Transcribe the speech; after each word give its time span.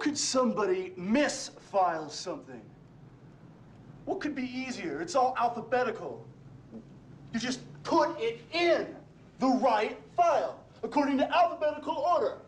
could 0.00 0.16
somebody 0.18 0.92
misfile 0.98 2.10
something? 2.10 2.60
What 4.06 4.20
could 4.20 4.34
be 4.34 4.42
easier? 4.42 5.00
It's 5.00 5.14
all 5.14 5.34
alphabetical. 5.38 6.26
You 7.32 7.38
just 7.38 7.60
put 7.84 8.18
it 8.18 8.40
in 8.52 8.88
the 9.38 9.46
right 9.46 9.96
file 10.16 10.58
according 10.82 11.18
to 11.18 11.36
alphabetical 11.36 11.94
order. 11.94 12.38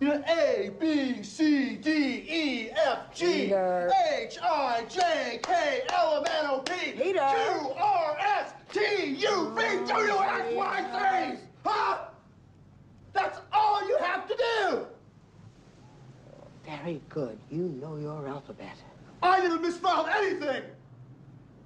You 0.00 0.08
know, 0.08 0.24
A, 0.28 0.70
B, 0.80 1.22
C, 1.22 1.76
D, 1.76 1.90
E, 1.90 2.70
F, 2.70 3.14
G, 3.14 3.26
Peter. 3.26 3.92
H, 4.16 4.38
I, 4.40 4.84
J, 4.88 5.40
K, 5.42 5.82
L, 5.90 6.18
M, 6.18 6.24
N, 6.44 6.50
O, 6.50 6.58
P, 6.60 6.92
Peter. 6.92 7.18
Q, 7.18 7.72
R, 7.76 8.16
S, 8.20 8.52
T, 8.72 8.80
U, 9.18 9.52
V, 9.54 9.86
W, 9.86 10.18
X, 10.18 10.54
Y, 10.54 11.34
Z. 11.34 11.40
Huh? 11.64 11.98
That's 13.12 13.40
all 13.52 13.86
you 13.88 13.98
have 13.98 14.28
to 14.28 14.36
do. 14.36 14.86
Very 16.68 17.00
good. 17.08 17.38
You 17.50 17.70
know 17.80 17.96
your 17.96 18.28
alphabet. 18.28 18.76
I 19.22 19.40
never 19.40 19.58
misfiled 19.58 20.06
anything. 20.06 20.64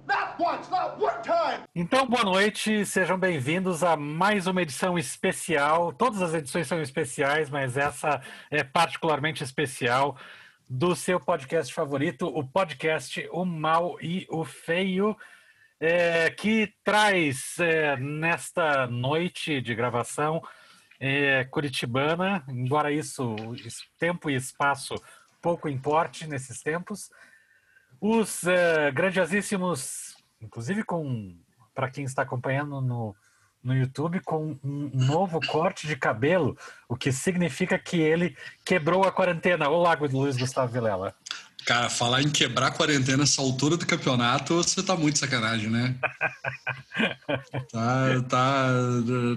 Not 0.07 0.39
once, 0.39 0.69
not 0.71 0.97
one 0.97 1.21
time. 1.21 1.63
Então, 1.75 2.07
boa 2.07 2.23
noite, 2.23 2.85
sejam 2.85 3.19
bem-vindos 3.19 3.83
a 3.83 3.97
mais 3.97 4.47
uma 4.47 4.61
edição 4.61 4.97
especial. 4.97 5.91
Todas 5.91 6.21
as 6.21 6.33
edições 6.33 6.67
são 6.67 6.81
especiais, 6.81 7.49
mas 7.49 7.75
essa 7.75 8.21
é 8.49 8.63
particularmente 8.63 9.43
especial 9.43 10.15
do 10.69 10.95
seu 10.95 11.19
podcast 11.19 11.73
favorito, 11.73 12.25
o 12.27 12.41
podcast 12.41 13.27
O 13.33 13.43
Mal 13.43 13.97
e 14.01 14.25
o 14.29 14.45
Feio, 14.45 15.17
é, 15.81 16.29
que 16.29 16.73
traz 16.81 17.59
é, 17.59 17.97
nesta 17.97 18.87
noite 18.87 19.59
de 19.59 19.75
gravação 19.75 20.41
é, 21.05 21.43
curitibana, 21.43 22.45
embora 22.47 22.89
isso, 22.89 23.35
tempo 23.99 24.29
e 24.29 24.35
espaço 24.35 24.95
pouco 25.41 25.67
importe 25.67 26.25
nesses 26.25 26.63
tempos, 26.63 27.11
os 27.99 28.45
eh, 28.45 28.89
grandiosíssimos, 28.91 30.15
inclusive 30.41 30.81
com 30.85 31.35
para 31.75 31.89
quem 31.89 32.05
está 32.05 32.21
acompanhando 32.21 32.79
no, 32.79 33.13
no 33.61 33.75
YouTube, 33.75 34.21
com 34.21 34.57
um 34.63 34.89
novo 34.93 35.41
corte 35.45 35.87
de 35.87 35.97
cabelo, 35.97 36.57
o 36.87 36.95
que 36.95 37.11
significa 37.11 37.77
que 37.77 37.99
ele 37.99 38.37
quebrou 38.63 39.03
a 39.03 39.11
quarentena. 39.11 39.67
Olá, 39.67 39.97
Luiz 39.99 40.37
Gustavo 40.37 40.71
Vilela. 40.71 41.13
Cara, 41.65 41.89
falar 41.89 42.21
em 42.21 42.29
quebrar 42.29 42.67
a 42.67 42.71
quarentena 42.71 43.17
nessa 43.17 43.41
altura 43.41 43.77
do 43.77 43.85
campeonato, 43.85 44.55
você 44.55 44.83
tá 44.83 44.95
muito 44.95 45.19
sacanagem, 45.19 45.69
né? 45.69 45.95
tá, 47.71 48.21
tá, 48.27 48.71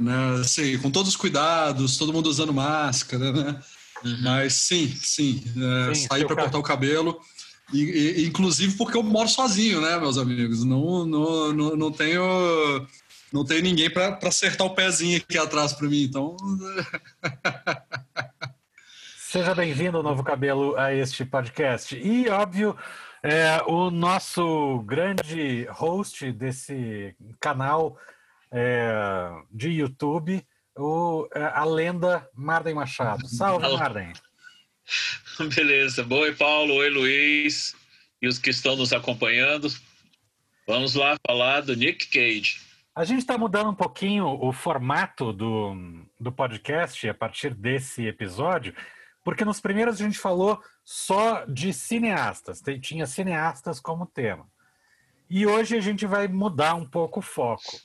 né, 0.00 0.40
assim, 0.40 0.78
com 0.78 0.90
todos 0.90 1.10
os 1.10 1.16
cuidados, 1.16 1.96
todo 1.96 2.12
mundo 2.12 2.26
usando 2.26 2.52
máscara, 2.52 3.32
né? 3.32 3.60
Mas 4.22 4.54
sim, 4.54 4.88
sim, 5.00 5.42
é, 5.88 5.94
Sim, 5.94 6.06
sair 6.08 6.26
para 6.26 6.36
cortar 6.36 6.58
o 6.58 6.62
cabelo, 6.62 7.18
e, 7.72 7.82
e- 7.82 8.26
inclusive 8.26 8.76
porque 8.76 8.96
eu 8.96 9.02
moro 9.02 9.28
sozinho, 9.28 9.80
né, 9.80 9.98
meus 9.98 10.18
amigos? 10.18 10.64
Não, 10.64 11.04
não, 11.06 11.52
não, 11.52 11.76
não 11.76 11.92
tenho, 11.92 12.86
não 13.32 13.44
tenho 13.44 13.62
ninguém 13.62 13.90
para 13.90 14.18
acertar 14.22 14.66
o 14.66 14.74
pezinho 14.74 15.16
aqui 15.16 15.38
atrás 15.38 15.72
para 15.72 15.88
mim, 15.88 16.02
então 16.02 16.36
Seja 19.36 19.54
bem-vindo, 19.54 20.02
Novo 20.02 20.24
Cabelo, 20.24 20.74
a 20.78 20.94
este 20.94 21.22
podcast. 21.22 21.94
E, 21.94 22.26
óbvio, 22.30 22.74
é, 23.22 23.62
o 23.66 23.90
nosso 23.90 24.78
grande 24.78 25.66
host 25.68 26.32
desse 26.32 27.14
canal 27.38 27.98
é, 28.50 29.30
de 29.52 29.68
YouTube, 29.68 30.42
o, 30.74 31.28
é, 31.34 31.44
a 31.44 31.66
lenda 31.66 32.26
Marden 32.34 32.76
Machado. 32.76 33.28
Salve. 33.28 33.76
Marden. 33.76 34.14
Beleza. 35.54 36.06
Oi, 36.08 36.34
Paulo. 36.34 36.72
Oi, 36.72 36.88
Luiz. 36.88 37.76
E 38.22 38.26
os 38.26 38.38
que 38.38 38.48
estão 38.48 38.74
nos 38.74 38.94
acompanhando. 38.94 39.68
Vamos 40.66 40.94
lá 40.94 41.14
falar 41.26 41.60
do 41.60 41.76
Nick 41.76 42.06
Cage. 42.06 42.62
A 42.94 43.04
gente 43.04 43.18
está 43.18 43.36
mudando 43.36 43.68
um 43.68 43.74
pouquinho 43.74 44.26
o 44.26 44.50
formato 44.50 45.30
do, 45.30 45.76
do 46.18 46.32
podcast 46.32 47.06
a 47.06 47.12
partir 47.12 47.52
desse 47.52 48.06
episódio, 48.06 48.74
porque 49.26 49.44
nos 49.44 49.60
primeiros 49.60 50.00
a 50.00 50.04
gente 50.04 50.20
falou 50.20 50.62
só 50.84 51.44
de 51.46 51.72
cineastas, 51.72 52.60
tem- 52.60 52.78
tinha 52.78 53.08
cineastas 53.08 53.80
como 53.80 54.06
tema. 54.06 54.46
E 55.28 55.44
hoje 55.44 55.76
a 55.76 55.80
gente 55.80 56.06
vai 56.06 56.28
mudar 56.28 56.76
um 56.76 56.86
pouco 56.86 57.18
o 57.18 57.22
foco. 57.22 57.80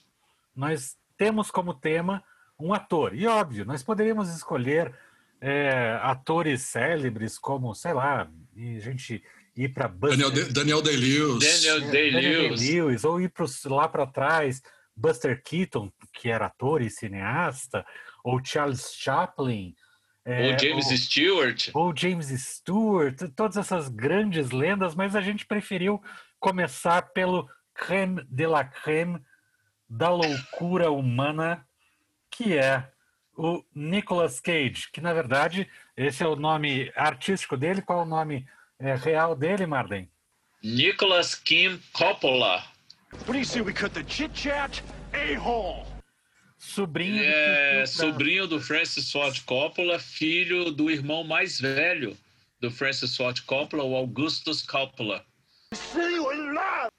Nós 0.56 0.96
temos 1.18 1.50
como 1.50 1.74
tema 1.74 2.24
um 2.60 2.72
ator, 2.76 3.16
e 3.16 3.26
óbvio, 3.26 3.66
nós 3.66 3.82
poderíamos 3.82 4.30
escolher 4.30 4.94
é, 5.42 5.98
atores 6.04 6.62
célebres 6.62 7.40
como, 7.40 7.74
sei 7.74 7.94
lá, 7.94 8.30
e 8.56 8.78
a 8.78 8.80
gente 8.80 9.24
ir 9.58 9.70
para 9.74 9.88
Daniel, 9.88 10.30
De- 10.30 10.54
Daniel 10.54 10.82
Day-Lewis. 10.84 11.40
Daniel 11.40 11.78
É, 11.78 11.80
Daniel 11.80 11.92
Day-Lewis. 11.92 12.60
Day-Lewis, 12.62 13.04
ou 13.04 13.20
ir 13.20 13.30
pros, 13.30 13.64
lá 13.66 13.88
para 13.88 14.06
trás, 14.06 14.62
Buster 14.96 15.42
Keaton, 15.44 15.92
que 16.14 16.30
era 16.30 16.46
ator 16.46 16.84
e 16.84 16.92
cineasta, 16.92 17.84
ou 18.24 18.40
Charles 18.46 18.94
Chaplin, 18.94 19.76
é, 20.26 20.52
Ou 20.52 20.60
James 20.60 20.88
ou, 20.88 20.98
Stewart. 20.98 21.70
ou 21.74 21.96
James 21.96 22.28
Stewart, 22.28 23.18
todas 23.36 23.58
essas 23.58 23.90
grandes 23.90 24.52
lendas, 24.52 24.96
mas 24.96 25.16
a 25.16 25.22
gente 25.22 25.46
preferiu 25.46 26.02
começar 26.40 27.02
pelo 27.14 27.50
creme 27.74 28.24
de 28.30 28.46
la 28.46 28.64
creme 28.64 29.20
da 29.90 30.10
loucura 30.10 30.92
humana, 30.92 31.66
que 32.30 32.58
é 32.58 32.88
o 33.36 33.64
Nicolas 33.74 34.40
Cage, 34.40 34.90
que 34.92 35.02
na 35.02 35.14
verdade 35.14 35.68
esse 35.98 36.24
é 36.24 36.28
o 36.28 36.36
nome 36.36 36.92
artístico 36.96 37.58
dele. 37.58 37.82
Qual 37.82 38.00
é 38.00 38.04
o 38.04 38.06
nome 38.06 38.48
é, 38.80 38.96
real 38.96 39.36
dele, 39.36 39.66
Marden? 39.66 40.10
Nicholas 40.64 41.36
Kim 41.36 41.80
Coppola. 41.92 42.64
What 43.12 43.32
do 43.32 43.38
you 43.38 43.46
say 43.46 43.62
we 43.62 43.74
cut 43.74 43.94
the 43.94 44.04
chit 44.04 44.34
chat 44.34 44.82
a-hole? 45.14 45.91
Sobrinho 46.62 47.18
do 47.18 47.24
é 47.24 47.74
Fran. 47.74 47.86
sobrinho 47.88 48.48
do 48.48 48.62
Francis 48.62 49.12
Ford 49.12 49.44
Coppola, 49.46 49.98
filho 49.98 50.72
do 50.72 50.92
irmão 50.92 51.24
mais 51.24 51.60
velho 51.60 52.16
do 52.60 52.70
Francis 52.70 53.18
Ford 53.18 53.42
Coppola, 53.42 53.84
o 53.84 53.96
Augustus 53.96 54.62
Coppola. 54.62 55.26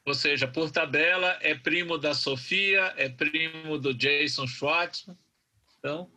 Ou 0.04 0.14
seja, 0.14 0.48
por 0.48 0.68
tabela, 0.72 1.38
é 1.40 1.54
primo 1.54 1.96
da 1.96 2.12
Sofia, 2.12 2.92
é 2.96 3.08
primo 3.08 3.78
do 3.78 3.94
Jason 3.94 4.48
Schwartzman. 4.48 5.16
Então, 5.78 6.10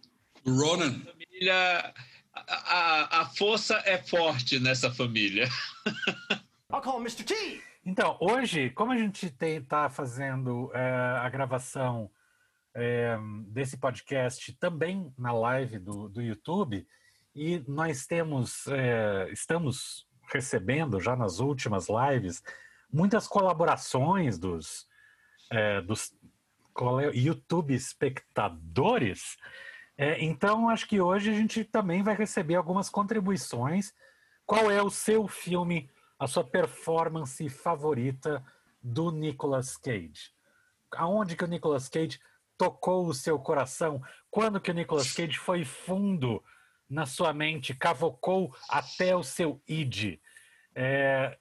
Ronan. 0.44 1.02
família. 1.02 1.94
A, 2.34 2.42
a, 2.44 3.22
a 3.22 3.26
força 3.26 3.80
é 3.86 4.00
forte 4.00 4.60
nessa 4.60 4.92
família. 4.92 5.48
I'll 6.74 6.82
call 6.82 7.00
Mr. 7.00 7.24
T. 7.24 7.62
Então, 7.86 8.18
hoje, 8.20 8.72
como 8.72 8.92
a 8.92 8.98
gente 8.98 9.28
está 9.28 9.88
fazendo 9.88 10.72
é, 10.74 10.80
a 11.22 11.30
gravação 11.30 12.10
é, 12.76 13.18
desse 13.48 13.78
podcast 13.78 14.54
também 14.54 15.12
na 15.18 15.32
live 15.32 15.80
do, 15.80 16.10
do 16.10 16.22
YouTube, 16.22 16.86
e 17.34 17.64
nós 17.68 18.06
temos, 18.06 18.68
é, 18.68 19.30
estamos 19.32 20.06
recebendo 20.32 21.00
já 21.00 21.16
nas 21.16 21.40
últimas 21.40 21.88
lives 21.90 22.44
muitas 22.92 23.28
colaborações 23.28 24.38
dos, 24.38 24.88
é, 25.50 25.82
dos 25.82 26.14
YouTube 27.14 27.74
espectadores. 27.74 29.38
É, 29.98 30.22
então, 30.24 30.70
acho 30.70 30.88
que 30.88 31.00
hoje 31.00 31.30
a 31.30 31.34
gente 31.34 31.64
também 31.64 32.04
vai 32.04 32.16
receber 32.16 32.56
algumas 32.56 32.90
contribuições. 32.90 33.94
Qual 34.46 34.70
é 34.70 34.82
o 34.82 34.90
seu 34.90 35.28
filme 35.28 35.90
a 36.20 36.28
sua 36.28 36.44
performance 36.44 37.48
favorita 37.50 38.44
do 38.82 39.12
Nicolas 39.12 39.78
Cage? 39.78 40.34
Aonde 40.94 41.36
que 41.36 41.44
o 41.44 41.48
Nicolas 41.48 41.90
Cage 41.90 42.20
tocou 42.58 43.08
o 43.08 43.14
seu 43.14 43.38
coração? 43.40 44.02
Quando 44.30 44.60
que 44.60 44.72
o 44.72 44.74
Nicolas 44.74 45.12
Cage 45.12 45.38
foi 45.38 45.64
fundo 45.64 46.44
na 46.90 47.06
sua 47.06 47.34
mente, 47.34 47.74
cavocou 47.74 48.56
até 48.70 49.16
o 49.16 49.24
seu 49.24 49.62
id? 49.68 50.20
É, 50.74 51.38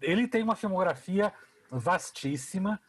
ele 0.00 0.26
tem 0.26 0.42
uma 0.42 0.56
filmografia 0.56 1.32
vastíssima 1.70 2.80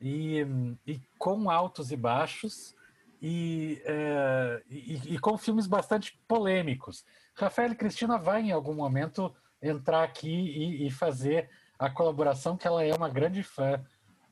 e, 0.00 0.44
e 0.86 1.00
com 1.18 1.50
altos 1.50 1.90
e 1.90 1.96
baixos 1.96 2.74
e, 3.20 3.82
é, 3.84 4.62
e- 4.68 5.14
e 5.14 5.18
com 5.18 5.36
filmes 5.36 5.66
bastante 5.66 6.18
polêmicos. 6.26 7.04
Rafael 7.34 7.74
Cristina 7.74 8.18
vai 8.18 8.42
em 8.42 8.52
algum 8.52 8.74
momento 8.74 9.34
entrar 9.62 10.02
aqui 10.02 10.84
e, 10.86 10.90
fazer 10.90 11.50
a 11.78 11.90
colaboração, 11.90 12.56
que 12.56 12.66
ela 12.66 12.84
é 12.84 12.94
uma 12.94 13.08
grande 13.08 13.42
fã 13.42 13.82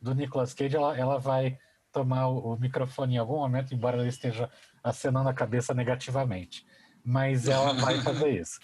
do 0.01 0.15
Nicolas 0.15 0.55
Cage, 0.55 0.77
ela, 0.77 0.97
ela 0.97 1.19
vai 1.19 1.59
tomar 1.93 2.29
o, 2.29 2.57
microfone 2.57 3.15
em 3.15 3.19
algum 3.19 3.37
momento, 3.37 3.75
embora 3.75 3.97
ela 3.97 4.09
esteja 4.09 4.51
acenando 4.83 5.29
a 5.29 5.35
cabeça 5.35 5.75
negativamente. 5.75 6.67
Mas 7.05 7.49
ela 7.49 7.73
vai 7.75 8.01
fazer 8.01 8.41
isso. 8.41 8.59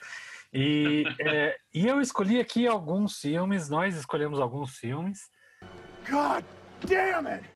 E, 0.53 1.05
é, 1.21 1.57
e 1.73 1.87
eu 1.87 2.01
escolhi 2.01 2.41
aqui 2.41 2.67
alguns 2.67 3.19
filmes, 3.19 3.69
nós 3.69 3.97
escolhemos 3.97 4.39
alguns 4.39 4.77
filmes. 4.77 5.29
God 6.09 6.45
damn 6.87 7.27
it! 7.27 7.49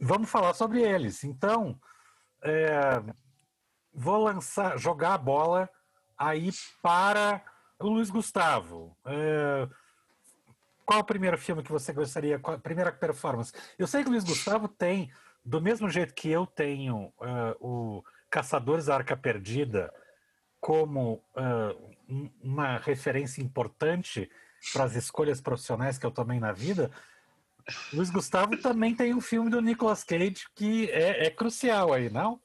Vamos 0.00 0.30
falar 0.30 0.54
sobre 0.54 0.80
eles. 0.80 1.24
Então, 1.24 1.78
é, 2.42 3.02
vou 3.92 4.22
lançar, 4.22 4.78
jogar 4.78 5.14
a 5.14 5.18
bola 5.18 5.68
aí 6.16 6.50
para 6.82 7.42
o 7.80 7.88
Luiz 7.88 8.10
Gustavo, 8.10 8.96
é, 9.04 9.68
qual 10.88 11.00
o 11.00 11.04
primeiro 11.04 11.36
filme 11.36 11.62
que 11.62 11.70
você 11.70 11.92
gostaria, 11.92 12.38
qual 12.38 12.56
a 12.56 12.58
primeira 12.58 12.90
performance? 12.90 13.52
Eu 13.78 13.86
sei 13.86 14.02
que 14.02 14.08
o 14.08 14.12
Luiz 14.12 14.24
Gustavo 14.24 14.66
tem, 14.66 15.12
do 15.44 15.60
mesmo 15.60 15.90
jeito 15.90 16.14
que 16.14 16.30
eu 16.30 16.46
tenho 16.46 17.12
uh, 17.20 17.54
o 17.60 18.02
Caçadores 18.30 18.86
da 18.86 18.94
Arca 18.94 19.14
Perdida 19.14 19.92
como 20.58 21.22
uh, 21.36 22.30
uma 22.42 22.78
referência 22.78 23.42
importante 23.42 24.30
para 24.72 24.84
as 24.84 24.96
escolhas 24.96 25.42
profissionais 25.42 25.98
que 25.98 26.06
eu 26.06 26.10
tomei 26.10 26.40
na 26.40 26.52
vida, 26.52 26.90
Luiz 27.92 28.08
Gustavo 28.08 28.56
também 28.56 28.94
tem 28.94 29.12
um 29.12 29.20
filme 29.20 29.50
do 29.50 29.60
Nicolas 29.60 30.02
Cage 30.02 30.46
que 30.54 30.90
é, 30.90 31.26
é 31.26 31.30
crucial 31.30 31.92
aí, 31.92 32.08
não? 32.08 32.40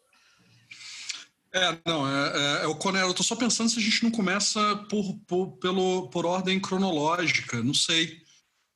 É, 1.53 1.79
não, 1.85 2.05
é, 2.05 2.61
é, 2.61 2.63
é 2.65 2.67
o 2.67 2.75
Conero. 2.75 3.07
Eu 3.07 3.13
tô 3.13 3.23
só 3.23 3.37
pensando 3.37 3.69
se 3.69 3.79
a 3.79 3.81
gente 3.81 4.03
não 4.03 4.11
começa 4.11 4.59
por, 4.89 5.17
por, 5.25 5.51
pelo, 5.59 6.09
por 6.09 6.25
ordem 6.25 6.59
cronológica, 6.59 7.63
não 7.63 7.73
sei. 7.73 8.22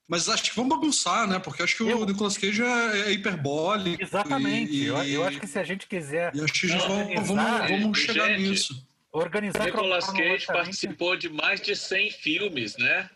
Mas 0.07 0.30
acho 0.30 0.44
que 0.44 0.56
vamos 0.56 0.75
bagunçar, 0.75 1.27
né? 1.27 1.38
Porque 1.38 1.62
acho 1.62 1.75
que 1.75 1.83
eu... 1.83 2.00
o 2.00 2.06
Nicolas 2.06 2.38
Cage 2.38 2.62
é, 2.62 3.00
é 3.07 3.12
hiperbólico. 3.12 4.01
Exatamente. 4.01 4.74
E, 4.74 4.86
eu, 4.86 5.04
eu, 5.04 5.24
acho 5.25 5.39
que 5.39 5.48
se 5.48 5.59
a 5.59 5.63
gente 5.63 5.86
quiser. 5.86 6.33
E 6.33 6.42
acho 6.42 6.54
que 6.54 6.65
a 6.68 6.69
gente 6.69 6.88
não, 6.88 7.25
vamos, 7.25 7.69
vamos 7.69 8.00
chegar 8.00 8.27
gente, 8.30 8.50
nisso. 8.50 8.88
Organizar 9.12 9.65
Nicolas 9.65 10.06
Cage 10.07 10.45
participou 10.48 11.18
de 11.18 11.27
mais 11.27 11.59
de 11.59 11.75
100 11.75 12.12
filmes, 12.12 12.77
né? 12.77 13.09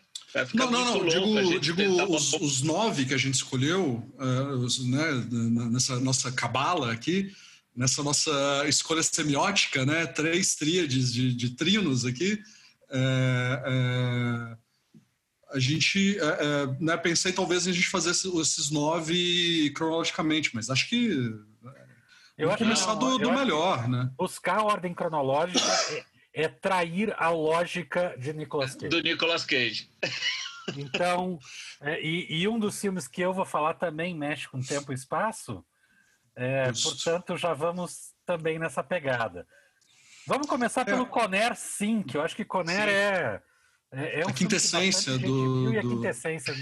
Não, 0.54 0.70
não, 0.70 0.84
não. 0.84 1.06
Digo, 1.06 1.60
digo 1.60 2.14
os, 2.14 2.32
os, 2.34 2.62
nove 2.62 3.04
que 3.04 3.12
a 3.12 3.18
gente 3.18 3.34
escolheu, 3.34 4.02
uh, 4.18 4.56
os, 4.58 4.84
né, 4.86 5.26
nessa 5.70 6.00
nossa 6.00 6.32
cabala 6.32 6.90
aqui, 6.90 7.30
nessa 7.76 8.02
nossa 8.02 8.64
escolha 8.66 9.02
semiótica, 9.02 9.84
né? 9.84 10.06
Três 10.06 10.54
tríades 10.54 11.12
de, 11.12 11.34
de 11.34 11.50
trinos 11.50 12.06
aqui. 12.06 12.38
É, 12.90 13.62
é, 13.66 14.56
a 15.52 15.58
gente 15.58 16.18
é, 16.18 16.22
é 16.22 16.66
né, 16.80 16.96
pensei 16.96 17.32
talvez 17.32 17.66
a 17.66 17.72
gente 17.72 17.88
fazer 17.88 18.10
esses 18.10 18.70
nove 18.70 19.70
cronologicamente, 19.76 20.54
mas 20.54 20.70
acho 20.70 20.88
que 20.88 21.08
eu 22.38 22.48
vamos 22.48 22.58
começar 22.58 22.94
do, 22.94 23.18
do 23.18 23.32
melhor, 23.32 23.88
né? 23.88 24.10
Buscar 24.16 24.58
a 24.58 24.64
ordem 24.64 24.94
cronológica 24.94 25.64
é, 26.34 26.44
é, 26.44 26.48
trair 26.48 27.14
a 27.18 27.28
lógica 27.28 28.16
de 28.18 28.32
Nicolas 28.32 28.74
Cage. 28.74 28.88
Do 28.88 29.00
Nicolas 29.00 29.44
Cage. 29.44 29.90
Então, 30.76 31.38
é, 31.80 32.00
e, 32.00 32.42
e, 32.42 32.48
um 32.48 32.58
dos 32.58 32.80
filmes 32.80 33.08
que 33.08 33.20
eu 33.20 33.32
vou 33.32 33.44
falar 33.44 33.74
também 33.74 34.16
mexe 34.16 34.48
com 34.48 34.60
tempo 34.60 34.92
e 34.92 34.94
espaço, 34.94 35.64
é, 36.36 36.70
portanto, 36.72 37.36
já 37.36 37.52
vamos 37.52 38.12
também 38.24 38.58
nessa 38.58 38.82
pegada. 38.82 39.46
Vamos 40.26 40.46
começar 40.46 40.84
pelo 40.84 41.02
é. 41.02 41.08
Conner, 41.08 41.56
sim, 41.56 42.02
que 42.02 42.16
eu 42.16 42.22
acho 42.22 42.36
que 42.36 42.44
Conner 42.44 42.88
é, 42.88 43.42
é, 43.92 44.20
é, 44.20 44.26
um 44.26 44.30
a 44.30 44.32
quintessência 44.32 45.18
do, 45.18 45.72
E 45.72 45.78
a 45.78 45.82
quintessência. 45.82 46.54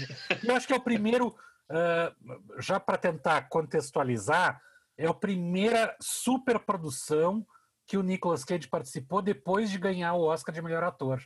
eu 0.43 0.55
acho 0.55 0.67
que 0.67 0.73
é 0.73 0.75
o 0.75 0.81
primeiro, 0.81 1.29
uh, 1.29 2.61
já 2.61 2.79
para 2.79 2.97
tentar 2.97 3.43
contextualizar, 3.43 4.61
é 4.97 5.07
a 5.07 5.13
primeira 5.13 5.95
superprodução 6.01 7.45
que 7.87 7.97
o 7.97 8.03
Nicolas 8.03 8.43
Cage 8.43 8.67
participou 8.67 9.21
depois 9.21 9.69
de 9.69 9.77
ganhar 9.77 10.13
o 10.13 10.23
Oscar 10.23 10.53
de 10.53 10.61
melhor 10.61 10.83
ator. 10.83 11.25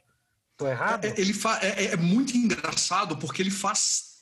Tô 0.56 0.68
errado? 0.68 1.06
É, 1.06 1.13
ele 1.19 1.34
fa 1.34 1.60
é, 1.62 1.86
é 1.86 1.98
muito 1.98 2.38
engraçado 2.38 3.18
porque 3.18 3.42
ele 3.42 3.52
faz 3.52 4.15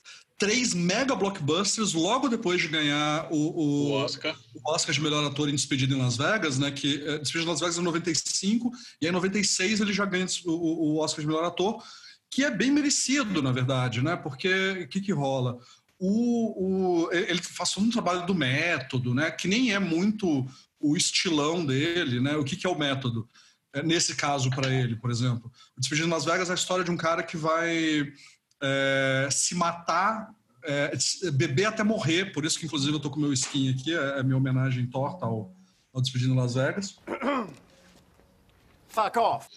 três 0.44 0.74
mega 0.74 1.16
blockbusters 1.16 1.94
logo 1.94 2.28
depois 2.28 2.62
de 2.62 2.68
ganhar 2.68 3.30
o, 3.32 3.38
o, 3.38 3.62
o, 3.62 3.92
Oscar. 3.94 4.38
o 4.54 4.72
Oscar 4.74 4.94
de 4.94 5.00
melhor 5.00 5.24
ator 5.24 5.48
em 5.48 5.56
Despedida 5.56 5.96
em 5.96 5.98
Las 5.98 6.18
Vegas, 6.18 6.60
né? 6.60 6.70
Que 6.70 7.02
é, 7.08 7.18
Despedida 7.20 7.46
em 7.46 7.54
Las 7.54 7.62
Vegas 7.62 7.78
é 7.78 7.80
em 7.80 7.84
95 7.86 8.72
e 9.02 9.06
aí 9.06 9.10
em 9.10 9.14
96 9.14 9.80
ele 9.80 9.94
já 9.94 10.04
ganha 10.04 10.26
o, 10.46 10.52
o 10.52 10.98
Oscar 10.98 11.22
de 11.22 11.28
melhor 11.28 11.46
ator, 11.46 11.82
que 12.30 12.44
é 12.44 12.52
bem 12.52 12.72
merecido, 12.72 13.42
na 13.42 13.54
verdade, 13.54 14.02
né? 14.02 14.18
Porque 14.18 14.84
o 14.84 14.88
que, 14.90 15.00
que 15.00 15.14
rola? 15.14 15.58
O, 15.98 17.06
o, 17.06 17.14
ele 17.14 17.42
faz 17.42 17.78
um 17.78 17.90
trabalho 17.90 18.26
do 18.26 18.36
método, 18.36 19.14
né? 19.14 19.32
Que 19.32 19.48
nem 19.48 19.72
é 19.72 19.80
muito 19.80 20.46
o 20.78 20.98
estilão 20.98 21.66
dele, 21.66 22.20
né? 22.20 22.36
O 22.36 22.44
que, 22.44 22.58
que 22.58 22.68
é 22.68 22.70
o 22.70 22.78
método? 22.78 23.30
É, 23.72 23.82
nesse 23.82 24.14
caso 24.14 24.50
para 24.50 24.70
ele, 24.70 24.98
por 24.98 25.10
exemplo. 25.10 25.50
O 25.78 25.80
Despedida 25.80 26.06
em 26.06 26.12
Las 26.12 26.26
Vegas 26.26 26.50
é 26.50 26.52
a 26.52 26.56
história 26.56 26.84
de 26.84 26.92
um 26.92 26.98
cara 26.98 27.24
que 27.24 27.38
vai 27.38 28.12
é, 28.62 29.28
se 29.32 29.56
matar, 29.56 30.34
é, 30.64 30.94
beber 31.32 31.66
até 31.66 31.84
morrer. 31.84 32.32
Por 32.34 32.46
isso 32.46 32.60
que, 32.60 32.66
inclusive, 32.66 32.94
eu 32.94 33.00
tô 33.00 33.10
com 33.10 33.20
meu 33.20 33.34
skin 33.34 33.72
aqui, 33.72 33.96
é, 33.96 34.20
é 34.20 34.24
minha 34.24 34.38
homenagem 34.38 34.86
torta 34.88 35.26
ao, 35.26 35.54
ao 35.94 36.02
Despedindo 36.02 36.36
Las 36.36 36.56
Vegas. 36.56 36.98
Fuck 38.90 39.18
off! 39.18 39.48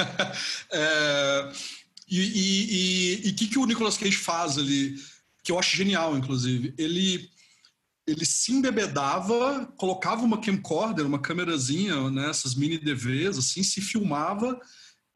é, 0.70 1.52
e 2.08 3.30
o 3.32 3.34
que, 3.34 3.48
que 3.48 3.58
o 3.58 3.64
Nicolas 3.64 3.96
Cage 3.96 4.18
faz 4.18 4.58
ali, 4.58 4.96
que 5.42 5.50
eu 5.50 5.58
acho 5.58 5.76
genial, 5.76 6.16
inclusive? 6.16 6.74
Ele 6.76 7.30
ele 8.06 8.24
se 8.24 8.52
embebedava, 8.52 9.66
colocava 9.76 10.22
uma 10.22 10.40
camcorder, 10.40 11.04
uma 11.04 11.18
câmerazinha, 11.18 12.08
né, 12.08 12.30
essas 12.30 12.54
mini 12.54 12.78
DVs, 12.78 13.36
assim, 13.36 13.64
se 13.64 13.80
filmava 13.80 14.60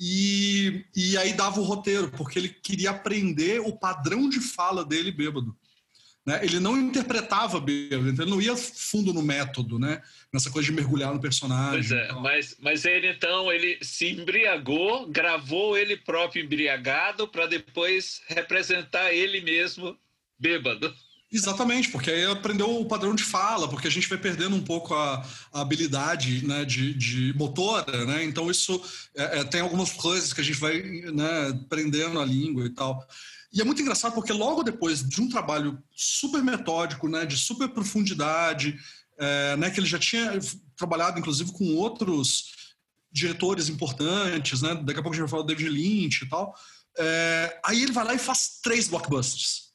e, 0.01 0.87
e 0.97 1.19
aí 1.19 1.35
dava 1.35 1.61
o 1.61 1.65
roteiro, 1.65 2.11
porque 2.13 2.39
ele 2.39 2.49
queria 2.49 2.91
aprender 2.91 3.61
o 3.61 3.77
padrão 3.77 4.31
de 4.31 4.41
fala 4.41 4.83
dele 4.83 5.13
bêbado. 5.13 5.55
Né? 6.25 6.41
Ele 6.43 6.59
não 6.59 6.79
interpretava 6.79 7.61
bêbado, 7.61 8.09
então 8.09 8.25
ele 8.25 8.31
não 8.31 8.41
ia 8.41 8.57
fundo 8.57 9.13
no 9.13 9.23
método, 9.23 9.79
né? 9.79 10.03
Nessa 10.33 10.51
coisa 10.51 10.67
de 10.67 10.75
mergulhar 10.75 11.13
no 11.13 11.21
personagem. 11.21 11.87
Pois 11.87 11.93
é, 11.93 12.13
mas, 12.13 12.57
mas 12.61 12.85
ele 12.87 13.11
então 13.11 13.53
ele 13.53 13.79
se 13.83 14.09
embriagou, 14.09 15.07
gravou 15.07 15.77
ele 15.77 15.99
próprio 15.99 16.45
embriagado 16.45 17.29
para 17.29 17.47
depois 17.47 18.23
representar 18.27 19.13
ele 19.13 19.43
mesmo 19.43 19.99
bêbado. 20.39 20.95
Exatamente, 21.33 21.91
porque 21.91 22.11
aí 22.11 22.25
aprendeu 22.25 22.81
o 22.81 22.87
padrão 22.87 23.15
de 23.15 23.23
fala, 23.23 23.69
porque 23.69 23.87
a 23.87 23.91
gente 23.91 24.09
vai 24.09 24.19
perdendo 24.19 24.57
um 24.57 24.63
pouco 24.63 24.93
a, 24.95 25.25
a 25.53 25.61
habilidade 25.61 26.45
né, 26.45 26.65
de, 26.65 26.93
de 26.93 27.33
motora, 27.35 28.05
né? 28.05 28.25
Então 28.25 28.51
isso 28.51 28.83
é, 29.15 29.39
é, 29.39 29.45
tem 29.45 29.61
algumas 29.61 29.93
coisas 29.93 30.33
que 30.33 30.41
a 30.41 30.45
gente 30.45 30.59
vai 30.59 30.83
né, 30.83 31.61
prendendo 31.69 32.21
a 32.21 32.25
língua 32.25 32.67
e 32.67 32.71
tal. 32.71 33.07
E 33.53 33.61
é 33.61 33.65
muito 33.65 33.81
engraçado 33.81 34.13
porque 34.13 34.33
logo 34.33 34.65
depois 34.65 35.09
de 35.09 35.21
um 35.23 35.29
trabalho 35.29 35.81
super 35.95 36.43
metódico, 36.43 37.09
né, 37.09 37.25
de 37.25 37.37
super 37.37 37.69
profundidade, 37.69 38.77
é, 39.17 39.57
né, 39.57 39.71
que 39.71 39.79
ele 39.79 39.87
já 39.87 40.01
tinha 40.01 40.37
trabalhado 40.77 41.21
inclusive 41.21 41.53
com 41.53 41.77
outros 41.77 42.57
diretores 43.13 43.69
importantes, 43.69 44.63
né? 44.63 44.75
Daqui 44.75 44.99
a 44.99 45.03
pouco 45.03 45.11
a 45.11 45.13
gente 45.13 45.21
vai 45.21 45.29
falar 45.29 45.43
do 45.43 45.49
David 45.49 45.69
Lynch 45.69 46.25
e 46.25 46.29
tal. 46.29 46.53
É, 46.99 47.61
aí 47.65 47.83
ele 47.85 47.93
vai 47.93 48.05
lá 48.05 48.15
e 48.15 48.19
faz 48.19 48.59
três 48.61 48.89
blockbusters 48.89 49.70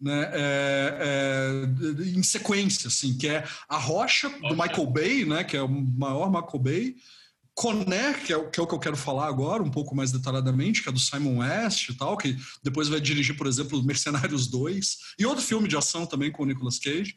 né, 0.00 0.30
é, 0.32 0.98
é, 1.00 2.08
em 2.08 2.22
sequência, 2.22 2.88
assim, 2.88 3.16
que 3.16 3.28
é 3.28 3.44
A 3.68 3.78
Rocha, 3.78 4.28
do 4.28 4.56
Michael 4.56 4.86
Bay, 4.86 5.24
né, 5.24 5.44
que 5.44 5.56
é 5.56 5.62
o 5.62 5.68
maior 5.68 6.30
Michael 6.30 6.58
Bay, 6.58 6.96
Conner, 7.54 8.20
que 8.24 8.32
é, 8.32 8.50
que 8.50 8.58
é 8.58 8.62
o 8.62 8.66
que 8.66 8.74
eu 8.74 8.78
quero 8.78 8.96
falar 8.96 9.28
agora, 9.28 9.62
um 9.62 9.70
pouco 9.70 9.94
mais 9.94 10.10
detalhadamente, 10.10 10.82
que 10.82 10.88
é 10.88 10.92
do 10.92 10.98
Simon 10.98 11.38
West 11.38 11.88
e 11.88 11.94
tal, 11.94 12.16
que 12.16 12.36
depois 12.62 12.88
vai 12.88 13.00
dirigir, 13.00 13.36
por 13.36 13.46
exemplo, 13.46 13.82
Mercenários 13.84 14.48
2, 14.48 14.98
e 15.18 15.24
outro 15.24 15.44
filme 15.44 15.68
de 15.68 15.76
ação 15.76 16.04
também 16.04 16.32
com 16.32 16.42
o 16.42 16.46
Nicolas 16.46 16.78
Cage, 16.78 17.16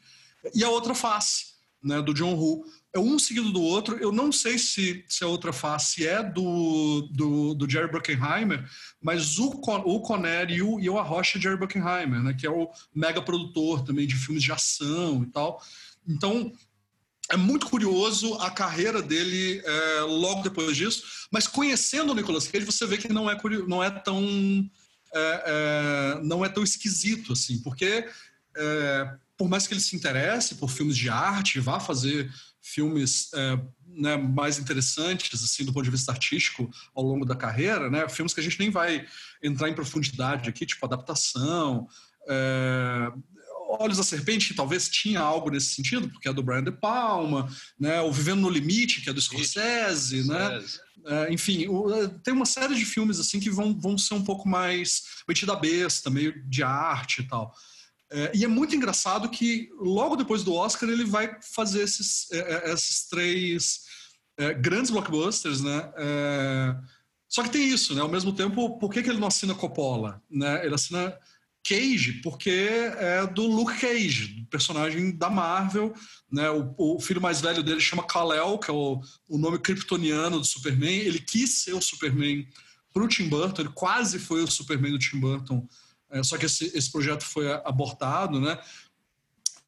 e 0.54 0.64
a 0.64 0.70
outra 0.70 0.94
face, 0.94 1.58
né, 1.84 2.02
do 2.02 2.14
John 2.14 2.36
Woo 2.36 2.64
é 2.98 3.02
um 3.02 3.18
seguido 3.18 3.52
do 3.52 3.62
outro. 3.62 3.98
Eu 3.98 4.12
não 4.12 4.32
sei 4.32 4.58
se, 4.58 5.04
se 5.08 5.24
a 5.24 5.28
outra 5.28 5.54
face 5.54 6.06
é 6.06 6.22
do, 6.24 7.08
do, 7.12 7.54
do 7.54 7.70
Jerry 7.70 7.90
Bruckheimer, 7.90 8.68
mas 9.02 9.40
o, 9.40 9.50
o 9.50 10.02
Conner 10.02 10.50
e 10.50 10.62
o, 10.62 10.80
e 10.80 10.90
o 10.90 10.98
Arrocha 10.98 11.38
é 11.38 11.42
Jerry 11.42 11.58
Bruckheimer, 11.58 12.22
né, 12.22 12.34
que 12.34 12.46
é 12.46 12.50
o 12.50 12.70
mega 12.94 13.22
produtor 13.22 13.84
também 13.84 14.08
de 14.08 14.16
filmes 14.16 14.44
de 14.44 14.52
ação 14.52 15.24
e 15.24 15.28
tal. 15.28 15.62
Então, 16.08 16.52
é 17.30 17.38
muito 17.38 17.68
curioso 17.68 18.36
a 18.36 18.50
carreira 18.50 19.02
dele 19.02 19.62
é, 19.64 20.00
logo 20.02 20.42
depois 20.42 20.76
disso, 20.76 21.04
mas 21.32 21.48
conhecendo 21.48 22.12
o 22.12 22.16
Nicolas 22.16 22.48
Cage, 22.48 22.66
você 22.66 22.86
vê 22.86 22.98
que 22.98 23.12
não 23.12 23.30
é, 23.30 23.38
não 23.68 23.84
é 23.84 23.90
tão 23.90 24.70
é, 25.14 25.44
é, 25.46 26.22
não 26.24 26.44
é 26.44 26.50
tão 26.50 26.64
esquisito 26.64 27.34
assim, 27.34 27.60
porque 27.60 28.08
é, 28.56 29.14
por 29.38 29.48
mais 29.48 29.68
que 29.68 29.74
ele 29.74 29.82
se 29.82 29.96
interesse 29.96 30.56
por 30.56 30.70
filmes 30.70 30.98
de 30.98 31.10
arte, 31.10 31.60
vá 31.60 31.80
fazer 31.80 32.32
filmes 32.74 33.30
é, 33.34 33.60
né, 33.88 34.18
mais 34.18 34.60
interessantes 34.60 35.44
assim 35.44 35.64
do 35.64 35.74
ponto 35.74 35.86
de 35.86 35.92
vista 35.92 36.12
artístico 36.12 36.70
ao 36.94 37.04
longo 37.04 37.26
da 37.26 37.36
carreira, 37.36 37.90
né? 37.90 38.08
Filmes 38.10 38.34
que 38.34 38.40
a 38.40 38.44
gente 38.44 38.60
nem 38.60 38.70
vai 38.70 39.06
entrar 39.42 39.70
em 39.70 39.74
profundidade 39.74 40.50
aqui, 40.50 40.66
tipo 40.66 40.86
adaptação, 40.86 41.88
é, 42.28 43.12
Olhos 43.80 43.98
da 43.98 44.04
Serpente, 44.04 44.48
que 44.48 44.54
talvez 44.54 44.88
tinha 44.88 45.20
algo 45.20 45.50
nesse 45.50 45.74
sentido, 45.74 46.08
porque 46.10 46.30
é 46.30 46.34
do 46.34 46.42
Brian 46.42 46.64
De 46.64 46.72
Palma, 46.72 47.50
né? 47.80 48.02
O 48.02 48.12
Vivendo 48.12 48.42
no 48.42 48.50
Limite, 48.50 49.02
que 49.02 49.10
é 49.10 49.14
do 49.14 49.22
Scorsese, 49.22 50.26
né? 50.26 50.64
É, 51.06 51.34
enfim, 51.34 51.68
o, 51.68 51.94
é, 51.94 52.08
tem 52.24 52.34
uma 52.34 52.46
série 52.46 52.76
de 52.76 52.86
filmes 52.86 53.20
assim 53.20 53.40
que 53.40 53.50
vão, 53.50 53.78
vão 53.78 53.98
ser 53.98 54.14
um 54.14 54.24
pouco 54.24 54.48
mais 54.48 55.04
metida 55.28 55.56
besta, 55.56 56.10
meio 56.10 56.44
de 56.48 56.64
arte 56.64 57.22
e 57.22 57.28
tal. 57.28 57.54
É, 58.10 58.32
e 58.34 58.46
é 58.46 58.48
muito 58.48 58.76
engraçado 58.76 59.30
que 59.30 59.70
logo 59.80 60.16
depois 60.16 60.44
do 60.44 60.54
Oscar 60.54 60.90
ele 60.90 61.04
vai 61.04 61.38
fazer 61.42 61.82
esses, 61.82 62.32
é, 62.32 62.70
é 62.70 62.74
esses 62.74 63.08
três 63.08 63.82
é, 64.38 64.54
grandes 64.54 64.92
blockbusters, 64.92 65.62
né? 65.62 65.92
É, 65.98 66.76
Só 67.28 67.44
que 67.44 67.50
tem 67.50 67.68
isso, 67.68 67.94
né? 67.94 68.02
Ao 68.02 68.10
mesmo 68.10 68.32
tempo, 68.32 68.78
por 68.80 68.92
que, 68.92 69.04
que 69.04 69.10
ele 69.10 69.20
não 69.20 69.28
assina 69.28 69.56
Coppola? 69.56 70.22
Né? 70.30 70.66
Ele 70.66 70.76
assina 70.76 71.18
Cage 71.68 72.22
porque 72.24 72.50
é 72.50 73.28
do 73.28 73.46
Luke 73.46 73.78
Cage, 73.78 74.28
do 74.28 74.46
personagem 74.46 75.12
da 75.12 75.30
Marvel. 75.30 75.94
Né? 76.32 76.50
O, 76.50 76.96
o 76.96 77.00
filho 77.02 77.20
mais 77.20 77.42
velho 77.42 77.62
dele 77.62 77.82
chama 77.82 78.08
Kal-El, 78.08 78.58
que 78.58 78.72
é 78.72 78.74
o, 78.74 79.02
o 79.28 79.38
nome 79.38 79.60
kryptoniano 79.60 80.40
do 80.40 80.46
Superman. 80.46 81.00
Ele 81.00 81.20
quis 81.20 81.64
ser 81.64 81.74
o 81.74 81.82
Superman 81.82 82.48
para 82.94 83.04
o 83.04 83.08
Tim 83.08 83.28
Burton, 83.28 83.62
ele 83.62 83.72
quase 83.74 84.18
foi 84.18 84.44
o 84.44 84.50
Superman 84.50 84.92
do 84.92 85.00
Tim 85.00 85.20
Burton, 85.20 85.68
é, 86.10 86.24
só 86.24 86.38
que 86.38 86.46
esse, 86.46 86.72
esse 86.76 86.92
projeto 86.92 87.24
foi 87.24 87.52
abortado, 87.66 88.40
né? 88.40 88.60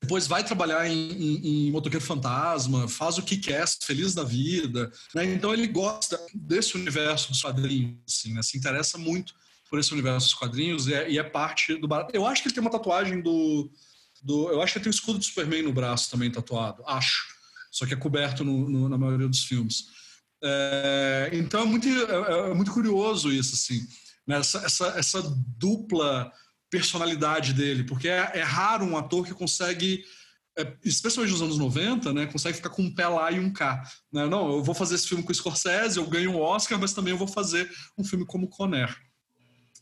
Depois 0.02 0.28
vai 0.28 0.44
trabalhar 0.46 0.88
em, 0.88 1.12
em, 1.12 1.68
em 1.68 1.72
Motoqueiro 1.72 2.06
Fantasma, 2.06 2.88
faz 2.88 3.18
o 3.18 3.24
que 3.24 3.36
quer, 3.36 3.68
feliz 3.82 4.14
da 4.14 4.24
vida. 4.24 4.90
Né? 5.14 5.26
Então 5.26 5.54
ele 5.54 5.68
gosta 5.68 6.18
desse 6.34 6.78
universo 6.78 7.30
dos 7.30 7.42
quadrinhos, 7.42 7.98
assim, 8.08 8.34
né? 8.34 8.42
se 8.42 8.58
interessa 8.58 8.98
muito 8.98 9.34
por 9.70 9.78
esse 9.78 9.92
universo 9.92 10.28
dos 10.28 10.36
quadrinhos 10.36 10.88
e 10.88 10.94
é, 10.94 11.12
e 11.12 11.20
é 11.20 11.24
parte 11.24 11.76
do 11.76 11.88
barato. 11.88 12.16
Eu 12.16 12.26
acho 12.26 12.42
que 12.42 12.48
ele 12.48 12.56
tem 12.56 12.62
uma 12.62 12.72
tatuagem 12.72 13.22
do, 13.22 13.70
do. 14.24 14.50
Eu 14.50 14.62
acho 14.62 14.74
que 14.74 14.80
ele 14.80 14.84
tem 14.84 14.92
o 14.92 14.96
escudo 14.96 15.20
do 15.20 15.26
Superman 15.26 15.64
no 15.64 15.74
braço 15.74 16.10
também 16.10 16.32
tatuado. 16.32 16.82
Acho. 16.88 17.28
Só 17.72 17.86
que 17.86 17.94
é 17.94 17.98
coberto 17.98 18.44
no, 18.44 18.70
no, 18.70 18.90
na 18.90 18.98
maioria 18.98 19.28
dos 19.28 19.44
filmes. 19.44 19.86
É, 20.42 21.30
então 21.34 21.62
é 21.62 21.66
muito, 21.66 21.88
é, 21.88 22.52
é, 22.52 22.54
muito 22.54 22.72
curioso 22.72 23.32
isso, 23.32 23.54
assim. 23.54 23.86
Né? 24.30 24.38
Essa, 24.38 24.60
essa, 24.60 24.88
essa 24.90 25.24
dupla 25.58 26.32
personalidade 26.70 27.52
dele, 27.52 27.84
porque 27.84 28.08
é, 28.08 28.32
é 28.36 28.44
raro 28.44 28.86
um 28.86 28.96
ator 28.96 29.26
que 29.26 29.34
consegue 29.34 30.04
é, 30.56 30.72
especialmente 30.86 31.32
nos 31.32 31.42
anos 31.42 31.58
90, 31.58 32.14
né, 32.14 32.28
consegue 32.28 32.58
ficar 32.58 32.70
com 32.70 32.84
um 32.84 32.94
pé 32.94 33.08
lá 33.08 33.32
e 33.32 33.40
um 33.40 33.52
cá. 33.52 33.82
Né? 34.14 34.28
Não, 34.28 34.52
eu 34.52 34.64
vou 34.64 34.76
fazer 34.76 34.96
esse 34.96 35.08
filme 35.08 35.24
com 35.24 35.32
o 35.32 35.36
Scorsese, 35.36 35.98
eu 35.98 36.06
ganho 36.06 36.32
um 36.32 36.40
Oscar, 36.40 36.78
mas 36.80 36.94
também 36.94 37.12
eu 37.12 37.18
vou 37.18 37.28
fazer 37.28 37.68
um 37.98 38.04
filme 38.04 38.24
como 38.24 38.48
Conner. 38.48 38.96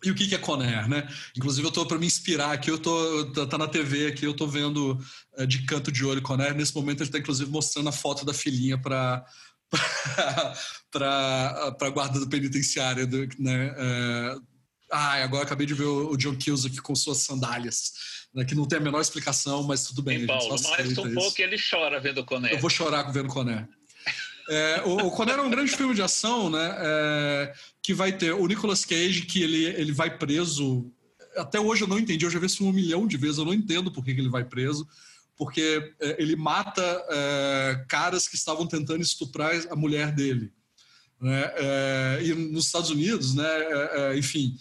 E 0.04 0.12
o 0.12 0.16
que, 0.16 0.34
é 0.34 0.38
Conner, 0.38 0.88
né? 0.88 1.08
Inclusive, 1.36 1.66
eu 1.66 1.70
estou 1.70 1.86
para 1.86 1.98
me 1.98 2.06
inspirar 2.06 2.52
aqui, 2.52 2.70
eu 2.70 2.76
estou 2.76 3.32
tá, 3.32 3.48
tá 3.48 3.58
na 3.58 3.68
TV 3.68 4.08
aqui, 4.08 4.26
eu 4.26 4.32
estou 4.32 4.48
vendo 4.48 4.98
é, 5.36 5.46
de 5.46 5.66
canto 5.66 5.92
de 5.92 6.06
olho 6.06 6.22
Conner. 6.22 6.54
Nesse 6.54 6.76
momento, 6.76 7.02
ele 7.02 7.10
está 7.10 7.18
inclusive 7.18 7.50
mostrando 7.50 7.90
a 7.90 7.92
foto 7.92 8.24
da 8.24 8.32
filhinha 8.32 8.78
para 8.78 9.26
para 10.92 11.76
a 11.80 11.90
guarda 11.90 12.20
do 12.20 12.28
penitenciário, 12.28 13.08
do, 13.08 13.28
né? 13.40 13.74
É, 13.78 14.36
ah, 14.92 15.24
agora 15.24 15.44
acabei 15.44 15.68
de 15.68 15.74
ver 15.74 15.86
o, 15.86 16.16
John 16.16 16.38
Cusack 16.38 16.78
com 16.82 16.96
suas 16.96 17.18
sandálias, 17.20 17.92
né, 18.34 18.46
que 18.46 18.56
não 18.56 18.66
tem 18.66 18.78
a 18.78 18.82
menor 18.82 19.02
explicação, 19.02 19.64
mas 19.64 19.84
tudo 19.84 20.02
bem. 20.02 20.22
Em 20.22 20.26
Paulo, 20.26 20.56
mais 20.64 20.98
um 20.98 21.14
pouco 21.14 21.42
ele 21.42 21.58
chora 21.58 22.00
vendo 22.00 22.24
Conner. 22.24 22.54
Eu 22.54 22.60
vou 22.60 22.70
chorar 22.70 23.04
vendo 23.12 23.28
Conner. 23.28 23.68
É, 24.50 24.82
o, 24.86 25.08
o 25.08 25.12
Conner 25.12 25.36
é 25.36 25.42
um 25.42 25.50
grande 25.50 25.76
filme 25.76 25.94
de 25.94 26.02
ação, 26.02 26.50
né? 26.50 26.76
É, 26.80 27.54
que 27.84 27.94
vai 27.94 28.14
ter 28.14 28.32
o 28.34 28.48
Nicolas 28.48 28.86
Cage, 28.86 29.24
que 29.24 29.44
ele, 29.44 29.66
ele 29.66 29.92
vai 29.92 30.18
preso. 30.18 30.90
Até 31.36 31.60
hoje 31.60 31.84
eu 31.84 31.88
não 31.88 32.00
entendi, 32.00 32.26
eu 32.26 32.32
já 32.32 32.40
vi 32.40 32.48
filme 32.48 32.72
um 32.72 32.72
milhão 32.72 33.06
de 33.06 33.18
vezes, 33.18 33.38
eu 33.38 33.46
não 33.46 33.54
entendo 33.54 33.92
por 33.92 34.04
que, 34.04 34.16
que 34.16 34.22
ele 34.22 34.30
vai 34.30 34.46
preso. 34.46 34.88
Porque 35.38 35.94
é, 36.00 36.22
ele 36.22 36.36
mata 36.36 36.82
é, 37.10 37.86
caras 37.88 38.28
que 38.28 38.36
estavam 38.36 38.68
tentando 38.68 39.02
estuprar 39.02 39.54
a 39.70 39.76
mulher 39.76 40.12
dele. 40.12 40.52
Né? 41.22 41.52
É, 41.56 42.20
e 42.24 42.34
nos 42.34 42.66
Estados 42.66 42.90
Unidos, 42.90 43.36
né, 43.36 43.48
é, 43.48 44.18
enfim, 44.18 44.58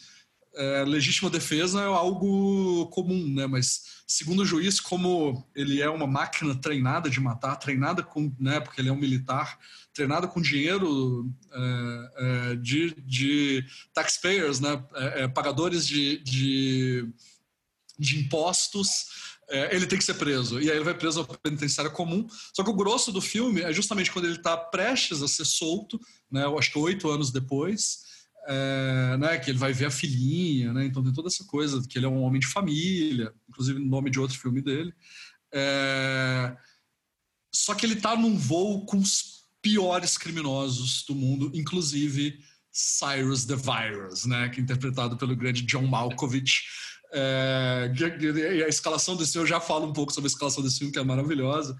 é, 0.56 0.84
legítima 0.84 1.28
defesa 1.28 1.82
é 1.82 1.84
algo 1.84 2.86
comum, 2.86 3.28
né? 3.28 3.46
Mas 3.46 4.02
segundo 4.06 4.40
o 4.40 4.46
juiz, 4.46 4.80
como 4.80 5.46
ele 5.54 5.82
é 5.82 5.90
uma 5.90 6.06
máquina 6.06 6.54
treinada 6.54 7.10
de 7.10 7.20
matar, 7.20 7.56
treinada 7.56 8.02
com, 8.02 8.34
né? 8.40 8.58
Porque 8.60 8.80
ele 8.80 8.88
é 8.88 8.92
um 8.92 8.96
militar, 8.96 9.58
treinado 9.92 10.28
com 10.28 10.40
dinheiro 10.40 11.30
é, 11.52 12.10
é, 12.16 12.56
de, 12.56 12.94
de 13.02 13.64
taxpayers, 13.92 14.60
né? 14.60 14.82
É, 14.94 15.22
é, 15.22 15.28
pagadores 15.28 15.86
de, 15.86 16.18
de, 16.18 17.08
de 17.98 18.18
impostos. 18.20 19.35
É, 19.48 19.74
ele 19.74 19.86
tem 19.86 19.98
que 19.98 20.04
ser 20.04 20.14
preso. 20.14 20.60
E 20.60 20.70
aí 20.70 20.76
ele 20.76 20.84
vai 20.84 20.94
preso 20.94 21.20
ao 21.20 21.26
penitenciário 21.26 21.92
comum. 21.92 22.26
Só 22.54 22.64
que 22.64 22.70
o 22.70 22.76
grosso 22.76 23.12
do 23.12 23.20
filme 23.20 23.62
é 23.62 23.72
justamente 23.72 24.10
quando 24.10 24.24
ele 24.24 24.36
está 24.36 24.56
prestes 24.56 25.22
a 25.22 25.28
ser 25.28 25.44
solto, 25.44 26.00
né, 26.30 26.44
eu 26.44 26.58
acho 26.58 26.72
que 26.72 26.78
oito 26.78 27.08
anos 27.08 27.30
depois, 27.30 28.00
é, 28.48 29.16
né, 29.18 29.38
que 29.38 29.50
ele 29.50 29.58
vai 29.58 29.72
ver 29.72 29.86
a 29.86 29.90
filhinha, 29.90 30.72
né, 30.72 30.86
então 30.86 31.02
tem 31.02 31.12
toda 31.12 31.28
essa 31.28 31.44
coisa, 31.44 31.82
que 31.88 31.98
ele 31.98 32.06
é 32.06 32.08
um 32.08 32.22
homem 32.22 32.40
de 32.40 32.46
família, 32.46 33.32
inclusive 33.48 33.78
no 33.78 33.86
nome 33.86 34.10
de 34.10 34.18
outro 34.18 34.38
filme 34.38 34.60
dele. 34.60 34.92
É, 35.54 36.56
só 37.54 37.74
que 37.74 37.86
ele 37.86 37.94
está 37.94 38.16
num 38.16 38.36
voo 38.36 38.84
com 38.84 38.98
os 38.98 39.46
piores 39.62 40.18
criminosos 40.18 41.04
do 41.06 41.14
mundo, 41.14 41.50
inclusive 41.54 42.38
Cyrus 42.72 43.44
the 43.44 43.56
Virus, 43.56 44.26
né, 44.26 44.48
que 44.48 44.60
é 44.60 44.62
interpretado 44.62 45.16
pelo 45.16 45.36
grande 45.36 45.62
John 45.62 45.86
Malkovich. 45.86 46.62
É, 47.12 47.90
a 48.64 48.68
escalação 48.68 49.16
desse 49.16 49.38
eu 49.38 49.46
já 49.46 49.60
falo 49.60 49.86
um 49.86 49.92
pouco 49.92 50.12
sobre 50.12 50.26
a 50.26 50.32
escalação 50.32 50.62
desse 50.62 50.78
filme, 50.78 50.92
que 50.92 50.98
é 50.98 51.04
maravilhosa. 51.04 51.76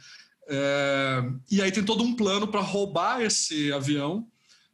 É, 0.49 1.23
e 1.51 1.61
aí 1.61 1.73
tem 1.73 1.85
todo 1.85 2.05
um 2.05 2.15
plano 2.15 2.47
para 2.47 2.61
roubar 2.61 3.21
esse 3.21 3.73
avião 3.73 4.27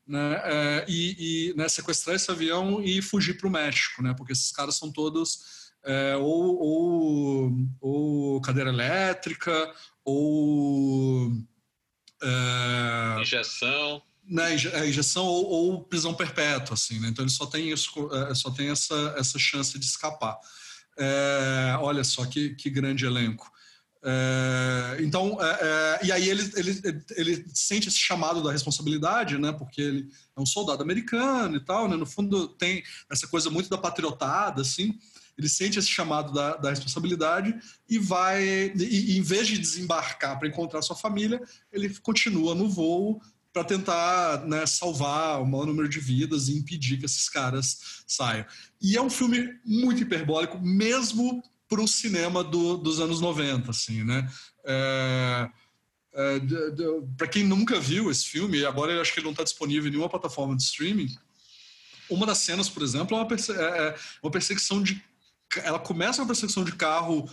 né, 0.06 0.42
é, 0.44 0.84
e, 0.88 1.50
e 1.50 1.54
né, 1.54 1.68
sequestrar 1.68 2.16
esse 2.16 2.30
avião 2.30 2.82
e 2.82 3.00
fugir 3.00 3.38
para 3.38 3.48
o 3.48 3.50
México, 3.50 4.02
né, 4.02 4.14
porque 4.14 4.32
esses 4.32 4.52
caras 4.52 4.76
são 4.76 4.92
todos 4.92 5.38
é, 5.84 6.16
ou, 6.16 6.60
ou, 6.60 7.52
ou, 7.80 8.40
cadeira 8.40 8.70
elétrica 8.70 9.72
ou 10.04 11.32
é, 12.22 13.20
injeção, 13.20 14.02
né, 14.32 14.54
é, 14.54 14.88
injeção 14.88 15.24
ou, 15.26 15.46
ou, 15.46 15.84
prisão 15.84 16.14
perpétua, 16.14 16.72
assim, 16.72 16.98
né, 16.98 17.08
então 17.08 17.22
ele 17.22 17.30
só 17.30 17.44
tem 17.44 17.70
isso, 17.70 18.10
é, 18.14 18.34
só 18.34 18.50
tem 18.50 18.70
essa, 18.70 19.14
essa 19.18 19.38
chance 19.38 19.78
de 19.78 19.84
escapar. 19.84 20.38
É, 20.98 21.76
olha 21.80 22.02
só 22.02 22.24
que, 22.24 22.54
que 22.54 22.70
grande 22.70 23.04
elenco. 23.04 23.50
É, 24.04 24.96
então, 25.00 25.38
é, 25.40 25.58
é, 25.60 26.06
e 26.06 26.12
aí 26.12 26.28
ele, 26.28 26.50
ele, 26.56 27.04
ele 27.10 27.44
sente 27.54 27.88
esse 27.88 27.98
chamado 27.98 28.42
da 28.42 28.50
responsabilidade, 28.50 29.38
né? 29.38 29.52
Porque 29.52 29.80
ele 29.80 30.08
é 30.36 30.40
um 30.40 30.46
soldado 30.46 30.82
americano 30.82 31.56
e 31.56 31.60
tal, 31.60 31.88
né? 31.88 31.96
No 31.96 32.04
fundo 32.04 32.48
tem 32.48 32.82
essa 33.10 33.28
coisa 33.28 33.48
muito 33.48 33.70
da 33.70 33.78
patriotada, 33.78 34.62
assim. 34.62 34.98
Ele 35.38 35.48
sente 35.48 35.78
esse 35.78 35.88
chamado 35.88 36.32
da, 36.32 36.56
da 36.56 36.70
responsabilidade 36.70 37.54
e 37.88 37.98
vai, 37.98 38.72
e, 38.76 39.12
e 39.12 39.18
em 39.18 39.22
vez 39.22 39.46
de 39.46 39.56
desembarcar 39.56 40.38
para 40.38 40.48
encontrar 40.48 40.82
sua 40.82 40.96
família, 40.96 41.40
ele 41.72 41.88
continua 42.00 42.54
no 42.54 42.68
voo 42.68 43.20
para 43.52 43.64
tentar 43.64 44.46
né, 44.46 44.64
salvar 44.64 45.40
o 45.40 45.46
maior 45.46 45.66
número 45.66 45.88
de 45.88 46.00
vidas 46.00 46.48
e 46.48 46.56
impedir 46.56 46.98
que 46.98 47.04
esses 47.04 47.28
caras 47.28 48.02
saiam. 48.06 48.46
E 48.80 48.96
é 48.96 49.02
um 49.02 49.10
filme 49.10 49.54
muito 49.64 50.02
hiperbólico, 50.02 50.58
mesmo 50.58 51.42
para 51.68 51.80
o 51.80 51.88
cinema 51.88 52.42
do, 52.42 52.76
dos 52.76 52.98
anos 53.00 53.20
90, 53.20 53.70
assim, 53.70 54.04
né? 54.04 54.30
É, 54.64 55.50
é, 56.14 56.40
para 57.16 57.26
quem 57.26 57.44
nunca 57.44 57.80
viu 57.80 58.10
esse 58.10 58.26
filme, 58.26 58.64
agora 58.64 58.92
eu 58.92 59.00
acho 59.00 59.12
que 59.12 59.20
ele 59.20 59.24
não 59.24 59.32
está 59.32 59.42
disponível 59.42 59.88
em 59.88 59.90
nenhuma 59.90 60.08
plataforma 60.08 60.56
de 60.56 60.62
streaming. 60.62 61.14
Uma 62.10 62.26
das 62.26 62.38
cenas, 62.38 62.68
por 62.68 62.82
exemplo, 62.82 63.16
é 63.16 63.20
uma, 63.20 63.26
perse 63.26 63.52
é, 63.52 63.54
é 63.88 63.96
uma 64.22 64.30
perseguição 64.30 64.82
de. 64.82 65.02
Ela 65.56 65.78
começa 65.78 66.20
uma 66.20 66.26
perseguição 66.26 66.64
de 66.64 66.72
carro 66.72 67.28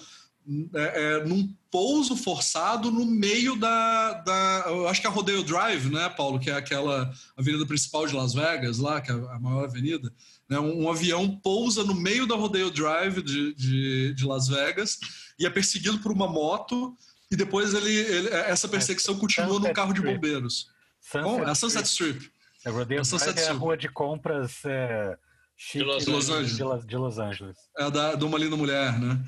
é, 0.74 1.04
é, 1.04 1.26
num 1.26 1.54
pouso 1.70 2.16
forçado 2.16 2.90
no 2.90 3.06
meio 3.06 3.56
da, 3.56 4.14
da. 4.14 4.64
Eu 4.68 4.88
acho 4.88 5.00
que 5.00 5.06
é 5.06 5.10
a 5.10 5.14
Rodeo 5.14 5.44
Drive, 5.44 5.90
né, 5.90 6.10
Paulo? 6.10 6.40
Que 6.40 6.50
é 6.50 6.56
aquela 6.56 7.12
avenida 7.38 7.66
principal 7.66 8.08
de 8.08 8.16
Las 8.16 8.34
Vegas, 8.34 8.80
lá, 8.80 9.00
que 9.00 9.12
é 9.12 9.14
a 9.14 9.40
maior 9.40 9.66
avenida. 9.66 10.12
Né, 10.50 10.60
um, 10.60 10.86
um 10.86 10.90
avião 10.90 11.30
pousa 11.30 11.84
no 11.84 11.94
meio 11.94 12.26
da 12.26 12.36
Rodeo 12.36 12.72
Drive 12.72 13.22
de, 13.22 13.54
de, 13.54 14.14
de, 14.16 14.26
Las 14.26 14.48
Vegas 14.48 14.98
e 15.38 15.46
é 15.46 15.50
perseguido 15.50 16.00
por 16.00 16.12
uma 16.12 16.28
moto. 16.28 16.98
E 17.32 17.36
depois 17.36 17.76
ele, 17.76 17.94
ele 17.94 18.30
essa 18.30 18.68
perseguição 18.68 19.16
é, 19.16 19.20
continua 19.20 19.60
num 19.60 19.72
carro 19.72 19.94
de 19.94 20.02
bombeiros. 20.02 20.68
Sunset 21.00 21.42
é 21.46 21.50
a 21.50 21.56
Sunset 21.56 21.88
Strip. 21.88 22.18
Strip. 22.18 22.34
A 22.66 22.72
Rodeo 22.72 23.00
é, 23.00 23.02
Drive 23.04 23.38
é 23.38 23.50
a 23.50 23.54
rua 23.54 23.78
de 23.78 23.88
compras. 23.88 24.66
É 24.66 25.18
Chique, 25.62 25.80
de, 25.80 25.84
Los 25.84 26.06
de, 26.06 26.12
Los 26.12 26.30
Angeles. 26.30 26.82
De, 26.86 26.88
de, 26.88 26.96
Los 26.96 27.20
Angeles. 27.20 27.58
É 27.78 27.92
da, 27.92 28.16
de 28.16 28.24
uma 28.24 28.40
linda 28.40 28.56
mulher, 28.56 28.98
né? 28.98 29.22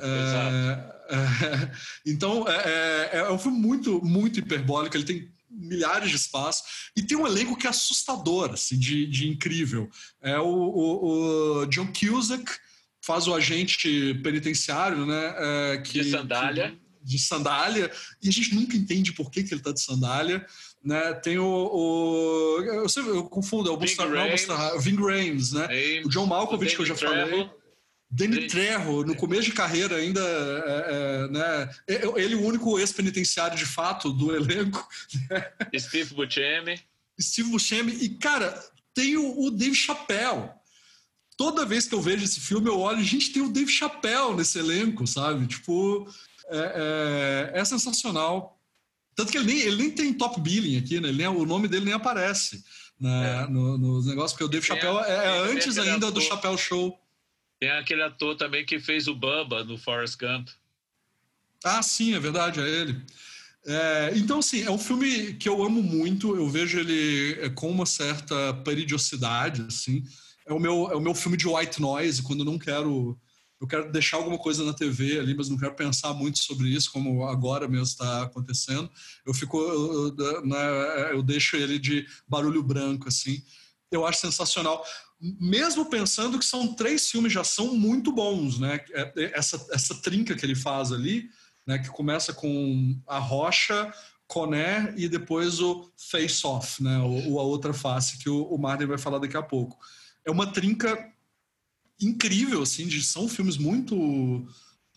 É, 0.00 1.14
é, 1.14 1.70
então, 2.10 2.48
é, 2.48 3.10
é, 3.12 3.18
é, 3.18 3.30
um 3.30 3.38
filme 3.38 3.58
muito, 3.58 4.02
muito 4.02 4.38
hiperbólico. 4.38 4.96
Ele 4.96 5.04
tem 5.04 5.30
milhares 5.50 6.08
de 6.08 6.16
espaços 6.16 6.90
e 6.96 7.02
tem 7.02 7.18
um 7.18 7.26
elenco 7.26 7.54
que 7.54 7.66
é 7.66 7.70
assustador, 7.70 8.54
assim, 8.54 8.78
de, 8.78 9.06
de 9.06 9.28
incrível. 9.28 9.90
É 10.22 10.38
o, 10.38 10.46
o, 10.46 11.58
o 11.60 11.66
John 11.66 11.92
Cusack 11.92 12.50
faz 13.04 13.26
o 13.28 13.34
agente 13.34 14.14
penitenciário, 14.22 15.04
né? 15.04 15.34
É, 15.36 15.82
que, 15.84 16.00
de 16.00 16.10
sandália. 16.10 16.70
Que, 16.70 16.78
de 17.04 17.18
sandália. 17.18 17.92
E 18.22 18.30
a 18.30 18.32
gente 18.32 18.54
nunca 18.54 18.74
entende 18.74 19.12
por 19.12 19.30
que, 19.30 19.42
que 19.44 19.52
ele 19.52 19.60
está 19.60 19.70
de 19.70 19.82
sandália. 19.82 20.46
Né? 20.84 21.14
Tem 21.14 21.38
o, 21.38 21.44
o 21.46 22.62
eu, 22.62 22.88
sempre, 22.88 23.10
eu 23.10 23.24
confundo, 23.24 23.70
é 23.70 23.72
o 23.72 23.76
Buster, 23.76 24.06
não, 24.06 24.30
Buster, 24.30 24.56
Ving 24.80 24.96
Rhames, 24.96 25.52
né? 25.52 25.64
Ames, 25.64 26.04
o 26.04 26.08
John 26.10 26.26
Malkovich, 26.26 26.76
que 26.76 26.82
eu 26.82 26.86
já 26.86 26.94
Trejo. 26.94 27.14
falei. 27.14 27.50
Danny 28.10 28.46
Trejo, 28.46 29.02
no 29.02 29.16
começo 29.16 29.44
de 29.44 29.52
carreira 29.52 29.96
ainda, 29.96 30.20
é, 30.20 31.24
é, 31.24 31.28
né? 31.28 31.70
Ele 32.16 32.34
o 32.34 32.44
único 32.44 32.78
ex-penitenciário 32.78 33.56
de 33.56 33.64
fato 33.64 34.12
do 34.12 34.36
elenco. 34.36 34.86
Steve 35.76 36.14
Buscemi. 36.14 36.80
Steve 37.20 37.50
Buscemi. 37.50 37.92
E, 37.92 38.10
cara, 38.10 38.62
tem 38.92 39.16
o, 39.16 39.46
o 39.46 39.50
Dave 39.50 39.74
Chappelle. 39.74 40.50
Toda 41.36 41.66
vez 41.66 41.88
que 41.88 41.94
eu 41.94 42.00
vejo 42.00 42.24
esse 42.24 42.38
filme, 42.38 42.68
eu 42.68 42.78
olho, 42.78 43.02
gente, 43.02 43.32
tem 43.32 43.42
o 43.42 43.50
Dave 43.50 43.70
Chappelle 43.70 44.36
nesse 44.36 44.58
elenco, 44.58 45.06
sabe? 45.06 45.46
Tipo, 45.46 46.08
é, 46.48 47.52
é, 47.54 47.60
é 47.60 47.64
sensacional. 47.64 48.53
Tanto 49.14 49.30
que 49.30 49.38
ele 49.38 49.46
nem, 49.46 49.58
ele 49.60 49.76
nem 49.76 49.90
tem 49.90 50.12
top 50.12 50.40
billing 50.40 50.78
aqui, 50.78 51.00
né? 51.00 51.12
Nem, 51.12 51.28
o 51.28 51.46
nome 51.46 51.68
dele 51.68 51.84
nem 51.84 51.94
aparece 51.94 52.64
né? 53.00 53.42
é. 53.42 53.46
no, 53.48 53.76
nos 53.76 54.06
negócios, 54.06 54.32
porque 54.32 54.44
o 54.44 54.48
Dave 54.48 54.66
Chappelle 54.66 54.98
é, 54.98 55.12
é 55.12 55.38
antes 55.52 55.78
ainda 55.78 56.08
ator, 56.08 56.12
do 56.12 56.20
Chappelle 56.20 56.58
Show. 56.58 56.98
Tem 57.60 57.70
aquele 57.70 58.02
ator 58.02 58.36
também 58.36 58.64
que 58.64 58.78
fez 58.78 59.06
o 59.08 59.14
Bubba 59.14 59.64
no 59.64 59.78
Forrest 59.78 60.18
Gump. 60.18 60.48
Ah, 61.64 61.82
sim, 61.82 62.14
é 62.14 62.20
verdade, 62.20 62.60
é 62.60 62.68
ele. 62.68 63.00
É, 63.66 64.12
então, 64.16 64.40
assim, 64.40 64.62
é 64.62 64.70
um 64.70 64.78
filme 64.78 65.34
que 65.34 65.48
eu 65.48 65.62
amo 65.64 65.82
muito. 65.82 66.36
Eu 66.36 66.48
vejo 66.48 66.78
ele 66.78 67.38
é, 67.40 67.48
com 67.48 67.70
uma 67.70 67.86
certa 67.86 68.52
peridiosidade, 68.64 69.62
assim. 69.62 70.02
É 70.46 70.52
o 70.52 70.60
meu, 70.60 70.90
é 70.90 70.96
o 70.96 71.00
meu 71.00 71.14
filme 71.14 71.38
de 71.38 71.48
white 71.48 71.80
noise, 71.80 72.22
quando 72.22 72.40
eu 72.40 72.44
não 72.44 72.58
quero... 72.58 73.18
Eu 73.64 73.68
quero 73.68 73.90
deixar 73.90 74.18
alguma 74.18 74.36
coisa 74.36 74.62
na 74.62 74.74
TV 74.74 75.18
ali, 75.18 75.34
mas 75.34 75.48
não 75.48 75.56
quero 75.56 75.74
pensar 75.74 76.12
muito 76.12 76.38
sobre 76.38 76.68
isso, 76.68 76.92
como 76.92 77.26
agora 77.26 77.66
mesmo 77.66 77.84
está 77.84 78.24
acontecendo. 78.24 78.90
Eu 79.26 79.32
fico... 79.32 79.58
Eu, 79.58 80.14
eu, 80.18 80.46
né, 80.46 81.12
eu 81.12 81.22
deixo 81.22 81.56
ele 81.56 81.78
de 81.78 82.06
barulho 82.28 82.62
branco, 82.62 83.08
assim. 83.08 83.42
Eu 83.90 84.06
acho 84.06 84.20
sensacional 84.20 84.84
mesmo 85.40 85.86
pensando 85.86 86.38
que 86.38 86.44
são 86.44 86.74
três 86.74 87.10
filmes 87.10 87.32
já 87.32 87.42
são 87.42 87.74
muito 87.74 88.12
bons, 88.12 88.58
né? 88.58 88.78
É, 88.92 89.32
essa, 89.32 89.64
essa 89.72 89.94
trinca 90.02 90.34
que 90.34 90.44
ele 90.44 90.54
faz 90.54 90.92
ali, 90.92 91.30
né, 91.66 91.78
que 91.78 91.88
começa 91.88 92.34
com 92.34 93.00
a 93.06 93.18
rocha, 93.18 93.90
Coné 94.26 94.92
e 94.98 95.08
depois 95.08 95.60
o 95.60 95.90
Face 95.96 96.46
Off, 96.46 96.82
né, 96.82 96.98
o, 96.98 97.38
a 97.38 97.42
outra 97.42 97.72
face 97.72 98.18
que 98.18 98.28
o, 98.28 98.42
o 98.42 98.58
Martin 98.58 98.84
vai 98.84 98.98
falar 98.98 99.18
daqui 99.18 99.36
a 99.36 99.42
pouco. 99.42 99.78
É 100.26 100.30
uma 100.30 100.46
trinca 100.46 101.13
incrível, 102.00 102.62
assim, 102.62 102.86
de, 102.86 103.02
são 103.02 103.28
filmes 103.28 103.56
muito 103.56 104.46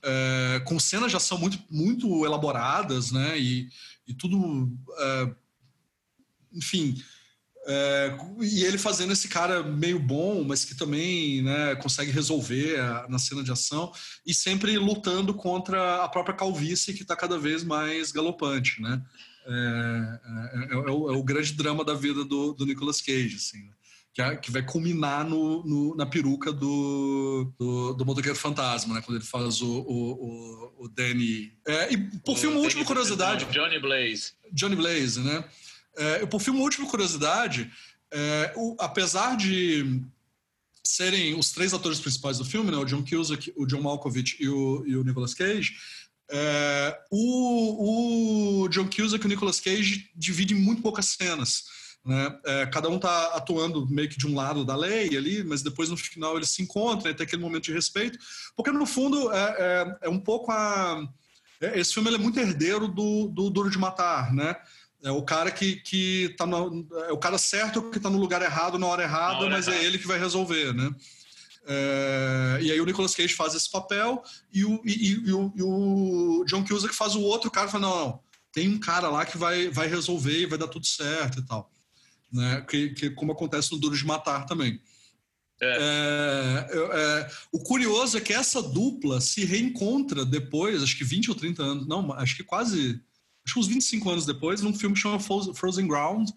é, 0.04 0.62
com 0.66 0.80
cenas 0.80 1.12
de 1.12 1.18
ação 1.18 1.38
muito, 1.38 1.60
muito 1.70 2.26
elaboradas, 2.26 3.12
né, 3.12 3.38
e, 3.40 3.70
e 4.08 4.14
tudo, 4.14 4.72
é, 4.98 5.36
enfim, 6.54 7.02
é, 7.70 8.18
e 8.42 8.64
ele 8.64 8.78
fazendo 8.78 9.12
esse 9.12 9.28
cara 9.28 9.62
meio 9.62 10.00
bom, 10.00 10.42
mas 10.46 10.64
que 10.64 10.74
também 10.74 11.42
né, 11.42 11.76
consegue 11.76 12.12
resolver 12.12 12.80
a, 12.80 13.08
na 13.10 13.20
cena 13.20 13.44
de 13.44 13.52
ação 13.52 13.92
e 14.26 14.34
sempre 14.34 14.78
lutando 14.78 15.34
contra 15.34 16.02
a 16.02 16.08
própria 16.08 16.34
calvície 16.34 16.94
que 16.94 17.02
está 17.02 17.14
cada 17.14 17.38
vez 17.38 17.66
mais 17.66 18.14
galopante, 18.14 18.82
né? 18.82 19.04
É, 19.46 19.50
é, 19.50 20.60
é, 20.60 20.74
é, 20.74 20.76
o, 20.76 21.12
é, 21.12 21.18
o, 21.18 21.24
grande 21.24 21.54
drama 21.54 21.84
da 21.84 21.94
vida 21.94 22.24
do, 22.24 22.54
do 22.54 22.66
Nicolas 22.66 23.02
Cage, 23.02 23.36
assim, 23.36 23.64
né? 23.64 23.74
Que, 24.18 24.38
que, 24.38 24.52
vai 24.52 24.64
culminar 24.64 25.24
no, 25.24 25.64
no, 25.64 25.96
na 25.96 26.06
peruca 26.06 26.52
do, 26.52 27.54
do, 27.60 27.94
do 27.94 28.06
motoqueiro 28.06 28.38
fantasma, 28.38 28.96
né? 28.96 29.02
Quando 29.02 29.18
ele 29.18 29.26
faz 29.26 29.62
o, 29.62 29.68
o, 29.68 30.12
o, 30.12 30.86
o 30.86 30.88
Danny. 30.88 31.54
e 31.92 31.98
por 32.26 32.36
fim, 32.36 32.48
uma 32.48 32.62
última 32.62 32.84
curiosidade. 32.84 33.46
Johnny 33.46 33.80
Blaze. 33.80 34.34
Johnny 34.52 34.76
Blaze, 34.76 35.20
né? 35.20 35.44
É, 35.96 36.26
por 36.26 36.42
fim, 36.42 36.50
uma 36.50 36.62
última 36.62 36.90
curiosidade: 36.90 37.72
é, 38.12 38.54
o, 38.56 38.76
apesar 38.80 39.38
de 39.38 40.02
serem 40.84 41.38
os 41.38 41.52
três 41.52 41.72
atores 41.74 42.00
principais 42.00 42.40
do 42.40 42.46
filme, 42.46 42.72
né, 42.72 42.78
o 42.78 42.86
John 42.86 43.04
Cusack, 43.04 43.54
o 43.56 43.68
John 43.68 43.82
Malkovich 43.82 44.38
e 44.40 44.50
o, 44.50 44.84
e 44.88 44.96
o 44.96 45.04
Nicolas 45.04 45.34
Cage, 45.34 45.76
é, 46.32 47.00
o, 47.12 48.64
o, 48.64 48.70
John 48.70 48.90
Cusack 48.90 49.24
e 49.24 49.28
o 49.28 49.30
Nicolas 49.30 49.60
Cage 49.60 50.10
dividem 50.16 50.58
muito 50.58 50.82
poucas 50.82 51.06
cenas. 51.08 51.66
Né? 52.08 52.40
É, 52.46 52.66
cada 52.68 52.88
um 52.88 52.96
está 52.96 53.36
atuando 53.36 53.86
meio 53.90 54.08
que 54.08 54.18
de 54.18 54.26
um 54.26 54.34
lado 54.34 54.64
da 54.64 54.78
lei 54.78 55.18
ali, 55.18 55.44
mas 55.44 55.62
depois 55.62 55.90
no 55.90 55.98
final 55.98 56.38
eles 56.38 56.50
se 56.50 56.62
encontram, 56.62 57.14
tem 57.14 57.26
aquele 57.26 57.42
momento 57.42 57.66
de 57.66 57.74
respeito, 57.74 58.18
porque 58.56 58.72
no 58.72 58.86
fundo 58.86 59.30
é, 59.34 59.56
é, 59.60 59.98
é 60.04 60.10
um 60.10 60.20
pouco 60.20 60.50
a. 60.50 61.06
É, 61.60 61.78
esse 61.78 61.94
filme 61.94 62.14
é 62.14 62.18
muito 62.18 62.40
herdeiro 62.40 62.88
do, 62.88 63.28
do 63.28 63.50
Duro 63.50 63.70
de 63.70 63.78
Matar, 63.78 64.34
né? 64.34 64.56
É 65.04 65.12
o 65.12 65.22
cara 65.22 65.52
que, 65.52 65.76
que 65.76 66.34
tá 66.38 66.46
no, 66.46 66.88
é 67.10 67.12
o 67.12 67.18
cara 67.18 67.38
certo 67.38 67.92
que 67.92 67.98
está 67.98 68.10
no 68.10 68.18
lugar 68.18 68.42
errado 68.42 68.80
na 68.80 68.88
hora 68.88 69.04
errada, 69.04 69.40
hora 69.40 69.50
mas 69.50 69.68
é 69.68 69.72
errada. 69.72 69.84
é 69.84 69.88
ele 69.88 70.00
que 70.00 70.08
vai 70.08 70.18
resolver, 70.18 70.74
né? 70.74 70.90
É, 71.68 72.60
e 72.62 72.72
aí 72.72 72.80
o 72.80 72.86
Nicolas 72.86 73.14
Cage 73.14 73.34
faz 73.34 73.54
esse 73.54 73.70
papel 73.70 74.24
e 74.54 74.64
o, 74.64 74.82
e, 74.86 75.12
e, 75.12 75.34
o, 75.34 75.54
e 75.54 75.62
o 75.62 76.46
John 76.48 76.64
Cusack 76.64 76.96
faz 76.96 77.16
o 77.16 77.22
outro 77.22 77.52
cara 77.52 77.68
fala, 77.68 77.86
não, 77.86 78.00
não, 78.06 78.20
tem 78.54 78.70
um 78.70 78.80
cara 78.80 79.10
lá 79.10 79.26
que 79.26 79.38
vai, 79.38 79.68
vai 79.68 79.88
resolver 79.88 80.40
e 80.40 80.46
vai 80.46 80.58
dar 80.58 80.70
tudo 80.70 80.88
certo 80.88 81.40
e 81.40 81.46
tal. 81.46 81.70
Né? 82.32 82.62
Que, 82.68 82.90
que 82.90 83.10
como 83.12 83.32
acontece 83.32 83.72
no 83.72 83.80
Duro 83.80 83.96
de 83.96 84.06
Matar 84.06 84.46
também. 84.46 84.82
É. 85.62 86.68
É, 86.72 86.78
é, 86.78 87.32
o 87.52 87.60
curioso 87.60 88.18
é 88.18 88.22
que 88.22 88.34
essa 88.34 88.62
dupla 88.62 89.20
se 89.20 89.44
reencontra 89.44 90.24
depois, 90.24 90.84
acho 90.84 90.96
que 90.96 91.04
20 91.04 91.30
ou 91.30 91.36
30 91.36 91.64
anos, 91.64 91.88
não, 91.88 92.14
acho 92.14 92.36
que 92.36 92.44
quase 92.44 93.02
acho 93.44 93.54
que 93.54 93.60
uns 93.60 93.68
25 93.68 94.10
anos 94.10 94.26
depois, 94.26 94.62
num 94.62 94.74
filme 94.74 94.94
que 94.94 95.02
chama 95.02 95.20
Frozen 95.20 95.88
Ground, 95.88 96.30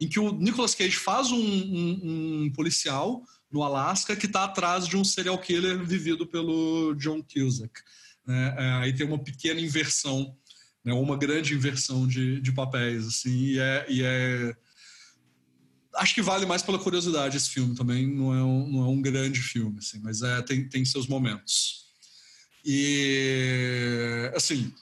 em 0.00 0.08
que 0.08 0.20
o 0.20 0.32
Nicolas 0.32 0.74
Cage 0.74 0.96
faz 0.96 1.32
um, 1.32 1.38
um, 1.38 2.42
um 2.44 2.52
policial 2.52 3.24
no 3.50 3.62
Alasca 3.62 4.14
que 4.14 4.26
está 4.26 4.44
atrás 4.44 4.86
de 4.86 4.96
um 4.96 5.04
serial 5.04 5.38
killer 5.38 5.82
vivido 5.84 6.26
pelo 6.26 6.94
John 6.94 7.22
Cusack. 7.22 7.80
Né? 8.26 8.54
É, 8.58 8.72
aí 8.82 8.94
tem 8.94 9.06
uma 9.06 9.18
pequena 9.18 9.60
inversão, 9.60 10.36
né? 10.84 10.92
uma 10.92 11.16
grande 11.16 11.54
inversão 11.54 12.06
de, 12.06 12.40
de 12.40 12.52
papéis, 12.52 13.06
assim, 13.06 13.30
e 13.30 13.58
é, 13.58 13.86
e 13.88 14.02
é, 14.02 14.54
Acho 15.98 16.14
que 16.14 16.22
vale 16.22 16.46
mais 16.46 16.62
pela 16.62 16.78
curiosidade 16.78 17.36
esse 17.36 17.50
filme 17.50 17.74
também, 17.74 18.06
não 18.06 18.34
é 18.34 18.42
um, 18.42 18.68
não 18.68 18.84
é 18.84 18.88
um 18.88 19.02
grande 19.02 19.40
filme, 19.40 19.78
assim, 19.78 20.00
mas 20.00 20.22
é, 20.22 20.40
tem, 20.42 20.68
tem 20.68 20.84
seus 20.84 21.06
momentos. 21.06 21.86
E, 22.64 24.30
assim, 24.34 24.72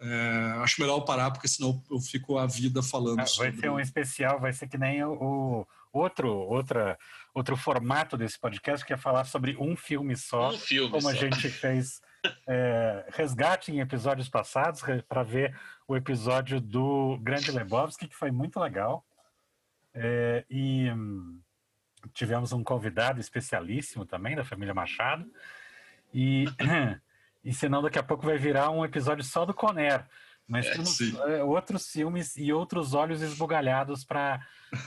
é, 0.00 0.54
acho 0.62 0.80
melhor 0.80 0.98
eu 0.98 1.04
parar, 1.04 1.30
porque 1.30 1.48
senão 1.48 1.82
eu 1.90 1.98
fico 2.00 2.36
a 2.38 2.46
vida 2.46 2.82
falando 2.82 3.20
ah, 3.20 3.24
Vai 3.38 3.52
ser 3.52 3.70
um 3.70 3.80
especial, 3.80 4.38
vai 4.38 4.52
ser 4.52 4.68
que 4.68 4.76
nem 4.76 5.02
o, 5.02 5.12
o, 5.12 5.66
outro, 5.92 6.28
outra, 6.28 6.98
outro 7.34 7.56
formato 7.56 8.16
desse 8.16 8.38
podcast, 8.38 8.84
que 8.84 8.92
é 8.92 8.96
falar 8.96 9.24
sobre 9.24 9.56
um 9.58 9.76
filme 9.76 10.16
só, 10.16 10.50
um 10.50 10.58
filme 10.58 10.90
como 10.90 11.02
só. 11.02 11.08
a 11.08 11.14
gente 11.14 11.48
fez 11.48 12.00
é, 12.46 13.06
resgate 13.12 13.72
em 13.72 13.80
episódios 13.80 14.28
passados, 14.28 14.82
para 15.08 15.22
ver 15.22 15.58
o 15.86 15.96
episódio 15.96 16.60
do 16.60 17.18
Grande 17.22 17.50
Lebowski, 17.50 18.08
que 18.08 18.14
foi 18.14 18.30
muito 18.30 18.58
legal. 18.60 19.04
É, 19.94 20.44
e 20.50 20.90
hum, 20.90 21.40
tivemos 22.12 22.52
um 22.52 22.64
convidado 22.64 23.20
especialíssimo 23.20 24.04
também, 24.04 24.34
da 24.36 24.44
família 24.44 24.74
Machado. 24.74 25.30
E 26.12 26.46
E 27.44 27.52
senão 27.52 27.82
daqui 27.82 27.98
a 27.98 28.02
pouco 28.02 28.24
vai 28.24 28.38
virar 28.38 28.70
um 28.70 28.84
episódio 28.84 29.22
só 29.22 29.44
do 29.44 29.52
Conner. 29.52 30.02
Mas 30.48 30.66
é, 30.66 30.72
temos 30.72 31.00
é, 31.00 31.44
outros 31.44 31.90
filmes 31.90 32.36
e 32.36 32.52
outros 32.52 32.94
olhos 32.94 33.20
esbugalhados 33.20 34.02
para 34.04 34.40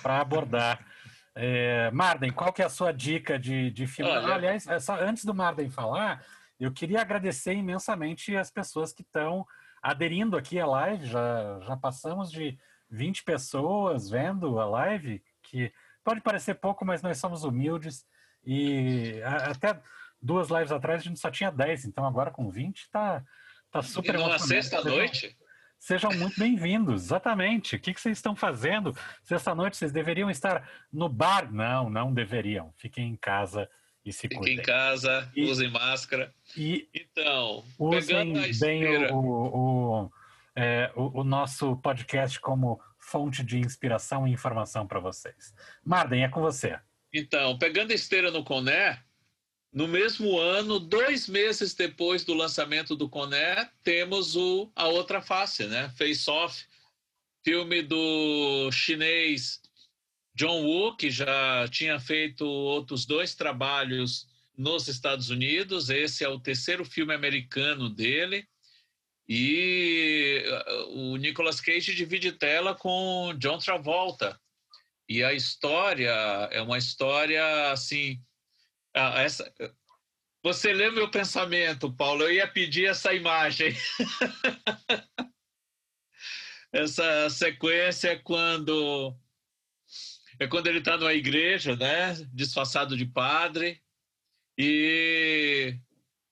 abordar. 0.04 0.84
É, 1.40 1.92
Marden, 1.92 2.32
qual 2.32 2.52
que 2.52 2.64
é 2.64 2.66
a 2.66 2.70
sua 2.70 2.92
dica 2.92 3.38
de, 3.38 3.70
de 3.70 3.86
filme? 3.86 4.12
Olha, 4.12 4.34
Aliás, 4.34 4.66
é 4.66 4.80
só, 4.80 5.00
antes 5.00 5.24
do 5.24 5.36
Marden 5.36 5.70
falar, 5.70 6.26
eu 6.60 6.72
queria 6.72 7.00
agradecer 7.00 7.54
imensamente 7.54 8.36
as 8.36 8.50
pessoas 8.50 8.92
que 8.92 9.04
estão 9.04 9.46
aderindo 9.80 10.36
aqui 10.36 10.60
à 10.60 10.66
live. 10.66 11.06
Já, 11.06 11.60
já 11.60 11.78
passamos 11.78 12.32
de 12.32 12.58
20 12.90 13.24
pessoas 13.24 14.10
vendo 14.10 14.60
a 14.60 14.66
live, 14.66 15.22
que 15.44 15.72
pode 16.04 16.22
parecer 16.22 16.56
pouco, 16.56 16.86
mas 16.86 17.02
nós 17.02 17.18
somos 17.18 17.44
humildes. 17.44 18.06
E 18.46 19.22
até 19.24 19.80
duas 20.22 20.50
lives 20.50 20.72
atrás 20.72 21.02
a 21.02 21.04
gente 21.04 21.20
só 21.20 21.30
tinha 21.30 21.52
10, 21.52 21.86
então 21.86 22.06
agora 22.06 22.32
com 22.32 22.50
20 22.50 22.90
tá, 22.90 23.24
tá 23.72 23.82
super 23.82 24.16
E 24.16 24.18
numa 24.18 24.40
sexta-noite? 24.40 25.38
Sejam 25.80 26.12
muito 26.12 26.40
bem-vindos, 26.40 27.04
exatamente. 27.04 27.76
O 27.76 27.80
que, 27.80 27.94
que 27.94 28.02
vocês 28.02 28.18
estão 28.18 28.36
fazendo? 28.36 28.98
Sexta-noite 29.24 29.78
vocês 29.78 29.92
deveriam 29.92 30.30
estar 30.30 30.68
no 30.92 31.08
bar? 31.08 31.52
Não, 31.52 31.90
não 31.90 32.14
deveriam. 32.14 32.74
Fiquem 32.78 33.10
em 33.10 33.16
casa 33.16 33.70
e 34.04 34.12
se 34.12 34.22
Fiquem 34.22 34.40
cuidem. 34.40 34.60
em 34.60 34.62
casa, 34.62 35.30
e, 35.36 35.44
usem 35.46 35.70
máscara. 35.70 36.34
E 36.56 36.90
então, 36.94 37.64
usem 37.78 38.34
bem 38.60 39.12
o, 39.12 39.18
o, 39.18 40.12
é, 40.58 40.92
o, 40.96 41.22
o, 41.22 41.24
nosso 41.24 41.78
podcast 41.78 42.40
como 42.40 42.82
fonte 42.98 43.44
de 43.44 43.60
inspiração 43.60 44.28
e 44.28 44.32
informação 44.32 44.88
para 44.88 45.00
vocês. 45.00 45.54
Marden, 45.86 46.24
é 46.24 46.30
com 46.30 46.42
você. 46.42 46.80
Então, 47.14 47.60
pegando 47.60 47.92
a 47.92 47.96
esteira 47.96 48.32
no 48.32 48.44
Coné, 48.44 49.00
no 49.72 49.88
mesmo 49.88 50.40
ano, 50.40 50.80
dois 50.80 51.28
meses 51.30 51.76
depois 51.76 52.26
do 52.26 52.34
lançamento 52.34 52.96
do 52.96 53.08
Coné, 53.08 53.70
temos 53.84 54.36
o 54.36 54.72
A 54.76 54.88
Outra 54.88 55.22
Face, 55.22 55.68
né? 55.68 55.94
Face 55.96 56.28
Off, 56.28 56.66
filme 57.46 57.84
do 57.84 58.72
chinês 58.72 59.62
John 60.34 60.64
Woo, 60.64 60.98
que 60.98 61.12
já 61.12 61.68
tinha 61.68 62.00
feito 62.00 62.44
outros 62.44 63.06
dois 63.06 63.36
trabalhos 63.36 64.28
nos 64.58 64.88
Estados 64.88 65.30
Unidos. 65.30 65.92
Esse 65.92 66.24
é 66.24 66.28
o 66.28 66.40
terceiro 66.40 66.84
filme 66.84 67.14
americano 67.14 67.90
dele. 67.90 68.48
E 69.28 70.44
uh, 70.46 71.00
o 71.00 71.18
Nicolas 71.18 71.60
Cage 71.60 71.94
divide 71.94 72.32
tela 72.32 72.74
com 72.76 73.34
John 73.38 73.58
Travolta. 73.58 74.40
E 75.10 75.24
a 75.24 75.34
história 75.34 76.12
é 76.52 76.62
uma 76.62 76.78
história 76.78 77.72
assim. 77.72 78.22
Essa, 78.94 79.54
você 80.44 80.74
lê 80.74 80.90
meu 80.90 81.10
pensamento, 81.10 81.92
Paulo. 81.94 82.24
Eu 82.24 82.34
ia 82.34 82.48
pedir 82.48 82.90
essa 82.90 83.14
imagem. 83.14 83.76
essa 86.72 87.30
sequência 87.30 88.10
é 88.10 88.16
quando 88.16 89.16
é 90.40 90.48
quando 90.48 90.68
ele 90.68 90.80
está 90.80 90.98
numa 90.98 91.14
igreja, 91.14 91.76
né, 91.76 92.14
disfarçado 92.32 92.96
de 92.96 93.06
padre 93.06 93.82
e 94.58 95.76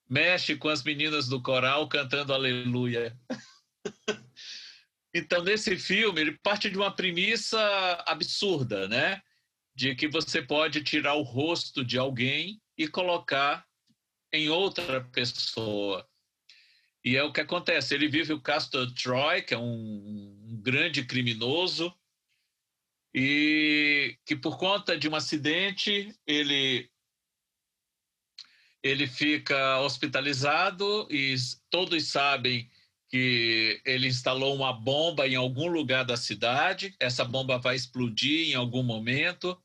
mexe 0.09 0.55
com 0.55 0.69
as 0.69 0.83
meninas 0.83 1.27
do 1.27 1.41
coral 1.41 1.87
cantando 1.87 2.33
Aleluia. 2.33 3.17
então 5.13 5.43
nesse 5.43 5.77
filme 5.77 6.21
ele 6.21 6.39
parte 6.43 6.69
de 6.69 6.77
uma 6.77 6.95
premissa 6.95 7.59
absurda, 8.05 8.87
né, 8.87 9.21
de 9.75 9.95
que 9.95 10.07
você 10.07 10.41
pode 10.41 10.83
tirar 10.83 11.15
o 11.15 11.23
rosto 11.23 11.83
de 11.83 11.97
alguém 11.97 12.61
e 12.77 12.87
colocar 12.87 13.65
em 14.31 14.49
outra 14.49 15.01
pessoa. 15.11 16.07
E 17.03 17.15
é 17.15 17.23
o 17.23 17.31
que 17.31 17.39
acontece. 17.39 17.93
Ele 17.93 18.07
vive 18.07 18.33
o 18.33 18.41
Castor 18.41 18.91
Troy, 18.93 19.43
que 19.43 19.53
é 19.53 19.57
um, 19.57 20.59
grande 20.61 21.05
criminoso, 21.05 21.93
e 23.13 24.17
que 24.25 24.35
por 24.35 24.57
conta 24.57 24.97
de 24.97 25.07
um 25.07 25.15
acidente 25.15 26.13
ele 26.25 26.89
ele 28.85 29.07
fica 29.07 29.79
hospitalizado 29.79 31.07
e 31.09 31.33
todos 31.71 32.07
sabem 32.07 32.69
que 33.09 33.81
ele 33.83 34.07
instalou 34.07 34.55
uma 34.55 34.71
bomba 34.71 35.27
em 35.27 35.33
algum 35.33 35.67
lugar 35.67 36.05
da 36.05 36.15
cidade. 36.15 36.95
Essa 36.99 37.25
bomba 37.25 37.57
vai 37.57 37.75
explodir 37.75 38.51
em 38.51 38.53
algum 38.53 38.83
momento. 38.83 39.59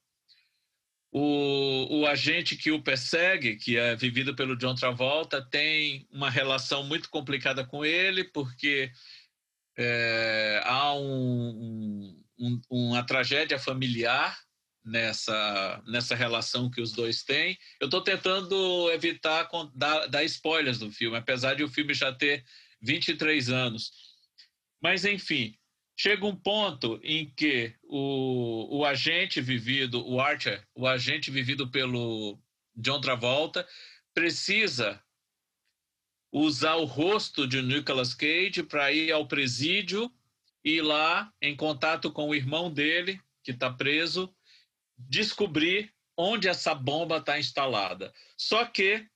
O, 1.12 1.98
o 2.00 2.06
agente 2.06 2.56
que 2.56 2.70
o 2.70 2.82
persegue, 2.82 3.56
que 3.56 3.76
é 3.76 3.94
vivido 3.94 4.34
pelo 4.34 4.56
John 4.56 4.74
Travolta, 4.74 5.42
tem 5.42 6.08
uma 6.10 6.30
relação 6.30 6.82
muito 6.82 7.10
complicada 7.10 7.62
com 7.62 7.84
ele, 7.84 8.24
porque 8.24 8.90
é, 9.76 10.62
há 10.64 10.94
um, 10.94 12.24
um, 12.38 12.60
uma 12.70 13.04
tragédia 13.04 13.58
familiar 13.58 14.34
nessa, 14.84 15.82
nessa 15.86 16.14
relação 16.14 16.70
que 16.70 16.80
os 16.80 16.92
dois 16.92 17.22
têm. 17.22 17.58
Eu 17.80 17.86
estou 17.86 18.02
tentando 18.02 18.90
evitar 18.90 19.48
dar, 19.74 20.06
dar 20.06 20.24
spoilers 20.24 20.78
do 20.78 20.90
filme, 20.90 21.16
apesar 21.16 21.54
de 21.54 21.62
o 21.62 21.68
filme 21.68 21.94
já 21.94 22.12
ter 22.12 22.44
23 22.80 23.50
anos. 23.50 23.92
Mas, 24.82 25.04
enfim, 25.04 25.54
chega 25.96 26.24
um 26.24 26.34
ponto 26.34 26.98
em 27.02 27.30
que 27.30 27.74
o, 27.82 28.78
o 28.78 28.84
agente 28.84 29.40
vivido, 29.40 30.06
o 30.06 30.20
Archer, 30.20 30.66
o 30.74 30.86
agente 30.86 31.30
vivido 31.30 31.68
pelo 31.68 32.38
John 32.74 33.00
Travolta, 33.00 33.66
precisa 34.14 35.02
usar 36.32 36.76
o 36.76 36.84
rosto 36.84 37.46
de 37.46 37.60
Nicolas 37.60 38.14
Cage 38.14 38.62
para 38.62 38.92
ir 38.92 39.12
ao 39.12 39.26
presídio 39.26 40.10
e 40.64 40.80
lá, 40.80 41.32
em 41.40 41.56
contato 41.56 42.10
com 42.12 42.28
o 42.28 42.34
irmão 42.34 42.72
dele, 42.72 43.20
que 43.42 43.50
está 43.50 43.70
preso, 43.70 44.32
descobrir 45.08 45.92
onde 46.16 46.48
essa 46.48 46.74
bomba 46.74 47.18
está 47.18 47.38
instalada. 47.38 48.12
Só 48.36 48.64
que 48.64 49.06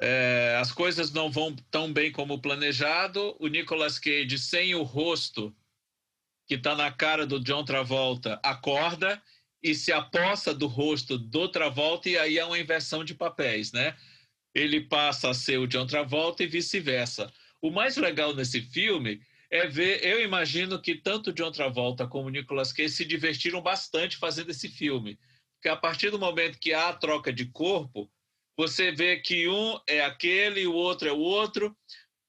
é, 0.00 0.56
as 0.60 0.72
coisas 0.72 1.10
não 1.10 1.30
vão 1.30 1.56
tão 1.70 1.92
bem 1.92 2.12
como 2.12 2.40
planejado. 2.40 3.36
O 3.40 3.46
Nicolas 3.48 3.98
Cage, 3.98 4.38
sem 4.38 4.74
o 4.74 4.82
rosto 4.82 5.56
que 6.46 6.54
está 6.54 6.74
na 6.76 6.92
cara 6.92 7.26
do 7.26 7.40
John 7.40 7.64
Travolta, 7.64 8.38
acorda 8.42 9.20
e 9.62 9.74
se 9.74 9.90
aposta 9.90 10.54
do 10.54 10.66
rosto 10.66 11.18
do 11.18 11.48
Travolta, 11.48 12.08
e 12.08 12.16
aí 12.16 12.38
é 12.38 12.44
uma 12.44 12.58
inversão 12.58 13.02
de 13.02 13.14
papéis, 13.14 13.72
né? 13.72 13.96
Ele 14.54 14.80
passa 14.82 15.30
a 15.30 15.34
ser 15.34 15.58
o 15.58 15.66
John 15.66 15.86
Travolta 15.86 16.44
e 16.44 16.46
vice-versa. 16.46 17.32
O 17.60 17.70
mais 17.70 17.96
legal 17.96 18.32
nesse 18.32 18.60
filme 18.60 19.20
é 19.50 19.66
ver, 19.66 20.04
eu 20.04 20.20
imagino 20.20 20.80
que 20.80 20.94
tanto 20.94 21.32
John 21.32 21.52
Travolta 21.52 22.06
como 22.06 22.30
Nicolas 22.30 22.72
Cage 22.72 22.90
se 22.90 23.04
divertiram 23.04 23.60
bastante 23.60 24.16
fazendo 24.16 24.50
esse 24.50 24.68
filme. 24.68 25.18
Porque 25.54 25.68
a 25.68 25.76
partir 25.76 26.10
do 26.10 26.18
momento 26.18 26.58
que 26.58 26.72
há 26.72 26.88
a 26.88 26.96
troca 26.96 27.32
de 27.32 27.46
corpo, 27.46 28.10
você 28.56 28.90
vê 28.90 29.18
que 29.18 29.48
um 29.48 29.78
é 29.86 30.04
aquele 30.04 30.66
o 30.66 30.72
outro 30.72 31.08
é 31.08 31.12
o 31.12 31.18
outro, 31.18 31.76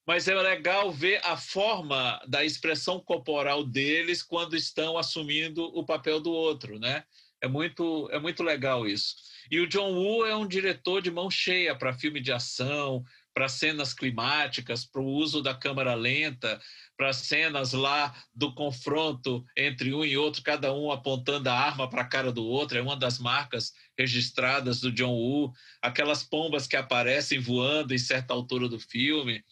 mas 0.05 0.27
é 0.27 0.35
legal 0.35 0.91
ver 0.91 1.19
a 1.25 1.35
forma 1.35 2.21
da 2.27 2.43
expressão 2.43 2.99
corporal 2.99 3.63
deles 3.63 4.23
quando 4.23 4.55
estão 4.55 4.97
assumindo 4.97 5.63
o 5.77 5.85
papel 5.85 6.19
do 6.19 6.31
outro, 6.31 6.79
né? 6.79 7.03
É 7.41 7.47
muito, 7.47 8.09
é 8.11 8.19
muito 8.19 8.41
legal 8.41 8.87
isso. 8.87 9.15
E 9.51 9.59
o 9.59 9.67
John 9.67 9.93
Woo 9.93 10.25
é 10.25 10.35
um 10.35 10.47
diretor 10.47 11.01
de 11.01 11.11
mão 11.11 11.29
cheia 11.29 11.75
para 11.75 11.93
filme 11.93 12.19
de 12.19 12.31
ação, 12.31 13.03
para 13.37 13.47
cenas 13.47 13.93
climáticas, 13.93 14.83
para 14.83 14.99
o 14.99 15.05
uso 15.05 15.43
da 15.43 15.53
câmera 15.53 15.93
lenta, 15.93 16.59
para 16.97 17.13
cenas 17.13 17.71
lá 17.71 18.11
do 18.33 18.51
confronto 18.55 19.45
entre 19.55 19.93
um 19.93 20.03
e 20.03 20.17
outro, 20.17 20.41
cada 20.41 20.73
um 20.73 20.91
apontando 20.91 21.47
a 21.47 21.53
arma 21.53 21.87
para 21.87 22.01
a 22.01 22.07
cara 22.07 22.31
do 22.31 22.43
outro, 22.43 22.79
é 22.79 22.81
uma 22.81 22.97
das 22.97 23.19
marcas 23.19 23.73
registradas 23.95 24.81
do 24.81 24.91
John 24.91 25.13
Woo, 25.13 25.53
aquelas 25.83 26.23
pombas 26.23 26.65
que 26.65 26.75
aparecem 26.75 27.37
voando 27.37 27.93
em 27.93 27.99
certa 27.99 28.33
altura 28.33 28.67
do 28.67 28.79
filme. 28.79 29.43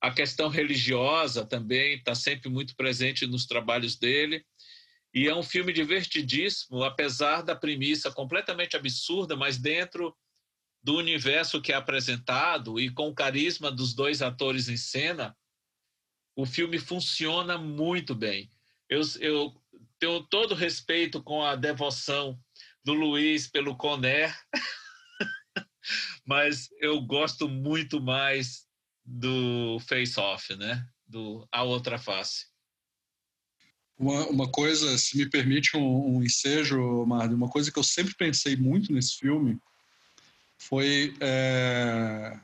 A 0.00 0.12
questão 0.12 0.48
religiosa 0.48 1.44
também 1.44 1.96
está 1.96 2.14
sempre 2.14 2.48
muito 2.48 2.76
presente 2.76 3.26
nos 3.26 3.46
trabalhos 3.46 3.96
dele. 3.96 4.44
E 5.12 5.26
é 5.26 5.34
um 5.34 5.42
filme 5.42 5.72
divertidíssimo, 5.72 6.84
apesar 6.84 7.42
da 7.42 7.56
premissa 7.56 8.12
completamente 8.12 8.76
absurda, 8.76 9.34
mas 9.34 9.58
dentro 9.58 10.16
do 10.84 10.96
universo 10.98 11.62
que 11.62 11.72
é 11.72 11.74
apresentado 11.74 12.78
e 12.78 12.90
com 12.90 13.08
o 13.08 13.14
carisma 13.14 13.72
dos 13.72 13.94
dois 13.94 14.20
atores 14.20 14.68
em 14.68 14.76
cena, 14.76 15.34
o 16.36 16.44
filme 16.44 16.78
funciona 16.78 17.56
muito 17.56 18.14
bem. 18.14 18.50
Eu, 18.86 19.00
eu 19.18 19.54
tenho 19.98 20.22
todo 20.24 20.54
respeito 20.54 21.22
com 21.22 21.42
a 21.42 21.56
devoção 21.56 22.38
do 22.84 22.92
Luiz 22.92 23.48
pelo 23.48 23.74
Conner, 23.76 24.36
mas 26.26 26.68
eu 26.78 27.00
gosto 27.00 27.48
muito 27.48 27.98
mais 27.98 28.66
do 29.02 29.78
Face 29.88 30.20
Off, 30.20 30.54
né? 30.54 30.86
Do 31.06 31.48
A 31.50 31.62
Outra 31.62 31.98
Face. 31.98 32.46
Uma, 33.96 34.26
uma 34.26 34.50
coisa, 34.50 34.98
se 34.98 35.16
me 35.16 35.30
permite 35.30 35.78
um, 35.78 36.16
um 36.16 36.22
ensejo, 36.22 37.06
Mário, 37.06 37.34
uma 37.34 37.48
coisa 37.48 37.72
que 37.72 37.78
eu 37.78 37.84
sempre 37.84 38.14
pensei 38.14 38.54
muito 38.54 38.92
nesse 38.92 39.16
filme 39.16 39.58
foi 40.68 41.14
é, 41.20 42.38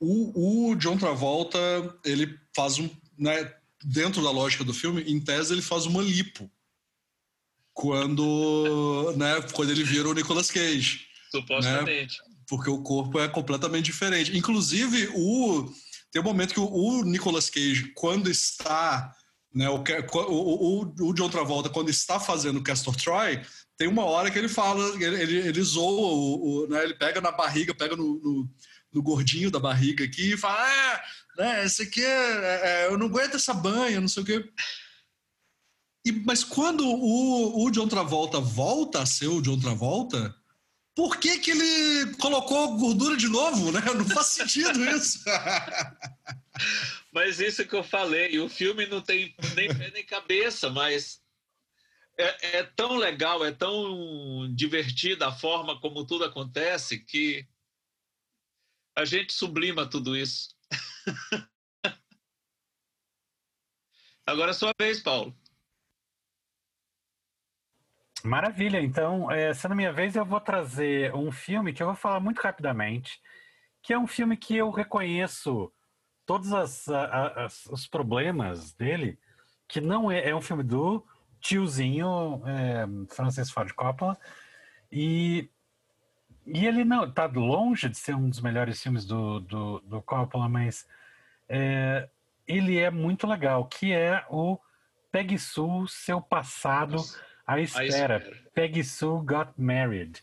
o, 0.00 0.70
o, 0.70 0.74
John 0.76 0.96
Travolta 0.96 1.58
ele 2.04 2.38
faz 2.54 2.78
um 2.78 2.90
né, 3.16 3.54
dentro 3.84 4.22
da 4.22 4.30
lógica 4.30 4.64
do 4.64 4.74
filme 4.74 5.02
em 5.02 5.20
tese 5.20 5.52
ele 5.52 5.62
faz 5.62 5.86
uma 5.86 6.02
lipo. 6.02 6.50
Quando 7.72 9.14
né 9.16 9.40
quando 9.52 9.70
ele 9.70 9.84
vira 9.84 10.08
o 10.08 10.14
Nicolas 10.14 10.50
Cage 10.50 11.06
supostamente. 11.30 12.18
né, 12.18 12.24
porque 12.46 12.68
o 12.68 12.82
corpo 12.82 13.18
é 13.18 13.28
completamente 13.28 13.86
diferente. 13.86 14.36
Inclusive 14.36 15.08
o 15.14 15.72
tem 16.10 16.20
um 16.20 16.24
momento 16.24 16.52
que 16.52 16.60
o, 16.60 16.70
o 16.70 17.04
Nicolas 17.04 17.48
Cage 17.48 17.92
quando 17.94 18.28
está 18.28 19.14
né, 19.54 19.68
o, 19.68 19.84
o, 20.28 20.94
o, 21.08 21.14
John 21.14 21.28
Travolta 21.28 21.68
quando 21.68 21.90
está 21.90 22.18
fazendo 22.18 22.62
Castor 22.62 22.96
Troy 22.96 23.40
tem 23.76 23.88
uma 23.88 24.04
hora 24.04 24.30
que 24.30 24.38
ele 24.38 24.48
fala, 24.48 24.84
ele, 25.02 25.22
ele, 25.22 25.36
ele 25.48 25.62
zoa, 25.62 26.12
o, 26.12 26.64
o, 26.64 26.66
né, 26.68 26.84
ele 26.84 26.94
pega 26.94 27.20
na 27.20 27.32
barriga, 27.32 27.74
pega 27.74 27.96
no, 27.96 28.20
no, 28.20 28.50
no, 28.92 29.02
gordinho 29.02 29.50
da 29.50 29.58
barriga 29.58 30.04
aqui 30.04 30.34
e 30.34 30.36
fala: 30.36 30.56
ah, 30.60 31.02
né, 31.38 31.64
esse 31.64 31.82
aqui 31.82 32.04
é, 32.04 32.60
é, 32.64 32.86
eu 32.86 32.98
não 32.98 33.06
aguento 33.06 33.34
essa 33.34 33.54
banha, 33.54 34.00
não 34.00 34.08
sei 34.08 34.22
o 34.22 34.26
quê. 34.26 34.52
E, 36.04 36.12
mas 36.12 36.42
quando 36.42 36.84
o, 36.84 37.64
o 37.64 37.70
John 37.70 37.88
Travolta 37.88 38.40
volta 38.40 39.02
a 39.02 39.06
ser 39.06 39.28
o 39.28 39.40
John 39.40 39.58
Travolta, 39.58 40.34
por 40.94 41.16
que, 41.16 41.38
que 41.38 41.52
ele 41.52 42.14
colocou 42.16 42.76
gordura 42.76 43.16
de 43.16 43.28
novo, 43.28 43.72
né? 43.72 43.80
Não 43.94 44.04
faz 44.04 44.26
sentido 44.28 44.84
isso. 44.90 45.20
mas 47.12 47.40
isso 47.40 47.64
que 47.64 47.74
eu 47.74 47.82
falei, 47.84 48.38
o 48.38 48.48
filme 48.48 48.86
não 48.86 49.00
tem 49.00 49.34
nem 49.54 49.68
pé 49.68 49.90
nem 49.90 50.04
cabeça, 50.04 50.68
mas 50.68 51.21
é, 52.22 52.58
é, 52.58 52.62
tão 52.62 52.96
legal, 52.96 53.44
é 53.44 53.50
tão 53.52 54.52
divertida 54.54 55.28
a 55.28 55.32
forma 55.32 55.80
como 55.80 56.06
tudo 56.06 56.24
acontece 56.24 56.98
que 56.98 57.46
a 58.96 59.04
gente 59.04 59.32
sublima 59.32 59.88
tudo 59.88 60.16
isso. 60.16 60.54
Agora 64.26 64.52
é 64.52 64.54
sua 64.54 64.72
vez, 64.78 65.02
Paulo. 65.02 65.36
Maravilha. 68.24 68.80
Então, 68.80 69.30
é, 69.30 69.52
sendo 69.52 69.74
minha 69.74 69.92
vez, 69.92 70.14
eu 70.14 70.24
vou 70.24 70.40
trazer 70.40 71.12
um 71.14 71.32
filme 71.32 71.72
que 71.72 71.82
eu 71.82 71.88
vou 71.88 71.96
falar 71.96 72.20
muito 72.20 72.40
rapidamente, 72.40 73.20
que 73.82 73.92
é 73.92 73.98
um 73.98 74.06
filme 74.06 74.36
que 74.36 74.56
eu 74.56 74.70
reconheço 74.70 75.72
todos 76.24 76.52
as, 76.52 76.88
as, 76.88 77.66
os 77.66 77.88
problemas 77.88 78.72
dele, 78.74 79.18
que 79.66 79.80
não 79.80 80.10
é, 80.10 80.28
é 80.28 80.36
um 80.36 80.40
filme 80.40 80.62
do 80.62 81.04
tiozinho 81.42 82.42
é, 82.46 82.86
Francis 83.14 83.50
Ford 83.50 83.72
Coppola 83.72 84.16
e 84.90 85.50
e 86.46 86.66
ele 86.66 86.84
não 86.84 87.04
está 87.04 87.26
longe 87.26 87.88
de 87.88 87.96
ser 87.96 88.16
um 88.16 88.28
dos 88.28 88.40
melhores 88.40 88.82
filmes 88.82 89.04
do, 89.04 89.38
do, 89.40 89.80
do 89.80 90.02
Coppola, 90.02 90.48
mas 90.48 90.88
é, 91.48 92.08
ele 92.48 92.78
é 92.78 92.90
muito 92.90 93.26
legal, 93.26 93.64
que 93.66 93.92
é 93.92 94.24
o 94.28 94.58
Peggy 95.12 95.38
Sue, 95.38 95.88
seu 95.88 96.20
passado 96.20 96.96
à 97.46 97.60
espera. 97.60 98.16
espera. 98.16 98.50
Peggy 98.52 98.82
Sue 98.82 99.24
Got 99.24 99.52
Married. 99.56 100.20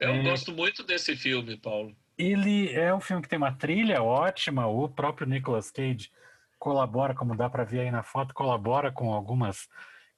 Eu 0.00 0.14
é, 0.14 0.22
gosto 0.22 0.52
muito 0.52 0.82
desse 0.82 1.16
filme, 1.16 1.56
Paulo. 1.56 1.94
Ele 2.16 2.72
é 2.72 2.92
um 2.92 3.00
filme 3.00 3.22
que 3.22 3.28
tem 3.28 3.38
uma 3.38 3.52
trilha 3.52 4.02
ótima, 4.02 4.66
o 4.66 4.88
próprio 4.88 5.26
Nicolas 5.26 5.70
Cage 5.70 6.10
colabora, 6.58 7.14
como 7.14 7.36
dá 7.36 7.48
para 7.48 7.62
ver 7.62 7.80
aí 7.80 7.90
na 7.90 8.02
foto, 8.02 8.34
colabora 8.34 8.90
com 8.90 9.12
algumas 9.12 9.68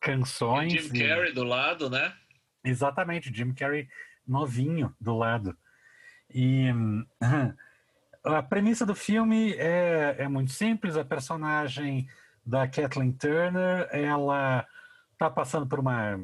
canções. 0.00 0.72
E 0.72 0.78
Jim 0.78 0.96
e... 0.96 1.08
Carrey 1.08 1.32
do 1.32 1.44
lado, 1.44 1.90
né? 1.90 2.12
Exatamente, 2.64 3.32
Jim 3.32 3.52
Carrey 3.52 3.88
novinho 4.26 4.94
do 5.00 5.16
lado. 5.16 5.56
E 6.32 6.68
a 8.24 8.42
premissa 8.42 8.86
do 8.86 8.94
filme 8.94 9.52
é, 9.54 10.16
é 10.18 10.28
muito 10.28 10.52
simples. 10.52 10.96
A 10.96 11.04
personagem 11.04 12.08
da 12.44 12.66
Kathleen 12.68 13.12
Turner, 13.12 13.88
ela 13.90 14.66
está 15.12 15.28
passando 15.28 15.66
por 15.66 15.78
uma 15.78 16.18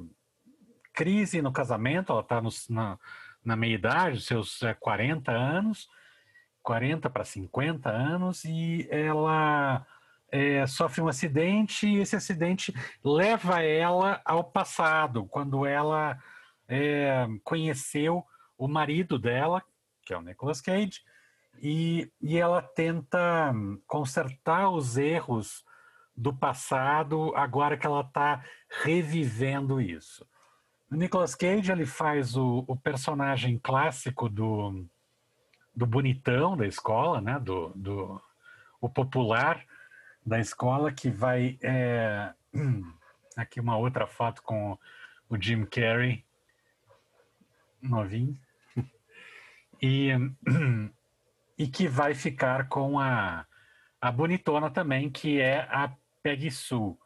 crise 0.92 1.42
no 1.42 1.52
casamento, 1.52 2.10
ela 2.12 2.22
está 2.22 2.40
na, 2.70 2.98
na 3.44 3.56
meia-idade, 3.56 4.22
seus 4.22 4.60
40 4.80 5.30
é, 5.30 5.34
anos, 5.36 5.88
40 6.62 7.10
para 7.10 7.24
50 7.24 7.90
anos, 7.90 8.44
e 8.44 8.88
ela 8.90 9.86
é, 10.36 10.66
sofre 10.66 11.00
um 11.00 11.08
acidente, 11.08 11.86
e 11.86 11.96
esse 11.96 12.14
acidente 12.14 12.74
leva 13.02 13.62
ela 13.62 14.20
ao 14.22 14.44
passado, 14.44 15.24
quando 15.24 15.64
ela 15.64 16.22
é, 16.68 17.26
conheceu 17.42 18.22
o 18.58 18.68
marido 18.68 19.18
dela, 19.18 19.62
que 20.04 20.12
é 20.12 20.18
o 20.18 20.20
Nicolas 20.20 20.60
Cage, 20.60 21.00
e, 21.62 22.12
e 22.20 22.36
ela 22.36 22.60
tenta 22.60 23.54
consertar 23.86 24.68
os 24.68 24.98
erros 24.98 25.64
do 26.14 26.34
passado 26.34 27.34
agora 27.34 27.78
que 27.78 27.86
ela 27.86 28.02
está 28.02 28.44
revivendo 28.82 29.80
isso. 29.80 30.26
Nicolas 30.90 31.34
Cage 31.34 31.72
ele 31.72 31.86
faz 31.86 32.36
o, 32.36 32.62
o, 32.68 32.76
personagem 32.76 33.58
clássico 33.58 34.28
do, 34.28 34.84
do 35.74 35.86
bonitão 35.86 36.58
da 36.58 36.66
escola, 36.66 37.22
né? 37.22 37.40
do, 37.40 37.72
do 37.74 38.20
o 38.82 38.88
popular 38.88 39.64
da 40.26 40.40
escola 40.40 40.92
que 40.92 41.08
vai 41.08 41.56
é, 41.62 42.34
aqui 43.36 43.60
uma 43.60 43.76
outra 43.76 44.08
foto 44.08 44.42
com 44.42 44.76
o 45.28 45.40
Jim 45.40 45.64
Carrey 45.64 46.24
novinho 47.80 48.36
e, 49.80 50.10
e 51.56 51.68
que 51.68 51.86
vai 51.86 52.12
ficar 52.12 52.68
com 52.68 52.98
a, 52.98 53.46
a 54.00 54.10
bonitona 54.10 54.68
também, 54.68 55.08
que 55.08 55.40
é 55.40 55.60
a 55.70 55.94
Peggy 56.22 56.50
Sue. 56.50 56.96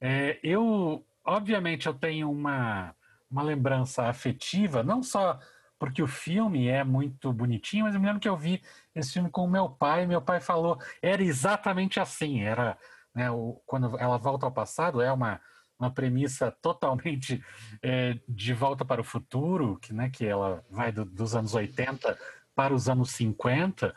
É, 0.00 0.40
eu, 0.42 1.04
obviamente, 1.22 1.86
eu 1.86 1.92
tenho 1.92 2.30
uma, 2.30 2.96
uma 3.30 3.42
lembrança 3.42 4.06
afetiva, 4.06 4.82
não 4.82 5.02
só 5.02 5.38
porque 5.80 6.00
o 6.02 6.06
filme 6.06 6.68
é 6.68 6.84
muito 6.84 7.32
bonitinho, 7.32 7.86
mas 7.86 7.94
eu 7.94 8.00
me 8.00 8.06
lembro 8.06 8.20
que 8.20 8.28
eu 8.28 8.36
vi 8.36 8.62
esse 8.94 9.14
filme 9.14 9.30
com 9.30 9.44
o 9.44 9.50
meu 9.50 9.68
pai, 9.68 10.06
meu 10.06 10.22
pai 10.22 10.38
falou, 10.38 10.78
era 11.02 11.22
exatamente 11.22 11.98
assim, 11.98 12.42
era, 12.42 12.78
né, 13.12 13.30
o, 13.30 13.60
quando 13.66 13.98
ela 13.98 14.18
volta 14.18 14.46
ao 14.46 14.52
passado, 14.52 15.00
é 15.00 15.10
uma 15.10 15.40
uma 15.80 15.90
premissa 15.90 16.50
totalmente 16.60 17.42
é, 17.82 18.18
de 18.28 18.52
volta 18.52 18.84
para 18.84 19.00
o 19.00 19.04
futuro, 19.04 19.78
que, 19.80 19.94
né, 19.94 20.10
que 20.10 20.26
ela 20.26 20.62
vai 20.70 20.92
do, 20.92 21.06
dos 21.06 21.34
anos 21.34 21.54
80 21.54 22.18
para 22.54 22.74
os 22.74 22.86
anos 22.86 23.12
50. 23.12 23.96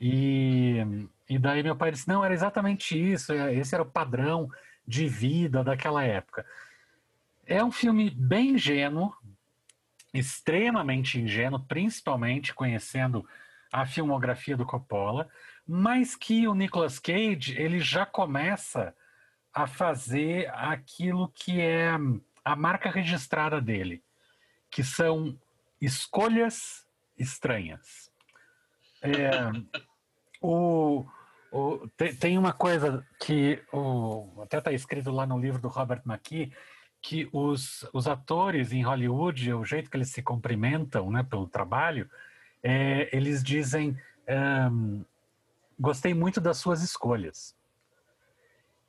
E, 0.00 0.78
e 1.28 1.38
daí 1.38 1.62
meu 1.62 1.76
pai 1.76 1.90
disse: 1.90 2.08
não, 2.08 2.24
era 2.24 2.32
exatamente 2.32 2.98
isso, 2.98 3.32
é, 3.32 3.54
esse 3.54 3.74
era 3.74 3.82
o 3.82 3.90
padrão 3.90 4.48
de 4.86 5.06
vida 5.06 5.62
daquela 5.62 6.02
época. 6.02 6.46
É 7.44 7.62
um 7.62 7.70
filme 7.70 8.10
bem 8.10 8.52
ingênuo, 8.52 9.14
extremamente 10.12 11.20
ingênuo, 11.20 11.60
principalmente 11.60 12.54
conhecendo 12.54 13.26
a 13.72 13.84
filmografia 13.86 14.56
do 14.56 14.66
Coppola, 14.66 15.28
mas 15.66 16.16
que 16.16 16.48
o 16.48 16.54
Nicolas 16.54 16.98
Cage 16.98 17.54
ele 17.60 17.80
já 17.80 18.06
começa 18.06 18.94
a 19.52 19.66
fazer 19.66 20.48
aquilo 20.54 21.28
que 21.34 21.60
é 21.60 21.90
a 22.44 22.56
marca 22.56 22.90
registrada 22.90 23.60
dele, 23.60 24.02
que 24.70 24.82
são 24.82 25.38
escolhas 25.80 26.86
estranhas. 27.18 28.10
É, 29.02 29.30
o, 30.40 31.04
o, 31.52 31.88
tem, 31.96 32.14
tem, 32.14 32.38
uma 32.38 32.52
coisa 32.52 33.06
que 33.20 33.62
o, 33.72 34.42
até 34.42 34.58
está 34.58 34.72
escrito 34.72 35.10
lá 35.10 35.26
no 35.26 35.38
livro 35.38 35.60
do 35.60 35.68
Robert 35.68 36.02
McKee, 36.06 36.52
que 37.00 37.28
os, 37.32 37.88
os 37.92 38.06
atores 38.06 38.72
em 38.72 38.82
Hollywood, 38.82 39.52
o 39.52 39.64
jeito 39.64 39.90
que 39.90 39.96
eles 39.96 40.10
se 40.10 40.22
cumprimentam 40.22 41.10
né, 41.10 41.22
pelo 41.22 41.46
trabalho, 41.46 42.08
é, 42.62 43.08
eles 43.16 43.42
dizem: 43.42 43.96
um, 44.70 45.04
gostei 45.78 46.12
muito 46.12 46.40
das 46.40 46.58
suas 46.58 46.82
escolhas. 46.82 47.56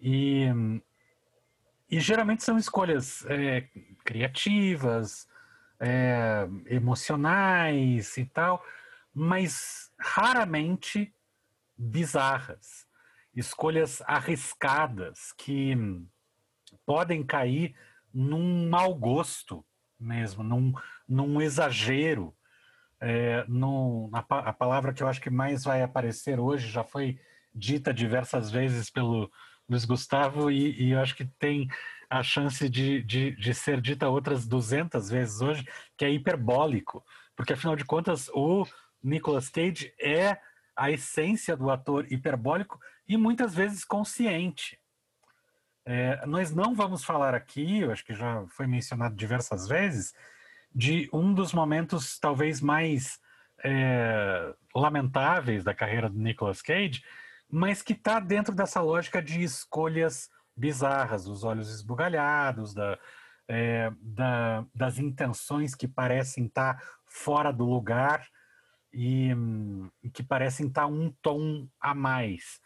E, 0.02 0.48
e 1.90 2.00
geralmente 2.00 2.44
são 2.44 2.58
escolhas 2.58 3.26
é, 3.26 3.68
criativas, 4.04 5.28
é, 5.80 6.48
emocionais 6.68 8.18
e 8.18 8.26
tal, 8.26 8.64
mas 9.14 9.92
raramente 10.00 11.14
bizarras. 11.78 12.88
Escolhas 13.36 14.02
arriscadas 14.06 15.32
que 15.34 15.76
podem 16.86 17.24
cair 17.24 17.76
num 18.14 18.70
mau 18.70 18.94
gosto 18.96 19.66
mesmo, 20.00 20.44
num, 20.44 20.74
num 21.08 21.42
exagero. 21.42 22.34
É, 23.02 23.46
no, 23.48 24.10
a, 24.14 24.20
a 24.20 24.54
palavra 24.54 24.94
que 24.94 25.02
eu 25.02 25.08
acho 25.08 25.22
que 25.22 25.30
mais 25.30 25.64
vai 25.64 25.82
aparecer 25.82 26.40
hoje 26.40 26.68
já 26.68 26.84
foi 26.84 27.20
dita 27.54 27.94
diversas 27.94 28.52
vezes 28.52 28.90
pelo 28.90 29.32
Luiz 29.70 29.86
Gustavo, 29.86 30.50
e, 30.50 30.82
e 30.82 30.92
eu 30.92 31.00
acho 31.00 31.16
que 31.16 31.26
tem 31.26 31.68
a 32.10 32.24
chance 32.24 32.68
de, 32.68 33.04
de, 33.04 33.32
de, 33.36 33.54
ser 33.54 33.80
dita 33.80 34.10
outras 34.10 34.48
200 34.48 35.10
vezes 35.10 35.42
hoje, 35.42 35.66
que 35.96 36.04
é 36.04 36.10
hiperbólico, 36.10 37.04
porque 37.36 37.54
afinal 37.54 37.76
de 37.76 37.86
contas 37.86 38.30
o 38.34 38.66
Nicolas 39.02 39.48
Cage 39.48 39.94
é 40.00 40.40
a 40.76 40.90
essência 40.90 41.56
do 41.56 41.70
ator 41.70 42.12
hiperbólico 42.12 42.80
e 43.08 43.16
muitas 43.16 43.54
vezes 43.54 43.86
consciente. 43.86 44.79
É, 45.92 46.24
nós 46.28 46.54
não 46.54 46.76
vamos 46.76 47.04
falar 47.04 47.34
aqui, 47.34 47.80
eu 47.80 47.92
acho 47.92 48.06
que 48.06 48.14
já 48.14 48.46
foi 48.50 48.68
mencionado 48.68 49.16
diversas 49.16 49.68
vezes, 49.68 50.14
de 50.74 51.10
um 51.12 51.34
dos 51.34 51.52
momentos 51.52 52.20
talvez 52.20 52.62
mais 52.62 53.20
é, 53.64 54.54
lamentáveis 54.76 55.64
da 55.64 55.74
carreira 55.74 56.08
do 56.08 56.20
Nicolas 56.20 56.62
Cage, 56.62 57.04
mas 57.50 57.82
que 57.82 57.94
está 57.94 58.20
dentro 58.20 58.54
dessa 58.54 58.80
lógica 58.80 59.20
de 59.20 59.42
escolhas 59.42 60.30
bizarras, 60.56 61.26
os 61.26 61.44
olhos 61.44 61.74
esbugalhados, 61.74 62.76
da, 62.76 63.00
é, 63.48 63.92
da, 64.00 64.64
das 64.76 65.00
intenções 65.00 65.74
que 65.74 65.88
parecem 65.88 66.46
estar 66.46 66.76
tá 66.76 66.84
fora 67.08 67.52
do 67.52 67.66
lugar 67.66 68.28
e, 68.94 69.32
e 70.04 70.10
que 70.12 70.22
parecem 70.22 70.68
estar 70.68 70.82
tá 70.82 70.88
um 70.88 71.12
tom 71.20 71.68
a 71.82 71.96
mais, 71.96 72.62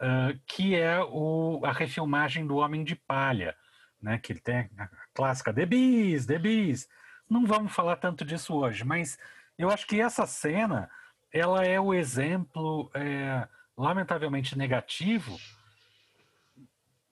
uh, 0.00 0.38
que 0.46 0.74
é 0.74 1.00
o, 1.02 1.60
a 1.64 1.72
refilmagem 1.72 2.46
do 2.46 2.56
Homem 2.56 2.84
de 2.84 2.96
Palha, 2.96 3.56
né, 4.00 4.18
que 4.18 4.32
ele 4.32 4.40
tem 4.40 4.70
a 4.78 4.88
clássica 5.12 5.52
The 5.52 5.66
Bees, 5.66 6.26
The 6.26 6.38
Bees. 6.38 6.88
Não 7.28 7.44
vamos 7.44 7.72
falar 7.72 7.96
tanto 7.96 8.24
disso 8.24 8.54
hoje, 8.54 8.84
mas 8.84 9.18
eu 9.58 9.70
acho 9.70 9.86
que 9.86 10.00
essa 10.00 10.26
cena 10.26 10.90
ela 11.32 11.64
é 11.64 11.78
o 11.78 11.92
exemplo 11.92 12.90
é, 12.94 13.46
lamentavelmente 13.76 14.56
negativo 14.56 15.36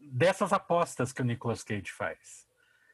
dessas 0.01 0.53
apostas 0.53 1.13
que 1.13 1.21
o 1.21 1.25
Nicolas 1.25 1.63
Cage 1.63 1.91
faz, 1.91 2.47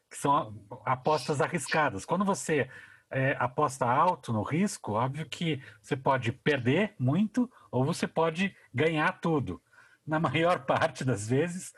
que 0.09 0.17
são 0.17 0.59
apostas 0.85 1.39
arriscadas. 1.39 2.03
Quando 2.03 2.25
você 2.25 2.69
é, 3.09 3.37
aposta 3.39 3.85
alto 3.85 4.33
no 4.33 4.41
risco, 4.41 4.93
óbvio 4.93 5.27
que 5.29 5.61
você 5.81 5.95
pode 5.95 6.31
perder 6.31 6.93
muito 6.99 7.49
ou 7.71 7.85
você 7.85 8.07
pode 8.07 8.55
ganhar 8.73 9.19
tudo. 9.21 9.61
Na 10.05 10.19
maior 10.19 10.63
parte 10.65 11.03
das 11.03 11.27
vezes, 11.27 11.73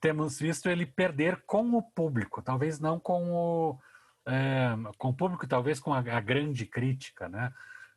temos 0.00 0.38
visto 0.38 0.68
ele 0.68 0.86
perder 0.86 1.42
com 1.46 1.74
o 1.74 1.82
público, 1.82 2.42
talvez 2.42 2.80
não 2.80 2.98
com 2.98 3.32
o, 3.32 3.78
é, 4.26 4.70
com 4.98 5.08
o 5.08 5.14
público, 5.14 5.46
talvez 5.46 5.78
com 5.78 5.92
a, 5.92 5.98
a, 5.98 6.20
grande 6.20 6.66
crítica, 6.66 7.28
né? 7.28 7.52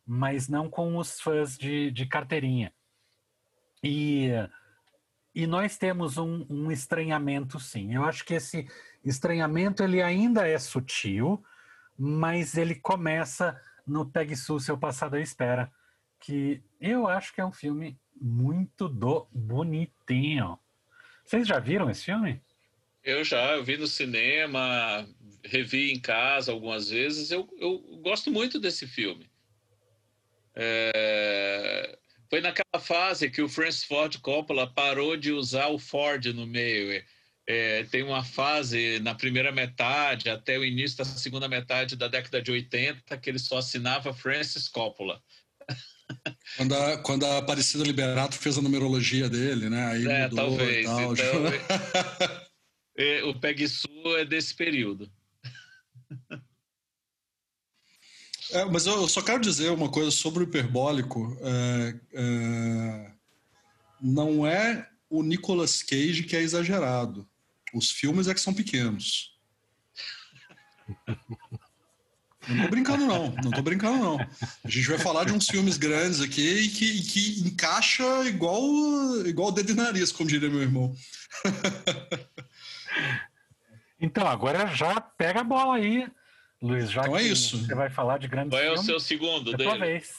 mas 0.06 0.48
não 0.50 0.70
com 0.70 0.98
os 0.98 1.20
fãs 1.20 1.58
de, 1.58 1.92
de 1.92 2.06
carteirinha. 2.06 2.74
E 3.82 4.32
e 5.36 5.48
nós 5.48 5.78
temos 5.78 6.18
um, 6.18 6.46
um, 6.48 6.72
estranhamento, 6.72 7.60
sim. 7.60 7.96
Eu 7.96 8.06
acho 8.06 8.24
que 8.24 8.36
esse 8.36 8.68
estranhamento 9.04 9.84
ele 9.84 10.00
ainda 10.02 10.48
é 10.48 10.60
sutil, 10.60 11.44
mas 11.98 12.56
ele 12.56 12.76
começa 12.76 13.60
no 13.86 14.06
Pegue 14.06 14.36
Sul, 14.36 14.60
Seu 14.60 14.78
Passado 14.78 15.16
à 15.16 15.20
Espera, 15.20 15.72
que 16.20 16.64
eu 16.80 17.08
acho 17.08 17.34
que 17.34 17.42
é 17.42 17.46
um 17.46 17.52
filme 17.52 18.00
muito 18.20 18.88
do 18.88 19.28
bonitinho. 19.32 20.58
Vocês 21.24 21.48
já 21.48 21.60
viram 21.60 21.90
esse 21.90 22.06
filme? 22.06 22.42
Eu 23.04 23.24
já, 23.24 23.54
eu 23.54 23.64
vi 23.64 23.78
no 23.78 23.88
cinema, 23.88 25.06
revi 25.44 25.92
em 25.92 26.00
casa 26.00 26.52
algumas 26.52 26.90
vezes. 26.90 27.32
Eu, 27.32 27.50
eu 27.60 27.80
gosto 28.02 28.32
muito 28.32 28.60
desse 28.60 28.88
filme. 28.88 29.30
É... 30.56 31.98
Foi 32.30 32.42
naquela 32.42 32.82
fase 32.82 33.30
que 33.30 33.42
o 33.42 33.50
Francis 33.50 33.84
Ford 33.84 34.18
Coppola 34.20 34.68
parou 34.68 35.16
de 35.16 35.32
usar 35.32 35.68
o 35.68 35.78
Ford 35.78 36.26
no 36.34 36.48
meio. 36.48 37.04
É, 37.46 37.84
tem 37.84 38.02
uma 38.04 38.24
fase 38.24 39.00
na 39.00 39.14
primeira 39.14 39.52
metade 39.52 40.30
até 40.30 40.58
o 40.58 40.64
início 40.64 40.98
da 40.98 41.06
segunda 41.06 41.48
metade 41.48 41.96
da 41.96 42.08
década 42.08 42.42
de 42.42 42.52
80 42.52 43.18
que 43.18 43.30
ele 43.30 43.38
só 43.38 43.58
assinava 43.58 44.14
Francis 44.14 44.68
Coppola. 44.68 45.22
Quando 46.58 46.76
a, 46.76 46.98
quando 46.98 47.26
a 47.26 47.38
Aparecida 47.38 47.84
Liberato 47.84 48.38
fez 48.38 48.58
a 48.58 48.62
numerologia 48.62 49.30
dele, 49.30 49.70
né? 49.70 49.86
Aí 49.88 50.08
é, 50.08 50.30
talvez. 50.30 50.86
Tal, 50.86 51.14
então, 51.14 51.44
é, 52.98 53.24
o 53.24 53.40
Peg 53.40 53.68
Sul 53.68 54.18
é 54.18 54.26
desse 54.26 54.54
período. 54.54 55.12
É, 58.52 58.66
mas 58.66 58.86
eu 58.86 59.08
só 59.08 59.22
quero 59.22 59.42
dizer 59.42 59.72
uma 59.72 59.90
coisa 59.90 60.12
sobre 60.12 60.44
o 60.44 60.48
hiperbólico. 60.48 61.36
É, 61.42 62.00
é, 62.14 63.12
não 64.00 64.46
é 64.46 64.88
o 65.10 65.24
Nicolas 65.24 65.82
Cage 65.82 66.24
que 66.24 66.36
é 66.36 66.42
exagerado. 66.42 67.28
Os 67.74 67.90
filmes 67.90 68.28
é 68.28 68.34
que 68.34 68.42
são 68.42 68.54
pequenos. 68.54 69.40
Não 72.48 72.64
tô 72.64 72.70
brincando, 72.70 73.06
não. 73.06 73.36
Não 73.44 73.52
tô 73.52 73.62
brincando, 73.62 73.98
não. 73.98 74.20
A 74.64 74.70
gente 74.70 74.88
vai 74.88 74.98
falar 74.98 75.26
de 75.26 75.32
uns 75.32 75.48
filmes 75.48 75.78
grandes 75.78 76.22
aqui 76.22 76.42
e 76.42 76.68
que, 76.70 76.86
e 76.86 77.02
que 77.02 77.48
encaixa 77.48 78.04
igual, 78.26 78.62
igual 79.26 79.52
dedo 79.52 79.72
e 79.72 79.76
nariz, 79.76 80.12
como 80.12 80.30
diria 80.30 80.50
meu 80.50 80.62
irmão. 80.62 80.96
Então, 84.04 84.28
agora 84.28 84.68
já 84.68 85.00
pega 85.00 85.40
a 85.40 85.44
bola 85.46 85.78
aí, 85.78 86.06
Luiz. 86.62 86.92
Já 86.92 87.04
então 87.04 87.18
é 87.18 87.24
isso. 87.24 87.58
Você 87.58 87.74
vai 87.74 87.90
falar 87.90 88.18
de 88.18 88.28
grandes 88.28 88.50
Qual 88.50 88.62
filmes. 88.62 88.80
Qual 88.82 88.90
é 88.90 88.98
o 88.98 89.00
seu 89.00 89.00
segundo 89.00 89.56
dele? 89.56 89.80
Vez. 89.80 90.10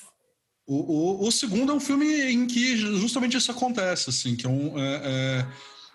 O, 0.66 1.24
o, 1.24 1.28
o, 1.28 1.30
segundo 1.30 1.70
é 1.70 1.74
um 1.74 1.80
filme 1.80 2.06
em 2.32 2.46
que 2.46 2.78
justamente 2.78 3.37
isso 3.37 3.50
acontece, 3.50 4.08
assim, 4.08 4.34
que 4.34 4.46
é 4.46 4.48
um... 4.48 4.78
É, 4.78 5.02
é, 5.04 5.46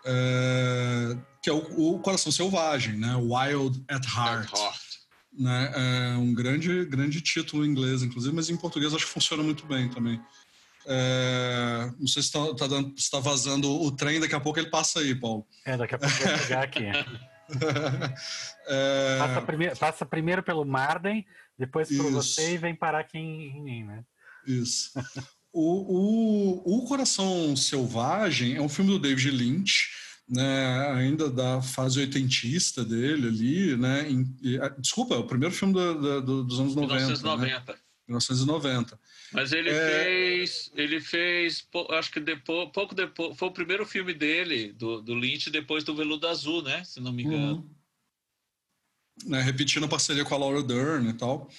é, 0.05 1.17
que 1.41 1.49
é 1.49 1.53
o, 1.53 1.95
o, 1.95 1.99
Coração 1.99 2.31
Selvagem, 2.31 2.95
né? 2.95 3.15
Wild 3.15 3.83
at 3.89 4.05
Heart. 4.05 4.53
At 4.53 4.59
heart 4.59 4.88
né? 5.31 5.71
É 5.75 6.17
um 6.17 6.33
grande, 6.33 6.85
grande 6.85 7.21
título 7.21 7.65
em 7.65 7.69
inglês, 7.69 8.03
inclusive, 8.03 8.35
mas 8.35 8.49
em 8.49 8.57
português 8.57 8.93
acho 8.93 9.05
que 9.05 9.11
funciona 9.11 9.43
muito 9.43 9.65
bem 9.65 9.89
também. 9.89 10.21
É, 10.85 11.91
não 11.99 12.07
sei 12.07 12.23
se 12.23 12.29
está 12.29 12.67
tá, 12.67 12.67
tá 13.11 13.19
vazando 13.19 13.69
o 13.69 13.91
trem, 13.91 14.19
daqui 14.19 14.33
a 14.33 14.39
pouco 14.39 14.59
ele 14.59 14.69
passa 14.69 14.99
aí, 14.99 15.13
Paulo. 15.13 15.45
É, 15.65 15.77
daqui 15.77 15.95
a 15.95 15.99
pouco 15.99 16.15
vai 16.15 16.37
chegar 16.39 16.63
aqui. 16.63 16.85
é... 18.67 19.17
passa, 19.19 19.41
primeiro, 19.41 19.77
passa 19.77 20.05
primeiro 20.05 20.43
pelo 20.43 20.65
Marden, 20.65 21.25
depois 21.57 21.95
por 21.95 22.11
você 22.11 22.53
e 22.53 22.57
vem 22.57 22.75
parar 22.75 23.01
aqui 23.01 23.17
em, 23.17 23.61
mim, 23.61 23.83
né? 23.83 24.03
Isso. 24.47 24.91
o, 25.53 26.63
o, 26.65 26.79
o 26.79 26.87
Coração 26.87 27.55
Selvagem 27.55 28.55
é 28.55 28.61
um 28.61 28.69
filme 28.69 28.91
do 28.91 28.99
David 28.99 29.31
Lynch 29.31 29.89
né, 30.29 30.91
ainda 30.91 31.29
da 31.29 31.61
fase 31.61 31.99
oitentista 31.99 32.85
dele 32.85 33.27
ali, 33.27 33.75
né? 33.75 34.09
Em, 34.09 34.23
desculpa, 34.77 35.17
o 35.17 35.25
primeiro 35.25 35.53
filme 35.53 35.73
do, 35.73 36.21
do, 36.21 36.43
dos 36.43 36.59
anos 36.59 36.75
90. 36.75 36.95
1990. 36.95 37.73
Né? 37.73 37.79
1990. 38.07 38.99
Mas 39.31 39.51
ele 39.51 39.69
é... 39.69 40.03
fez, 40.03 40.71
ele 40.75 41.01
fez, 41.01 41.67
acho 41.91 42.11
que 42.11 42.19
depois, 42.19 42.69
pouco 42.71 42.93
depois, 42.93 43.37
foi 43.37 43.47
o 43.47 43.53
primeiro 43.53 43.85
filme 43.85 44.13
dele, 44.13 44.71
do, 44.73 45.01
do 45.01 45.15
Lynch, 45.15 45.49
depois 45.49 45.83
do 45.83 45.95
Veludo 45.95 46.27
Azul, 46.27 46.61
né? 46.61 46.83
Se 46.83 46.99
não 46.99 47.11
me 47.11 47.23
engano. 47.23 47.67
Uhum. 49.25 49.41
Repetindo 49.41 49.85
a 49.85 49.89
parceria 49.89 50.23
com 50.23 50.35
a 50.35 50.37
Laura 50.37 50.63
Dern 50.63 51.09
e 51.09 51.13
tal. 51.13 51.49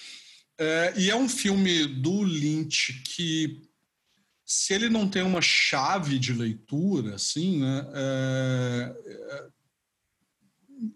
É, 0.57 0.93
e 0.97 1.09
é 1.09 1.15
um 1.15 1.27
filme 1.27 1.85
do 1.85 2.23
Lynch 2.23 3.01
que 3.03 3.61
se 4.51 4.73
ele 4.73 4.89
não 4.89 5.07
tem 5.07 5.21
uma 5.21 5.41
chave 5.41 6.19
de 6.19 6.33
leitura, 6.33 7.15
assim, 7.15 7.61
né, 7.61 7.87
é, 7.93 8.95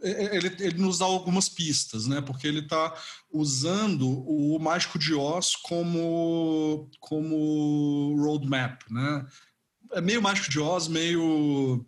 é, 0.01 0.11
é, 0.11 0.35
ele, 0.35 0.47
ele, 0.59 0.77
nos 0.77 0.97
dá 0.97 1.05
algumas 1.05 1.47
pistas, 1.47 2.05
né, 2.05 2.19
porque 2.19 2.45
ele 2.47 2.59
está 2.59 2.93
usando 3.31 4.09
o 4.09 4.59
Mágico 4.59 4.99
de 4.99 5.13
Oz 5.13 5.55
como, 5.55 6.91
como 6.99 8.17
roadmap, 8.19 8.81
né, 8.89 9.25
é 9.93 10.01
meio 10.01 10.21
Mágico 10.21 10.49
de 10.49 10.59
Oz, 10.59 10.89
meio, 10.89 11.85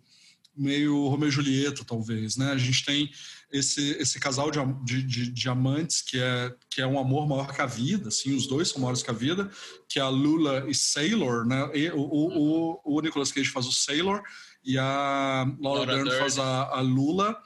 meio 0.56 1.06
Romeu 1.08 1.28
e 1.28 1.32
Julieta, 1.32 1.84
talvez, 1.84 2.38
né, 2.38 2.50
a 2.52 2.56
gente 2.56 2.82
tem 2.82 3.10
esse, 3.50 3.92
esse 3.92 4.20
casal 4.20 4.50
de, 4.50 4.60
de, 4.84 5.02
de, 5.02 5.30
de, 5.30 5.48
amantes 5.48 6.02
que 6.02 6.18
é, 6.20 6.54
que 6.70 6.82
é 6.82 6.86
um 6.86 6.98
amor 6.98 7.26
maior 7.26 7.52
que 7.52 7.62
a 7.62 7.66
vida, 7.66 8.08
assim, 8.08 8.34
os 8.34 8.46
dois 8.46 8.68
são 8.68 8.80
maiores 8.80 9.02
que 9.02 9.10
a 9.10 9.14
vida, 9.14 9.50
que 9.88 9.98
é 9.98 10.02
a 10.02 10.08
Lula 10.08 10.66
e 10.68 10.74
Sailor, 10.74 11.46
né? 11.46 11.70
E, 11.74 11.90
o, 11.90 12.00
o, 12.00 12.80
o, 12.84 13.00
Nicolas 13.00 13.32
Cage 13.32 13.48
faz 13.48 13.66
o 13.66 13.72
Sailor 13.72 14.22
e 14.62 14.78
a 14.78 15.46
Laura, 15.60 15.80
Laura 15.80 15.86
Dern, 15.86 16.10
Dern, 16.10 16.20
faz 16.20 16.38
a, 16.38 16.64
a 16.64 16.80
Lula. 16.80 17.36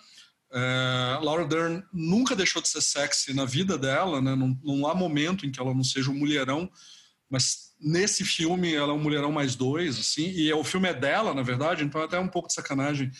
É, 0.53 1.19
Laura 1.23 1.47
Dern 1.47 1.83
nunca 1.93 2.35
deixou 2.35 2.61
de 2.61 2.69
ser 2.69 2.83
sexy 2.83 3.33
na 3.33 3.45
vida 3.45 3.79
dela, 3.79 4.21
né? 4.21 4.35
Não, 4.35 4.59
não 4.63 4.87
há 4.89 4.95
momento 4.95 5.47
em 5.47 5.53
que 5.53 5.61
ela 5.61 5.73
não 5.73 5.85
seja 5.85 6.11
um 6.11 6.19
mulherão, 6.19 6.69
mas 7.31 7.73
nesse 7.81 8.25
filme 8.25 8.75
ela 8.75 8.93
é 8.93 8.95
um 8.95 9.03
mulherão 9.03 9.31
mais 9.31 9.55
dois, 9.55 9.99
assim, 9.99 10.31
e 10.31 10.53
o 10.53 10.63
filme 10.63 10.89
é 10.89 10.95
dela, 10.95 11.33
na 11.33 11.43
verdade, 11.43 11.85
então 11.85 12.01
é 12.01 12.05
até 12.05 12.19
um 12.19 12.29
pouco 12.29 12.49
de 12.49 12.55
sacanagem 12.55 13.11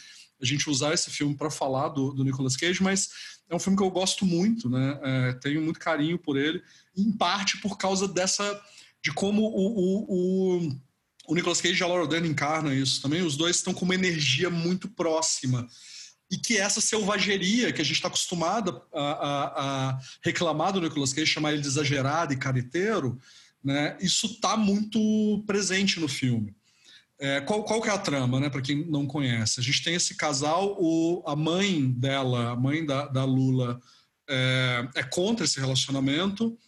a 0.43 0.47
gente 0.47 0.69
usar 0.69 0.93
esse 0.93 1.11
filme 1.11 1.37
para 1.37 1.51
falar 1.51 1.89
do, 1.89 2.13
do 2.13 2.25
Nicolas 2.25 2.57
Cage, 2.57 2.83
mas 2.83 3.09
é 3.49 3.55
um 3.55 3.61
filme 3.61 3.77
que 3.77 3.85
eu 3.85 3.91
gosto 3.91 4.27
muito, 4.27 4.69
né? 4.69 4.99
É, 5.03 5.33
tenho 5.35 5.63
muito 5.63 5.79
carinho 5.79 6.19
por 6.19 6.37
ele, 6.37 6.61
em 6.97 7.13
parte 7.13 7.59
por 7.59 7.79
causa 7.79 8.09
dessa 8.09 8.61
de 9.03 9.13
como 9.13 9.43
o, 9.43 9.47
o, 9.47 10.07
o, 10.09 10.79
o 11.29 11.35
Nicolas 11.35 11.61
Cage 11.61 11.81
e 11.81 11.85
a 11.85 11.87
Laura 11.87 12.07
Dern 12.07 12.29
encarnam 12.29 12.73
isso 12.73 13.01
também. 13.01 13.23
Os 13.23 13.37
dois 13.37 13.57
estão 13.57 13.73
com 13.73 13.85
uma 13.85 13.95
energia 13.95 14.51
muito 14.51 14.89
próxima 14.89 15.67
e 16.31 16.37
que 16.39 16.57
essa 16.57 16.81
selvageria 16.81 17.73
que 17.73 17.83
a 17.83 17.85
gente 17.85 17.97
está 17.97 18.09
acostumado 18.09 18.83
a, 18.93 19.01
a, 19.01 19.91
a, 19.91 19.99
reclamar 20.25 20.73
do 20.73 20.81
Nicolas 20.81 21.13
Cage, 21.13 21.31
chamar 21.31 21.53
ele 21.53 21.63
de 21.63 21.69
exagerado 21.69 22.33
e 22.33 22.39
careteiro, 22.39 23.19
né? 23.63 23.97
Isso 24.01 24.27
está 24.27 24.57
muito 24.57 25.45
presente 25.47 26.01
no 26.01 26.09
filme. 26.09 26.57
É, 27.23 27.41
qual, 27.41 27.63
qual 27.63 27.81
que 27.81 27.89
é 27.89 27.93
a 27.93 27.99
trama, 27.99 28.41
né, 28.41 28.51
para 28.51 28.61
quem 28.61 28.85
não 28.85 29.07
conhece? 29.07 29.61
A 29.61 29.63
gente 29.63 29.85
tem 29.85 29.95
esse 29.95 30.17
casal, 30.17 30.77
o, 30.77 31.23
a 31.25 31.37
mãe 31.37 31.89
dela, 31.89 32.51
a 32.51 32.57
mãe 32.57 32.85
da, 32.85 33.07
da 33.07 33.25
Lula, 33.25 33.81
é, 34.29 34.89
é, 34.97 35.03
contra 35.05 35.45
esse 35.45 35.61
relacionamento 35.61 36.59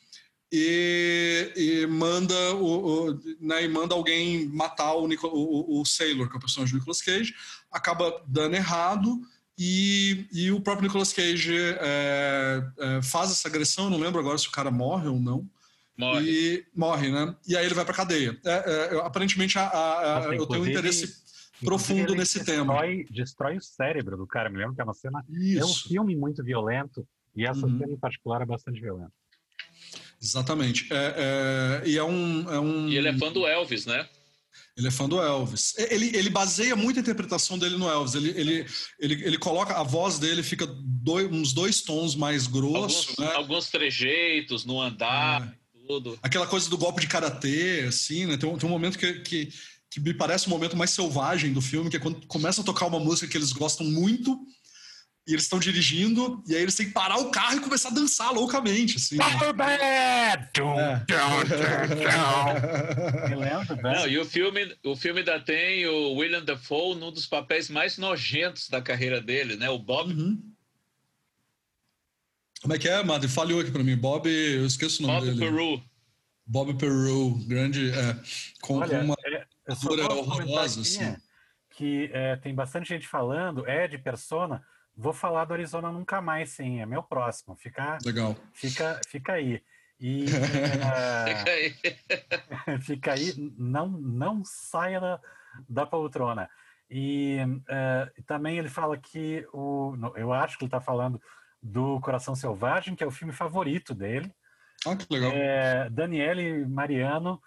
e, 0.52 1.52
e 1.56 1.86
manda 1.88 2.54
o, 2.54 3.08
o, 3.08 3.20
né, 3.40 3.64
e 3.64 3.68
manda 3.68 3.96
alguém 3.96 4.46
matar 4.46 4.94
o, 4.94 5.08
o, 5.08 5.80
o 5.80 5.84
Sailor, 5.84 6.28
que 6.28 6.36
é 6.36 6.38
o 6.38 6.40
personagem 6.40 6.72
do 6.72 6.78
Nicolas 6.78 7.02
Cage, 7.02 7.34
acaba 7.72 8.22
dando 8.24 8.54
errado 8.54 9.22
e, 9.58 10.24
e 10.32 10.52
o 10.52 10.60
próprio 10.60 10.86
Nicolas 10.86 11.12
Cage 11.12 11.52
é, 11.80 12.62
é 12.78 13.02
faz 13.02 13.32
essa 13.32 13.48
agressão, 13.48 13.90
não 13.90 13.98
lembro 13.98 14.20
agora 14.20 14.38
se 14.38 14.46
o 14.46 14.52
cara 14.52 14.70
morre 14.70 15.08
ou 15.08 15.18
não, 15.18 15.50
Morre. 15.96 16.30
E 16.30 16.64
morre, 16.74 17.10
né? 17.10 17.34
E 17.46 17.56
aí 17.56 17.64
ele 17.64 17.74
vai 17.74 17.84
para 17.84 17.94
cadeia. 17.94 18.38
É, 18.44 18.94
é, 18.94 18.98
aparentemente, 18.98 19.58
a, 19.58 19.68
a, 19.68 20.20
Nossa, 20.20 20.34
eu 20.34 20.46
tenho 20.46 20.62
um 20.62 20.66
interesse 20.66 21.24
profundo 21.64 22.14
nesse 22.14 22.38
destrói, 22.40 23.04
tema. 23.04 23.10
Destrói 23.10 23.56
o 23.56 23.62
cérebro 23.62 24.16
do 24.16 24.26
cara. 24.26 24.50
Me 24.50 24.58
lembro 24.58 24.74
que 24.74 24.80
é 24.80 24.84
uma 24.84 24.94
cena. 24.94 25.24
Isso. 25.30 25.60
É 25.60 25.64
um 25.64 25.74
filme 25.74 26.16
muito 26.16 26.42
violento. 26.42 27.06
E 27.36 27.44
essa 27.44 27.66
uhum. 27.66 27.78
cena 27.78 27.92
em 27.92 27.98
particular 27.98 28.42
é 28.42 28.46
bastante 28.46 28.80
violenta. 28.80 29.12
Exatamente. 30.20 30.88
É, 30.92 31.82
é, 31.84 31.88
e 31.88 31.98
é 31.98 32.04
um, 32.04 32.52
é 32.52 32.58
um. 32.58 32.88
E 32.88 32.96
ele 32.96 33.08
é 33.08 33.18
fã 33.18 33.32
do 33.32 33.46
Elvis, 33.46 33.86
né? 33.86 34.08
Ele 34.76 34.88
é 34.88 34.90
fã 34.90 35.08
do 35.08 35.20
Elvis. 35.20 35.76
Ele, 35.78 36.16
ele 36.16 36.30
baseia 36.30 36.74
muito 36.74 36.98
a 36.98 37.00
interpretação 37.00 37.56
dele 37.56 37.76
no 37.76 37.88
Elvis. 37.88 38.14
Ele, 38.14 38.30
ele, 38.30 38.66
ele, 38.98 39.24
ele 39.24 39.38
coloca. 39.38 39.74
A 39.74 39.84
voz 39.84 40.18
dele 40.18 40.42
fica 40.42 40.66
dois, 40.66 41.30
uns 41.30 41.52
dois 41.52 41.82
tons 41.82 42.16
mais 42.16 42.46
grossos. 42.48 43.10
Alguns, 43.10 43.18
né? 43.18 43.36
alguns 43.36 43.70
trejeitos 43.70 44.64
no 44.64 44.80
andar. 44.80 45.46
É 45.48 45.63
tudo. 45.86 46.18
Aquela 46.22 46.46
coisa 46.46 46.68
do 46.68 46.78
golpe 46.78 47.00
de 47.00 47.06
karatê, 47.06 47.84
assim, 47.88 48.26
né? 48.26 48.36
Tem 48.36 48.48
um, 48.48 48.58
tem 48.58 48.68
um 48.68 48.72
momento 48.72 48.98
que, 48.98 49.12
que, 49.20 49.48
que 49.90 50.00
me 50.00 50.14
parece 50.14 50.46
o 50.46 50.48
um 50.48 50.50
momento 50.50 50.76
mais 50.76 50.90
selvagem 50.90 51.52
do 51.52 51.60
filme, 51.60 51.90
que 51.90 51.96
é 51.96 52.00
quando 52.00 52.26
começa 52.26 52.60
a 52.60 52.64
tocar 52.64 52.86
uma 52.86 52.98
música 52.98 53.28
que 53.28 53.36
eles 53.36 53.52
gostam 53.52 53.86
muito 53.86 54.38
e 55.26 55.32
eles 55.32 55.44
estão 55.44 55.58
dirigindo, 55.58 56.42
e 56.46 56.54
aí 56.54 56.60
eles 56.60 56.74
têm 56.74 56.86
que 56.86 56.92
parar 56.92 57.16
o 57.16 57.30
carro 57.30 57.56
e 57.56 57.60
começar 57.60 57.88
a 57.88 57.92
dançar 57.92 58.30
loucamente, 58.30 58.96
assim. 58.98 59.16
né? 59.16 59.24
Tum, 60.52 60.78
É. 60.78 61.02
né? 63.82 63.94
Não, 63.94 64.06
e 64.06 64.18
o 64.18 64.24
filme, 64.26 64.76
o 64.84 64.94
filme 64.94 65.20
ainda 65.20 65.40
tem 65.40 65.86
o 65.86 66.12
William 66.12 66.44
Dafoe 66.44 66.96
num 66.96 67.10
dos 67.10 67.24
papéis 67.26 67.70
mais 67.70 67.96
nojentos 67.96 68.68
da 68.68 68.82
carreira 68.82 69.18
dele, 69.20 69.56
né? 69.56 69.70
O 69.70 69.78
Bob. 69.78 70.12
Uhum. 70.12 70.53
Como 72.64 72.72
é 72.72 72.78
que 72.78 72.88
é, 72.88 73.04
Madre? 73.04 73.28
Falhou 73.28 73.60
aqui 73.60 73.70
pra 73.70 73.84
mim. 73.84 73.94
Bob, 73.94 74.26
eu 74.26 74.64
esqueço 74.64 75.04
o 75.04 75.06
nome 75.06 75.20
Bob 75.20 75.38
dele. 75.38 75.38
Peru. 75.38 75.82
Bob 76.46 76.74
Peru, 76.78 77.34
grande, 77.46 77.90
é, 77.90 78.16
com, 78.62 78.78
Olha, 78.78 79.00
uma 79.00 79.14
é, 79.26 80.12
horrorosa, 80.14 80.80
assim. 80.80 81.14
que 81.68 82.08
é, 82.10 82.36
tem 82.36 82.54
bastante 82.54 82.88
gente 82.88 83.06
falando, 83.06 83.68
é 83.68 83.86
de 83.86 83.98
persona. 83.98 84.64
Vou 84.96 85.12
falar 85.12 85.44
do 85.44 85.52
Arizona 85.52 85.92
nunca 85.92 86.22
mais, 86.22 86.52
sim, 86.52 86.80
é 86.80 86.86
meu 86.86 87.02
próximo. 87.02 87.54
Fica, 87.54 87.98
Legal. 88.02 88.34
fica, 88.54 88.98
fica 89.08 89.34
aí. 89.34 89.62
E 90.00 90.24
Fica 90.32 91.50
é, 91.50 91.52
aí. 91.52 92.80
fica 92.80 93.12
aí, 93.12 93.34
não, 93.58 93.88
não 93.90 94.42
saia 94.42 95.00
da, 95.00 95.20
da 95.68 95.84
poltrona. 95.84 96.48
E 96.90 97.36
é, 97.68 98.10
também 98.26 98.56
ele 98.56 98.70
fala 98.70 98.96
que 98.96 99.46
o, 99.52 99.94
eu 100.16 100.32
acho 100.32 100.56
que 100.56 100.64
ele 100.64 100.68
está 100.68 100.80
falando 100.80 101.20
do 101.64 101.98
Coração 102.00 102.34
Selvagem, 102.34 102.94
que 102.94 103.02
é 103.02 103.06
o 103.06 103.10
filme 103.10 103.32
favorito 103.32 103.94
dele. 103.94 104.30
Ah, 104.86 104.94
que 104.94 105.06
legal. 105.10 105.32
É, 105.32 105.88
Daniele 105.88 106.66
Mariano 106.66 107.40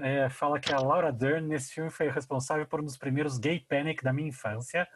é, 0.00 0.28
fala 0.28 0.58
que 0.58 0.72
a 0.72 0.80
Laura 0.80 1.12
Dern 1.12 1.46
nesse 1.46 1.72
filme 1.72 1.88
foi 1.88 2.08
responsável 2.10 2.66
por 2.66 2.80
um 2.80 2.84
dos 2.84 2.96
primeiros 2.96 3.38
gay 3.38 3.60
panic 3.60 4.02
da 4.02 4.12
minha 4.12 4.28
infância. 4.28 4.88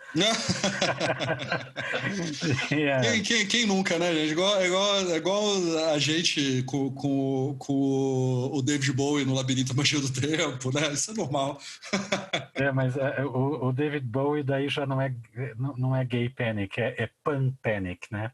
E, 2.71 2.83
é, 2.83 3.01
Quem, 3.01 3.23
quem, 3.23 3.47
quem 3.47 3.67
nunca, 3.67 3.97
né, 3.99 4.13
gente? 4.13 4.33
Igual, 4.33 4.65
igual, 4.65 5.17
igual 5.17 5.45
a 5.93 5.99
gente 5.99 6.65
com, 6.65 6.91
com, 6.91 7.57
com 7.59 8.51
o 8.53 8.61
David 8.61 8.93
Bowie 8.93 9.25
no 9.25 9.35
Labirinto 9.35 9.77
Magia 9.77 10.01
do 10.01 10.13
Tempo, 10.13 10.73
né? 10.75 10.93
Isso 10.93 11.13
é 11.13 11.15
normal. 11.15 11.61
é, 12.55 12.73
mas 12.73 12.97
é, 12.97 13.25
o, 13.25 13.69
o 13.69 13.73
David 13.73 14.05
Bowie 14.05 14.43
daí 14.43 14.69
já 14.69 14.85
não 14.85 15.01
é, 15.01 15.15
não, 15.57 15.77
não 15.77 15.97
é 15.97 16.05
gay 16.05 16.29
panic, 16.29 16.81
é, 16.81 16.95
é 16.99 17.09
pan 17.23 17.53
panic, 17.63 18.09
né? 18.11 18.33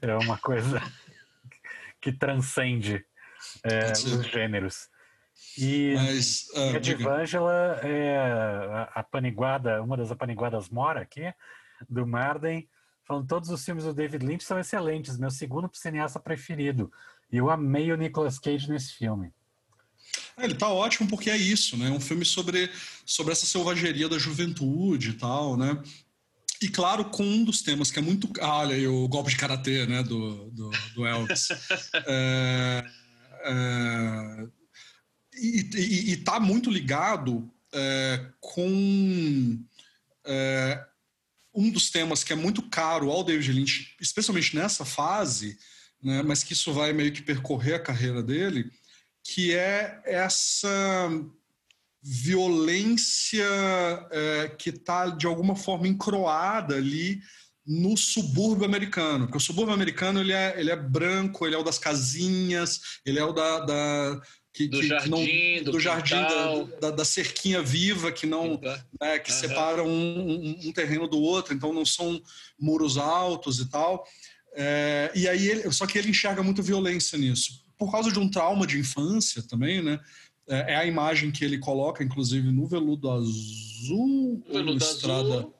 É 0.00 0.16
uma 0.16 0.38
coisa 0.38 0.82
que 2.00 2.10
transcende 2.10 3.04
é, 3.62 3.92
os 3.92 4.26
gêneros. 4.26 4.88
E 5.58 5.94
Mas, 5.94 6.46
ah, 6.54 6.72
E 6.72 6.76
a. 6.76 6.78
Divângela 6.78 7.80
é 7.82 8.18
a, 8.18 8.82
a 8.96 9.02
paniguada, 9.02 9.82
uma 9.82 9.96
das 9.96 10.10
apaniguadas 10.10 10.68
mora 10.68 11.00
aqui, 11.00 11.32
do 11.88 12.06
Marden, 12.06 12.68
falando 13.04 13.26
todos 13.26 13.50
os 13.50 13.64
filmes 13.64 13.84
do 13.84 13.94
David 13.94 14.24
Lynch 14.24 14.44
são 14.44 14.58
excelentes, 14.58 15.18
meu 15.18 15.30
segundo 15.30 15.70
cineasta 15.72 16.18
preferido. 16.18 16.90
E 17.30 17.36
eu 17.38 17.50
amei 17.50 17.90
o 17.92 17.96
Nicolas 17.96 18.38
Cage 18.38 18.68
nesse 18.70 18.94
filme. 18.94 19.32
É, 20.36 20.44
ele 20.44 20.54
tá 20.54 20.68
ótimo 20.68 21.08
porque 21.08 21.30
é 21.30 21.36
isso, 21.36 21.76
né? 21.76 21.88
É 21.88 21.90
um 21.90 22.00
filme 22.00 22.24
sobre, 22.24 22.70
sobre 23.04 23.32
essa 23.32 23.46
selvageria 23.46 24.08
da 24.08 24.18
juventude 24.18 25.10
e 25.10 25.14
tal, 25.14 25.56
né? 25.56 25.82
E 26.60 26.68
claro, 26.68 27.04
com 27.06 27.22
um 27.22 27.44
dos 27.44 27.62
temas 27.62 27.90
que 27.90 27.98
é 27.98 28.02
muito. 28.02 28.30
Ah, 28.40 28.58
olha 28.58 28.74
aí, 28.74 28.86
o 28.86 29.06
golpe 29.08 29.30
de 29.30 29.36
karatê, 29.36 29.86
né? 29.86 30.02
Do, 30.02 30.50
do, 30.50 30.70
do 30.94 31.06
Elvis. 31.06 31.48
É, 32.06 32.84
é, 33.44 34.46
e, 35.36 35.70
e, 35.74 36.12
e 36.12 36.16
tá 36.18 36.40
muito 36.40 36.70
ligado 36.70 37.50
é, 37.72 38.26
com 38.40 39.58
é, 40.24 40.84
um 41.54 41.70
dos 41.70 41.90
temas 41.90 42.22
que 42.22 42.32
é 42.32 42.36
muito 42.36 42.62
caro 42.62 43.10
ao 43.10 43.24
David 43.24 43.52
Lynch, 43.52 43.96
especialmente 44.00 44.54
nessa 44.54 44.84
fase, 44.84 45.58
né, 46.02 46.22
mas 46.22 46.42
que 46.42 46.52
isso 46.52 46.72
vai 46.72 46.92
meio 46.92 47.12
que 47.12 47.22
percorrer 47.22 47.74
a 47.74 47.82
carreira 47.82 48.22
dele, 48.22 48.70
que 49.24 49.54
é 49.54 50.00
essa 50.04 51.10
violência 52.02 53.44
é, 54.10 54.48
que 54.56 54.70
está 54.70 55.08
de 55.08 55.26
alguma 55.26 55.56
forma 55.56 55.88
encroada 55.88 56.76
ali 56.76 57.20
no 57.66 57.96
subúrbio 57.96 58.64
americano, 58.64 59.24
porque 59.24 59.38
o 59.38 59.40
subúrbio 59.40 59.74
americano 59.74 60.20
ele 60.20 60.32
é, 60.32 60.54
ele 60.56 60.70
é 60.70 60.76
branco, 60.76 61.44
ele 61.44 61.56
é 61.56 61.58
o 61.58 61.64
das 61.64 61.80
casinhas, 61.80 62.80
ele 63.04 63.18
é 63.18 63.24
o 63.24 63.32
da, 63.32 63.60
da 63.60 64.22
que, 64.56 64.66
Do 64.68 64.76
que- 64.80 64.82
que 64.84 64.88
jardim, 64.88 65.62
do 65.62 65.72
do 65.72 65.78
jardim 65.80 66.14
da, 66.14 66.62
da, 66.80 66.90
da 66.92 67.04
cerquinha 67.04 67.60
viva 67.62 68.10
que 68.10 68.26
não 68.26 68.58
né, 68.98 69.18
que 69.18 69.30
Aham. 69.30 69.40
separam 69.40 69.86
um, 69.86 70.30
um- 70.30 70.68
um 70.68 70.72
terreno 70.72 71.06
do 71.06 71.20
outro, 71.20 71.52
então 71.52 71.74
não 71.74 71.84
são 71.84 72.20
muros 72.58 72.96
altos 72.96 73.60
e 73.60 73.68
tal. 73.68 74.06
É, 74.54 75.12
e 75.14 75.28
aí, 75.28 75.46
ele, 75.46 75.70
só 75.70 75.86
que 75.86 75.98
ele 75.98 76.08
enxerga 76.08 76.42
muita 76.42 76.62
violência 76.62 77.18
nisso, 77.18 77.62
por 77.76 77.92
causa 77.92 78.10
de 78.10 78.18
um 78.18 78.30
trauma 78.30 78.66
de 78.66 78.78
infância 78.78 79.42
também, 79.42 79.82
né? 79.82 80.00
É, 80.48 80.72
é 80.72 80.76
a 80.76 80.86
imagem 80.86 81.30
que 81.30 81.44
ele 81.44 81.58
coloca, 81.58 82.02
inclusive, 82.02 82.50
no 82.50 82.66
veludo 82.66 83.10
azul. 83.10 84.42
ou 84.48 84.54
no 84.54 84.64
Veludo 84.64 84.84
Estrada... 84.84 85.34
Azul. 85.38 85.54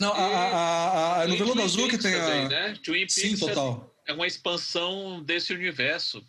Não, 0.00 0.12
a, 0.12 0.16
a, 0.16 0.46
a, 1.18 1.22
a- 1.22 1.28
no 1.28 1.36
veludo 1.36 1.62
azul 1.62 1.88
que 1.88 1.98
tem 1.98 2.14
a. 2.14 2.18
também, 2.24 2.48
né? 2.48 2.78
Twin 2.82 3.06
Sim, 3.08 3.20
Peaks 3.22 3.42
é- 3.42 3.46
total. 3.48 3.94
é 4.06 4.12
uma 4.14 4.26
expansão 4.26 5.22
desse 5.22 5.52
universo. 5.52 6.22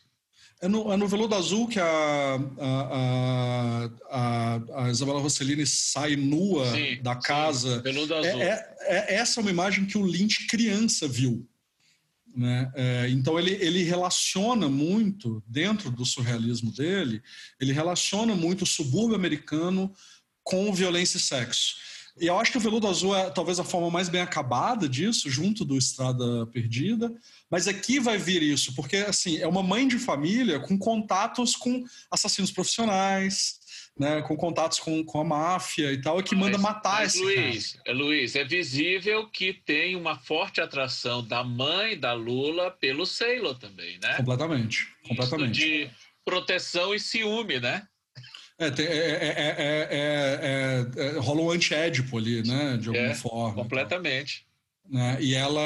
É 0.60 0.68
no, 0.68 0.92
é 0.92 0.98
no 0.98 1.08
Veludo 1.08 1.36
Azul 1.36 1.68
que 1.68 1.80
a, 1.80 2.40
a, 2.60 3.90
a, 4.10 4.86
a 4.86 4.90
Isabela 4.90 5.20
Rossellini 5.20 5.68
sai 5.68 6.16
nua 6.16 6.72
Sim, 6.72 7.00
da 7.04 7.14
sim. 7.14 7.22
casa. 7.22 7.82
Veludo 7.82 8.14
É, 8.16 8.18
Azul. 8.18 8.42
é- 8.42 8.76
é- 8.82 9.14
essa 9.16 9.40
é 9.40 9.42
uma 9.42 9.52
imagem 9.52 9.86
que 9.86 9.98
o 9.98 10.06
Lynch 10.06 10.48
criança 10.48 11.08
viu. 11.08 11.48
Né? 12.36 12.72
É, 12.76 13.08
então 13.10 13.38
ele, 13.40 13.52
ele 13.54 13.84
relaciona 13.84 14.68
muito, 14.68 15.44
dentro 15.48 15.90
do 15.92 16.06
surrealismo 16.06 16.72
dele, 16.72 17.22
ele 17.60 17.72
relaciona 17.72 18.36
muito 18.36 18.64
o 18.64 18.68
subúrbio 18.68 19.16
americano 19.16 19.92
com 20.44 20.72
violência 20.74 21.18
e 21.18 21.22
sexo. 21.22 21.76
E 22.20 22.28
eu 22.28 22.40
acho 22.40 22.52
que 22.52 22.58
o 22.58 22.62
Veludo 22.62 22.88
Azul 22.88 23.16
é 23.16 23.30
talvez 23.30 23.60
a 23.60 23.64
forma 23.64 23.90
mais 23.90 24.10
bem 24.10 24.22
acabada 24.22 24.90
disso, 24.90 25.30
junto 25.30 25.64
do 25.64 25.78
Estrada 25.78 26.46
Perdida. 26.48 27.14
Mas 27.50 27.68
aqui 27.68 28.00
vai 28.00 28.18
vir 28.18 28.42
isso, 28.42 28.74
porque 28.76 28.98
assim 28.98 29.38
é 29.38 29.48
uma 29.48 29.64
mãe 29.64 29.88
de 29.88 30.00
família 30.00 30.60
com 30.60 30.78
contatos 30.78 31.56
com 31.56 31.84
assassinos 32.10 32.52
profissionais, 32.52 33.60
né, 34.00 34.22
com 34.22 34.36
contatos 34.36 34.80
com, 34.80 35.04
com 35.04 35.20
a 35.20 35.24
máfia 35.24 35.92
e 35.92 36.00
tal, 36.00 36.20
e 36.20 36.24
que 36.24 36.36
manda 36.36 36.58
Mas- 36.58 36.62
matar 36.62 37.00
mas, 37.02 37.16
esse 37.16 37.24
Luiz, 37.24 37.78
é, 37.86 37.94
Luiz, 37.94 38.36
é 38.36 38.44
visível 38.44 39.28
que 39.30 39.54
tem 39.54 39.96
uma 39.96 40.18
forte 40.20 40.62
atração 40.62 41.26
da 41.26 41.44
mãe 41.44 42.00
da 42.00 42.14
Lula 42.14 42.70
pelo 42.70 43.06
Sailor 43.06 43.58
também, 43.58 43.94
né? 43.96 44.00
cara. 44.02 44.18
Completamente, 44.18 44.88
completamente. 45.08 45.58
Isso 45.60 45.68
de 45.68 45.90
proteção 46.24 46.94
e 46.94 47.00
ciúme, 47.00 47.60
né? 47.60 47.88
É, 48.60 48.66
é- 48.66 48.72
é- 48.82 49.56
é- 49.60 49.88
é- 49.92 51.16
é- 51.16 51.20
rola 51.20 51.42
um 51.42 51.52
anti-édipo 51.52 52.18
ali, 52.18 52.42
né? 52.48 52.78
De 52.78 52.88
alguma 52.90 53.08
É, 53.08 53.14
forma. 53.14 53.54
Completamente. 53.64 54.46
né? 54.90 55.18
E, 55.20 55.36
ela, 55.36 55.62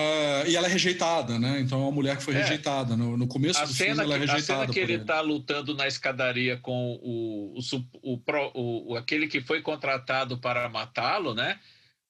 e 0.48 0.56
ela 0.56 0.68
é 0.68 0.70
rejeitada, 0.70 1.38
né? 1.40 1.60
Então 1.62 1.80
é 1.80 1.84
uma 1.84 1.92
mulher 1.92 2.18
que 2.18 2.24
foi 2.24 2.34
rejeitada. 2.34 2.98
No, 2.98 3.16
no 3.16 3.28
começo 3.28 3.60
A 3.62 3.66
do 3.66 3.74
filme 3.74 3.92
cena, 3.92 4.04
ela 4.04 4.16
é 4.16 4.18
que, 4.18 4.24
a 4.24 4.34
rejeitada 4.34 4.62
cena 4.62 4.74
que 4.74 4.80
ele 4.80 4.96
está 4.96 5.22
lutando 5.22 5.76
na 5.76 5.88
escadaria 5.88 6.58
com 6.58 7.00
o, 7.04 7.60
o, 8.04 8.22
o- 8.24 8.92
o- 8.94 8.96
aquele 8.98 9.28
que 9.28 9.40
foi 9.40 9.62
contratado 9.62 10.38
para 10.40 10.68
matá-lo, 10.68 11.34
né? 11.36 11.60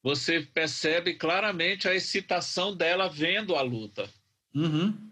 Você 0.02 0.42
percebe 0.54 1.14
claramente 1.14 1.88
a 1.88 1.94
excitação 1.94 2.76
dela 2.76 3.08
vendo 3.08 3.56
a 3.56 3.62
luta. 3.62 4.10
Uhum. 4.56 5.11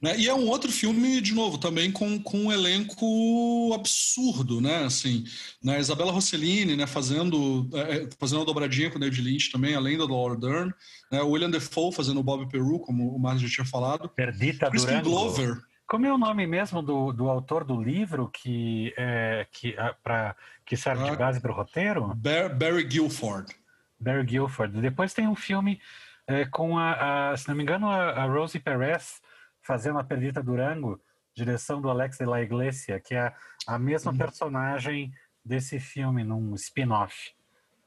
Né? 0.00 0.16
E 0.16 0.28
é 0.28 0.34
um 0.34 0.46
outro 0.46 0.70
filme, 0.70 1.20
de 1.20 1.34
novo, 1.34 1.58
também 1.58 1.90
com, 1.90 2.22
com 2.22 2.38
um 2.44 2.52
elenco 2.52 3.72
absurdo, 3.74 4.60
né? 4.60 4.84
Assim, 4.84 5.24
né? 5.62 5.80
Isabela 5.80 6.12
Rossellini, 6.12 6.76
né? 6.76 6.86
Fazendo, 6.86 7.68
é, 7.74 7.80
é, 7.96 8.08
fazendo 8.18 8.42
a 8.42 8.44
dobradinha 8.44 8.90
com 8.90 8.96
o 8.96 9.00
David 9.00 9.20
Lynch 9.22 9.50
também, 9.50 9.74
além 9.74 9.98
da 9.98 10.04
Laura 10.04 10.36
Dern. 10.36 10.72
Né? 11.10 11.20
O 11.22 11.30
William 11.30 11.50
Defoe 11.50 11.92
fazendo 11.92 12.20
o 12.20 12.22
Bob 12.22 12.46
Peru, 12.48 12.78
como 12.78 13.14
o 13.14 13.18
Márcio 13.18 13.48
já 13.48 13.54
tinha 13.56 13.66
falado. 13.66 14.08
Perdita 14.08 14.70
Crispin. 14.70 15.00
Glover. 15.02 15.56
Como 15.86 16.06
é 16.06 16.12
o 16.12 16.18
nome 16.18 16.46
mesmo 16.46 16.82
do, 16.82 17.12
do 17.12 17.28
autor 17.28 17.64
do 17.64 17.82
livro 17.82 18.30
que, 18.32 18.92
é, 18.96 19.46
que, 19.50 19.74
a- 19.78 19.94
pra, 19.94 20.36
que 20.66 20.76
serve 20.76 21.02
Ah. 21.08 21.10
de 21.10 21.16
base 21.16 21.40
para 21.40 21.50
o 21.50 21.54
roteiro? 21.54 22.12
Bar- 22.14 22.54
Barry 22.56 22.84
Guilford. 22.84 23.52
Barry 23.98 24.22
Guilford. 24.24 24.80
Depois 24.80 25.12
tem 25.14 25.26
um 25.26 25.34
filme 25.34 25.80
é, 26.26 26.44
com 26.44 26.78
a, 26.78 27.30
a- 27.32 27.36
se 27.36 27.48
não 27.48 27.56
me 27.56 27.62
engano, 27.62 27.88
a, 27.90 28.10
a 28.10 28.26
Rosie 28.26 28.60
Perez 28.60 29.20
fazendo 29.68 29.98
a 29.98 30.04
Perdita 30.04 30.42
Durango, 30.42 30.98
direção 31.36 31.78
do 31.78 31.90
Alex 31.90 32.16
de 32.16 32.24
la 32.24 32.40
Iglesia, 32.42 32.98
que 32.98 33.14
é 33.14 33.34
a 33.66 33.78
mesma 33.78 34.12
Uhum. 34.12 34.16
personagem 34.18 35.12
desse 35.44 35.78
filme, 35.78 36.24
num 36.24 36.54
spin-off. 36.54 37.32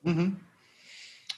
Uhum. 0.05 0.37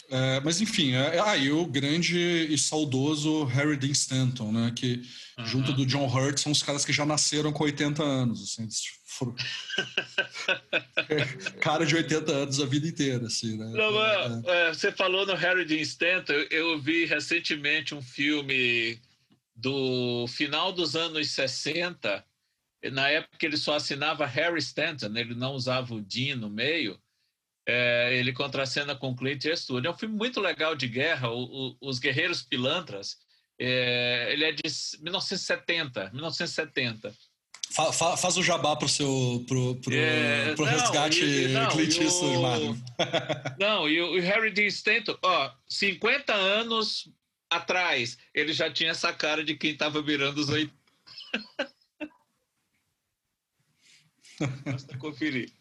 É, 0.10 0.42
mas 0.42 0.60
enfim, 0.60 0.96
é, 0.96 1.18
aí 1.22 1.48
ah, 1.48 1.56
o 1.56 1.66
grande 1.66 2.20
e 2.20 2.58
saudoso 2.58 3.46
Harry 3.46 3.78
Dean 3.78 3.94
Stanton, 3.94 4.52
né? 4.52 4.74
Que 4.76 5.02
uhum. 5.38 5.46
junto 5.46 5.72
do 5.72 5.86
John 5.86 6.06
Hurt 6.06 6.38
são 6.40 6.52
os 6.52 6.62
caras 6.62 6.84
que 6.84 6.92
já 6.92 7.06
nasceram 7.06 7.54
com 7.54 7.64
80 7.64 8.04
anos, 8.04 8.44
assim, 8.44 8.68
foram... 9.08 9.34
cara 11.62 11.86
de 11.86 11.96
80 11.96 12.32
anos 12.32 12.60
a 12.60 12.66
vida 12.66 12.86
inteira, 12.86 13.28
assim, 13.28 13.58
né? 13.58 13.66
Não, 13.72 14.06
é, 14.06 14.42
é. 14.46 14.74
você 14.74 14.92
falou 14.92 15.26
no 15.26 15.36
Harry 15.36 15.64
Dean 15.64 15.82
Stanton, 15.82 16.34
eu, 16.34 16.48
eu 16.52 16.82
vi 16.82 17.06
recentemente 17.06 17.96
um 17.96 18.02
filme 18.02 19.00
do 19.56 20.26
final 20.28 20.72
dos 20.72 20.96
anos 20.96 21.32
60, 21.32 22.26
na 22.92 23.10
época 23.10 23.46
ele 23.46 23.58
só 23.58 23.76
assinava 23.76 24.26
Harry 24.26 24.60
Stanton, 24.60 25.16
ele 25.16 25.36
não 25.36 25.54
usava 25.54 25.94
o 25.94 26.02
Dean 26.02 26.36
no 26.36 26.50
meio, 26.50 27.00
é, 27.66 28.16
ele 28.18 28.34
contracena 28.34 28.96
com 28.96 29.16
Clint 29.16 29.46
Eastwood. 29.46 29.88
É 29.88 29.92
um 29.92 29.98
filme 29.98 30.16
muito 30.16 30.40
legal 30.40 30.76
de 30.76 30.88
guerra, 30.88 31.30
o, 31.30 31.44
o, 31.44 31.78
Os 31.82 32.00
Guerreiros 32.00 32.42
Pilantras. 32.42 33.18
É, 33.60 34.30
ele 34.32 34.44
é 34.44 34.52
de 34.52 34.64
1970, 35.00 36.10
1970. 36.12 37.14
Fa, 37.72 37.92
fa, 37.92 38.18
faz 38.18 38.38
o 38.38 38.44
jabá 38.44 38.76
pro 38.76 38.90
seu 38.90 39.44
pro, 39.48 39.76
pro, 39.78 39.96
é, 39.96 40.54
pro 40.54 40.66
não, 40.66 40.72
resgate 40.72 41.24
e, 41.24 41.48
não, 41.48 41.70
Clint 41.70 41.98
Eastwood, 41.98 42.84
Não, 43.58 43.90
e 43.90 44.00
o, 44.00 44.22
Harry 44.22 44.52
D. 44.52 44.68
Stanton, 44.68 45.18
ó, 45.24 45.52
50 45.68 46.34
anos 46.34 47.10
atrás, 47.56 48.18
ele 48.34 48.54
já 48.54 48.72
tinha 48.72 48.92
essa 48.92 49.14
cara 49.14 49.44
de 49.44 49.56
quem 49.56 49.72
estava 49.72 50.02
virando 50.02 50.40
os 50.40 50.50
oito. 50.50 50.74
Basta 54.66 54.98
conferir. 54.98 55.52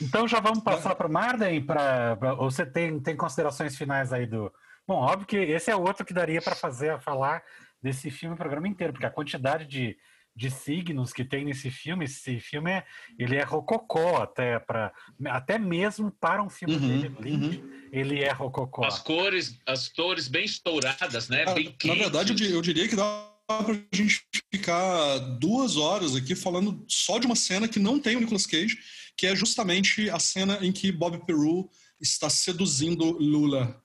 Então 0.00 0.26
já 0.26 0.40
vamos 0.40 0.62
passar 0.62 0.94
para 0.94 1.06
o 1.06 1.12
Marden? 1.12 1.64
Pra, 1.64 2.16
pra, 2.16 2.34
ou 2.34 2.50
você 2.50 2.66
tem, 2.66 2.98
tem 3.00 3.16
considerações 3.16 3.76
finais 3.76 4.12
aí 4.12 4.26
do. 4.26 4.52
Bom, 4.86 4.96
óbvio 4.96 5.26
que 5.26 5.36
esse 5.36 5.70
é 5.70 5.76
outro 5.76 6.04
que 6.04 6.12
daria 6.12 6.42
para 6.42 6.54
fazer 6.54 7.00
falar 7.00 7.42
desse 7.82 8.10
filme 8.10 8.34
o 8.34 8.38
programa 8.38 8.68
inteiro, 8.68 8.92
porque 8.92 9.06
a 9.06 9.10
quantidade 9.10 9.66
de, 9.66 9.96
de 10.34 10.50
signos 10.50 11.12
que 11.12 11.24
tem 11.24 11.44
nesse 11.44 11.70
filme, 11.70 12.04
esse 12.04 12.40
filme 12.40 12.70
é, 12.70 12.84
ele 13.18 13.36
é 13.36 13.42
rococó 13.42 14.22
até 14.22 14.58
para 14.58 14.92
até 15.26 15.58
mesmo 15.58 16.10
para 16.10 16.42
um 16.42 16.50
filme 16.50 16.74
uhum, 16.74 16.88
dele, 16.88 17.16
Lynch, 17.20 17.58
uhum. 17.58 17.88
ele 17.92 18.20
é 18.20 18.32
rococó. 18.32 18.84
As 18.84 18.98
cores, 18.98 19.58
as 19.66 19.88
cores 19.88 20.26
bem 20.26 20.44
estouradas, 20.44 21.28
né? 21.28 21.44
Ah, 21.46 21.54
bem 21.54 21.76
Na 21.84 21.94
verdade, 21.94 22.52
eu 22.52 22.60
diria 22.60 22.88
que 22.88 22.96
dá 22.96 23.30
para 23.46 23.74
a 23.74 23.96
gente 23.96 24.26
ficar 24.52 25.18
duas 25.38 25.76
horas 25.76 26.16
aqui 26.16 26.34
falando 26.34 26.84
só 26.88 27.18
de 27.18 27.26
uma 27.26 27.36
cena 27.36 27.68
que 27.68 27.78
não 27.78 28.00
tem 28.00 28.16
o 28.16 28.20
Nicolas 28.20 28.46
Cage 28.46 28.78
que 29.16 29.26
é 29.26 29.34
justamente 29.36 30.10
a 30.10 30.18
cena 30.18 30.58
em 30.60 30.72
que 30.72 30.90
Bob 30.90 31.24
Peru 31.24 31.68
está 32.00 32.28
seduzindo 32.28 33.12
Lula, 33.12 33.80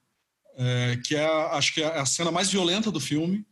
é, 0.58 1.00
que 1.06 1.16
é, 1.16 1.26
acho 1.26 1.74
que 1.74 1.82
é 1.82 2.00
a 2.00 2.06
cena 2.06 2.32
mais 2.32 2.50
violenta 2.50 2.92
do 2.92 3.00
filme, 3.00 3.46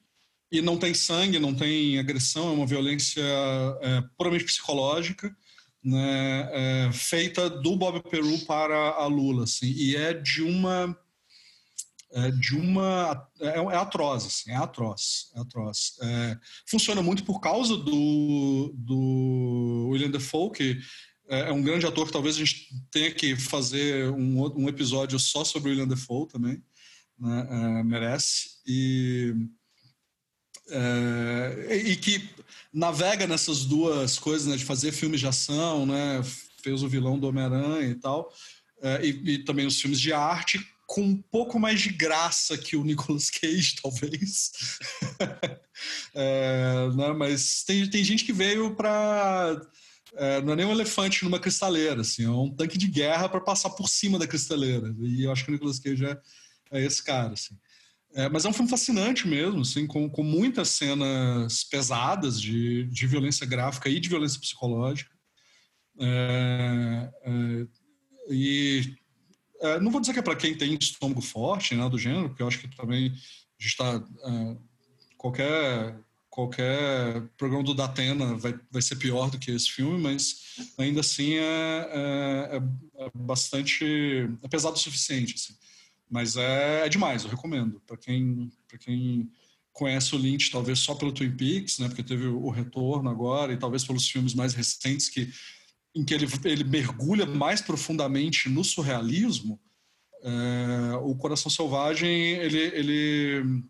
e 0.51 0.61
não 0.61 0.77
tem 0.77 0.93
sangue, 0.93 1.39
não 1.39 1.53
tem 1.53 1.99
agressão, 1.99 2.49
é 2.49 2.53
uma 2.53 2.65
violência 2.65 3.23
é, 3.81 4.01
puramente 4.17 4.45
psicológica, 4.45 5.35
né, 5.83 6.49
é, 6.51 6.91
feita 6.91 7.49
do 7.49 7.75
Bob 7.75 8.01
Peru 8.09 8.39
para 8.39 8.75
a 8.75 9.05
Lula, 9.05 9.43
assim, 9.43 9.67
e 9.67 9.95
é 9.95 10.13
de 10.13 10.41
uma 10.41 10.97
é 12.09 12.31
de 12.31 12.55
uma 12.55 13.29
é, 13.39 13.59
é 13.59 13.75
atroz, 13.75 14.25
assim, 14.25 14.51
é 14.51 14.55
atroz, 14.55 15.29
é 15.35 15.41
atroz. 15.41 15.97
É, 16.01 16.37
funciona 16.65 17.01
muito 17.01 17.23
por 17.25 17.41
causa 17.41 17.75
do, 17.75 18.73
do 18.75 19.89
William 19.91 20.09
Defoe, 20.09 20.51
que 20.51 20.79
é, 21.29 21.49
é 21.49 21.51
um 21.51 21.61
grande 21.61 21.85
ator 21.85 22.07
que 22.07 22.13
talvez 22.13 22.35
a 22.35 22.39
gente 22.39 22.69
tenha 22.89 23.11
que 23.11 23.35
fazer 23.35 24.09
um, 24.11 24.63
um 24.63 24.69
episódio 24.69 25.19
só 25.19 25.43
sobre 25.43 25.69
o 25.69 25.71
William 25.71 25.87
Defoe 25.87 26.27
também, 26.27 26.63
né? 27.19 27.47
é, 27.49 27.83
merece. 27.83 28.51
E, 28.65 29.35
é, 30.69 31.75
e 31.75 31.95
que 31.95 32.29
navega 32.73 33.25
nessas 33.25 33.65
duas 33.65 34.19
coisas, 34.19 34.47
né, 34.47 34.55
de 34.55 34.65
fazer 34.65 34.91
filmes 34.91 35.19
de 35.19 35.27
ação, 35.27 35.85
né, 35.85 36.21
fez 36.61 36.83
o 36.83 36.89
vilão 36.89 37.17
do 37.17 37.27
Homem-Aranha 37.27 37.89
e 37.89 37.95
tal, 37.95 38.33
é, 38.81 39.05
e, 39.05 39.33
e, 39.33 39.37
também 39.39 39.65
os 39.65 39.79
filmes 39.79 39.99
de 39.99 40.13
arte, 40.13 40.59
com 40.85 41.01
um 41.01 41.21
pouco 41.21 41.59
mais 41.59 41.81
de 41.81 41.89
graça 41.89 42.57
que 42.57 42.75
o 42.75 42.83
Nicolas 42.83 43.29
Cage, 43.29 43.75
talvez. 43.81 44.51
é, 46.13 46.89
né, 46.95 47.13
mas 47.13 47.63
tem, 47.63 47.89
tem 47.89 48.03
gente 48.03 48.23
que 48.23 48.33
veio 48.33 48.75
para 48.75 49.61
é, 50.15 50.41
não 50.41 50.53
é 50.53 50.55
nem 50.55 50.65
um 50.65 50.71
elefante 50.71 51.23
numa 51.23 51.39
cristaleira, 51.39 52.01
assim, 52.01 52.23
é 52.23 52.29
um 52.29 52.49
tanque 52.49 52.77
de 52.77 52.87
guerra 52.87 53.29
para 53.29 53.41
passar 53.41 53.69
por 53.71 53.87
cima 53.89 54.17
da 54.17 54.27
cristaleira. 54.27 54.95
E 54.99 55.23
eu 55.23 55.31
acho 55.31 55.43
que 55.43 55.51
o 55.51 55.53
Nicolas 55.53 55.79
Cage 55.79 56.05
é, 56.71 56.83
esse 56.83 57.03
cara, 57.03 57.33
assim. 57.33 57.55
É, 58.17 58.27
mas 58.27 58.45
é 58.45 58.49
um 58.49 58.53
filme 58.53 58.67
fascinante 58.67 59.27
mesmo, 59.27 59.61
assim, 59.61 59.85
com, 59.85 60.09
com 60.09 60.23
muitas 60.23 60.69
cenas 60.69 61.63
pesadas 61.63 62.41
de, 62.41 62.85
de 62.85 63.05
violência 63.05 63.45
gráfica 63.45 63.87
e 63.89 63.99
de 63.99 64.09
violência 64.09 64.39
psicológica. 64.39 65.15
É, 65.99 67.11
é, 67.23 67.67
e 68.31 68.95
é, 69.61 69.79
não 69.79 69.91
vou 69.91 70.01
dizer 70.01 70.13
que 70.13 70.19
é 70.19 70.23
para 70.23 70.35
quem 70.35 70.57
tem 70.57 70.73
estômago 70.73 71.21
forte, 71.21 71.75
nada 71.75 71.91
do 71.91 71.99
gênero, 71.99 72.29
porque 72.29 72.41
eu 72.41 72.47
acho 72.47 72.59
que 72.59 72.75
também 72.75 73.05
a 73.05 73.61
gente 73.61 73.71
está. 73.71 74.03
É, 74.25 74.57
qualquer 75.15 75.99
qualquer 76.31 77.21
programa 77.37 77.63
do 77.63 77.73
Datena 77.73 78.35
vai, 78.35 78.59
vai 78.71 78.81
ser 78.81 78.95
pior 78.95 79.29
do 79.29 79.39
que 79.39 79.51
esse 79.51 79.71
filme, 79.71 79.99
mas 79.99 80.55
ainda 80.77 81.01
assim 81.01 81.35
é, 81.35 82.61
é 82.95 83.11
bastante. 83.13 83.85
é 84.41 84.47
pesado 84.47 84.75
o 84.75 84.79
suficiente. 84.79 85.35
Assim. 85.35 85.55
Mas 86.09 86.37
é, 86.37 86.85
é 86.85 86.89
demais, 86.89 87.23
eu 87.23 87.29
recomendo. 87.29 87.81
Para 87.85 87.97
quem, 87.97 88.51
quem 88.79 89.29
conhece 89.73 90.15
o 90.15 90.17
Lynch, 90.17 90.49
talvez 90.51 90.79
só 90.79 90.95
pelo 90.95 91.11
Twin 91.11 91.35
Peaks, 91.35 91.79
né, 91.79 91.87
porque 91.87 92.03
teve 92.03 92.25
o, 92.27 92.49
retorno 92.49 93.09
agora, 93.09 93.53
e 93.53 93.57
talvez 93.57 93.83
pelos 93.83 94.09
filmes 94.09 94.33
mais 94.33 94.53
recentes 94.53 95.09
que, 95.09 95.31
em 95.93 96.03
que 96.03 96.13
ele, 96.13 96.27
ele 96.45 96.63
mergulha 96.63 97.25
mais 97.25 97.61
profundamente 97.61 98.49
no 98.49 98.63
surrealismo. 98.63 99.59
É, 100.23 100.95
o 101.03 101.15
Coração 101.15 101.51
Selvagem, 101.51 102.09
ele, 102.09 102.57
ele 102.57 103.63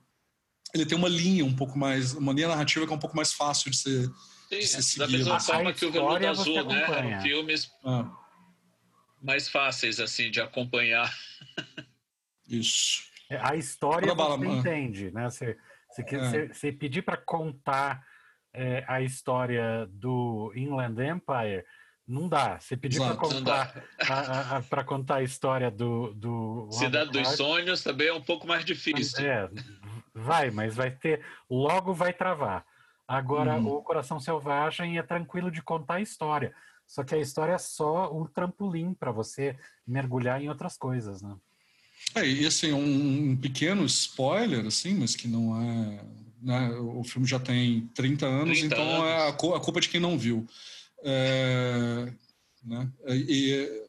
ele 0.74 0.86
tem 0.86 0.98
uma 0.98 1.10
linha 1.10 1.46
um 1.46 1.56
pouco 1.56 1.78
mais, 1.78 2.14
uma 2.14 2.34
linha 2.34 2.48
narrativa 2.48 2.86
que 2.86 2.92
é 2.92 2.96
um 2.96 3.00
pouco 3.00 3.16
mais 3.16 3.34
fácil 3.34 3.72
de 3.72 3.78
ser, 3.78 4.08
Sim, 4.50 4.60
de 4.60 4.84
ser 4.84 5.00
da 5.00 5.08
mesma 5.08 5.40
forma 5.40 5.74
que 5.74 5.86
o 5.86 5.92
Veludo 5.92 6.28
Azul, 6.28 6.66
né? 6.66 6.84
Eram 6.84 7.22
filmes 7.22 7.72
ah. 7.86 8.10
mais 9.22 9.48
fáceis, 9.48 10.00
assim, 10.00 10.30
de 10.30 10.42
acompanhar. 10.42 11.14
Isso. 12.48 13.04
É, 13.30 13.38
a 13.42 13.56
história 13.56 14.14
você 14.14 14.46
entende, 14.46 15.12
né? 15.12 15.30
Você, 15.30 15.58
você, 15.90 16.16
é. 16.16 16.48
você 16.48 16.72
pedir 16.72 17.02
para 17.02 17.18
contar 17.18 18.06
é, 18.54 18.84
a 18.88 19.02
história 19.02 19.88
do 19.90 20.52
Inland 20.56 21.02
Empire, 21.02 21.66
não 22.08 22.30
dá. 22.30 22.60
Você 22.60 22.78
pedir 22.78 23.00
para 23.00 23.16
contar, 23.18 23.84
a, 24.10 24.58
a, 24.58 24.84
contar 24.84 25.16
a 25.16 25.24
história 25.24 25.70
do. 25.70 26.14
do 26.14 26.70
Cidade 26.72 27.12
dos 27.12 27.28
Sonhos 27.36 27.84
também 27.84 28.08
é 28.08 28.14
um 28.14 28.22
pouco 28.22 28.48
mais 28.48 28.64
difícil. 28.64 29.26
É, 29.26 29.50
Vai, 30.18 30.50
mas 30.50 30.76
vai 30.76 30.90
ter. 30.90 31.24
Logo 31.50 31.94
vai 31.94 32.12
travar. 32.12 32.66
Agora, 33.08 33.56
uhum. 33.56 33.76
o 33.76 33.82
Coração 33.84 34.20
Selvagem 34.20 34.98
é 34.98 35.04
tranquilo 35.04 35.52
de 35.52 35.62
contar 35.62 35.96
a 35.96 36.02
história. 36.02 36.54
Só 36.86 37.04
que 37.04 37.14
a 37.14 37.20
história 37.20 37.54
é 37.54 37.58
só 37.58 38.12
um 38.14 38.26
trampolim 38.26 38.94
para 38.94 39.12
você 39.12 39.58
mergulhar 39.86 40.42
em 40.42 40.50
outras 40.50 40.78
coisas, 40.78 41.22
né? 41.22 41.36
É, 42.20 42.28
e 42.28 42.46
assim, 42.46 42.72
um, 42.72 43.32
um, 43.32 43.38
pequeno 43.38 43.86
spoiler, 43.86 44.66
assim, 44.66 44.94
mas 44.94 45.16
que 45.16 45.28
não 45.28 45.62
é. 45.62 46.00
Né, 46.42 46.70
o 46.80 47.04
filme 47.04 47.28
já 47.28 47.40
tem 47.40 47.88
30 47.96 48.26
anos, 48.26 48.60
30 48.60 48.76
então 48.76 49.04
anos. 49.04 49.06
é 49.06 49.28
a, 49.30 49.34
culpa 49.34 49.82
de 49.82 49.90
quem 49.90 50.00
não 50.00 50.18
viu. 50.18 50.46
É, 51.04 52.12
né, 52.64 52.90
e, 53.08 53.88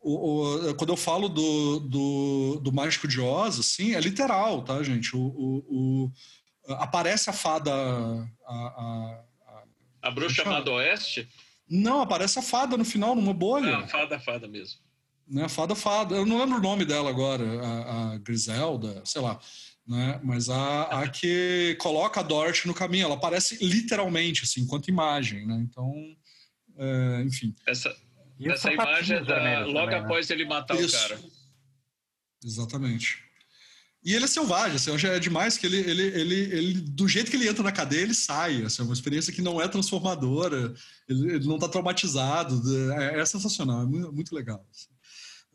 o, 0.00 0.68
o, 0.70 0.74
quando 0.74 0.90
eu 0.90 0.96
falo 0.96 1.28
do, 1.28 1.80
do, 1.80 2.60
do, 2.62 2.72
Mágico 2.72 3.06
de 3.06 3.20
Oz, 3.20 3.60
assim, 3.60 3.94
é 3.94 4.00
literal, 4.00 4.62
tá, 4.62 4.82
gente? 4.82 5.14
O, 5.14 5.20
o 5.20 6.12
aparece 6.68 7.30
a 7.30 7.32
fada. 7.32 7.72
A, 7.72 8.26
a, 8.46 9.22
a, 9.46 9.62
a 10.02 10.10
bruxa 10.10 10.42
chamada 10.42 10.70
Oeste? 10.70 11.28
Não, 11.68 12.00
aparece 12.00 12.38
a 12.38 12.42
fada 12.42 12.76
no 12.76 12.84
final, 12.84 13.14
numa 13.14 13.32
bolha. 13.32 13.78
Ah, 13.78 13.86
fada, 13.86 14.18
fada 14.18 14.48
mesmo. 14.48 14.80
Né, 15.28 15.48
fada, 15.48 15.74
fada. 15.74 16.14
Eu 16.14 16.26
não 16.26 16.38
lembro 16.38 16.58
o 16.58 16.62
nome 16.62 16.84
dela 16.84 17.08
agora, 17.08 17.44
a, 17.62 18.12
a 18.12 18.18
Griselda, 18.18 19.02
sei 19.04 19.22
lá. 19.22 19.40
Né? 19.86 20.20
Mas 20.22 20.48
a, 20.48 20.82
a 21.02 21.08
que 21.08 21.76
coloca 21.80 22.20
a 22.20 22.22
Dorothy 22.22 22.66
no 22.66 22.74
caminho, 22.74 23.04
ela 23.04 23.14
aparece 23.14 23.64
literalmente, 23.64 24.44
assim, 24.44 24.60
enquanto 24.60 24.88
imagem, 24.88 25.46
né? 25.46 25.56
Então, 25.68 25.92
é, 26.76 27.22
enfim. 27.22 27.54
Essa, 27.66 27.94
Essa 28.40 28.72
imagem 28.72 29.18
é 29.18 29.24
da, 29.24 29.60
logo 29.66 29.72
também, 29.72 29.86
né? 29.86 29.98
após 29.98 30.28
né? 30.28 30.36
ele 30.36 30.44
matar 30.44 30.78
Isso. 30.78 30.96
o 30.96 31.00
cara. 31.00 31.20
Exatamente. 32.44 33.18
E 34.04 34.14
ele 34.14 34.24
é 34.24 34.28
selvagem, 34.28 34.74
assim, 34.74 34.98
já 34.98 35.10
é 35.10 35.18
demais 35.20 35.56
que 35.56 35.64
ele, 35.64 35.78
ele, 35.78 36.02
ele, 36.02 36.34
ele, 36.34 36.80
do 36.80 37.06
jeito 37.06 37.30
que 37.30 37.36
ele 37.36 37.48
entra 37.48 37.62
na 37.62 37.70
cadeia, 37.70 38.02
ele 38.02 38.14
sai. 38.14 38.62
Assim, 38.62 38.82
é 38.82 38.84
uma 38.84 38.94
experiência 38.94 39.32
que 39.32 39.40
não 39.40 39.62
é 39.62 39.68
transformadora, 39.68 40.74
ele, 41.08 41.34
ele 41.34 41.46
não 41.46 41.54
está 41.54 41.68
traumatizado. 41.68 42.60
É, 42.94 43.20
é, 43.20 43.24
sensacional, 43.24 43.82
é 43.82 43.86
muito, 43.86 44.12
muito 44.12 44.34
legal. 44.34 44.66
Assim. 44.72 44.91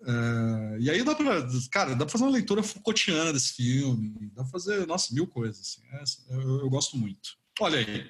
É, 0.05 0.77
e 0.79 0.89
aí 0.91 1.03
dá 1.03 1.15
pra, 1.15 1.47
cara, 1.71 1.95
dá 1.95 2.05
pra 2.05 2.09
fazer 2.09 2.23
uma 2.23 2.31
leitura 2.31 2.61
Foucaultiana 2.61 3.33
desse 3.33 3.53
filme, 3.53 4.29
dá 4.33 4.43
pra 4.43 4.51
fazer, 4.51 4.85
nossa, 4.85 5.13
mil 5.13 5.27
coisas. 5.27 5.59
Assim, 5.59 5.81
é, 5.91 6.35
eu, 6.35 6.59
eu, 6.59 6.69
gosto 6.69 6.97
muito. 6.97 7.31
Olha 7.59 7.79
aí. 7.79 8.09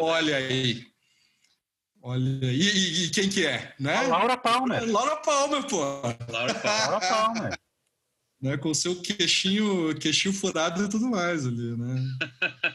Olha 0.00 0.36
aí. 0.36 0.86
Olha 2.02 2.48
aí. 2.48 2.60
E, 2.60 3.04
e, 3.04 3.10
quem 3.10 3.28
que 3.28 3.46
é? 3.46 3.74
Né? 3.78 3.94
A 3.94 4.02
Laura 4.02 4.36
Palmer. 4.36 4.90
Laura 4.90 5.16
Palmer, 5.16 5.66
pô. 5.66 5.80
Laura, 6.30 6.54
Laura 6.64 7.00
Palmer. 7.00 7.58
né, 8.40 8.56
com 8.56 8.70
o 8.70 8.74
seu 8.74 9.00
queixinho, 9.02 9.94
queixinho 9.98 10.32
furado 10.32 10.84
e 10.84 10.88
tudo 10.88 11.10
mais 11.10 11.46
ali, 11.46 11.76
né? 11.76 12.02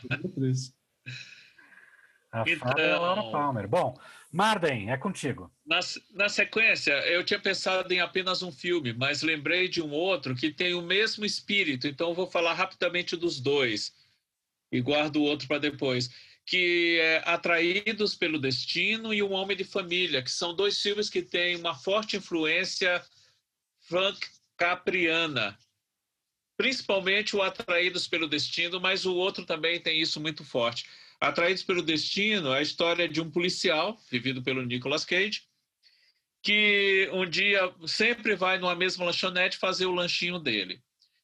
A 2.32 2.46
então, 2.48 2.72
é 2.78 2.96
Laura 2.96 3.30
Palmer. 3.30 3.68
Bom, 3.68 3.94
Marden, 4.32 4.90
é 4.90 4.98
contigo. 4.98 5.52
Na, 5.66 5.80
na 6.12 6.30
sequência, 6.30 6.94
eu 7.08 7.24
tinha 7.24 7.40
pensado 7.40 7.94
em 7.94 8.00
apenas 8.00 8.42
um 8.42 8.52
filme, 8.52 8.94
mas 8.94 9.22
lembrei 9.22 9.68
de 9.68 9.82
um 9.82 9.92
outro 9.92 10.36
que 10.36 10.52
tem 10.52 10.74
o 10.74 10.82
mesmo 10.82 11.26
espírito, 11.26 11.86
então 11.86 12.14
vou 12.14 12.26
falar 12.26 12.54
rapidamente 12.54 13.18
dos 13.18 13.42
dois 13.42 13.94
e 14.72 14.80
guardo 14.80 15.18
o 15.18 15.24
outro 15.24 15.48
para 15.48 15.60
depois. 15.60 16.10
Que 16.46 16.98
é 17.00 17.24
Atraídos 17.26 18.16
pelo 18.16 18.40
Destino 18.40 19.14
e 19.14 19.22
Um 19.22 19.32
Homem 19.34 19.56
de 19.56 19.64
Família, 19.64 20.24
que 20.24 20.32
são 20.32 20.56
dois 20.56 20.82
filmes 20.82 21.10
que 21.10 21.22
têm 21.22 21.56
uma 21.56 21.76
forte 21.76 22.18
influência 22.18 23.04
Frank 23.82 24.20
Capriana, 24.58 25.58
principalmente 26.56 27.36
o 27.36 27.42
Atraídos 27.42 28.08
pelo 28.08 28.28
Destino, 28.28 28.80
mas 28.80 29.06
o 29.06 29.16
outro 29.16 29.46
também 29.46 29.80
tem 29.80 30.00
isso 30.00 30.20
muito 30.20 30.46
forte. 30.46 30.86
Atraídos 31.22 31.62
pelo 31.62 31.84
Destino 31.84 32.52
é 32.52 32.58
a 32.58 32.62
história 32.64 33.08
de 33.08 33.22
um 33.22 33.30
policial, 33.30 33.96
vivido 34.10 34.42
pelo 34.42 34.66
Nicolas 34.66 35.06
Cage, 35.06 35.44
que 36.42 37.08
um 37.14 37.30
dia 37.30 37.72
sempre 37.86 38.36
vai 38.36 38.58
numa 38.58 38.76
mesma 38.76 39.06
lanchonete 39.06 39.58
fazer 39.58 39.86
o 39.86 39.94
lanchinho 39.94 40.40
dele. 40.40 40.82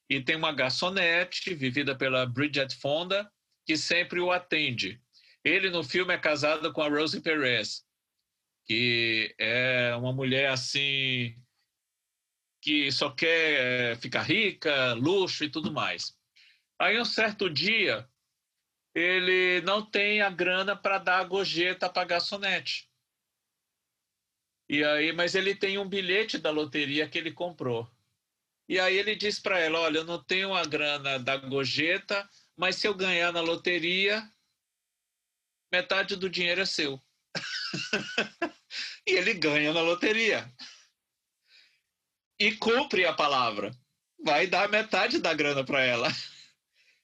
E 0.08 0.22
tem 0.22 0.36
uma 0.36 0.54
garçonete, 0.54 1.52
vivida 1.56 1.96
pela 1.96 2.28
Bridget 2.28 2.76
Fonda, 2.76 3.28
que 3.66 3.76
sempre 3.76 4.20
o 4.20 4.32
atende. 4.32 5.02
Ele, 5.44 5.72
no 5.72 5.84
filme, 5.84 6.14
é 6.14 6.18
casado 6.18 6.72
com 6.72 6.84
a 6.84 6.88
Rosie 6.88 7.20
Perez, 7.20 7.84
que 8.68 9.34
é 9.40 9.96
uma 9.96 10.14
mulher 10.14 10.52
assim 10.52 11.36
que 12.62 12.92
só 12.92 13.10
quer 13.10 13.98
ficar 13.98 14.22
rica, 14.22 14.94
luxo 14.94 15.44
e 15.44 15.50
tudo 15.50 15.72
mais. 15.72 16.16
Aí, 16.80 17.00
um 17.00 17.06
certo 17.06 17.50
dia, 17.50 18.08
ele 19.00 19.62
não 19.62 19.86
tem 19.86 20.24
a 20.24 20.30
grana 20.30 20.76
para 20.76 20.98
dar 20.98 21.20
a 21.20 21.24
gorjeta 21.24 21.88
para 21.88 22.04
garçonete. 22.04 22.90
E 24.68 24.84
aí, 24.84 25.14
mas 25.14 25.36
ele 25.36 25.54
tem 25.54 25.78
um 25.78 25.88
bilhete 25.88 26.40
da 26.40 26.50
loteria 26.50 27.08
que 27.08 27.16
ele 27.16 27.32
comprou. 27.32 27.88
E 28.68 28.80
aí 28.80 28.98
ele 28.98 29.16
diz 29.16 29.40
para 29.40 29.60
ela: 29.60 29.82
Olha, 29.82 30.00
eu 30.00 30.04
não 30.04 30.22
tenho 30.24 30.52
a 30.52 30.66
grana 30.66 31.20
da 31.20 31.38
gorjeta, 31.38 32.28
mas 32.56 32.78
se 32.78 32.88
eu 32.88 32.96
ganhar 32.96 33.32
na 33.32 33.40
loteria, 33.40 34.28
metade 35.72 36.16
do 36.16 36.28
dinheiro 36.28 36.62
é 36.62 36.66
seu. 36.66 37.00
e 39.06 39.12
ele 39.12 39.36
ganha 39.36 39.74
na 39.74 39.82
loteria. 39.82 40.52
E 42.40 42.52
cumpre 42.56 43.06
a 43.06 43.14
palavra. 43.14 43.72
Vai 44.26 44.48
dar 44.48 44.68
metade 44.70 45.20
da 45.20 45.36
grana 45.36 45.64
para 45.64 45.84
ela. 45.84 46.08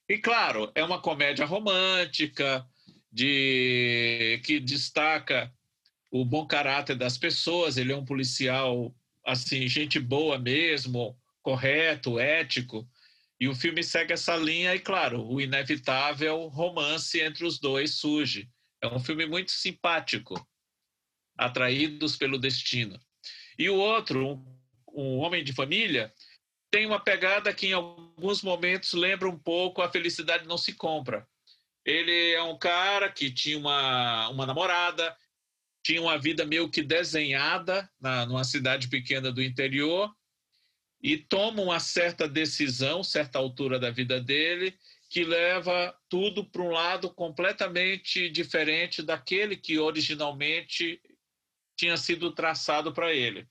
E 0.08 0.18
claro, 0.18 0.70
é 0.74 0.84
uma 0.84 1.00
comédia 1.00 1.46
romântica, 1.46 2.66
de 3.14 4.40
que 4.44 4.58
destaca 4.58 5.52
o 6.10 6.24
bom 6.24 6.44
caráter 6.46 6.96
das 6.96 7.16
pessoas. 7.16 7.76
Ele 7.76 7.92
é 7.92 7.96
um 7.96 8.04
policial, 8.04 8.92
assim, 9.24 9.68
gente 9.68 10.00
boa 10.00 10.36
mesmo, 10.36 11.16
correto, 11.40 12.18
ético. 12.18 12.88
E 13.38 13.46
o 13.46 13.54
filme 13.54 13.84
segue 13.84 14.12
essa 14.12 14.36
linha 14.36 14.74
e, 14.74 14.80
claro, 14.80 15.24
o 15.24 15.40
inevitável 15.40 16.48
romance 16.48 17.20
entre 17.20 17.46
os 17.46 17.60
dois 17.60 17.94
surge. 17.94 18.48
É 18.82 18.88
um 18.88 18.98
filme 18.98 19.26
muito 19.26 19.52
simpático, 19.52 20.34
Atraídos 21.38 22.16
pelo 22.16 22.38
Destino. 22.38 22.98
E 23.58 23.70
o 23.70 23.76
outro, 23.76 24.28
um, 24.28 24.58
um 24.92 25.18
Homem 25.18 25.42
de 25.42 25.52
Família, 25.52 26.12
tem 26.70 26.86
uma 26.86 27.00
pegada 27.00 27.52
que 27.54 27.68
em 27.68 27.72
alguns 28.16 28.42
momentos 28.42 28.92
lembra 28.92 29.28
um 29.28 29.38
pouco 29.38 29.82
a 29.82 29.90
felicidade 29.90 30.46
não 30.46 30.56
se 30.56 30.72
compra. 30.72 31.26
Ele 31.84 32.32
é 32.32 32.42
um 32.42 32.56
cara 32.56 33.10
que 33.10 33.30
tinha 33.30 33.58
uma, 33.58 34.28
uma 34.30 34.46
namorada, 34.46 35.14
tinha 35.82 36.00
uma 36.00 36.16
vida 36.16 36.46
meio 36.46 36.70
que 36.70 36.82
desenhada 36.82 37.88
na, 38.00 38.24
numa 38.24 38.44
cidade 38.44 38.88
pequena 38.88 39.30
do 39.30 39.42
interior 39.42 40.10
e 41.02 41.18
toma 41.18 41.60
uma 41.60 41.80
certa 41.80 42.26
decisão, 42.26 43.04
certa 43.04 43.38
altura 43.38 43.78
da 43.78 43.90
vida 43.90 44.18
dele, 44.18 44.78
que 45.10 45.22
leva 45.22 45.94
tudo 46.08 46.44
para 46.44 46.62
um 46.62 46.70
lado 46.70 47.10
completamente 47.10 48.30
diferente 48.30 49.02
daquele 49.02 49.56
que 49.56 49.78
originalmente 49.78 51.02
tinha 51.76 51.96
sido 51.96 52.32
traçado 52.32 52.92
para 52.92 53.12
ele 53.12 53.46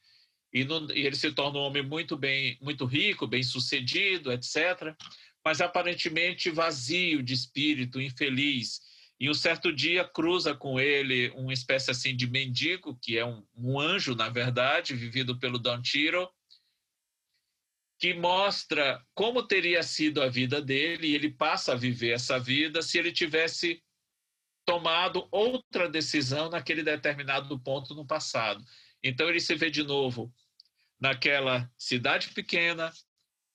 e, 0.54 0.62
e 0.62 1.08
ele 1.08 1.16
se 1.16 1.32
torna 1.32 1.58
um 1.58 1.64
homem 1.64 1.82
muito 1.82 2.16
bem, 2.16 2.58
muito 2.62 2.86
rico, 2.86 3.26
bem 3.26 3.42
sucedido, 3.42 4.32
etc. 4.32 4.96
Mas 5.44 5.60
aparentemente 5.60 6.52
vazio 6.52 7.24
de 7.24 7.34
espírito, 7.34 8.00
infeliz. 8.00 8.80
E 9.20 9.30
um 9.30 9.34
certo 9.34 9.74
dia 9.74 10.04
cruza 10.04 10.54
com 10.54 10.80
ele 10.80 11.30
uma 11.30 11.54
espécie 11.54 11.90
assim 11.90 12.16
de 12.16 12.28
mendigo, 12.30 12.98
que 13.02 13.18
é 13.18 13.26
um, 13.26 13.44
um 13.56 13.80
anjo, 13.80 14.16
na 14.16 14.30
verdade, 14.30 14.96
vivido 14.96 15.40
pelo 15.40 15.58
Don 15.58 15.82
Tiro, 15.82 16.30
que 18.00 18.14
mostra 18.14 19.04
como 19.14 19.42
teria 19.42 19.82
sido 19.82 20.22
a 20.22 20.28
vida 20.28 20.62
dele, 20.62 21.08
e 21.08 21.16
ele 21.16 21.32
passa 21.32 21.72
a 21.72 21.78
viver 21.78 22.12
essa 22.12 22.38
vida 22.38 22.82
se 22.82 23.00
ele 23.00 23.12
tivesse 23.12 23.82
tomado 24.66 25.28
outra 25.32 25.90
decisão 25.90 26.50
naquele 26.50 26.84
determinado 26.84 27.58
ponto 27.60 27.96
no 27.96 28.06
passado. 28.06 28.64
Então 29.02 29.28
ele 29.30 29.40
se 29.40 29.56
vê 29.56 29.70
de 29.70 29.84
novo 29.84 30.34
naquela 31.04 31.70
cidade 31.78 32.30
pequena, 32.30 32.90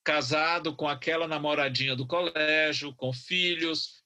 casado 0.04 0.76
com 0.76 0.86
aquela 0.86 1.26
namoradinha 1.26 1.96
do 1.96 2.06
colégio, 2.06 2.94
com 2.94 3.10
filhos, 3.10 4.04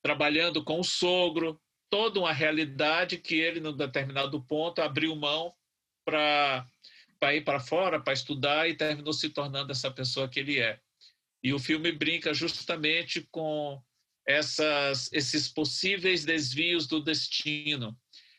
trabalhando 0.00 0.62
com 0.62 0.78
o 0.78 0.84
sogro, 0.84 1.60
toda 1.90 2.20
uma 2.20 2.32
realidade 2.32 3.18
que 3.18 3.34
ele, 3.34 3.58
num 3.58 3.76
determinado 3.76 4.40
ponto, 4.44 4.80
abriu 4.80 5.16
mão 5.16 5.52
para 6.04 7.34
ir 7.34 7.42
para 7.42 7.58
fora, 7.58 8.00
para 8.00 8.12
estudar 8.12 8.68
e 8.68 8.76
terminou 8.76 9.12
se 9.12 9.28
tornando 9.30 9.72
essa 9.72 9.90
pessoa 9.90 10.28
que 10.28 10.38
ele 10.38 10.60
é. 10.60 10.78
E 11.42 11.52
o 11.52 11.58
filme 11.58 11.90
brinca 11.90 12.32
justamente 12.32 13.26
com 13.32 13.82
essas, 14.24 15.12
esses 15.12 15.48
possíveis 15.48 16.24
desvios 16.24 16.86
do 16.86 17.02
destino. 17.02 17.98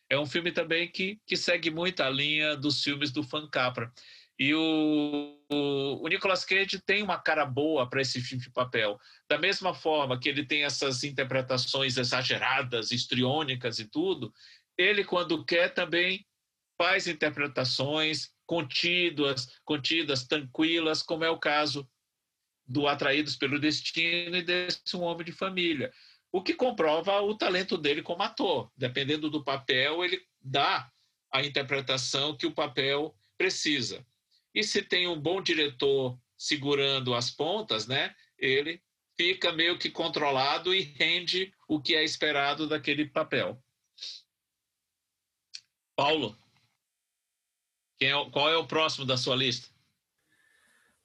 É 0.10 0.18
um 0.18 0.26
filme 0.26 0.50
também 0.54 0.90
que, 0.90 1.20
que 1.28 1.36
segue 1.36 1.70
muito 1.70 2.02
a 2.02 2.10
linha 2.10 2.56
dos 2.56 2.82
filmes 2.82 3.12
do 3.12 3.22
Fan 3.22 3.50
Capra. 3.50 3.92
E 4.40 4.56
o, 4.56 5.38
o, 5.52 6.06
o 6.06 6.08
Nicolas 6.08 6.46
Cage 6.46 6.80
tem 6.80 7.04
uma 7.04 7.20
cara 7.20 7.46
boa 7.46 7.90
para 7.90 8.02
esse 8.02 8.22
filme 8.22 8.42
de 8.42 8.50
papel. 8.50 8.98
Da 9.28 9.38
mesma 9.38 9.74
forma 9.74 10.18
que 10.18 10.30
ele 10.30 10.46
tem 10.46 10.64
essas 10.64 11.04
interpretações 11.04 11.98
exageradas, 11.98 12.92
histriônicas 12.92 13.80
e 13.80 13.86
tudo, 13.86 14.34
ele, 14.78 15.04
quando 15.04 15.44
quer, 15.44 15.74
também 15.74 16.26
faz 16.78 17.06
interpretações 17.06 18.32
contidas, 18.46 19.60
contidas, 19.66 20.26
tranquilas, 20.26 21.04
como 21.04 21.26
é 21.26 21.30
o 21.30 21.38
caso 21.38 21.88
do 22.66 22.88
Atraídos 22.88 23.36
pelo 23.36 23.60
Destino 23.60 24.38
e 24.38 24.42
desse 24.42 24.96
Um 24.96 25.02
Homem 25.02 25.26
de 25.26 25.34
Família. 25.34 25.92
O 26.32 26.42
que 26.42 26.54
comprova 26.54 27.20
o 27.20 27.36
talento 27.36 27.78
dele 27.78 28.02
como 28.02 28.24
ator. 28.24 28.72
Dependendo 28.78 29.30
do 29.30 29.44
papel, 29.44 30.06
ele 30.06 30.22
dá 30.40 30.90
a 31.32 31.44
interpretação 31.44 32.38
que 32.38 32.46
o 32.46 32.54
papel 32.54 33.14
precisa. 33.38 34.06
E 34.60 34.64
se 34.64 34.82
tem 34.82 35.08
um 35.08 35.18
bom 35.18 35.42
diretor 35.42 36.20
segurando 36.38 37.16
as 37.16 37.32
pontas, 37.32 37.88
né, 37.88 38.14
ele 38.38 38.84
fica 39.18 39.54
meio 39.54 39.80
que 39.80 39.90
controlado 39.90 40.76
e 40.76 40.82
rende 40.82 41.54
o 41.66 41.82
que 41.82 41.96
é 41.96 42.04
esperado 42.04 42.68
daquele 42.68 43.06
papel. 43.06 43.64
Paulo, 45.96 46.38
é, 48.02 48.12
qual 48.32 48.50
é 48.50 48.58
o 48.58 48.68
próximo 48.68 49.06
da 49.06 49.16
sua 49.16 49.34
lista? 49.34 49.70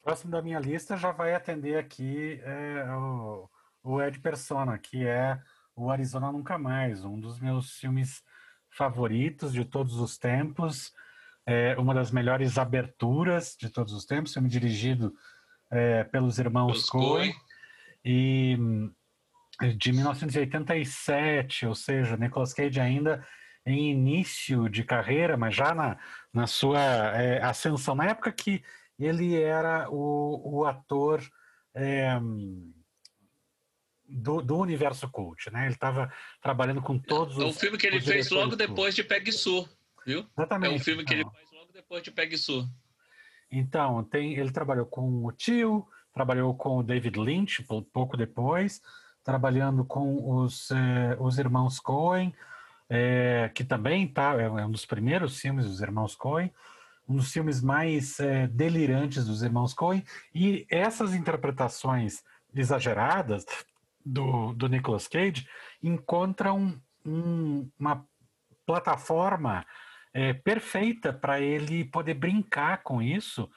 Próximo 0.02 0.32
da 0.32 0.42
minha 0.42 0.58
lista 0.58 0.96
já 0.96 1.12
vai 1.12 1.32
atender 1.32 1.78
aqui 1.78 2.40
é, 2.42 2.92
o, 2.92 3.48
o 3.84 4.02
Ed 4.02 4.18
Persona, 4.18 4.76
que 4.80 5.06
é 5.06 5.40
o 5.76 5.92
Arizona 5.92 6.32
Nunca 6.32 6.58
Mais, 6.58 7.04
um 7.04 7.20
dos 7.20 7.38
meus 7.38 7.78
filmes 7.78 8.20
favoritos 8.68 9.52
de 9.52 9.64
todos 9.64 9.94
os 10.00 10.18
tempos 10.18 10.92
é 11.46 11.76
uma 11.78 11.94
das 11.94 12.10
melhores 12.10 12.58
aberturas 12.58 13.56
de 13.58 13.68
todos 13.68 13.92
os 13.92 14.04
tempos, 14.04 14.32
filme 14.32 14.48
dirigido 14.48 15.14
é, 15.70 16.04
pelos 16.04 16.38
irmãos 16.38 16.88
Coen, 16.88 17.34
e 18.04 18.56
de 19.76 19.92
1987, 19.92 21.66
ou 21.66 21.74
seja, 21.74 22.16
Nicolas 22.16 22.52
Cage 22.52 22.80
ainda 22.80 23.26
em 23.66 23.90
início 23.90 24.68
de 24.68 24.84
carreira, 24.84 25.36
mas 25.36 25.54
já 25.54 25.74
na, 25.74 25.98
na 26.32 26.46
sua 26.46 26.80
é, 26.80 27.42
ascensão, 27.42 27.94
na 27.94 28.06
época 28.06 28.30
que 28.30 28.62
ele 28.98 29.34
era 29.40 29.88
o, 29.90 30.60
o 30.60 30.64
ator 30.66 31.22
é, 31.74 32.18
do, 34.06 34.42
do, 34.42 34.58
universo 34.58 35.08
cult, 35.08 35.50
né? 35.50 35.64
Ele 35.64 35.74
estava 35.74 36.12
trabalhando 36.42 36.82
com 36.82 36.98
todos 36.98 37.34
é 37.36 37.38
os. 37.38 37.44
É 37.44 37.46
um 37.46 37.52
filme 37.52 37.78
que 37.78 37.86
ele 37.86 38.00
fez 38.00 38.30
logo 38.30 38.54
depois 38.54 38.94
de 38.94 39.02
Peg 39.02 39.32
Sue, 39.32 39.66
viu? 40.06 40.26
Exatamente. 40.36 40.72
É 40.72 40.76
um 40.76 40.80
filme 40.80 41.04
que 41.04 41.14
então. 41.14 41.30
ele 41.30 41.38
faz 41.38 41.52
logo 41.52 41.72
depois 41.72 42.02
de 42.02 42.10
Peg 42.10 42.36
Sue. 42.36 42.66
Então, 43.50 44.02
tem, 44.04 44.34
ele 44.34 44.50
trabalhou 44.50 44.86
com 44.86 45.24
o 45.24 45.32
tio, 45.32 45.86
trabalhou 46.12 46.54
com 46.54 46.78
o 46.78 46.82
David 46.82 47.18
Lynch 47.18 47.64
pouco 47.92 48.16
depois, 48.16 48.80
trabalhando 49.22 49.84
com 49.84 50.38
os, 50.38 50.70
eh, 50.70 51.16
os 51.18 51.38
irmãos 51.38 51.80
Coen, 51.80 52.34
eh, 52.88 53.50
que 53.54 53.64
também 53.64 54.06
tá, 54.06 54.34
é 54.40 54.48
um 54.48 54.70
dos 54.70 54.84
primeiros 54.84 55.38
filmes 55.38 55.66
dos 55.66 55.80
irmãos 55.80 56.14
Coen, 56.14 56.52
um 57.08 57.16
dos 57.16 57.32
filmes 57.32 57.62
mais 57.62 58.18
eh, 58.20 58.46
delirantes 58.48 59.26
dos 59.26 59.42
irmãos 59.42 59.72
Coen, 59.72 60.04
e 60.34 60.66
essas 60.68 61.14
interpretações 61.14 62.22
exageradas 62.54 63.44
do, 64.04 64.52
do 64.52 64.68
Nicolas 64.68 65.08
Cage 65.08 65.48
encontram 65.82 66.80
um, 67.04 67.68
uma 67.78 68.06
plataforma 68.66 69.64
perfeita 70.32 71.12
para 71.12 71.40
ele 71.40 71.84
poder 71.84 72.14
brincar 72.14 72.82
com 72.82 73.02
isso, 73.02 73.50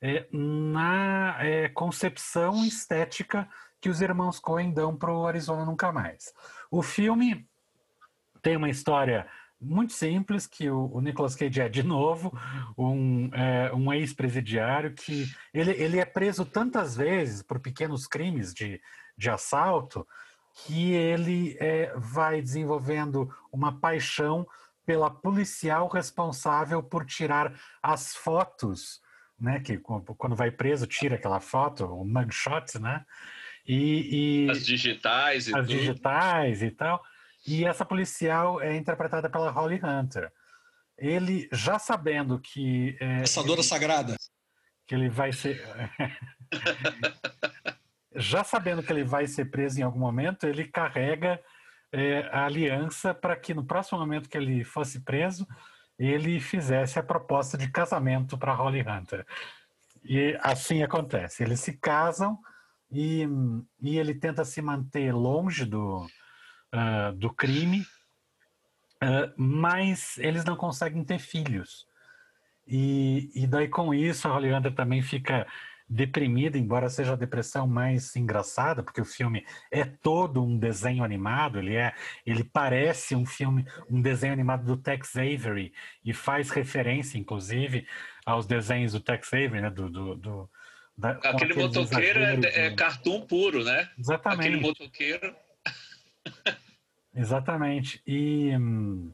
é, 0.00 0.26
na 0.32 1.36
é, 1.40 1.68
concepção 1.68 2.64
estética 2.64 3.48
que 3.80 3.88
os 3.88 4.00
irmãos 4.00 4.38
Coen 4.38 4.72
dão 4.72 4.96
para 4.96 5.12
o 5.12 5.26
Arizona 5.26 5.64
Nunca 5.64 5.92
Mais. 5.92 6.32
O 6.70 6.82
filme 6.82 7.48
tem 8.42 8.56
uma 8.56 8.70
história 8.70 9.26
muito 9.60 9.92
simples, 9.92 10.46
que 10.46 10.70
o, 10.70 10.88
o 10.92 11.00
Nicolas 11.00 11.34
Cage 11.34 11.60
é, 11.60 11.68
de 11.68 11.82
novo, 11.82 12.32
um, 12.76 13.28
é, 13.34 13.72
um 13.74 13.92
ex-presidiário 13.92 14.94
que 14.94 15.26
ele, 15.52 15.72
ele 15.72 15.98
é 15.98 16.04
preso 16.04 16.44
tantas 16.44 16.96
vezes 16.96 17.42
por 17.42 17.58
pequenos 17.58 18.06
crimes 18.06 18.54
de, 18.54 18.80
de 19.16 19.30
assalto 19.30 20.06
que 20.64 20.92
ele 20.92 21.56
é, 21.60 21.92
vai 21.96 22.40
desenvolvendo 22.40 23.32
uma 23.52 23.78
paixão 23.78 24.46
pela 24.88 25.10
policial 25.10 25.86
responsável 25.86 26.82
por 26.82 27.04
tirar 27.04 27.52
as 27.82 28.16
fotos 28.16 29.02
né? 29.38 29.60
Que 29.60 29.78
quando 29.78 30.34
vai 30.34 30.50
preso 30.50 30.86
tira 30.86 31.16
aquela 31.16 31.40
foto, 31.40 31.84
o 31.84 32.04
mugshot, 32.04 32.78
né? 32.78 33.04
E, 33.66 34.46
e 34.46 34.50
as 34.50 34.64
digitais 34.64 35.46
e 35.46 35.54
as 35.54 35.66
tudo. 35.66 35.78
digitais 35.78 36.62
e 36.62 36.70
tal. 36.70 37.02
E 37.46 37.64
essa 37.64 37.84
policial 37.84 38.60
é 38.60 38.76
interpretada 38.76 39.28
pela 39.30 39.50
Holly 39.50 39.80
Hunter. 39.82 40.32
Ele 40.96 41.48
já 41.52 41.78
sabendo 41.78 42.40
que 42.40 42.96
é, 42.98 43.20
caçadora 43.20 43.60
ele, 43.60 43.68
sagrada, 43.68 44.16
que 44.86 44.94
ele 44.94 45.08
vai 45.08 45.32
ser 45.32 45.62
já 48.16 48.42
sabendo 48.42 48.82
que 48.82 48.92
ele 48.92 49.04
vai 49.04 49.26
ser 49.26 49.44
preso 49.50 49.78
em 49.78 49.84
algum 49.84 50.00
momento, 50.00 50.46
ele 50.46 50.66
carrega 50.66 51.40
é, 51.92 52.28
a 52.32 52.44
aliança 52.44 53.14
para 53.14 53.36
que 53.36 53.54
no 53.54 53.64
próximo 53.64 53.98
momento 53.98 54.28
que 54.28 54.36
ele 54.36 54.64
fosse 54.64 55.00
preso, 55.00 55.46
ele 55.98 56.38
fizesse 56.40 56.98
a 56.98 57.02
proposta 57.02 57.58
de 57.58 57.68
casamento 57.70 58.38
para 58.38 58.54
Holly 58.54 58.82
Hunter. 58.82 59.26
E 60.04 60.38
assim 60.42 60.82
acontece. 60.82 61.42
Eles 61.42 61.60
se 61.60 61.76
casam 61.76 62.38
e, 62.90 63.26
e 63.80 63.98
ele 63.98 64.14
tenta 64.14 64.44
se 64.44 64.62
manter 64.62 65.12
longe 65.12 65.64
do, 65.64 66.06
uh, 66.74 67.12
do 67.16 67.32
crime, 67.32 67.80
uh, 69.02 69.32
mas 69.36 70.16
eles 70.18 70.44
não 70.44 70.56
conseguem 70.56 71.04
ter 71.04 71.18
filhos. 71.18 71.86
E, 72.66 73.30
e 73.34 73.46
daí 73.46 73.66
com 73.66 73.92
isso 73.92 74.28
a 74.28 74.32
Holly 74.32 74.52
Hunter 74.52 74.74
também 74.74 75.02
fica 75.02 75.46
deprimida, 75.88 76.58
embora 76.58 76.88
seja 76.90 77.12
a 77.12 77.16
depressão 77.16 77.66
mais 77.66 78.14
engraçada, 78.14 78.82
porque 78.82 79.00
o 79.00 79.04
filme 79.04 79.44
é 79.70 79.84
todo 79.84 80.42
um 80.42 80.58
desenho 80.58 81.02
animado, 81.02 81.58
ele 81.58 81.74
é, 81.74 81.94
ele 82.26 82.44
parece 82.44 83.14
um 83.16 83.24
filme, 83.24 83.64
um 83.90 84.02
desenho 84.02 84.32
animado 84.32 84.64
do 84.64 84.76
Tex 84.76 85.16
Avery 85.16 85.72
e 86.04 86.12
faz 86.12 86.50
referência, 86.50 87.18
inclusive, 87.18 87.86
aos 88.26 88.46
desenhos 88.46 88.92
do 88.92 89.00
Tex 89.00 89.32
Avery, 89.32 89.62
né, 89.62 89.70
do, 89.70 89.88
do, 89.88 90.14
do 90.16 90.50
da, 90.96 91.12
aquele 91.22 91.54
motoqueiro 91.54 92.18
é, 92.18 92.66
é 92.66 92.74
cartoon 92.74 93.20
puro, 93.20 93.62
né? 93.62 93.88
Exatamente. 93.96 94.40
Aquele 94.40 94.60
motoqueiro. 94.60 95.36
Exatamente. 97.14 98.02
E 98.04 98.56
hum, 98.56 99.12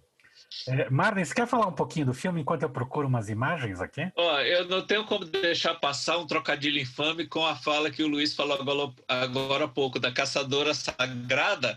é, 0.69 0.89
Marden, 0.91 1.25
você 1.25 1.35
quer 1.35 1.47
falar 1.47 1.67
um 1.67 1.73
pouquinho 1.73 2.07
do 2.07 2.15
filme 2.15 2.41
enquanto 2.41 2.63
eu 2.63 2.71
procuro 2.71 3.07
umas 3.09 3.29
imagens 3.29 3.81
aqui? 3.81 4.11
Ó, 4.17 4.41
eu 4.41 4.67
não 4.67 4.87
tenho 4.87 5.05
como 5.05 5.25
deixar 5.25 5.75
passar 5.75 6.19
um 6.19 6.27
trocadilho 6.27 6.81
infame 6.81 7.27
com 7.27 7.45
a 7.45 7.57
fala 7.57 7.91
que 7.91 8.03
o 8.03 8.09
Luiz 8.09 8.35
falou 8.35 8.61
agora, 8.61 8.93
agora 9.09 9.65
há 9.65 9.69
pouco, 9.69 9.99
da 9.99 10.11
caçadora 10.13 10.73
sagrada 10.73 11.77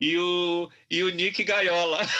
e 0.00 0.18
o, 0.18 0.70
e 0.90 1.02
o 1.02 1.10
Nick 1.10 1.44
Gaiola. 1.44 2.00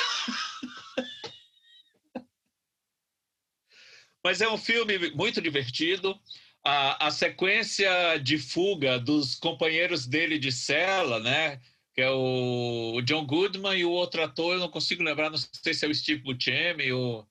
Mas 4.24 4.40
é 4.40 4.48
um 4.48 4.56
filme 4.56 5.10
muito 5.10 5.40
divertido. 5.40 6.18
A, 6.64 7.08
a 7.08 7.10
sequência 7.10 8.16
de 8.16 8.38
fuga 8.38 8.98
dos 8.98 9.34
companheiros 9.34 10.06
dele 10.06 10.38
de 10.38 10.50
cela, 10.50 11.20
né? 11.20 11.60
Que 11.94 12.02
é 12.02 12.10
o, 12.10 13.00
John 13.02 13.24
Goodman 13.24 13.78
e 13.78 13.84
o 13.84 13.90
outro 13.90 14.22
ator, 14.22 14.54
eu 14.54 14.60
não 14.60 14.68
consigo 14.68 15.02
lembrar, 15.02 15.30
não 15.30 15.38
sei 15.38 15.72
se 15.72 15.86
é 15.86 15.88
o 15.88 15.94
Steve 15.94 16.22
Buscemi 16.22 16.92
ou... 16.92 17.26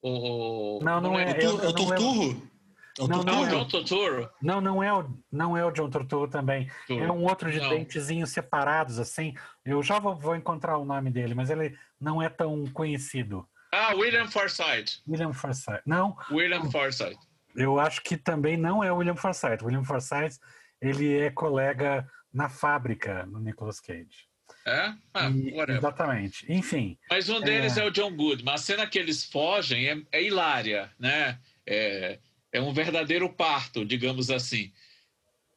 ou 0.00 0.82
não, 0.82 1.00
não, 1.00 1.18
é. 1.18 1.32
É, 1.32 1.44
é 1.44 1.48
o 1.48 1.72
Torturro? 1.74 2.50
É 2.98 3.02
o 3.02 3.08
não, 3.08 3.22
não, 3.22 3.44
é 3.44 3.46
o 3.46 3.50
John 3.50 3.68
Turturro? 3.68 4.30
Não, 4.42 4.60
não 4.60 4.82
é 4.82 4.92
o, 4.92 5.08
não 5.30 5.56
é 5.56 5.64
o 5.64 5.70
John 5.70 5.90
Turturro 5.90 6.28
também. 6.28 6.70
É 6.88 7.12
um 7.12 7.24
outro 7.24 7.50
de 7.50 7.60
não. 7.60 7.68
dentezinhos 7.68 8.30
separados, 8.30 8.98
assim. 8.98 9.34
Eu 9.64 9.82
já 9.82 9.98
vou, 9.98 10.16
vou, 10.16 10.34
encontrar 10.34 10.78
o 10.78 10.84
nome 10.84 11.10
dele, 11.10 11.34
mas 11.34 11.50
ele 11.50 11.76
não 12.00 12.22
é 12.22 12.28
tão 12.28 12.66
conhecido. 12.68 13.46
Ah, 13.72 13.94
William 13.94 14.28
Forsythe. 14.28 15.00
William 15.06 15.32
Forsythe. 15.32 15.82
Não. 15.86 16.16
William 16.30 16.70
Forsythe. 16.70 17.18
Eu 17.54 17.78
acho 17.78 18.02
que 18.02 18.16
também 18.16 18.56
não 18.56 18.82
é 18.82 18.92
o 18.92 18.96
William 18.96 19.16
Forsythe. 19.16 19.64
William 19.64 19.84
Forsythe, 19.84 20.38
ele 20.80 21.18
é 21.18 21.30
colega 21.30 22.08
na 22.32 22.48
fábrica 22.48 23.26
no 23.26 23.40
Nicolas 23.40 23.80
Cage. 23.80 24.28
É? 24.66 24.92
Ah, 25.14 25.30
e, 25.30 25.54
exatamente. 25.72 26.44
Enfim. 26.52 26.98
Mas 27.08 27.28
um 27.28 27.40
deles 27.40 27.76
é... 27.76 27.82
é... 27.82 27.86
o 27.86 27.90
John 27.90 28.14
Goodman. 28.14 28.54
A 28.54 28.58
cena 28.58 28.86
que 28.86 28.98
eles 28.98 29.24
fogem 29.24 29.88
é, 29.88 30.02
é 30.12 30.22
hilária, 30.22 30.90
né? 30.98 31.38
É, 31.66 32.18
é 32.52 32.60
um 32.60 32.72
verdadeiro 32.72 33.28
parto, 33.28 33.84
digamos 33.84 34.30
assim. 34.30 34.72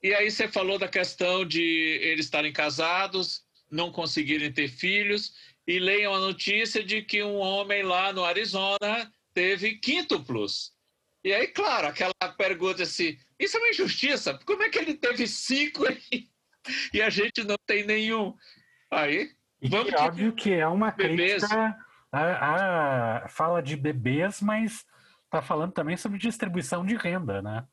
E 0.02 0.14
aí 0.14 0.30
você 0.30 0.48
falou 0.48 0.78
da 0.78 0.88
questão 0.88 1.46
de 1.46 1.62
eles 2.02 2.26
estarem 2.26 2.52
casados, 2.52 3.44
não 3.72 3.92
conseguirem 3.92 4.52
ter 4.52 4.68
filhos, 4.68 5.34
e 5.66 5.80
leiam 5.80 6.14
a 6.14 6.20
notícia 6.20 6.84
de 6.84 7.02
que 7.02 7.24
um 7.24 7.38
homem 7.38 7.84
lá 7.84 8.12
no 8.12 8.24
Arizona 8.24 9.12
teve 9.34 9.76
quíntuplos. 9.76 10.74
E 11.24 11.34
aí, 11.34 11.48
claro, 11.48 11.88
aquela 11.88 12.14
pergunta 12.38 12.84
assim, 12.84 13.18
isso 13.40 13.56
é 13.56 13.60
uma 13.60 13.70
injustiça, 13.70 14.38
como 14.46 14.62
é 14.62 14.70
que 14.70 14.78
ele 14.78 14.94
teve 14.94 15.26
cinco 15.26 15.86
e 16.12 16.28
a 17.04 17.10
gente 17.10 17.44
não 17.44 17.56
tem 17.66 17.86
nenhum. 17.86 18.36
Aí, 18.92 19.32
vamos. 19.62 19.92
E 19.92 19.96
óbvio 19.96 20.34
que 20.34 20.52
é 20.54 20.68
uma 20.68 20.92
bebês. 20.92 21.44
crítica 21.44 21.76
a, 22.14 23.24
a, 23.24 23.28
fala 23.28 23.62
de 23.62 23.76
bebês, 23.76 24.40
mas 24.40 24.86
está 25.26 25.42
falando 25.42 25.72
também 25.72 25.98
sobre 25.98 26.20
distribuição 26.20 26.86
de 26.86 26.96
renda, 26.96 27.42
né? 27.42 27.66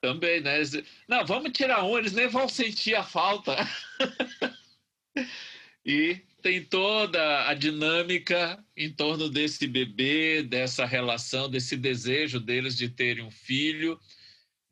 Também, 0.00 0.40
né? 0.40 0.60
Não, 1.06 1.24
vamos 1.26 1.52
tirar 1.52 1.84
um, 1.84 1.98
eles 1.98 2.12
nem 2.12 2.26
vão 2.26 2.48
sentir 2.48 2.94
a 2.94 3.04
falta. 3.04 3.54
e 5.84 6.22
tem 6.40 6.64
toda 6.64 7.46
a 7.46 7.54
dinâmica 7.54 8.58
em 8.76 8.90
torno 8.92 9.28
desse 9.28 9.66
bebê, 9.66 10.42
dessa 10.42 10.86
relação, 10.86 11.48
desse 11.48 11.76
desejo 11.76 12.40
deles 12.40 12.76
de 12.76 12.88
terem 12.88 13.22
um 13.22 13.30
filho, 13.30 14.00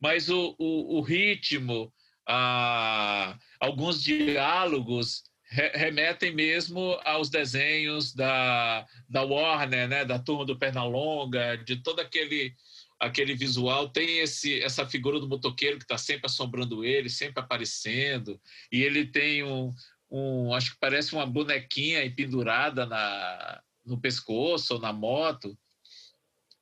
mas 0.01 0.31
o, 0.31 0.57
o, 0.59 0.99
o 0.99 1.01
ritmo, 1.03 1.93
a, 2.27 3.39
alguns 3.61 4.03
diálogos 4.03 5.23
remetem 5.51 6.33
mesmo 6.33 6.99
aos 7.05 7.29
desenhos 7.29 8.15
da, 8.15 8.87
da 9.09 9.23
Warner, 9.23 9.89
né, 9.89 10.05
da 10.05 10.19
turma 10.19 10.45
do 10.45 10.57
Pernalonga, 10.57 11.57
de 11.59 11.77
todo 11.77 12.01
aquele 12.01 12.55
aquele 13.01 13.35
visual 13.35 13.89
tem 13.89 14.19
esse 14.19 14.61
essa 14.61 14.87
figura 14.87 15.19
do 15.19 15.29
motoqueiro 15.29 15.79
que 15.79 15.85
está 15.85 15.97
sempre 15.99 16.27
assombrando 16.27 16.85
ele, 16.85 17.09
sempre 17.09 17.43
aparecendo, 17.43 18.41
e 18.71 18.83
ele 18.83 19.07
tem 19.07 19.43
um, 19.43 19.75
um 20.11 20.55
acho 20.55 20.73
que 20.73 20.79
parece 20.79 21.15
uma 21.15 21.27
bonequinha 21.27 22.09
pendurada 22.15 22.87
na 22.87 23.61
no 23.85 24.01
pescoço 24.01 24.75
ou 24.75 24.81
na 24.81 24.93
moto. 24.93 25.59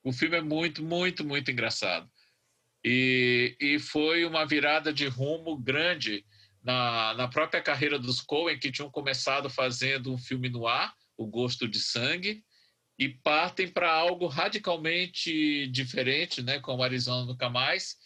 O 0.03 0.13
filme 0.13 0.37
é 0.37 0.41
muito, 0.41 0.83
muito, 0.83 1.25
muito 1.25 1.51
engraçado. 1.51 2.09
E, 2.83 3.57
e 3.61 3.79
foi 3.79 4.25
uma 4.25 4.47
virada 4.47 4.93
de 4.93 5.07
rumo 5.09 5.59
grande 5.59 6.25
na, 6.63 7.15
na 7.15 7.29
própria 7.29 7.63
carreira 7.63 7.99
dos 7.99 8.21
Coen, 8.21 8.59
que 8.59 8.71
tinham 8.71 8.91
começado 8.91 9.49
fazendo 9.49 10.13
um 10.13 10.19
filme 10.19 10.49
no 10.49 10.67
ar, 10.67 10.95
O 11.17 11.27
Gosto 11.27 11.69
de 11.69 11.79
Sangue, 11.79 12.43
e 12.99 13.09
partem 13.09 13.69
para 13.69 13.93
algo 13.93 14.27
radicalmente 14.27 15.69
diferente, 15.69 16.43
né, 16.43 16.59
como 16.59 16.83
Arizona 16.83 17.25
Nunca 17.25 17.49
Mais, 17.49 17.97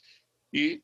e 0.53 0.83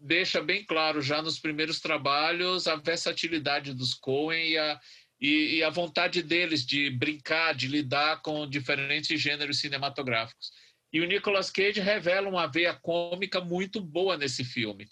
deixa 0.00 0.42
bem 0.42 0.64
claro 0.64 1.02
já 1.02 1.20
nos 1.20 1.38
primeiros 1.38 1.78
trabalhos 1.80 2.66
a 2.66 2.76
versatilidade 2.76 3.74
dos 3.74 3.94
Coen 3.94 4.50
e 4.50 4.58
a, 4.58 4.80
e, 5.20 5.56
e 5.56 5.62
a 5.62 5.70
vontade 5.70 6.22
deles 6.22 6.64
de 6.64 6.90
brincar, 6.90 7.54
de 7.54 7.68
lidar 7.68 8.22
com 8.22 8.48
diferentes 8.48 9.20
gêneros 9.20 9.58
cinematográficos. 9.58 10.50
E 10.92 11.00
o 11.00 11.06
Nicolas 11.06 11.50
Cage 11.50 11.80
revela 11.80 12.28
uma 12.28 12.46
veia 12.46 12.74
cômica 12.74 13.40
muito 13.40 13.80
boa 13.80 14.16
nesse 14.16 14.44
filme. 14.44 14.86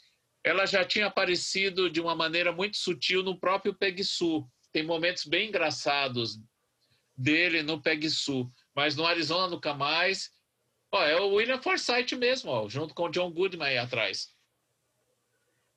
Ela 0.44 0.66
já 0.66 0.84
tinha 0.84 1.06
aparecido 1.06 1.88
de 1.88 2.00
uma 2.00 2.14
maneira 2.16 2.52
muito 2.52 2.76
sutil 2.76 3.22
no 3.22 3.38
próprio 3.38 3.74
Peg 3.74 4.02
Sue. 4.02 4.44
Tem 4.72 4.82
momentos 4.82 5.24
bem 5.24 5.48
engraçados 5.48 6.40
dele 7.16 7.62
no 7.62 7.80
Peg 7.80 8.08
Sue, 8.10 8.48
mas 8.74 8.96
no 8.96 9.06
Arizona 9.06 9.46
Nunca 9.46 9.74
Mais, 9.74 10.30
ó, 10.90 11.04
é 11.04 11.20
o 11.20 11.34
William 11.34 11.60
Forsythe 11.60 12.16
mesmo, 12.16 12.50
ó, 12.50 12.68
junto 12.68 12.94
com 12.94 13.04
o 13.04 13.08
John 13.10 13.30
Goodman 13.30 13.68
aí 13.68 13.78
atrás. 13.78 14.34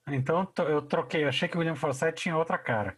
Então 0.08 0.50
eu 0.58 0.82
troquei, 0.82 1.24
achei 1.24 1.48
que 1.48 1.56
o 1.56 1.60
William 1.60 1.76
Forsythe 1.76 2.22
tinha 2.22 2.36
outra 2.36 2.58
cara. 2.58 2.96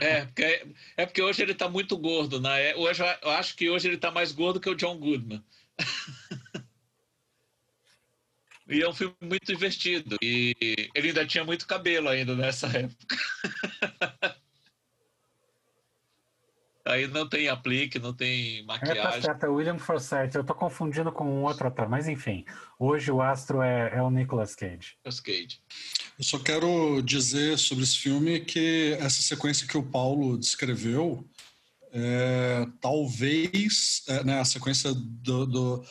É, 0.00 0.24
porque, 0.26 0.74
é 0.96 1.06
porque 1.06 1.22
hoje 1.22 1.42
ele 1.42 1.52
está 1.52 1.68
muito 1.68 1.96
gordo, 1.96 2.40
né? 2.40 2.74
Hoje, 2.76 3.02
eu 3.22 3.30
acho 3.30 3.56
que 3.56 3.70
hoje 3.70 3.88
ele 3.88 3.96
está 3.96 4.10
mais 4.10 4.32
gordo 4.32 4.60
que 4.60 4.68
o 4.68 4.74
John 4.74 4.98
Goodman. 4.98 5.42
e 8.68 8.82
é 8.82 8.88
um 8.88 8.94
filme 8.94 9.14
muito 9.20 9.52
investido. 9.52 10.16
E 10.22 10.90
ele 10.94 11.08
ainda 11.08 11.26
tinha 11.26 11.44
muito 11.44 11.66
cabelo 11.66 12.08
ainda 12.08 12.34
nessa 12.34 12.66
época. 12.66 13.16
Aí 16.86 17.08
não 17.08 17.28
tem 17.28 17.48
aplique, 17.48 17.98
não 17.98 18.14
tem 18.14 18.64
maquiagem. 18.64 19.02
É, 19.02 19.10
tá 19.10 19.20
certo, 19.20 19.44
é 19.44 19.48
William 19.48 19.76
Forsythe. 19.78 20.36
Eu 20.36 20.44
tô 20.44 20.54
confundindo 20.54 21.10
com 21.10 21.24
um 21.24 21.42
outro 21.42 21.66
ator, 21.66 21.88
mas 21.88 22.06
enfim. 22.06 22.44
Hoje 22.78 23.10
o 23.10 23.20
astro 23.20 23.60
é, 23.60 23.92
é 23.96 24.00
o 24.00 24.08
Nicolas 24.08 24.54
Cage. 24.54 24.94
Nicolas 24.98 25.18
Cage. 25.18 25.60
Eu 26.16 26.24
só 26.24 26.38
quero 26.38 27.02
dizer 27.02 27.58
sobre 27.58 27.82
esse 27.82 27.98
filme 27.98 28.38
que 28.38 28.96
essa 29.00 29.20
sequência 29.20 29.66
que 29.66 29.76
o 29.76 29.82
Paulo 29.82 30.38
descreveu, 30.38 31.28
é, 31.92 32.64
talvez, 32.80 34.04
é, 34.06 34.22
né, 34.22 34.38
a 34.38 34.44
sequência 34.44 34.94
do, 34.94 35.44
do, 35.44 35.46
do, 35.46 35.84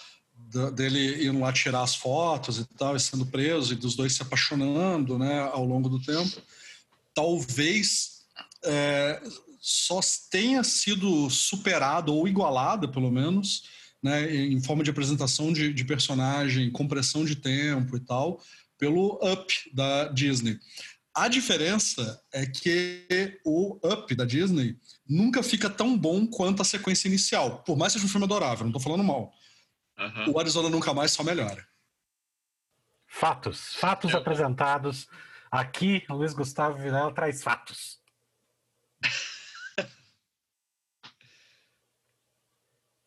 dele 0.73 1.27
indo 1.27 1.39
lá 1.39 1.51
tirar 1.51 1.81
as 1.81 1.95
fotos 1.95 2.59
e 2.59 2.65
tal, 2.77 2.95
e 2.95 2.99
sendo 2.99 3.25
preso, 3.25 3.73
e 3.73 3.75
dos 3.75 3.95
dois 3.95 4.13
se 4.13 4.21
apaixonando 4.21 5.17
né, 5.17 5.41
ao 5.51 5.65
longo 5.65 5.89
do 5.89 5.99
tempo, 5.99 6.41
talvez 7.13 8.23
é, 8.63 9.21
só 9.59 9.99
tenha 10.29 10.63
sido 10.63 11.29
superada 11.29 12.11
ou 12.11 12.27
igualada, 12.27 12.87
pelo 12.87 13.11
menos, 13.11 13.63
né, 14.01 14.33
em 14.35 14.61
forma 14.61 14.83
de 14.83 14.89
apresentação 14.89 15.51
de, 15.51 15.73
de 15.73 15.83
personagem, 15.83 16.71
compressão 16.71 17.25
de 17.25 17.35
tempo 17.35 17.97
e 17.97 17.99
tal, 17.99 18.41
pelo 18.77 19.19
Up 19.23 19.53
da 19.73 20.09
Disney. 20.09 20.59
A 21.15 21.29
diferença 21.29 22.21
é 22.33 22.45
que 22.45 23.39
o 23.45 23.79
Up 23.83 24.13
da 24.13 24.25
Disney 24.25 24.77
nunca 25.07 25.41
fica 25.41 25.69
tão 25.69 25.97
bom 25.97 26.27
quanto 26.27 26.61
a 26.61 26.65
sequência 26.65 27.07
inicial. 27.07 27.63
Por 27.63 27.77
mais 27.77 27.93
que 27.93 27.99
seja 27.99 28.07
um 28.07 28.11
filme 28.11 28.25
adorável, 28.25 28.65
não 28.65 28.69
estou 28.69 28.81
falando 28.81 29.03
mal. 29.03 29.33
Uhum. 29.97 30.33
O 30.33 30.39
Arizona 30.39 30.69
Nunca 30.69 30.93
Mais 30.93 31.11
só 31.11 31.23
melhora. 31.23 31.65
Fatos. 33.07 33.75
Fatos 33.75 34.13
é. 34.13 34.17
apresentados. 34.17 35.07
Aqui, 35.49 36.03
Luiz 36.09 36.33
Gustavo 36.33 36.77
Vilela 36.77 37.13
traz 37.13 37.41
fatos. 37.41 37.99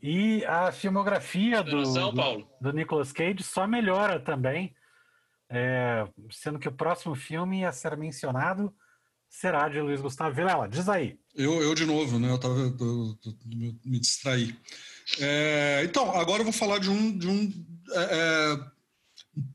E 0.01 0.45
a 0.47 0.71
filmografia 0.71 1.63
do, 1.63 1.83
do, 1.83 2.49
do, 2.61 2.73
Nicolas 2.73 3.13
Cage 3.13 3.43
só 3.43 3.67
melhora 3.67 4.21
também, 4.21 4.73
é, 5.51 6.07
sendo 6.31 6.59
que 6.59 6.69
o 6.69 6.73
próximo 6.73 7.17
filme 7.17 7.65
a 7.65 7.73
ser 7.73 7.97
mencionado 7.97 8.73
será 9.29 9.69
de 9.69 9.81
Luiz 9.81 10.01
Gustavo 10.01 10.35
Vilela. 10.35 10.69
Diz 10.69 10.89
aí. 10.89 11.19
Eu, 11.35 11.61
eu 11.61 11.75
de 11.75 11.85
novo, 11.85 12.19
né? 12.19 12.31
Eu 12.31 12.39
tava 12.39 12.55
eu, 12.55 12.73
eu, 12.81 13.19
me 13.85 13.99
distraí. 13.99 14.57
É, 15.19 15.83
então, 15.85 16.11
agora 16.15 16.41
eu 16.41 16.45
vou 16.45 16.53
falar 16.53 16.79
de 16.79 16.91
um, 16.91 17.17
de 17.17 17.27
um 17.27 17.67
é, 17.93 18.01
é 18.01 18.79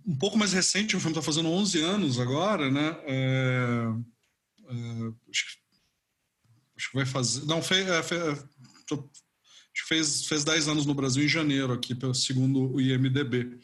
um 0.05 0.17
pouco 0.17 0.37
mais 0.37 0.53
recente. 0.53 0.95
O 0.95 0.99
filme 0.99 1.11
está 1.11 1.21
fazendo 1.21 1.49
11 1.49 1.81
anos 1.81 2.19
agora, 2.19 2.71
né? 2.71 2.97
É, 3.05 3.87
é, 4.67 5.13
acho, 5.29 5.45
que, 5.45 5.59
acho, 6.77 6.89
que 6.89 6.95
vai 6.95 7.05
fazer. 7.05 7.45
Não, 7.45 7.61
fez, 7.61 7.87
fez, 8.07 8.45
fez, 9.87 10.25
fez 10.25 10.43
10 10.43 10.67
anos 10.67 10.85
no 10.85 10.93
Brasil 10.93 11.23
em 11.23 11.29
janeiro, 11.29 11.73
aqui, 11.73 11.95
segundo 12.13 12.73
o 12.73 12.81
IMDB, 12.81 13.59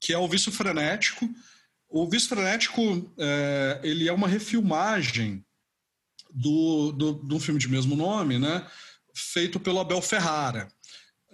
que 0.00 0.12
é 0.12 0.18
o 0.18 0.28
Vício 0.28 0.52
Frenético. 0.52 1.28
O 1.88 2.08
Vício 2.08 2.28
Frenético 2.28 3.12
é, 3.18 3.80
ele 3.82 4.08
é 4.08 4.12
uma 4.12 4.28
refilmagem 4.28 5.44
do, 6.30 6.92
do, 6.92 7.12
de 7.14 7.34
um 7.34 7.40
filme 7.40 7.60
de 7.60 7.68
mesmo 7.68 7.94
nome, 7.94 8.38
né, 8.38 8.66
feito 9.14 9.60
pelo 9.60 9.78
Abel 9.78 10.02
Ferrara. 10.02 10.68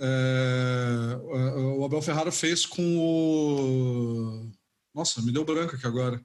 É, 0.00 1.18
o 1.76 1.84
Abel 1.84 2.00
Ferrara 2.00 2.32
fez 2.32 2.64
com 2.64 2.98
o. 2.98 4.50
Nossa, 4.94 5.20
me 5.20 5.30
deu 5.30 5.44
branco 5.44 5.76
aqui 5.76 5.86
agora. 5.86 6.20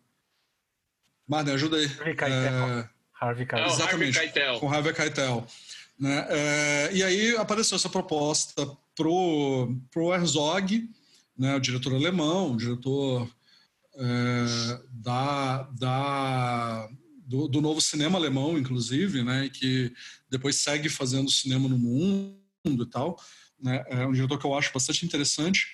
Marne, 1.28 1.51
ajuda 1.51 1.78
aí. 1.78 1.86
Harvey 1.86 2.15
Keitel. 2.15 2.30
É... 2.30 2.89
Harvey 3.19 3.45
Keitel. 3.45 3.67
Exatamente, 3.67 4.17
Harvey 4.17 4.34
Keitel. 4.34 4.59
com 4.59 4.71
Harvey 4.71 4.93
Keitel. 4.93 5.47
Né? 5.99 6.26
É, 6.30 6.89
e 6.93 7.03
aí 7.03 7.36
apareceu 7.38 7.76
essa 7.76 7.89
proposta 7.89 8.65
pro, 8.95 9.76
pro 9.91 10.13
Herzog, 10.13 10.89
né, 11.38 11.55
o 11.55 11.59
diretor 11.59 11.93
alemão, 11.93 12.53
o 12.53 12.57
diretor 12.57 13.30
é, 13.95 14.80
da, 14.91 15.63
da, 15.63 16.89
do, 17.26 17.47
do, 17.47 17.61
novo 17.61 17.80
cinema 17.80 18.17
alemão, 18.17 18.57
inclusive, 18.57 19.23
né, 19.23 19.49
que 19.49 19.93
depois 20.30 20.57
segue 20.57 20.89
fazendo 20.89 21.30
cinema 21.30 21.67
no 21.67 21.78
mundo 21.78 22.36
e 22.65 22.86
tal. 22.86 23.19
Né, 23.66 23.84
é 23.88 24.05
um 24.05 24.11
diretor 24.11 24.38
que 24.38 24.45
eu 24.45 24.53
acho 24.53 24.72
bastante 24.72 25.03
interessante, 25.03 25.66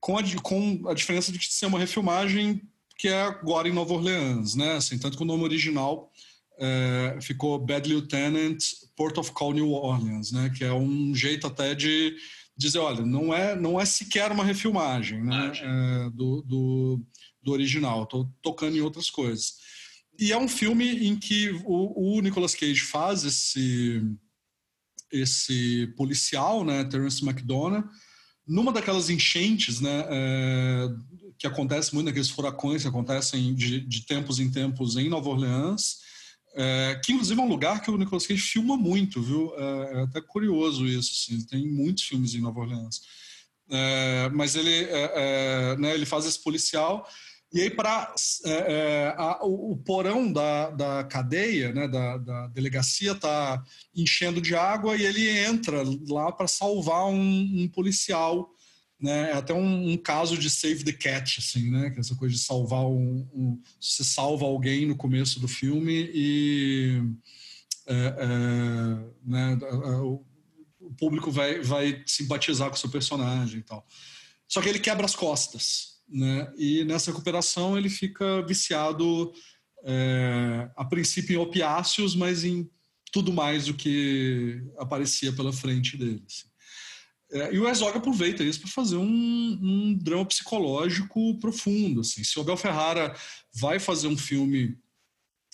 com 0.00 0.18
a, 0.18 0.22
com 0.42 0.88
a 0.88 0.94
diferença 0.94 1.30
de 1.30 1.38
ser 1.46 1.66
uma 1.66 1.78
refilmagem 1.78 2.60
que 2.98 3.06
é 3.06 3.22
agora 3.22 3.68
em 3.68 3.72
Nova 3.72 3.94
Orleans, 3.94 4.56
né? 4.56 4.74
Assim, 4.74 4.98
tanto 4.98 5.16
que 5.16 5.22
o 5.22 5.26
nome 5.26 5.44
original 5.44 6.10
é, 6.58 7.18
ficou 7.22 7.58
Bad 7.58 7.88
Lieutenant 7.88 8.58
Port 8.96 9.16
of 9.16 9.30
Call 9.32 9.54
New 9.54 9.70
Orleans, 9.70 10.32
né? 10.32 10.52
Que 10.54 10.64
é 10.64 10.72
um 10.72 11.14
jeito 11.14 11.46
até 11.46 11.72
de 11.74 12.16
dizer, 12.56 12.78
olha, 12.78 13.06
não 13.06 13.32
é 13.32 13.54
não 13.54 13.80
é 13.80 13.84
sequer 13.86 14.32
uma 14.32 14.44
refilmagem, 14.44 15.22
né? 15.22 15.52
É, 15.54 16.10
do, 16.10 16.42
do, 16.42 17.00
do, 17.40 17.52
original. 17.52 18.02
Estou 18.02 18.28
tocando 18.42 18.76
em 18.76 18.80
outras 18.80 19.08
coisas. 19.08 19.54
E 20.18 20.32
é 20.32 20.36
um 20.36 20.48
filme 20.48 21.06
em 21.06 21.16
que 21.16 21.50
o, 21.64 22.16
o 22.18 22.20
Nicolas 22.20 22.56
Cage 22.56 22.80
faz 22.80 23.24
esse 23.24 24.02
esse 25.12 25.86
policial, 25.96 26.64
né? 26.64 26.84
Terence 26.84 27.24
McDonough, 27.24 27.84
numa 28.46 28.72
daquelas 28.72 29.10
enchentes, 29.10 29.80
né? 29.80 30.04
É, 30.08 30.88
que 31.38 31.46
acontece 31.46 31.94
muito 31.94 32.06
naqueles 32.06 32.30
furacões 32.30 32.82
que 32.82 32.88
acontecem 32.88 33.54
de, 33.54 33.80
de 33.80 34.06
tempos 34.06 34.38
em 34.38 34.50
tempos 34.50 34.96
em 34.96 35.08
Nova 35.08 35.28
Orleans 35.30 36.00
é, 36.54 37.00
que 37.04 37.12
inclusive 37.12 37.40
é 37.40 37.44
um 37.44 37.48
lugar 37.48 37.80
que 37.80 37.90
o 37.90 37.96
Nicolas 37.96 38.26
Cage 38.26 38.40
filma 38.40 38.76
muito, 38.76 39.22
viu? 39.22 39.52
É, 39.56 39.92
é 39.98 40.02
até 40.02 40.20
curioso 40.20 40.86
isso, 40.86 41.12
assim, 41.12 41.44
tem 41.46 41.68
muitos 41.68 42.04
filmes 42.04 42.34
em 42.34 42.40
Nova 42.40 42.60
Orleans. 42.60 43.00
É, 43.70 44.28
mas 44.30 44.56
ele, 44.56 44.88
né, 45.78 45.94
ele 45.94 46.04
faz 46.04 46.26
esse 46.26 46.42
policial 46.42 47.06
e 47.52 47.62
aí 47.62 47.70
para 47.70 48.14
o, 49.42 49.72
o, 49.72 49.76
porão 49.76 50.32
da, 50.32 50.70
da 50.70 51.04
cadeia, 51.04 51.72
né, 51.72 51.88
da, 51.88 52.16
da 52.16 52.46
delegacia 52.48 53.12
está 53.12 53.62
enchendo 53.94 54.40
de 54.40 54.54
água 54.54 54.96
e 54.96 55.04
ele 55.04 55.28
entra 55.28 55.82
lá 56.08 56.30
para 56.30 56.46
salvar 56.46 57.06
um, 57.06 57.62
um 57.62 57.68
policial 57.68 58.50
né? 59.00 59.30
É 59.30 59.32
até 59.32 59.54
um, 59.54 59.92
um, 59.92 59.96
caso 59.96 60.36
de 60.36 60.50
save 60.50 60.84
the 60.84 60.92
cat, 60.92 61.40
assim, 61.40 61.70
né? 61.70 61.90
Que 61.90 61.96
é 61.96 62.00
essa 62.00 62.14
coisa 62.14 62.34
de 62.34 62.40
salvar 62.40 62.84
um, 62.84 63.26
um 63.32 63.62
você 63.80 64.04
salva 64.04 64.44
alguém 64.44 64.86
no 64.86 64.94
começo 64.94 65.40
do 65.40 65.48
filme 65.48 66.10
e 66.12 67.02
é, 67.86 67.94
é, 67.94 68.28
né, 69.24 69.58
o, 70.02 70.22
o 70.78 70.94
público 70.94 71.30
vai, 71.30 71.60
vai 71.60 72.02
simpatizar 72.06 72.68
com 72.68 72.76
o 72.76 72.78
seu 72.78 72.90
personagem 72.90 73.60
e 73.60 73.62
tal. 73.62 73.86
Só 74.46 74.60
que 74.60 74.68
ele 74.68 74.78
quebra 74.78 75.06
as 75.06 75.14
costas, 75.14 75.89
né? 76.10 76.52
E 76.56 76.84
nessa 76.84 77.10
recuperação 77.10 77.78
ele 77.78 77.88
fica 77.88 78.42
viciado 78.42 79.32
é, 79.84 80.70
a 80.76 80.84
princípio 80.84 81.34
em 81.34 81.38
opiáceos, 81.38 82.14
mas 82.14 82.44
em 82.44 82.68
tudo 83.12 83.32
mais 83.32 83.66
do 83.66 83.74
que 83.74 84.62
aparecia 84.78 85.32
pela 85.32 85.52
frente 85.52 85.96
dele. 85.96 86.22
Assim. 86.26 86.48
É, 87.32 87.54
e 87.54 87.58
o 87.58 87.68
Herzog 87.68 87.96
aproveita 87.96 88.42
isso 88.42 88.60
para 88.60 88.70
fazer 88.70 88.96
um, 88.96 89.58
um, 89.62 89.94
drama 89.94 90.26
psicológico 90.26 91.38
profundo. 91.38 92.00
Assim. 92.00 92.24
Se 92.24 92.38
o 92.38 92.42
Abel 92.42 92.56
Ferrara 92.56 93.14
vai 93.54 93.78
fazer 93.78 94.08
um 94.08 94.16
filme 94.16 94.76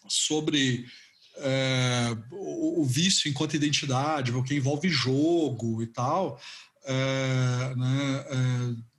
sobre 0.09 0.87
é, 1.37 2.17
o, 2.33 2.81
o, 2.81 2.85
vício 2.85 3.29
enquanto 3.29 3.55
identidade, 3.55 4.33
porque 4.33 4.55
envolve 4.55 4.89
jogo 4.89 5.83
e 5.83 5.87
tal, 5.87 6.41
é, 6.85 7.75
né, 7.77 8.25
é, 8.31 8.96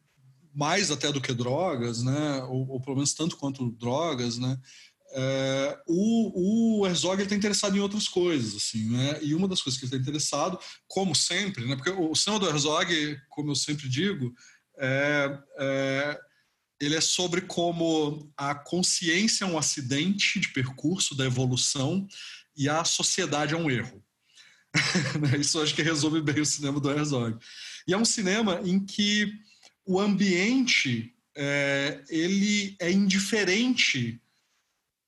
mais 0.58 0.90
até 0.90 1.12
do 1.12 1.22
que 1.22 1.36
drogas, 1.36 2.02
né? 2.02 2.44
Ou, 2.46 2.68
ou 2.68 2.82
pelo 2.82 2.96
menos 2.96 3.14
tanto 3.14 3.38
quanto 3.38 3.70
drogas, 3.74 4.40
né? 4.40 4.60
É, 5.14 5.80
o, 5.88 6.80
o 6.82 6.88
Herzog 6.88 7.22
está 7.22 7.36
interessado 7.36 7.78
em 7.78 7.80
outras 7.80 8.08
coisas, 8.08 8.56
assim, 8.56 8.90
né? 8.90 9.20
E 9.22 9.36
uma 9.36 9.48
das 9.48 9.62
coisas 9.62 9.80
que 9.80 9.86
ele 9.86 9.94
está 9.94 10.02
interessado, 10.02 10.60
como 10.88 11.14
sempre, 11.14 11.64
né? 11.66 11.76
Porque 11.76 11.92
o 11.92 12.16
cinema 12.16 12.40
do 12.40 12.50
Herzog, 12.50 13.22
como 13.30 13.52
eu 13.52 13.56
sempre 13.56 13.88
digo, 13.88 14.34
é, 14.80 15.40
é, 15.60 16.20
ele 16.82 16.96
é 16.96 17.02
sobre 17.02 17.42
como 17.42 18.34
a 18.36 18.56
consciência 18.56 19.46
é 19.46 19.48
um 19.48 19.60
acidente 19.60 20.40
de 20.40 20.50
percurso 20.50 21.14
da 21.14 21.26
evolução 21.26 22.08
e 22.58 22.68
a 22.68 22.84
sociedade 22.84 23.54
é 23.54 23.58
um 23.58 23.70
erro. 23.70 24.04
Isso 25.40 25.62
acho 25.62 25.76
que 25.76 25.84
resolve 25.84 26.20
bem 26.20 26.42
o 26.42 26.46
cinema 26.46 26.80
do 26.80 26.90
Herzog. 26.90 27.38
E 27.88 27.94
é 27.94 27.98
um 27.98 28.06
cinema 28.06 28.60
em 28.66 28.84
que 28.84 29.32
o 29.88 30.00
ambiente 30.00 31.14
é, 31.36 32.04
ele 32.10 32.76
é 32.80 32.92
indiferente 32.92 34.22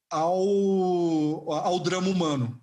ao, 0.09 1.51
ao 1.51 1.79
drama 1.79 2.07
humano. 2.07 2.59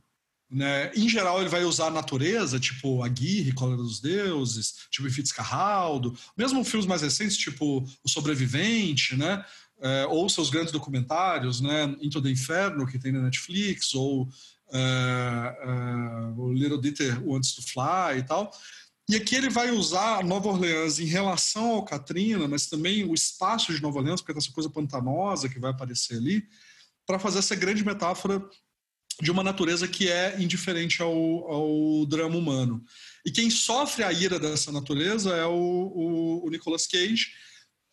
Né? 0.49 0.93
Em 0.95 1.09
geral, 1.09 1.41
ele 1.41 1.49
vai 1.49 1.64
usar 1.64 1.89
a 1.89 1.91
natureza, 1.91 2.59
tipo 2.61 3.03
Aguirre, 3.03 3.53
Cólera 3.53 3.83
dos 3.83 4.01
Deuses, 4.01 4.87
tipo 4.91 5.11
Fitzcarraldo, 5.11 6.17
mesmo 6.37 6.64
filmes 6.64 6.87
mais 6.87 7.03
recentes, 7.03 7.37
tipo 7.37 7.85
O 8.05 8.09
Sobrevivente, 8.09 9.17
né? 9.17 9.45
É, 9.79 10.07
ou 10.07 10.27
seus 10.29 10.49
grandes 10.49 10.73
documentários, 10.73 11.61
né? 11.61 11.95
Into 12.01 12.23
the 12.23 12.31
Inferno, 12.31 12.87
que 12.87 12.99
tem 12.99 13.12
na 13.12 13.21
Netflix, 13.21 13.95
ou 13.95 14.29
é, 14.73 14.79
é, 14.79 16.41
o 16.41 16.53
Little 16.53 16.81
Dieter 16.81 17.23
Wants 17.29 17.53
to 17.55 17.62
Fly 17.62 18.19
e 18.19 18.23
tal. 18.23 18.51
E 19.09 19.15
aqui 19.15 19.37
ele 19.37 19.49
vai 19.49 19.71
usar 19.71 20.25
Nova 20.25 20.49
Orleans 20.49 20.99
em 20.99 21.05
relação 21.05 21.71
ao 21.71 21.85
Katrina, 21.85 22.49
mas 22.49 22.67
também 22.67 23.05
o 23.05 23.15
espaço 23.15 23.73
de 23.73 23.81
Nova 23.81 23.99
Orleans, 23.99 24.21
porque 24.21 24.33
tem 24.33 24.43
essa 24.43 24.53
coisa 24.53 24.69
pantanosa 24.69 25.49
que 25.49 25.61
vai 25.61 25.71
aparecer 25.71 26.17
ali, 26.17 26.45
para 27.07 27.19
fazer 27.19 27.39
essa 27.39 27.55
grande 27.55 27.85
metáfora 27.85 28.45
de 29.23 29.31
uma 29.31 29.45
natureza 29.45 29.87
que 29.87 30.09
é 30.09 30.41
indiferente 30.41 31.01
ao, 31.01 31.13
ao 31.13 32.07
drama 32.07 32.37
humano. 32.37 32.85
E 33.25 33.31
quem 33.31 33.49
sofre 33.49 34.03
a 34.03 34.13
ira 34.13 34.39
dessa 34.39 34.73
natureza 34.73 35.35
é 35.35 35.47
o, 35.47 35.53
o, 35.53 36.47
o 36.47 36.51
Nicolas 36.51 36.87
Cage, 36.87 37.29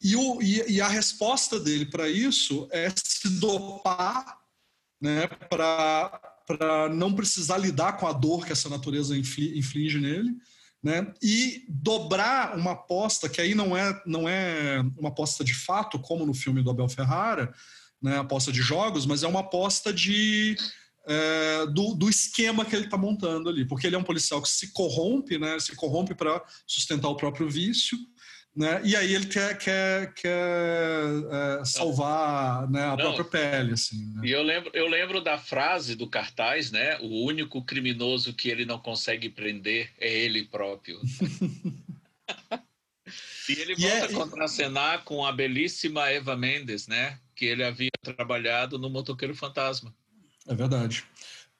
e, 0.01 0.15
o, 0.15 0.41
e, 0.41 0.73
e 0.73 0.81
a 0.81 0.87
resposta 0.87 1.59
dele 1.59 1.85
para 1.85 2.09
isso 2.09 2.67
é 2.71 2.89
se 2.89 3.29
dopar 3.39 4.37
né, 4.99 5.27
para 5.27 6.89
não 6.93 7.13
precisar 7.13 7.57
lidar 7.57 7.97
com 7.97 8.07
a 8.07 8.11
dor 8.11 8.45
que 8.45 8.51
essa 8.51 8.69
natureza 8.69 9.17
inflige 9.17 9.99
nele, 9.99 10.35
né, 10.83 11.13
e 11.21 11.65
dobrar 11.69 12.57
uma 12.57 12.71
aposta 12.71 13.29
que 13.29 13.39
aí 13.39 13.55
não 13.55 13.75
é, 13.75 14.01
não 14.05 14.27
é 14.27 14.81
uma 14.97 15.09
aposta 15.09 15.43
de 15.43 15.53
fato, 15.53 15.97
como 15.97 16.25
no 16.25 16.33
filme 16.33 16.61
do 16.61 16.69
Abel 16.69 16.89
Ferrara, 16.89 17.53
né, 18.01 18.17
aposta 18.17 18.51
de 18.51 18.61
jogos, 18.61 19.05
mas 19.05 19.23
é 19.23 19.27
uma 19.27 19.39
aposta 19.39 19.93
de 19.93 20.57
é, 21.05 21.65
do, 21.67 21.95
do, 21.95 22.09
esquema 22.09 22.65
que 22.65 22.75
ele 22.75 22.85
está 22.85 22.97
montando 22.97 23.49
ali, 23.49 23.65
porque 23.65 23.87
ele 23.87 23.95
é 23.95 23.99
um 23.99 24.03
policial 24.03 24.41
que 24.41 24.49
se 24.49 24.71
corrompe, 24.71 25.37
né, 25.37 25.59
se 25.59 25.75
corrompe 25.75 26.13
para 26.13 26.43
sustentar 26.67 27.09
o 27.09 27.15
próprio 27.15 27.49
vício, 27.49 27.97
né, 28.55 28.81
e 28.83 28.95
aí 28.95 29.13
ele 29.13 29.25
quer, 29.25 29.57
quer, 29.57 30.13
quer 30.13 30.29
é, 30.29 31.65
salvar 31.65 32.69
né, 32.69 32.83
a 32.83 32.89
Não, 32.89 32.97
própria 32.97 33.25
pele, 33.25 33.73
assim. 33.73 34.05
Né? 34.13 34.21
E 34.25 34.31
eu 34.31 34.43
lembro, 34.43 34.71
eu 34.73 34.87
lembro 34.87 35.21
da 35.21 35.37
frase 35.37 35.95
do 35.95 36.07
cartaz, 36.07 36.71
né, 36.71 36.97
o 37.01 37.25
único 37.25 37.63
criminoso 37.63 38.33
que 38.33 38.49
ele 38.49 38.65
não 38.65 38.77
consegue 38.77 39.29
prender 39.29 39.91
é 39.99 40.11
ele 40.11 40.43
próprio. 40.45 40.99
E 43.49 43.59
ele 43.59 43.75
volta 43.75 44.05
a 44.05 44.13
contracenar 44.13 45.03
com 45.03 45.25
a 45.25 45.31
belíssima 45.31 46.09
Eva 46.09 46.35
Mendes, 46.35 46.87
né? 46.87 47.19
Que 47.35 47.45
ele 47.45 47.63
havia 47.63 47.91
trabalhado 48.01 48.79
no 48.79 48.89
Motoqueiro 48.89 49.35
Fantasma. 49.35 49.93
É 50.47 50.55
verdade. 50.55 51.03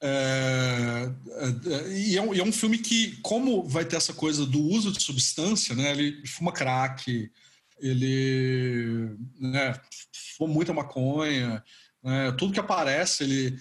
É, 0.00 1.10
é, 1.28 1.88
e, 1.92 2.16
é 2.16 2.22
um, 2.22 2.34
é 2.34 2.42
um, 2.42 2.52
filme 2.52 2.78
que, 2.78 3.16
como 3.22 3.66
vai 3.66 3.84
ter 3.84 3.96
essa 3.96 4.12
coisa 4.12 4.44
do 4.44 4.60
uso 4.60 4.92
de 4.92 5.02
substância, 5.02 5.74
né? 5.74 5.92
Ele 5.92 6.26
fuma 6.26 6.52
crack, 6.52 7.30
ele 7.78 9.16
né, 9.38 9.80
fuma 10.36 10.52
muita 10.52 10.72
maconha, 10.72 11.62
né, 12.02 12.32
tudo 12.32 12.52
que 12.52 12.60
aparece, 12.60 13.24
ele 13.24 13.58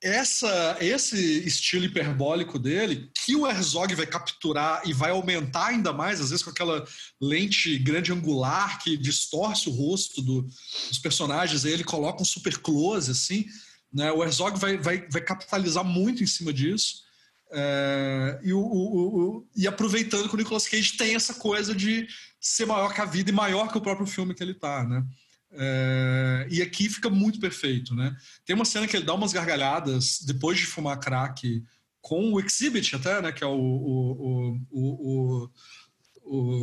essa, 0.00 0.76
esse 0.80 1.44
estilo 1.44 1.84
hiperbólico 1.84 2.56
dele, 2.58 3.10
que 3.14 3.34
o 3.34 3.46
Herzog 3.46 3.94
vai 3.96 4.06
capturar 4.06 4.82
e 4.86 4.92
vai 4.92 5.10
aumentar 5.10 5.66
ainda 5.66 5.92
mais, 5.92 6.20
às 6.20 6.30
vezes 6.30 6.44
com 6.44 6.50
aquela 6.50 6.86
lente 7.20 7.76
grande 7.78 8.12
angular 8.12 8.78
que 8.78 8.96
distorce 8.96 9.68
o 9.68 9.72
rosto 9.72 10.22
do, 10.22 10.42
dos 10.42 10.98
personagens, 10.98 11.64
aí 11.64 11.72
ele 11.72 11.84
coloca 11.84 12.22
um 12.22 12.24
super 12.24 12.58
close, 12.58 13.10
assim, 13.10 13.46
né? 13.92 14.12
O 14.12 14.22
Herzog 14.22 14.58
vai, 14.58 14.76
vai, 14.76 15.06
vai 15.08 15.22
capitalizar 15.22 15.84
muito 15.84 16.22
em 16.22 16.26
cima 16.26 16.52
disso. 16.52 17.06
É, 17.50 18.40
e, 18.42 18.52
o, 18.52 18.60
o, 18.60 19.38
o, 19.38 19.48
e 19.56 19.66
aproveitando 19.66 20.28
que 20.28 20.34
o 20.34 20.38
Nicolas 20.38 20.68
Cage 20.68 20.96
tem 20.96 21.14
essa 21.14 21.34
coisa 21.34 21.74
de 21.74 22.06
ser 22.40 22.66
maior 22.66 22.94
que 22.94 23.00
a 23.00 23.06
vida 23.06 23.30
e 23.30 23.32
maior 23.32 23.70
que 23.70 23.78
o 23.78 23.80
próprio 23.80 24.06
filme 24.06 24.34
que 24.34 24.42
ele 24.42 24.52
está, 24.52 24.84
né? 24.84 25.04
É, 25.50 26.46
e 26.50 26.60
aqui 26.60 26.90
fica 26.90 27.08
muito 27.08 27.40
perfeito, 27.40 27.94
né? 27.94 28.14
Tem 28.44 28.54
uma 28.54 28.66
cena 28.66 28.86
que 28.86 28.96
ele 28.96 29.06
dá 29.06 29.14
umas 29.14 29.32
gargalhadas 29.32 30.20
depois 30.20 30.58
de 30.58 30.66
fumar 30.66 31.00
crack 31.00 31.64
com 32.02 32.32
o 32.32 32.40
Exhibit 32.40 32.94
até, 32.94 33.22
né? 33.22 33.32
Que 33.32 33.42
é 33.42 33.46
o, 33.46 34.60
o, 34.70 35.50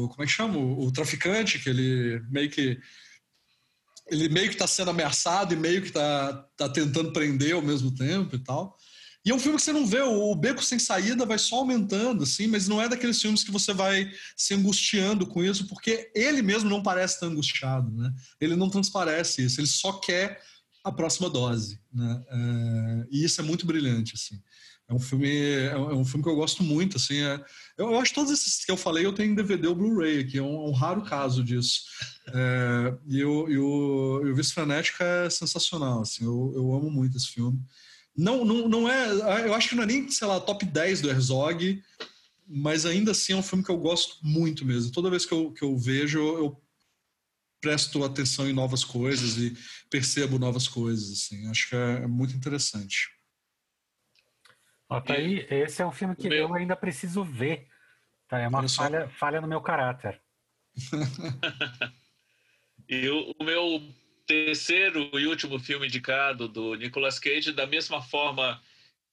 como 0.10 0.24
é 0.24 0.26
que 0.26 0.32
chama? 0.32 0.58
O, 0.58 0.92
traficante 0.92 1.60
que 1.60 1.70
ele 1.70 2.22
meio 2.30 2.50
que 2.50 2.80
ele 4.08 4.30
meio 4.30 4.48
que 4.48 4.56
está 4.56 4.68
sendo 4.68 4.92
ameaçado 4.92 5.54
e 5.54 5.58
meio 5.58 5.82
que 5.82 5.88
está 5.88 6.34
tá 6.56 6.70
tentando 6.70 7.12
prender 7.12 7.54
ao 7.54 7.62
mesmo 7.62 7.94
tempo 7.94 8.36
e 8.36 8.40
tal. 8.40 8.78
E 9.26 9.32
é 9.32 9.34
um 9.34 9.40
filme 9.40 9.58
que 9.58 9.64
você 9.64 9.74
não 9.74 9.88
vê, 9.88 10.02
o 10.02 10.36
beco 10.36 10.64
sem 10.64 10.78
saída 10.78 11.26
vai 11.26 11.40
só 11.40 11.58
aumentando, 11.58 12.24
assim, 12.24 12.46
mas 12.46 12.68
não 12.68 12.80
é 12.80 12.88
daqueles 12.88 13.20
filmes 13.20 13.44
que 13.44 13.52
você 13.52 13.74
vai 13.74 14.12
se 14.38 14.54
angustiando 14.54 15.26
com 15.26 15.44
isso, 15.44 15.68
porque 15.68 16.12
ele 16.14 16.44
mesmo 16.44 16.70
não 16.70 16.84
parece 16.84 17.16
estar 17.16 17.26
angustiado, 17.26 17.90
né? 17.92 18.14
Ele 18.40 18.56
não 18.56 18.70
transparece 18.70 19.44
isso, 19.44 19.60
ele 19.60 19.68
só 19.68 19.94
quer 19.94 20.40
a 20.84 20.92
próxima 20.92 21.28
dose, 21.28 21.80
né? 21.92 22.24
É, 22.30 23.08
e 23.10 23.24
isso 23.26 23.42
é 23.42 23.44
muito 23.44 23.66
brilhante, 23.66 24.14
assim. 24.14 24.40
É 24.88 24.94
um 24.94 25.00
filme, 25.00 25.28
é 25.28 25.76
um 25.76 26.02
é 26.02 26.06
filme 26.06 26.24
que 26.24 26.30
eu 26.30 26.36
gosto 26.36 26.62
muito, 26.62 26.98
assim. 26.98 27.18
É, 27.18 27.44
eu, 27.78 27.92
eu, 27.92 28.00
acho 28.00 28.12
que 28.12 28.16
todos 28.16 28.32
esses 28.32 28.64
que 28.64 28.72
eu 28.72 28.78
falei 28.78 29.06
eu 29.06 29.14
tenho 29.14 29.32
em 29.32 29.36
DVD 29.36 29.68
ou 29.68 29.76
Blu-ray 29.76 30.20
aqui, 30.20 30.38
é 30.38 30.44
um, 30.44 30.68
um, 30.68 30.72
raro 30.72 31.02
caso 31.02 31.44
disso. 31.44 31.82
É, 32.28 32.98
e, 33.08 33.20
eu, 33.20 33.50
e 33.50 33.58
o, 33.58 34.22
e 34.28 34.32
o 34.32 34.36
Vice 34.36 34.54
Frenética 34.54 35.04
é 35.04 35.30
sensacional, 35.30 36.02
assim. 36.02 36.24
Eu, 36.24 36.54
eu 36.56 36.74
amo 36.74 36.92
muito 36.92 37.18
esse 37.18 37.28
filme. 37.28 37.60
Não, 38.16 38.46
não, 38.46 38.70
não 38.70 38.90
é. 38.90 39.48
Eu 39.48 39.56
acho 39.56 39.70
que 39.70 39.76
não 39.76 39.84
é 39.84 39.88
nem, 39.88 40.10
sei 40.10 40.28
lá, 40.28 40.40
top 40.40 40.64
10 40.64 41.02
do 41.02 41.10
Herzog, 41.10 41.82
mas 42.48 42.86
ainda 42.86 43.12
assim 43.12 43.34
é 43.34 43.36
um 43.36 43.44
filme 43.44 43.64
que 43.64 43.72
eu 43.72 43.78
gosto 43.78 44.18
muito 44.22 44.64
mesmo. 44.64 44.92
Toda 44.92 45.10
vez 45.10 45.26
que 45.26 45.34
eu, 45.34 45.52
que 45.52 45.64
eu 45.64 45.76
vejo, 45.76 46.20
eu 46.20 46.62
presto 47.60 48.04
atenção 48.04 48.48
em 48.48 48.54
novas 48.54 48.84
coisas 48.84 49.38
e 49.38 49.58
percebo 49.90 50.38
novas 50.38 50.68
coisas. 50.68 51.12
Assim. 51.12 51.48
Acho 51.48 51.70
que 51.70 51.76
é, 51.76 52.04
é 52.04 52.08
muito 52.08 52.36
interessante. 52.36 53.15
Ó, 54.90 55.02
tá 55.02 55.14
aí, 55.14 55.46
esse 55.50 55.82
é 55.82 55.86
um 55.86 55.92
filme 55.92 56.16
que 56.16 56.30
meu... 56.30 56.48
eu 56.48 56.54
ainda 56.54 56.76
preciso 56.76 57.24
ver. 57.24 57.68
Tá? 58.28 58.40
É 58.40 58.48
uma 58.48 58.68
falha, 58.68 59.08
falha 59.10 59.42
no 59.42 59.48
meu 59.48 59.62
caráter. 59.62 60.22
e 62.88 63.08
o, 63.10 63.36
o 63.40 63.44
meu 63.44 63.82
terceiro 64.26 65.10
e 65.20 65.28
último 65.28 65.60
filme 65.60 65.88
indicado 65.88 66.48
do 66.48 66.76
Nicolas 66.76 67.20
Cage, 67.20 67.52
da 67.52 67.66
mesma 67.68 68.02
forma 68.02 68.62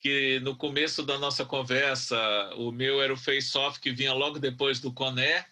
que 0.01 0.41
no 0.41 0.57
começo 0.57 1.05
da 1.05 1.17
nossa 1.19 1.45
conversa, 1.45 2.19
o 2.57 2.73
meu 2.73 3.01
era 3.01 3.13
o 3.13 3.17
Face 3.17 3.57
Off, 3.57 3.79
que 3.79 3.93
vinha 3.93 4.13
logo 4.13 4.39
depois 4.39 4.81
do 4.81 4.93
Coné, 4.93 5.47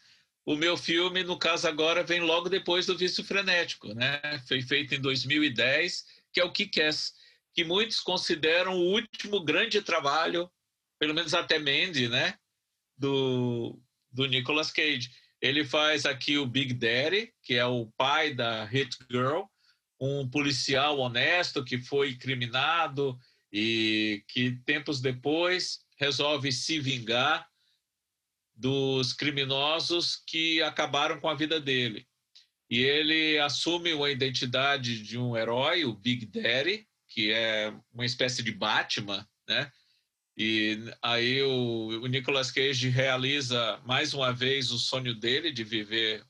o 0.45 0.57
meu 0.57 0.77
filme, 0.77 1.23
no 1.23 1.39
caso 1.39 1.69
agora, 1.69 2.03
vem 2.03 2.21
logo 2.21 2.49
depois 2.49 2.87
do 2.87 2.99
Vício 2.99 3.23
Frenético, 3.23 3.95
né? 3.95 4.21
Foi 4.49 4.61
feito 4.63 4.95
em 4.95 5.01
2010, 5.01 6.05
que 6.33 6.41
é 6.41 6.45
o 6.45 6.51
Kick-Ass, 6.51 7.15
que 7.61 7.65
muitos 7.65 8.01
consideram 8.01 8.73
o 8.73 8.93
último 8.95 9.45
grande 9.45 9.83
trabalho, 9.83 10.51
pelo 10.99 11.13
menos 11.13 11.35
até 11.35 11.59
Mandy, 11.59 12.09
né? 12.09 12.35
Do, 12.97 13.79
do 14.11 14.25
Nicolas 14.25 14.71
Cage. 14.71 15.11
Ele 15.43 15.63
faz 15.63 16.07
aqui 16.07 16.39
o 16.39 16.47
Big 16.47 16.73
Daddy, 16.73 17.35
que 17.43 17.57
é 17.57 17.67
o 17.67 17.93
pai 17.99 18.33
da 18.33 18.65
Hit 18.65 18.97
Girl, 19.11 19.43
um 20.01 20.27
policial 20.27 20.99
honesto 20.99 21.63
que 21.63 21.79
foi 21.79 22.15
criminado 22.15 23.19
e 23.53 24.25
que 24.29 24.53
tempos 24.65 25.03
depois 25.03 25.81
resolve 25.99 26.51
se 26.53 26.81
vingar 26.81 27.47
dos 28.55 29.13
criminosos 29.13 30.17
que 30.27 30.63
acabaram 30.63 31.21
com 31.21 31.29
a 31.29 31.35
vida 31.35 31.61
dele. 31.61 32.07
E 32.71 32.79
ele 32.79 33.39
assume 33.39 33.93
uma 33.93 34.11
identidade 34.11 35.03
de 35.03 35.19
um 35.19 35.37
herói, 35.37 35.85
o 35.85 35.93
Big 35.93 36.25
Daddy, 36.25 36.89
que 37.21 37.33
é 37.33 37.71
uma 37.93 38.07
espécie 38.07 38.43
de 38.43 38.51
Batman, 38.51 39.29
né? 39.47 39.71
E 40.35 40.91
aí 41.03 41.43
o, 41.43 42.01
o 42.03 42.07
Nicolas 42.07 42.51
Cage 42.51 42.89
realiza 42.89 43.79
mais 43.85 44.15
uma 44.15 44.33
vez 44.33 44.71
o 44.71 44.79
sonho 44.79 45.15
dele 45.15 45.53
de 45.53 45.63
viver 45.63 46.25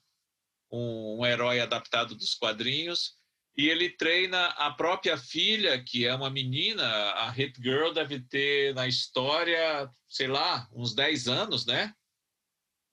um, 0.68 1.20
um 1.20 1.26
herói 1.26 1.60
adaptado 1.60 2.16
dos 2.16 2.34
quadrinhos, 2.34 3.14
e 3.56 3.68
ele 3.68 3.88
treina 3.90 4.46
a 4.46 4.72
própria 4.72 5.16
filha, 5.16 5.80
que 5.80 6.04
é 6.06 6.12
uma 6.14 6.30
menina, 6.30 6.84
a 6.84 7.30
Hit 7.30 7.60
Girl 7.62 7.92
deve 7.92 8.18
ter 8.20 8.74
na 8.74 8.88
história, 8.88 9.88
sei 10.08 10.26
lá, 10.26 10.68
uns 10.72 10.92
10 10.92 11.28
anos, 11.28 11.66
né? 11.66 11.94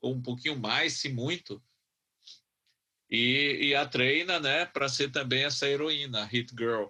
Ou 0.02 0.14
um 0.14 0.22
pouquinho 0.22 0.60
mais, 0.60 0.94
se 0.94 1.10
muito. 1.10 1.64
E, 3.10 3.70
e 3.70 3.76
a 3.76 3.88
treina, 3.88 4.40
né, 4.40 4.66
para 4.66 4.90
ser 4.90 5.12
também 5.12 5.46
essa 5.46 5.68
heroína, 5.68 6.22
a 6.22 6.26
Hit 6.26 6.54
Girl. 6.56 6.90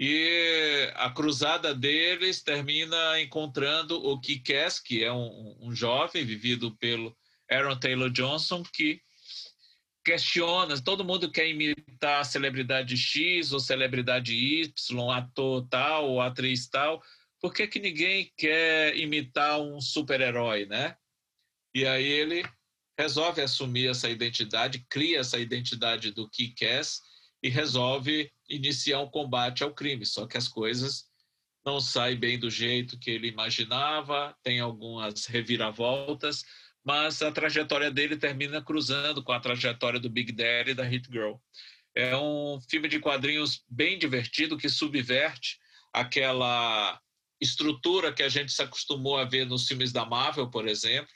E 0.00 0.92
a 0.94 1.10
cruzada 1.10 1.74
deles 1.74 2.40
termina 2.40 3.20
encontrando 3.20 3.96
o 3.96 4.20
Kikes, 4.20 4.78
que 4.78 5.02
é 5.02 5.12
um, 5.12 5.56
um 5.60 5.74
jovem 5.74 6.24
vivido 6.24 6.76
pelo 6.76 7.16
Aaron 7.50 7.78
Taylor 7.78 8.08
Johnson, 8.10 8.62
que 8.62 9.00
questiona, 10.04 10.80
todo 10.80 11.04
mundo 11.04 11.30
quer 11.30 11.48
imitar 11.48 12.20
a 12.20 12.24
celebridade 12.24 12.96
X 12.96 13.52
ou 13.52 13.58
celebridade 13.58 14.34
Y, 14.34 15.10
ator 15.10 15.66
tal 15.68 16.08
ou 16.08 16.20
atriz 16.20 16.68
tal, 16.68 17.02
por 17.40 17.52
que, 17.52 17.66
que 17.66 17.78
ninguém 17.78 18.32
quer 18.36 18.96
imitar 18.96 19.60
um 19.60 19.80
super-herói, 19.80 20.64
né? 20.66 20.96
E 21.74 21.86
aí 21.86 22.06
ele 22.06 22.44
resolve 22.98 23.42
assumir 23.42 23.88
essa 23.88 24.08
identidade, 24.08 24.84
cria 24.88 25.20
essa 25.20 25.38
identidade 25.38 26.10
do 26.10 26.28
Kick-Ass 26.28 27.00
e 27.42 27.48
resolve 27.48 28.30
iniciar 28.48 29.00
um 29.00 29.10
combate 29.10 29.62
ao 29.62 29.74
crime, 29.74 30.04
só 30.04 30.26
que 30.26 30.36
as 30.36 30.48
coisas 30.48 31.08
não 31.64 31.80
saem 31.80 32.16
bem 32.16 32.38
do 32.38 32.50
jeito 32.50 32.98
que 32.98 33.10
ele 33.10 33.28
imaginava, 33.28 34.34
tem 34.42 34.60
algumas 34.60 35.26
reviravoltas, 35.26 36.44
mas 36.84 37.20
a 37.20 37.30
trajetória 37.30 37.90
dele 37.90 38.16
termina 38.16 38.62
cruzando 38.62 39.22
com 39.22 39.32
a 39.32 39.40
trajetória 39.40 40.00
do 40.00 40.08
Big 40.08 40.32
Daddy 40.32 40.70
e 40.70 40.74
da 40.74 40.84
Hit 40.84 41.06
Girl. 41.10 41.34
É 41.94 42.16
um 42.16 42.60
filme 42.70 42.88
de 42.88 42.98
quadrinhos 42.98 43.62
bem 43.68 43.98
divertido 43.98 44.56
que 44.56 44.68
subverte 44.68 45.58
aquela 45.92 47.00
estrutura 47.40 48.12
que 48.12 48.22
a 48.22 48.28
gente 48.28 48.52
se 48.52 48.62
acostumou 48.62 49.16
a 49.16 49.24
ver 49.24 49.44
nos 49.44 49.66
filmes 49.66 49.92
da 49.92 50.04
Marvel, 50.04 50.50
por 50.50 50.66
exemplo. 50.66 51.10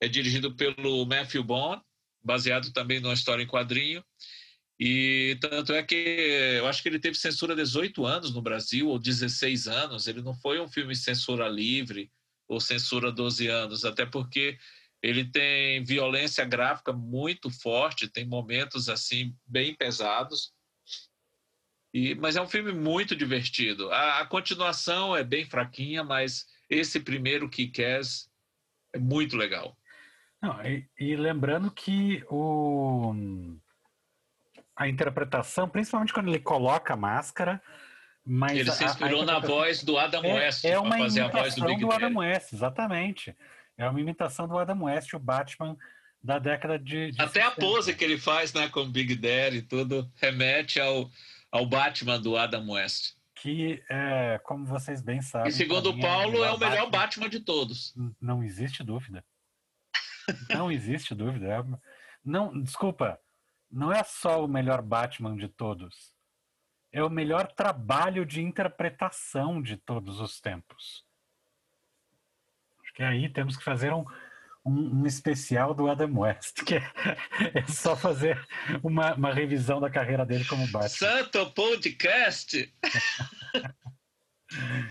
É 0.00 0.08
dirigido 0.08 0.54
pelo 0.54 1.04
Matthew 1.06 1.44
Bond, 1.44 1.80
baseado 2.22 2.72
também 2.72 3.00
numa 3.00 3.14
história 3.14 3.42
em 3.42 3.46
quadrinho. 3.46 4.04
E 4.84 5.38
tanto 5.40 5.72
é 5.72 5.80
que 5.80 5.94
eu 6.58 6.66
acho 6.66 6.82
que 6.82 6.88
ele 6.88 6.98
teve 6.98 7.16
censura 7.16 7.54
18 7.54 8.04
anos 8.04 8.34
no 8.34 8.42
Brasil, 8.42 8.88
ou 8.88 8.98
16 8.98 9.68
anos. 9.68 10.08
Ele 10.08 10.20
não 10.20 10.34
foi 10.34 10.58
um 10.58 10.66
filme 10.66 10.96
censura 10.96 11.48
livre 11.48 12.10
ou 12.48 12.58
censura 12.58 13.12
12 13.12 13.46
anos, 13.46 13.84
até 13.84 14.04
porque 14.04 14.58
ele 15.00 15.24
tem 15.24 15.84
violência 15.84 16.44
gráfica 16.44 16.92
muito 16.92 17.48
forte, 17.48 18.08
tem 18.08 18.26
momentos 18.26 18.88
assim 18.88 19.32
bem 19.46 19.72
pesados. 19.72 20.52
E, 21.94 22.16
mas 22.16 22.34
é 22.34 22.42
um 22.42 22.48
filme 22.48 22.72
muito 22.72 23.14
divertido. 23.14 23.88
A, 23.92 24.18
a 24.18 24.26
continuação 24.26 25.16
é 25.16 25.22
bem 25.22 25.44
fraquinha, 25.44 26.02
mas 26.02 26.44
esse 26.68 26.98
primeiro 26.98 27.48
que 27.48 27.68
quer 27.68 28.00
é 28.92 28.98
muito 28.98 29.36
legal. 29.36 29.78
Não, 30.42 30.60
e, 30.66 30.84
e, 30.98 31.14
lembrando 31.14 31.70
que 31.70 32.24
o, 32.28 33.14
a 34.76 34.88
interpretação, 34.88 35.68
principalmente 35.68 36.12
quando 36.12 36.28
ele 36.28 36.38
coloca 36.38 36.94
a 36.94 36.96
máscara, 36.96 37.60
mas 38.24 38.56
ele 38.56 38.70
se 38.70 38.84
inspirou 38.84 39.20
a, 39.20 39.22
a 39.24 39.26
na 39.26 39.38
voz 39.38 39.82
do 39.82 39.98
Adam 39.98 40.24
é, 40.24 40.34
West 40.34 40.64
é 40.64 40.80
para 40.80 40.98
fazer 40.98 41.20
a 41.22 41.28
voz 41.28 41.54
do 41.54 41.66
Big 41.66 41.80
do 41.80 41.92
Adam 41.92 42.16
West, 42.16 42.52
exatamente. 42.52 43.36
É 43.76 43.88
uma 43.88 44.00
imitação 44.00 44.46
do 44.46 44.58
Adam 44.58 44.82
West, 44.84 45.12
o 45.14 45.18
Batman 45.18 45.76
da 46.22 46.38
década 46.38 46.78
de. 46.78 47.10
de 47.10 47.20
Até 47.20 47.42
60. 47.42 47.46
a 47.48 47.50
pose 47.52 47.94
que 47.94 48.04
ele 48.04 48.18
faz, 48.18 48.52
né, 48.52 48.68
com 48.68 48.80
o 48.80 48.88
Big 48.88 49.14
Daddy 49.16 49.58
e 49.58 49.62
tudo, 49.62 50.10
remete 50.16 50.78
ao, 50.78 51.10
ao 51.50 51.66
Batman 51.66 52.20
do 52.20 52.36
Adam 52.36 52.70
West. 52.70 53.14
Que, 53.34 53.82
é, 53.90 54.40
como 54.44 54.64
vocês 54.64 55.02
bem 55.02 55.20
sabem. 55.20 55.48
E 55.48 55.52
segundo 55.52 55.90
o 55.90 55.98
Paulo, 55.98 56.44
é, 56.44 56.48
é 56.48 56.52
o 56.52 56.58
melhor 56.58 56.88
Batman. 56.88 56.90
Batman 56.90 57.28
de 57.28 57.40
todos. 57.40 57.92
Não 58.20 58.42
existe 58.42 58.84
dúvida. 58.84 59.24
Não 60.50 60.70
existe 60.70 61.12
dúvida. 61.12 61.48
É 61.48 61.64
não, 62.24 62.62
desculpa, 62.62 63.18
não 63.72 63.92
é 63.92 64.04
só 64.04 64.44
o 64.44 64.48
melhor 64.48 64.82
Batman 64.82 65.34
de 65.36 65.48
todos. 65.48 66.12
É 66.92 67.02
o 67.02 67.08
melhor 67.08 67.50
trabalho 67.50 68.26
de 68.26 68.42
interpretação 68.42 69.62
de 69.62 69.78
todos 69.78 70.20
os 70.20 70.40
tempos. 70.40 71.04
Acho 72.82 72.92
que 72.92 73.02
aí 73.02 73.32
temos 73.32 73.56
que 73.56 73.64
fazer 73.64 73.92
um, 73.94 74.04
um, 74.64 75.00
um 75.00 75.06
especial 75.06 75.72
do 75.72 75.88
Adam 75.88 76.18
West, 76.18 76.62
que 76.64 76.74
é, 76.74 76.92
é 77.54 77.66
só 77.66 77.96
fazer 77.96 78.38
uma, 78.82 79.14
uma, 79.14 79.32
revisão 79.32 79.80
da 79.80 79.88
carreira 79.88 80.26
dele 80.26 80.44
como 80.44 80.70
Batman. 80.70 80.88
Santo 80.90 81.50
Podcast! 81.52 82.70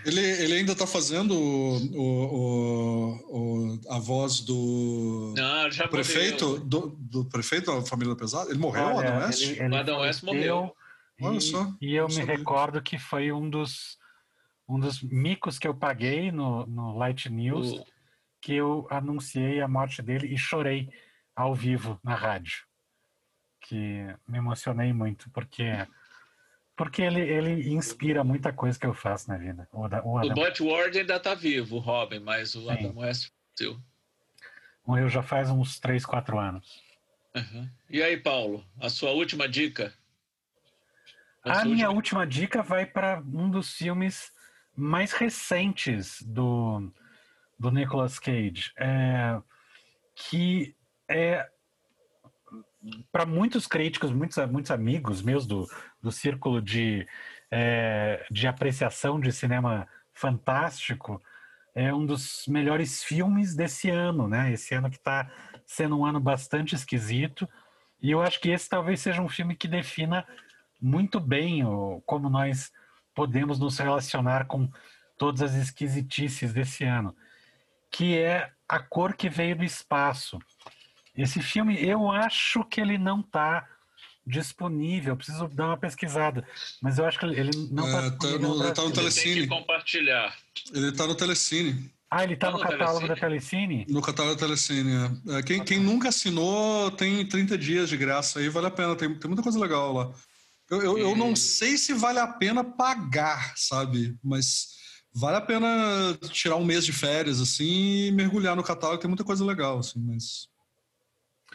Ele, 0.04 0.20
ele 0.20 0.54
ainda 0.54 0.72
está 0.72 0.86
fazendo 0.86 1.34
o, 1.34 1.96
o, 1.96 3.14
o, 3.28 3.80
a 3.88 3.98
voz 3.98 4.40
do, 4.40 5.34
Não, 5.36 5.70
já 5.70 5.86
prefeito 5.86 6.58
do, 6.58 6.96
do, 6.98 7.24
prefeito 7.26 7.72
da 7.72 7.82
família 7.82 8.16
pesada. 8.16 8.50
Ele 8.50 8.58
morreu, 8.58 8.84
Olha, 8.84 9.08
Adam 9.08 9.26
West? 9.26 9.42
Ele, 9.42 9.60
ele 9.60 9.74
o 9.74 9.78
Adam 9.78 10.00
West 10.00 10.22
morreu. 10.22 10.76
E, 11.18 11.24
Olha 11.24 11.40
só, 11.40 11.72
e 11.80 11.94
eu 11.94 12.06
me 12.06 12.14
sabia. 12.14 12.36
recordo 12.36 12.82
que 12.82 12.98
foi 12.98 13.30
um 13.30 13.48
dos 13.48 13.98
um 14.68 14.78
dos 14.78 15.02
micos 15.02 15.58
que 15.58 15.68
eu 15.68 15.74
paguei 15.74 16.32
no, 16.32 16.66
no 16.66 16.96
Light 16.96 17.28
News. 17.28 17.72
O 17.72 17.84
que 18.40 18.54
eu 18.54 18.86
anunciei 18.90 19.60
a 19.60 19.68
morte 19.68 20.02
dele 20.02 20.26
e 20.26 20.36
chorei 20.36 20.88
ao 21.36 21.54
vivo 21.54 22.00
na 22.02 22.14
rádio. 22.14 22.64
Que 23.60 24.04
me 24.26 24.38
emocionei 24.38 24.92
muito, 24.92 25.30
porque 25.30 25.64
porque 26.76 27.02
ele, 27.02 27.20
ele 27.20 27.72
inspira 27.72 28.24
muita 28.24 28.52
coisa 28.52 28.78
que 28.78 28.86
eu 28.86 28.94
faço 28.94 29.28
na 29.28 29.36
vida. 29.36 29.68
O, 29.72 29.86
o, 29.86 30.26
o 30.26 30.34
Butch 30.34 30.60
Ward 30.60 30.98
ainda 30.98 31.16
está 31.16 31.34
vivo, 31.34 31.76
o 31.76 31.78
Robin, 31.78 32.20
mas 32.20 32.54
o 32.54 32.62
Sim. 32.62 32.70
Adam 32.70 32.98
West 32.98 33.30
seu. 33.54 33.78
Morreu 34.86 35.08
já 35.08 35.22
faz 35.22 35.50
uns 35.50 35.78
3, 35.78 36.04
4 36.04 36.38
anos. 36.38 36.82
Uhum. 37.34 37.68
E 37.88 38.02
aí, 38.02 38.16
Paulo, 38.16 38.64
a 38.80 38.88
sua 38.88 39.10
última 39.10 39.48
dica? 39.48 39.92
A, 41.44 41.60
a 41.60 41.64
minha 41.64 41.88
última... 41.90 42.20
última 42.22 42.26
dica 42.26 42.62
vai 42.62 42.84
para 42.84 43.20
um 43.20 43.50
dos 43.50 43.74
filmes 43.74 44.32
mais 44.74 45.12
recentes 45.12 46.22
do, 46.22 46.90
do 47.58 47.70
Nicolas 47.70 48.18
Cage, 48.18 48.72
é, 48.76 49.40
que 50.14 50.74
é 51.08 51.48
para 53.10 53.24
muitos 53.24 53.66
críticos, 53.66 54.10
muitos, 54.12 54.36
muitos 54.50 54.70
amigos 54.70 55.22
meus 55.22 55.46
do, 55.46 55.68
do 56.00 56.10
círculo 56.10 56.60
de, 56.60 57.06
é, 57.50 58.26
de 58.30 58.46
apreciação 58.46 59.20
de 59.20 59.32
cinema 59.32 59.86
fantástico, 60.12 61.22
é 61.74 61.92
um 61.92 62.04
dos 62.04 62.44
melhores 62.48 63.02
filmes 63.02 63.54
desse 63.54 63.88
ano, 63.88 64.28
né? 64.28 64.52
Esse 64.52 64.74
ano 64.74 64.90
que 64.90 64.96
está 64.96 65.30
sendo 65.64 65.98
um 65.98 66.04
ano 66.04 66.20
bastante 66.20 66.74
esquisito. 66.74 67.48
E 68.00 68.10
eu 68.10 68.20
acho 68.20 68.40
que 68.40 68.50
esse 68.50 68.68
talvez 68.68 69.00
seja 69.00 69.22
um 69.22 69.28
filme 69.28 69.56
que 69.56 69.66
defina 69.66 70.26
muito 70.80 71.18
bem 71.18 71.64
o, 71.64 72.02
como 72.04 72.28
nós 72.28 72.70
podemos 73.14 73.58
nos 73.58 73.78
relacionar 73.78 74.46
com 74.46 74.70
todas 75.16 75.40
as 75.42 75.54
esquisitices 75.54 76.52
desse 76.52 76.84
ano 76.84 77.14
que 77.92 78.18
é 78.18 78.50
A 78.66 78.80
Cor 78.80 79.14
que 79.14 79.28
Veio 79.28 79.54
do 79.54 79.62
Espaço. 79.62 80.38
Esse 81.16 81.42
filme, 81.42 81.82
eu 81.84 82.10
acho 82.10 82.64
que 82.64 82.80
ele 82.80 82.96
não 82.96 83.20
está 83.20 83.68
disponível, 84.26 85.16
preciso 85.16 85.48
dar 85.48 85.66
uma 85.66 85.76
pesquisada, 85.76 86.46
mas 86.80 86.98
eu 86.98 87.04
acho 87.04 87.18
que 87.18 87.26
ele 87.26 87.50
não 87.70 87.86
está 87.86 88.06
é, 88.06 88.10
tá 88.10 88.38
no, 88.38 88.62
ele 88.64 88.72
tá 88.72 88.82
no 88.82 88.92
Telecine. 88.92 89.34
Tem 89.34 89.42
que 89.42 89.48
compartilhar. 89.48 90.36
Ele 90.72 90.88
está 90.88 91.06
no 91.06 91.14
Telecine. 91.14 91.90
Ah, 92.08 92.24
ele 92.24 92.34
está 92.34 92.48
tá 92.48 92.52
no, 92.52 92.58
no, 92.58 92.64
catálogo 92.64 93.06
telecine? 93.06 93.08
da 93.08 93.20
Telecine? 93.20 93.86
No 93.88 94.02
catálogo 94.02 94.34
da 94.34 94.40
Telecine, 94.40 94.90
é. 94.92 95.38
é 95.38 95.42
quem, 95.42 95.64
quem 95.64 95.78
tá. 95.78 95.84
nunca 95.84 96.08
assinou 96.10 96.90
tem 96.90 97.26
30 97.26 97.58
dias 97.58 97.88
de 97.88 97.96
graça 97.96 98.38
aí, 98.38 98.48
vale 98.48 98.66
a 98.66 98.70
pena, 98.70 98.94
tem, 98.94 99.12
tem 99.14 99.28
muita 99.28 99.42
coisa 99.42 99.58
legal 99.58 99.92
lá. 99.92 100.12
Eu, 100.70 100.82
eu, 100.82 100.98
eu 100.98 101.16
não 101.16 101.34
sei 101.34 101.76
se 101.76 101.92
vale 101.92 102.18
a 102.18 102.26
pena 102.26 102.62
pagar, 102.62 103.54
sabe? 103.56 104.16
Mas 104.22 104.68
vale 105.12 105.36
a 105.36 105.40
pena 105.40 106.16
tirar 106.30 106.56
um 106.56 106.64
mês 106.64 106.84
de 106.84 106.92
férias, 106.92 107.40
assim, 107.40 108.06
e 108.06 108.12
mergulhar 108.12 108.54
no 108.56 108.62
catálogo, 108.62 109.00
tem 109.00 109.08
muita 109.08 109.24
coisa 109.24 109.44
legal, 109.44 109.78
assim, 109.78 109.98
mas. 109.98 110.51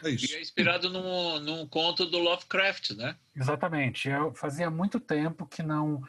É 0.04 0.10
isso. 0.10 0.32
E 0.32 0.36
é 0.36 0.40
inspirado 0.40 0.90
num, 0.90 1.40
num 1.40 1.66
conto 1.66 2.06
do 2.06 2.18
Lovecraft, 2.18 2.90
né? 2.90 3.16
Exatamente. 3.34 4.08
Eu 4.08 4.32
fazia 4.34 4.70
muito 4.70 5.00
tempo 5.00 5.46
que 5.46 5.62
não 5.62 6.02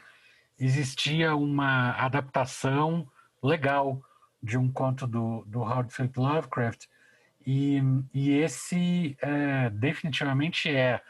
existia 0.58 1.34
uma 1.34 1.92
adaptação 1.92 3.08
legal 3.42 4.02
de 4.42 4.56
um 4.56 4.70
conto 4.70 5.06
do, 5.06 5.44
do 5.46 5.60
Howard 5.60 5.92
Philip 5.92 6.18
Lovecraft. 6.18 6.86
E, 7.46 7.80
e 8.12 8.30
esse 8.32 9.16
é, 9.20 9.70
definitivamente 9.70 10.68
é 10.68 11.00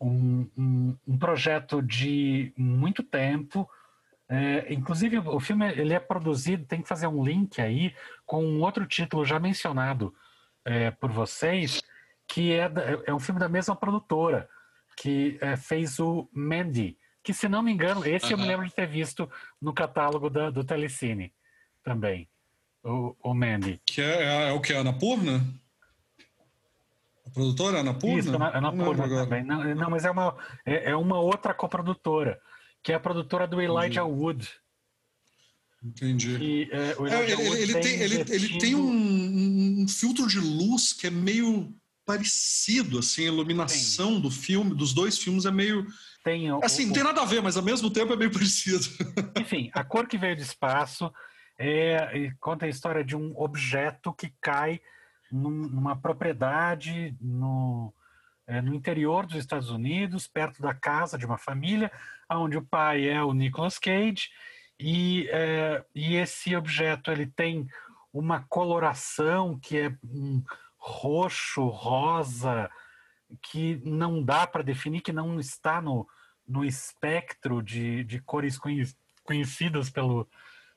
um, 0.00 0.48
um, 0.56 0.96
um 1.06 1.18
projeto 1.18 1.82
de 1.82 2.52
muito 2.56 3.02
tempo, 3.02 3.68
é, 4.28 4.72
inclusive, 4.72 5.18
o 5.18 5.40
filme 5.40 5.70
ele 5.72 5.94
é 5.94 6.00
produzido, 6.00 6.66
tem 6.66 6.82
que 6.82 6.88
fazer 6.88 7.06
um 7.06 7.24
link 7.24 7.60
aí 7.60 7.94
com 8.24 8.44
um 8.44 8.60
outro 8.60 8.84
título 8.86 9.24
já 9.24 9.38
mencionado 9.38 10.14
é, 10.64 10.90
por 10.90 11.10
vocês, 11.10 11.80
que 12.26 12.52
é, 12.52 12.70
é 13.06 13.14
um 13.14 13.20
filme 13.20 13.40
da 13.40 13.48
mesma 13.48 13.76
produtora, 13.76 14.48
que 14.96 15.38
é, 15.40 15.56
fez 15.56 15.98
o 15.98 16.28
Mandy, 16.32 16.96
que 17.22 17.34
se 17.34 17.48
não 17.48 17.62
me 17.62 17.72
engano, 17.72 18.06
esse 18.06 18.32
eu 18.32 18.38
me 18.38 18.46
lembro 18.46 18.66
de 18.66 18.74
ter 18.74 18.86
visto 18.86 19.28
no 19.60 19.72
catálogo 19.72 20.30
da, 20.30 20.50
do 20.50 20.64
Telecine 20.64 21.32
também, 21.82 22.28
o, 22.84 23.14
o 23.22 23.34
Mandy. 23.34 23.80
Que 23.84 24.00
é, 24.00 24.22
é, 24.22 24.48
é 24.50 24.52
o 24.52 24.60
que? 24.60 24.72
A 24.72 24.80
Anapurna? 24.80 25.44
A 27.26 27.30
produtora 27.30 27.80
Anapurna? 27.80 28.18
Isso, 28.18 28.34
Anapurna 28.34 29.08
também. 29.08 29.44
Não, 29.44 29.74
não, 29.74 29.90
mas 29.90 30.04
é 30.04 30.10
uma, 30.10 30.36
é, 30.64 30.90
é 30.90 30.96
uma 30.96 31.18
outra 31.18 31.52
coprodutora, 31.52 32.40
que 32.82 32.92
é 32.92 32.94
a 32.94 33.00
produtora 33.00 33.46
do 33.46 33.60
Elijah 33.60 34.02
Entendi. 34.02 34.20
Wood. 34.20 34.50
Entendi. 35.84 36.68
É, 36.72 36.96
ele, 37.22 37.62
ele, 37.62 37.80
tem, 37.80 38.00
ele, 38.00 38.24
ele 38.28 38.58
tem 38.58 38.74
um, 38.74 39.82
um, 39.82 39.88
filtro 39.88 40.26
de 40.26 40.40
luz 40.40 40.92
que 40.92 41.06
é 41.06 41.10
meio 41.10 41.72
parecido, 42.06 43.00
assim, 43.00 43.24
a 43.24 43.26
iluminação 43.26 44.12
tem. 44.12 44.20
do 44.20 44.30
filme, 44.30 44.74
dos 44.74 44.94
dois 44.94 45.18
filmes 45.18 45.44
é 45.44 45.50
meio. 45.50 45.84
Tem, 46.22 46.48
assim, 46.62 46.84
o, 46.84 46.86
não 46.86 46.94
tem 46.94 47.02
nada 47.02 47.20
a 47.20 47.26
ver, 47.26 47.42
mas 47.42 47.56
ao 47.56 47.62
mesmo 47.62 47.90
tempo 47.90 48.12
é 48.12 48.16
meio 48.16 48.30
parecido. 48.30 48.84
Enfim, 49.38 49.70
A 49.74 49.84
Cor 49.84 50.06
que 50.06 50.16
Veio 50.16 50.36
do 50.36 50.42
Espaço 50.42 51.12
é, 51.58 52.32
conta 52.40 52.64
a 52.64 52.68
história 52.68 53.04
de 53.04 53.16
um 53.16 53.36
objeto 53.36 54.12
que 54.12 54.32
cai 54.40 54.80
num, 55.30 55.50
numa 55.50 55.96
propriedade 55.96 57.16
no, 57.20 57.92
é, 58.46 58.62
no 58.62 58.72
interior 58.72 59.26
dos 59.26 59.36
Estados 59.36 59.70
Unidos, 59.70 60.28
perto 60.28 60.62
da 60.62 60.72
casa 60.72 61.18
de 61.18 61.26
uma 61.26 61.38
família, 61.38 61.90
onde 62.30 62.56
o 62.56 62.64
pai 62.64 63.08
é 63.08 63.22
o 63.22 63.32
Nicolas 63.32 63.78
Cage, 63.78 64.28
e, 64.78 65.28
é, 65.30 65.84
e 65.94 66.14
esse 66.14 66.54
objeto 66.54 67.10
ele 67.10 67.26
tem 67.26 67.66
uma 68.12 68.44
coloração 68.48 69.58
que 69.58 69.78
é 69.78 69.96
um 70.04 70.42
roxo, 70.86 71.66
rosa, 71.66 72.70
que 73.42 73.80
não 73.84 74.22
dá 74.22 74.46
para 74.46 74.62
definir, 74.62 75.00
que 75.00 75.12
não 75.12 75.40
está 75.40 75.82
no, 75.82 76.06
no 76.46 76.64
espectro 76.64 77.60
de, 77.60 78.04
de 78.04 78.20
cores 78.20 78.56
conhecidas 79.24 79.90
pelo 79.90 80.28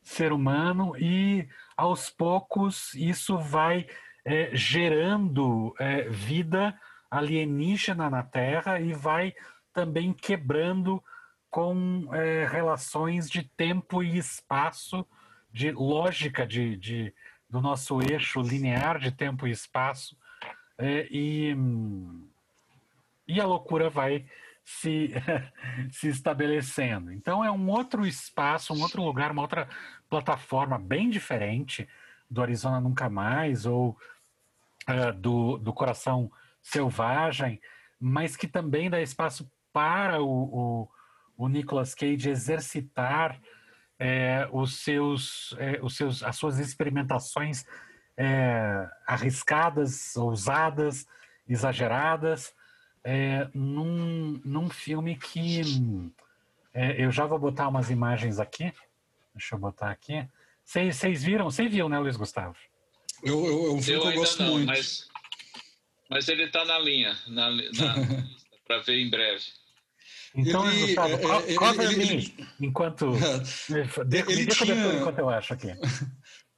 ser 0.01 0.31
humano, 0.31 0.97
e 0.97 1.47
aos 1.77 2.09
poucos 2.09 2.95
isso 2.95 3.37
vai 3.37 3.85
é, 4.25 4.49
gerando 4.55 5.75
é, 5.77 6.09
vida 6.09 6.77
alienígena 7.11 8.09
na 8.09 8.23
Terra 8.23 8.79
e 8.79 8.93
vai 8.93 9.33
também 9.73 10.11
quebrando 10.11 11.03
com 11.49 12.09
é, 12.13 12.47
relações 12.47 13.29
de 13.29 13.43
tempo 13.43 14.03
e 14.03 14.17
espaço, 14.17 15.05
de 15.51 15.71
lógica 15.71 16.45
de, 16.45 16.75
de, 16.77 17.13
do 17.49 17.61
nosso 17.61 17.99
eixo 18.01 18.41
linear 18.41 18.99
de 18.99 19.11
tempo 19.11 19.47
e 19.47 19.51
espaço, 19.51 20.15
é, 20.77 21.07
e, 21.11 21.55
e 23.27 23.41
a 23.41 23.45
loucura 23.45 23.89
vai 23.89 24.25
se, 24.63 25.11
se 25.91 26.07
estabelecendo. 26.07 27.11
Então 27.11 27.43
é 27.43 27.51
um 27.51 27.69
outro 27.69 28.05
espaço, 28.05 28.73
um 28.73 28.81
outro 28.81 29.03
lugar, 29.03 29.31
uma 29.31 29.41
outra 29.41 29.67
plataforma 30.09 30.77
bem 30.77 31.09
diferente 31.09 31.87
do 32.29 32.41
Arizona 32.41 32.79
Nunca 32.79 33.09
Mais 33.09 33.65
ou 33.65 33.97
uh, 34.87 35.13
do, 35.13 35.57
do 35.57 35.73
Coração 35.73 36.31
Selvagem, 36.61 37.59
mas 37.99 38.35
que 38.35 38.47
também 38.47 38.89
dá 38.89 39.01
espaço 39.01 39.51
para 39.73 40.21
o, 40.21 40.27
o, 40.27 40.89
o 41.35 41.47
Nicolas 41.47 41.95
Cage 41.95 42.29
exercitar 42.29 43.39
é, 43.99 44.47
os 44.51 44.77
seus, 44.77 45.53
é, 45.59 45.79
os 45.83 45.95
seus, 45.95 46.23
as 46.23 46.37
suas 46.37 46.57
experimentações 46.57 47.65
é, 48.17 48.89
arriscadas, 49.05 50.15
ousadas, 50.15 51.05
exageradas, 51.47 52.53
é, 53.03 53.47
num, 53.53 54.41
num 54.45 54.69
filme 54.69 55.17
que 55.17 55.61
é, 56.73 57.03
eu 57.03 57.11
já 57.11 57.25
vou 57.25 57.37
botar 57.37 57.67
umas 57.67 57.89
imagens 57.89 58.39
aqui. 58.39 58.71
Deixa 59.35 59.55
eu 59.55 59.59
botar 59.59 59.91
aqui. 59.91 60.27
Vocês 60.63 61.23
viram? 61.23 61.49
Você 61.49 61.67
viu, 61.67 61.89
né, 61.89 61.99
Luiz 61.99 62.15
Gustavo? 62.15 62.55
Eu, 63.23 63.45
eu, 63.45 63.65
é 63.67 63.71
um 63.71 63.81
filme 63.81 63.99
eu 63.99 64.01
que 64.01 64.07
eu 64.07 64.19
gosto 64.21 64.43
não, 64.43 64.51
muito. 64.51 64.67
Mas, 64.67 65.07
mas 66.09 66.27
ele 66.29 66.43
está 66.43 66.63
na 66.63 66.79
linha, 66.79 67.17
na, 67.27 67.51
na 67.51 67.95
para 68.67 68.79
ver 68.79 68.99
em 68.99 69.09
breve. 69.09 69.43
Então, 70.35 70.69
ele, 70.71 70.87
Gustavo, 70.87 71.13
é, 71.47 71.53
cover 71.55 71.91
ele, 71.91 72.03
ele, 72.03 72.35
enquanto. 72.59 73.13
ele 74.27 74.45
tinha... 74.47 74.93
enquanto 74.95 75.19
eu 75.19 75.29
acho 75.29 75.53
aqui. 75.53 75.69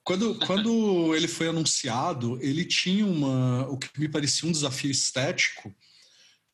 Quando, 0.04 0.34
quando 0.48 1.16
ele 1.16 1.28
foi 1.28 1.48
anunciado, 1.48 2.40
ele 2.42 2.66
tinha 2.66 3.06
uma, 3.06 3.68
o 3.70 3.78
que 3.78 3.88
me 4.00 4.10
parecia 4.10 4.50
um 4.50 4.52
desafio 4.52 4.90
estético, 4.90 5.72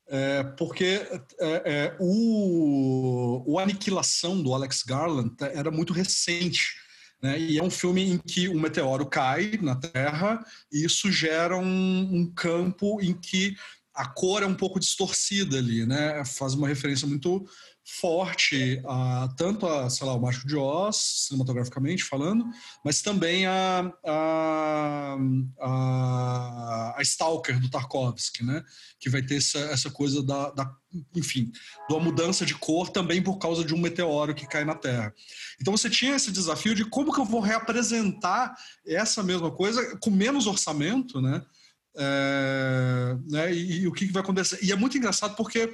é, 0.09 0.43
porque 0.43 1.01
é, 1.39 1.61
é, 1.65 1.97
o, 1.97 3.43
o 3.45 3.57
Aniquilação 3.57 4.41
do 4.41 4.53
Alex 4.53 4.83
Garland 4.83 5.33
era 5.39 5.71
muito 5.71 5.93
recente. 5.93 6.75
Né? 7.21 7.39
E 7.39 7.57
é 7.57 7.63
um 7.63 7.69
filme 7.69 8.11
em 8.11 8.17
que 8.17 8.47
um 8.47 8.59
meteoro 8.59 9.05
cai 9.05 9.57
na 9.61 9.75
Terra 9.75 10.45
e 10.71 10.85
isso 10.85 11.11
gera 11.11 11.57
um, 11.57 12.15
um 12.15 12.31
campo 12.31 13.01
em 13.01 13.13
que 13.13 13.55
a 13.97 14.05
cor 14.05 14.43
é 14.43 14.45
um 14.45 14.53
pouco 14.53 14.79
distorcida 14.79 15.57
ali, 15.57 15.83
né? 15.85 16.23
Faz 16.23 16.53
uma 16.53 16.67
referência 16.67 17.07
muito 17.07 17.43
forte 17.83 18.81
a 18.85 19.29
tanto 19.37 19.65
a, 19.65 19.89
sei 19.89 20.05
lá, 20.05 20.13
o 20.13 20.19
Mágico 20.19 20.45
de 20.45 20.55
Oz, 20.55 21.25
cinematograficamente 21.27 22.03
falando, 22.03 22.45
mas 22.83 23.01
também 23.01 23.45
a, 23.47 23.91
a, 24.05 25.17
a, 25.59 26.95
a 26.97 27.01
Stalker 27.01 27.59
do 27.59 27.71
Tarkovsky, 27.71 28.43
né? 28.43 28.63
Que 28.99 29.09
vai 29.09 29.23
ter 29.23 29.37
essa, 29.37 29.57
essa 29.59 29.89
coisa 29.89 30.21
da, 30.21 30.51
da, 30.51 30.71
enfim, 31.15 31.51
da 31.89 31.97
mudança 31.97 32.45
de 32.45 32.53
cor 32.53 32.89
também 32.89 33.21
por 33.21 33.39
causa 33.39 33.63
de 33.63 33.73
um 33.73 33.79
meteoro 33.79 34.35
que 34.35 34.45
cai 34.45 34.63
na 34.63 34.75
Terra. 34.75 35.11
Então 35.59 35.75
você 35.75 35.89
tinha 35.89 36.15
esse 36.15 36.31
desafio 36.31 36.75
de 36.75 36.85
como 36.85 37.11
que 37.11 37.19
eu 37.19 37.25
vou 37.25 37.39
reapresentar 37.39 38.53
essa 38.85 39.23
mesma 39.23 39.49
coisa 39.49 39.97
com 39.97 40.11
menos 40.11 40.45
orçamento, 40.45 41.19
né? 41.19 41.41
É, 41.99 43.17
né, 43.29 43.53
e, 43.53 43.81
e, 43.81 43.87
o 43.87 43.91
que, 43.91 44.07
que 44.07 44.13
vai 44.13 44.21
acontecer. 44.21 44.59
E 44.61 44.71
é 44.71 44.75
muito 44.75 44.97
engraçado 44.97 45.35
porque 45.35 45.73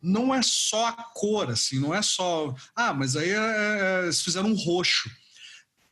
não 0.00 0.34
é 0.34 0.40
só 0.42 0.88
a 0.88 0.92
cor, 1.14 1.50
assim, 1.50 1.78
não 1.78 1.94
é 1.94 2.02
só. 2.02 2.54
Ah, 2.74 2.92
mas 2.92 3.14
aí 3.16 3.30
é, 3.30 3.34
é, 3.36 4.00
eles 4.04 4.22
fizeram 4.22 4.48
um 4.48 4.54
roxo. 4.54 5.10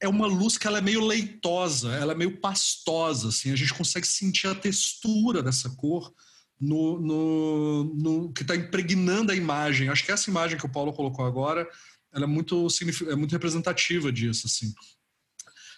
É 0.01 0.09
uma 0.09 0.27
luz 0.27 0.57
que 0.57 0.67
ela 0.67 0.79
é 0.79 0.81
meio 0.81 1.05
leitosa, 1.05 1.91
ela 1.93 2.13
é 2.13 2.17
meio 2.17 2.41
pastosa, 2.41 3.29
assim, 3.29 3.53
a 3.53 3.57
gente 3.57 3.75
consegue 3.75 4.07
sentir 4.07 4.47
a 4.47 4.55
textura 4.55 5.43
dessa 5.43 5.69
cor 5.71 6.11
no, 6.59 6.99
no, 6.99 7.85
no 7.95 8.33
que 8.33 8.43
está 8.43 8.57
impregnando 8.57 9.31
a 9.31 9.37
imagem. 9.37 9.89
Acho 9.89 10.05
que 10.05 10.13
essa 10.13 10.31
imagem 10.31 10.59
que 10.59 10.67
o 10.67 10.73
Paulo 10.73 10.93
colocou 10.93 11.25
agora, 11.25 11.69
ela 12.13 12.25
é 12.25 12.27
muito, 12.27 12.67
é 13.09 13.15
muito 13.15 13.33
representativa 13.33 14.11
disso, 14.11 14.47
assim. 14.47 14.73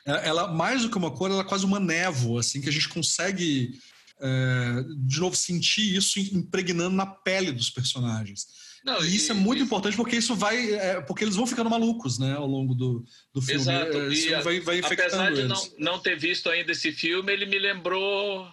É, 0.06 0.28
ela, 0.28 0.48
mais 0.48 0.82
do 0.82 0.90
que 0.90 0.96
uma 0.96 1.10
cor, 1.10 1.30
ela 1.30 1.42
é 1.42 1.46
quase 1.46 1.64
uma 1.64 1.78
névoa, 1.78 2.40
assim, 2.40 2.60
que 2.60 2.68
a 2.68 2.72
gente 2.72 2.88
consegue, 2.88 3.78
é, 4.20 4.84
de 4.98 5.20
novo, 5.20 5.36
sentir 5.36 5.96
isso 5.96 6.18
impregnando 6.18 6.96
na 6.96 7.06
pele 7.06 7.52
dos 7.52 7.70
personagens. 7.70 8.46
Não, 8.84 9.02
e, 9.04 9.14
isso 9.14 9.30
é 9.30 9.34
muito 9.34 9.60
e, 9.60 9.62
importante 9.62 9.96
porque 9.96 10.16
isso 10.16 10.34
vai. 10.34 10.72
É, 10.72 11.00
porque 11.00 11.22
eles 11.22 11.36
vão 11.36 11.46
ficando 11.46 11.70
malucos, 11.70 12.18
né, 12.18 12.34
ao 12.34 12.46
longo 12.46 12.74
do, 12.74 13.04
do 13.32 13.40
filme. 13.40 13.60
Exato. 13.60 13.96
É, 13.96 14.08
isso 14.08 14.28
e, 14.28 14.40
vai, 14.42 14.60
vai 14.60 14.80
apesar 14.80 15.32
de 15.32 15.44
não, 15.44 15.68
não 15.78 15.98
ter 16.00 16.18
visto 16.18 16.50
ainda 16.50 16.72
esse 16.72 16.90
filme, 16.90 17.32
ele 17.32 17.46
me 17.46 17.58
lembrou 17.58 18.48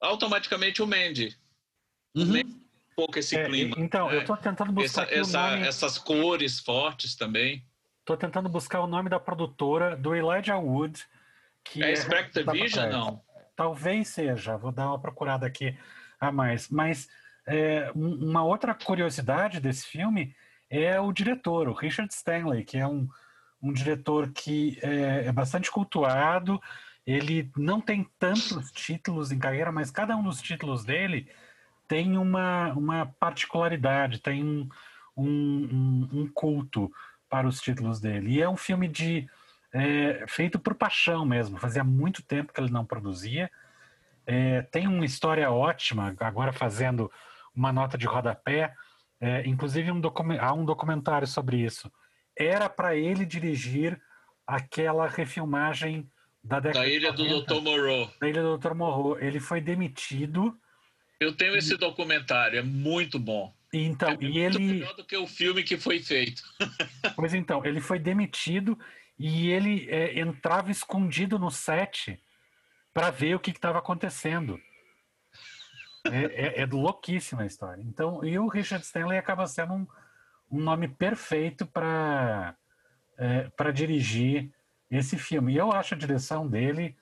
automaticamente 0.00 0.80
o 0.80 0.86
Mandy. 0.86 1.36
Uhum. 2.14 2.26
Mandy 2.26 2.44
um 2.44 2.94
pouco 2.94 3.18
esse 3.18 3.36
é, 3.36 3.44
clima. 3.44 3.76
Então, 3.78 4.10
eu 4.12 4.20
estou 4.20 4.36
tentando 4.36 4.72
buscar 4.72 5.12
essa, 5.12 5.14
essa, 5.14 5.56
essas 5.58 5.98
cores 5.98 6.60
fortes 6.60 7.16
também. 7.16 7.64
Estou 8.08 8.16
tentando 8.16 8.48
buscar 8.48 8.80
o 8.80 8.86
nome 8.86 9.10
da 9.10 9.20
produtora 9.20 9.94
do 9.94 10.16
Elijah 10.16 10.56
Wood. 10.56 11.06
Que 11.62 11.84
é, 11.84 11.92
é 11.92 11.94
Spectre 11.94 12.42
Vision, 12.42 12.88
não? 12.90 13.22
Talvez 13.54 14.08
seja, 14.08 14.56
vou 14.56 14.72
dar 14.72 14.88
uma 14.88 14.98
procurada 14.98 15.46
aqui 15.46 15.76
a 16.18 16.32
mais. 16.32 16.70
Mas 16.70 17.06
é, 17.46 17.92
uma 17.94 18.42
outra 18.42 18.72
curiosidade 18.72 19.60
desse 19.60 19.86
filme 19.86 20.34
é 20.70 20.98
o 20.98 21.12
diretor, 21.12 21.68
o 21.68 21.74
Richard 21.74 22.10
Stanley, 22.10 22.64
que 22.64 22.78
é 22.78 22.86
um, 22.86 23.06
um 23.62 23.74
diretor 23.74 24.32
que 24.32 24.78
é, 24.80 25.26
é 25.26 25.32
bastante 25.32 25.70
cultuado. 25.70 26.58
Ele 27.06 27.52
não 27.58 27.78
tem 27.78 28.08
tantos 28.18 28.72
títulos 28.72 29.30
em 29.30 29.38
carreira, 29.38 29.70
mas 29.70 29.90
cada 29.90 30.16
um 30.16 30.22
dos 30.22 30.40
títulos 30.40 30.82
dele 30.82 31.30
tem 31.86 32.16
uma, 32.16 32.72
uma 32.72 33.14
particularidade, 33.20 34.22
tem 34.22 34.42
um, 34.42 34.66
um, 35.14 36.08
um 36.10 36.30
culto 36.32 36.90
para 37.28 37.46
os 37.46 37.60
títulos 37.60 38.00
dele. 38.00 38.34
E 38.34 38.42
é 38.42 38.48
um 38.48 38.56
filme 38.56 38.88
de 38.88 39.28
é, 39.72 40.24
feito 40.28 40.58
por 40.58 40.74
paixão 40.74 41.24
mesmo. 41.24 41.58
Fazia 41.58 41.84
muito 41.84 42.22
tempo 42.22 42.52
que 42.52 42.60
ele 42.60 42.70
não 42.70 42.84
produzia. 42.84 43.50
É, 44.26 44.62
tem 44.62 44.86
uma 44.86 45.04
história 45.04 45.50
ótima, 45.50 46.14
agora 46.20 46.52
fazendo 46.52 47.10
uma 47.54 47.72
nota 47.72 47.96
de 47.96 48.06
rodapé. 48.06 48.74
É, 49.20 49.46
inclusive, 49.46 49.90
um 49.90 50.00
há 50.40 50.52
um 50.52 50.64
documentário 50.64 51.26
sobre 51.26 51.58
isso. 51.58 51.90
Era 52.36 52.68
para 52.68 52.94
ele 52.94 53.26
dirigir 53.26 54.00
aquela 54.46 55.08
refilmagem 55.08 56.08
da 56.42 56.60
década 56.60 56.84
da 56.84 56.90
Ilha 56.90 57.12
do 57.12 57.42
Dr. 57.42 57.60
Moreau. 57.60 58.10
Da 58.20 58.28
Ilha 58.28 58.42
do 58.42 58.56
Dr. 58.56 58.74
Moreau. 58.74 59.18
Ele 59.18 59.40
foi 59.40 59.60
demitido 59.60 60.56
Eu 61.18 61.36
tenho 61.36 61.56
esse 61.56 61.76
documentário, 61.76 62.58
é 62.58 62.62
muito 62.62 63.18
bom. 63.18 63.52
Então, 63.72 64.10
é 64.10 64.16
e 64.20 64.38
ele. 64.38 64.58
melhor 64.58 64.94
do 64.94 65.04
que 65.04 65.16
o 65.16 65.26
filme 65.26 65.62
que 65.62 65.76
foi 65.76 66.00
feito. 66.00 66.42
pois 67.16 67.34
então, 67.34 67.64
ele 67.64 67.80
foi 67.80 67.98
demitido 67.98 68.78
e 69.18 69.50
ele 69.50 69.88
é, 69.90 70.18
entrava 70.18 70.70
escondido 70.70 71.38
no 71.38 71.50
set 71.50 72.20
para 72.94 73.10
ver 73.10 73.34
o 73.34 73.40
que 73.40 73.50
estava 73.50 73.78
acontecendo. 73.78 74.60
É, 76.06 76.60
é, 76.60 76.62
é, 76.62 76.66
louquíssima 76.66 77.42
a 77.42 77.46
história. 77.46 77.82
Então, 77.82 78.24
e 78.24 78.38
o 78.38 78.48
Richard 78.48 78.84
Stanley 78.84 79.18
acaba 79.18 79.46
sendo 79.46 79.74
um, 79.74 79.86
um 80.50 80.60
nome 80.60 80.88
perfeito 80.88 81.66
para 81.66 82.56
é, 83.18 83.50
para 83.50 83.72
dirigir 83.72 84.50
esse 84.90 85.18
filme. 85.18 85.52
E 85.52 85.56
eu 85.56 85.72
acho 85.72 85.94
a 85.94 85.98
direção 85.98 86.48
dele 86.48 86.96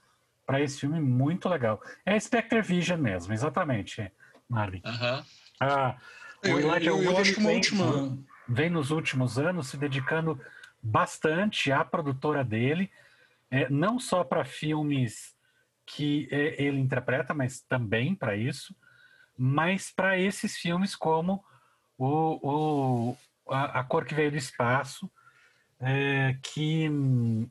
para 0.47 0.61
esse 0.61 0.81
filme 0.81 1.01
muito 1.01 1.49
legal. 1.49 1.81
É 2.05 2.19
Spectre 2.19 2.63
Vision 2.63 2.99
mesmo, 2.99 3.33
exatamente, 3.33 4.11
Marvin. 4.49 4.81
Uhum. 4.85 5.25
Ah, 5.61 5.97
eu, 6.43 6.61
eu, 6.61 6.77
eu, 6.79 7.03
eu 7.03 7.19
acho 7.19 7.35
que 7.35 7.41
uma 7.41 7.49
vem, 7.49 7.57
última... 7.57 8.19
vem 8.49 8.71
nos 8.71 8.91
últimos 8.91 9.39
anos 9.39 9.69
se 9.69 9.77
dedicando 9.77 10.41
bastante 10.83 11.73
à 11.73 11.85
produtora 11.85 12.45
dele, 12.45 12.91
é, 13.51 13.69
não 13.69 13.99
só 13.99 14.23
para 14.23 14.45
filmes 14.45 15.35
que 15.85 16.29
é, 16.31 16.63
ele 16.63 16.79
interpreta, 16.79 17.33
mas 17.33 17.61
também 17.61 18.15
para 18.15 18.37
isso, 18.37 18.75
mas 19.39 19.91
para 19.91 20.19
esses 20.19 20.57
filmes 20.57 20.97
como 20.97 21.45
o, 21.97 22.41
o 22.43 23.17
a, 23.49 23.81
a, 23.81 23.85
Cor 23.85 24.05
que 24.05 24.15
Veio 24.15 24.31
do 24.31 24.37
Espaço, 24.37 25.11
é, 25.81 26.37
que, 26.43 26.91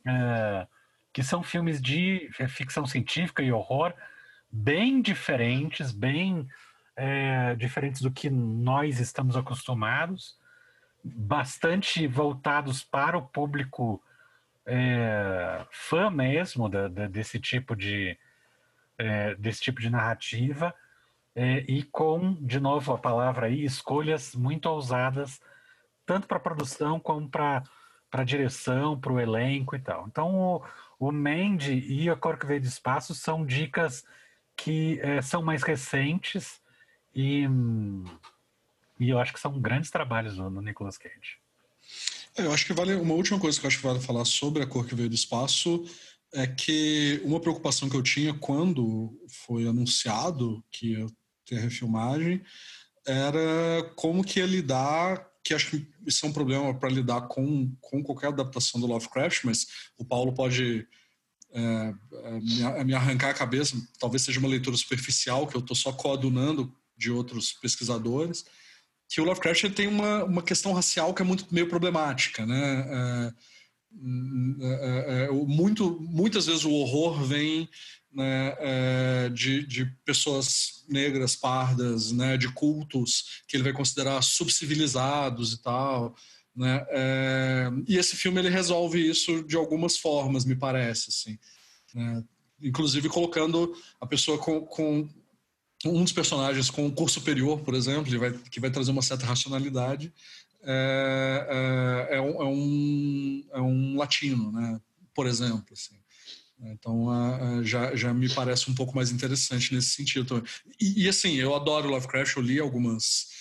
é, 0.06 0.68
que 1.14 1.24
são 1.24 1.44
filmes 1.44 1.82
de 1.82 2.30
ficção 2.50 2.86
científica 2.86 3.42
e 3.42 3.52
horror 3.52 3.94
bem 4.52 5.02
diferentes, 5.02 5.92
bem 5.92 6.48
é, 6.96 7.56
diferentes 7.56 8.02
do 8.02 8.12
que 8.12 8.30
nós 8.30 9.00
estamos 9.00 9.36
acostumados, 9.36 10.38
bastante 11.04 12.08
voltados 12.08 12.84
para 12.84 13.18
o 13.18 13.22
público 13.22 14.02
é, 14.66 15.66
fã 15.70 16.10
mesmo 16.10 16.68
da, 16.68 16.88
da, 16.88 17.08
desse 17.08 17.40
tipo 17.40 17.76
de 17.76 18.18
é, 18.98 19.36
desse 19.36 19.62
tipo 19.62 19.80
de 19.80 19.90
narrativa 19.90 20.74
é, 21.36 21.60
e 21.68 21.84
com 21.84 22.34
de 22.42 22.60
novo 22.60 22.94
a 22.94 22.98
palavra 22.98 23.48
aí 23.48 23.64
escolhas 23.64 24.34
muito 24.34 24.68
ousadas 24.68 25.40
tanto 26.06 26.28
para 26.28 26.40
produção 26.40 27.00
como 27.00 27.30
para 27.30 27.64
para 28.10 28.24
direção, 28.24 28.98
para 28.98 29.12
o 29.12 29.20
elenco 29.20 29.76
e 29.76 29.80
tal. 29.80 30.08
Então 30.08 30.34
o, 30.34 30.64
o 30.98 31.12
Mandy 31.12 31.80
e 31.86 32.10
a 32.10 32.16
Cor 32.16 32.38
que 32.38 32.46
veio 32.46 32.62
do 32.62 32.68
espaço 32.68 33.14
são 33.14 33.46
dicas 33.46 34.06
que 34.56 35.00
é, 35.02 35.22
são 35.22 35.42
mais 35.44 35.62
recentes 35.64 36.62
e, 37.16 37.48
e 39.00 39.10
eu 39.10 39.18
acho 39.18 39.34
que 39.34 39.40
são 39.40 39.60
grandes 39.60 39.90
trabalhos 39.90 40.38
no, 40.38 40.62
Nicolas 40.62 40.98
Cage. 40.98 41.38
É, 42.38 42.44
eu 42.44 42.52
acho 42.52 42.66
que 42.66 42.74
vale 42.74 42.94
uma 42.96 43.14
última 43.14 43.40
coisa 43.40 43.58
que 43.58 43.66
eu 43.66 43.68
acho 43.70 43.78
que 43.78 43.88
vale 43.88 44.02
falar 44.02 44.26
sobre 44.26 44.62
a 44.62 44.68
cor 44.68 44.86
que 44.86 44.96
veio 44.96 45.08
do 45.08 45.16
espaço 45.16 45.86
é 46.34 46.46
que 46.46 47.22
uma 47.24 47.40
preocupação 47.40 47.90
que 47.90 47.96
eu 47.96 48.04
tinha 48.04 48.34
quando 48.34 49.18
foi 49.30 49.66
anunciado 49.66 50.62
que 50.70 50.92
ia 50.92 51.06
ter 51.46 51.60
refilmagem 51.60 52.42
era 53.08 53.90
como 53.96 54.24
que 54.24 54.40
ia 54.40 54.46
lidar, 54.46 55.30
que 55.44 55.54
acho 55.54 55.70
que 55.70 55.88
isso 56.06 56.26
é 56.26 56.30
um 56.30 56.34
problema 56.34 56.74
para 56.74 56.90
lidar 56.90 57.22
com, 57.28 57.72
com 57.80 58.04
qualquer 58.04 58.28
adaptação 58.28 58.82
do 58.82 58.88
Lovecraft, 58.88 59.46
mas 59.46 59.68
o 59.98 60.04
Paulo 60.04 60.34
pode 60.34 60.86
é, 61.54 61.94
é, 62.24 62.32
me, 62.40 62.84
me 62.84 62.94
arrancar 62.94 63.30
a 63.30 63.34
cabeça, 63.34 63.78
talvez 63.98 64.24
seja 64.24 64.40
uma 64.40 64.50
leitura 64.50 64.76
superficial, 64.76 65.48
que 65.48 65.56
eu 65.56 65.62
estou 65.62 65.76
só 65.76 65.94
coadunando 65.94 66.76
de 66.98 67.12
outros 67.12 67.54
pesquisadores, 67.54 68.46
que 69.08 69.22
o 69.22 69.24
Lovecraft 69.24 69.70
tem 69.72 69.88
uma, 69.88 70.24
uma 70.24 70.42
questão 70.42 70.74
racial 70.74 71.14
que 71.14 71.22
é 71.22 71.26
muito 71.26 71.46
meio 71.52 71.68
problemática, 71.68 72.46
né? 72.46 72.86
É, 72.90 73.56
é, 74.62 75.26
é, 75.26 75.32
muito, 75.32 75.98
muitas 76.02 76.48
vezes 76.48 76.66
o 76.66 76.72
horror 76.72 77.24
vem 77.24 77.70
né, 78.12 78.56
é, 78.60 79.30
de, 79.30 79.66
de 79.66 79.86
pessoas 80.06 80.86
negras, 80.90 81.36
pardas, 81.36 82.12
né, 82.12 82.36
de 82.38 82.52
cultos 82.52 83.44
que 83.48 83.56
ele 83.56 83.64
vai 83.64 83.74
considerar 83.74 84.22
subcivilizados 84.22 85.54
e 85.54 85.62
tal. 85.62 86.16
Né? 86.56 86.86
É, 86.90 87.70
e 87.88 87.98
esse 87.98 88.16
filme 88.16 88.40
ele 88.40 88.50
resolve 88.50 89.00
isso 89.00 89.44
de 89.44 89.56
algumas 89.56 89.98
formas, 89.98 90.46
me 90.46 90.56
parece, 90.56 91.10
assim. 91.10 91.38
Né? 91.94 92.24
Inclusive 92.62 93.10
colocando 93.10 93.76
a 94.00 94.06
pessoa 94.08 94.38
com, 94.38 94.62
com 94.62 95.10
um 95.94 96.04
dos 96.04 96.14
personagens 96.14 96.70
com 96.70 96.86
um 96.86 96.92
curso 96.92 97.20
superior, 97.20 97.60
por 97.62 97.74
exemplo, 97.74 98.18
vai, 98.20 98.32
que 98.32 98.60
vai 98.60 98.72
trazer 98.72 98.92
uma 98.92 99.02
certa 99.02 99.26
racionalidade, 99.26 100.14
é, 100.68 102.10
é, 102.10 102.16
é, 102.18 102.22
um, 102.22 102.42
é, 103.54 103.62
um, 103.62 103.94
é 103.96 104.00
latino, 104.00 104.52
né? 104.52 104.82
por 105.14 105.28
exemplo. 105.28 105.66
Assim. 105.72 105.96
Então 106.72 107.08
já, 107.64 107.96
já 107.96 108.14
me 108.14 108.28
parece 108.30 108.70
um 108.70 108.74
pouco 108.74 108.96
mais 108.96 109.12
interessante 109.12 109.74
nesse 109.74 109.90
sentido. 109.90 110.44
E, 110.82 111.04
e 111.04 111.10
assim, 111.10 111.36
eu 111.36 111.56
adoro 111.56 111.90
Lovecraft, 111.90 112.36
eu 112.36 112.42
li 112.42 112.60
algumas. 112.60 113.34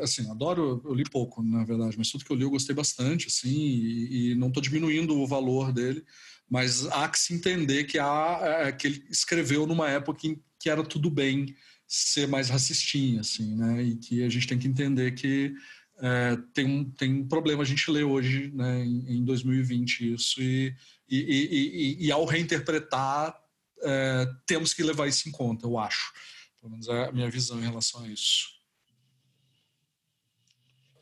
Assim, 0.00 0.30
adoro, 0.30 0.80
eu 0.84 0.94
li 0.94 1.02
pouco, 1.02 1.42
na 1.42 1.64
verdade, 1.64 1.98
mas 1.98 2.08
tudo 2.08 2.24
que 2.24 2.30
eu 2.30 2.36
li 2.36 2.44
eu 2.44 2.50
gostei 2.50 2.72
bastante, 2.72 3.26
assim, 3.26 3.50
e, 3.50 4.30
e 4.30 4.34
não 4.36 4.46
estou 4.46 4.62
diminuindo 4.62 5.18
o 5.18 5.26
valor 5.26 5.72
dele, 5.72 6.04
mas 6.48 6.86
há 6.86 7.08
que 7.08 7.18
se 7.18 7.34
entender 7.34 7.84
que, 7.84 7.98
há, 7.98 8.38
é, 8.42 8.72
que 8.72 8.86
ele 8.86 9.04
escreveu 9.10 9.66
numa 9.66 9.90
época 9.90 10.26
em 10.26 10.40
que 10.58 10.70
era 10.70 10.82
tudo 10.82 11.10
bem 11.10 11.54
ser 11.86 12.26
mais 12.26 12.48
racistinha, 12.48 13.20
assim, 13.20 13.56
né? 13.56 13.82
E 13.82 13.96
que 13.96 14.24
a 14.24 14.28
gente 14.28 14.46
tem 14.46 14.58
que 14.58 14.66
entender 14.66 15.12
que 15.12 15.54
é, 15.98 16.36
tem, 16.52 16.66
um, 16.66 16.84
tem 16.90 17.14
um 17.20 17.28
problema 17.28 17.62
a 17.62 17.66
gente 17.66 17.90
ler 17.90 18.04
hoje, 18.04 18.50
né, 18.54 18.84
em, 18.84 19.18
em 19.18 19.24
2020 19.24 20.12
isso, 20.14 20.42
e, 20.42 20.74
e, 21.08 21.96
e, 22.00 22.06
e 22.06 22.12
ao 22.12 22.24
reinterpretar 22.24 23.34
é, 23.82 24.26
temos 24.44 24.74
que 24.74 24.82
levar 24.82 25.06
isso 25.06 25.28
em 25.28 25.32
conta, 25.32 25.66
eu 25.66 25.78
acho. 25.78 26.12
Pelo 26.60 26.72
menos 26.72 26.88
é 26.88 27.08
a 27.08 27.12
minha 27.12 27.30
visão 27.30 27.58
em 27.58 27.64
relação 27.64 28.02
a 28.04 28.08
isso. 28.08 28.56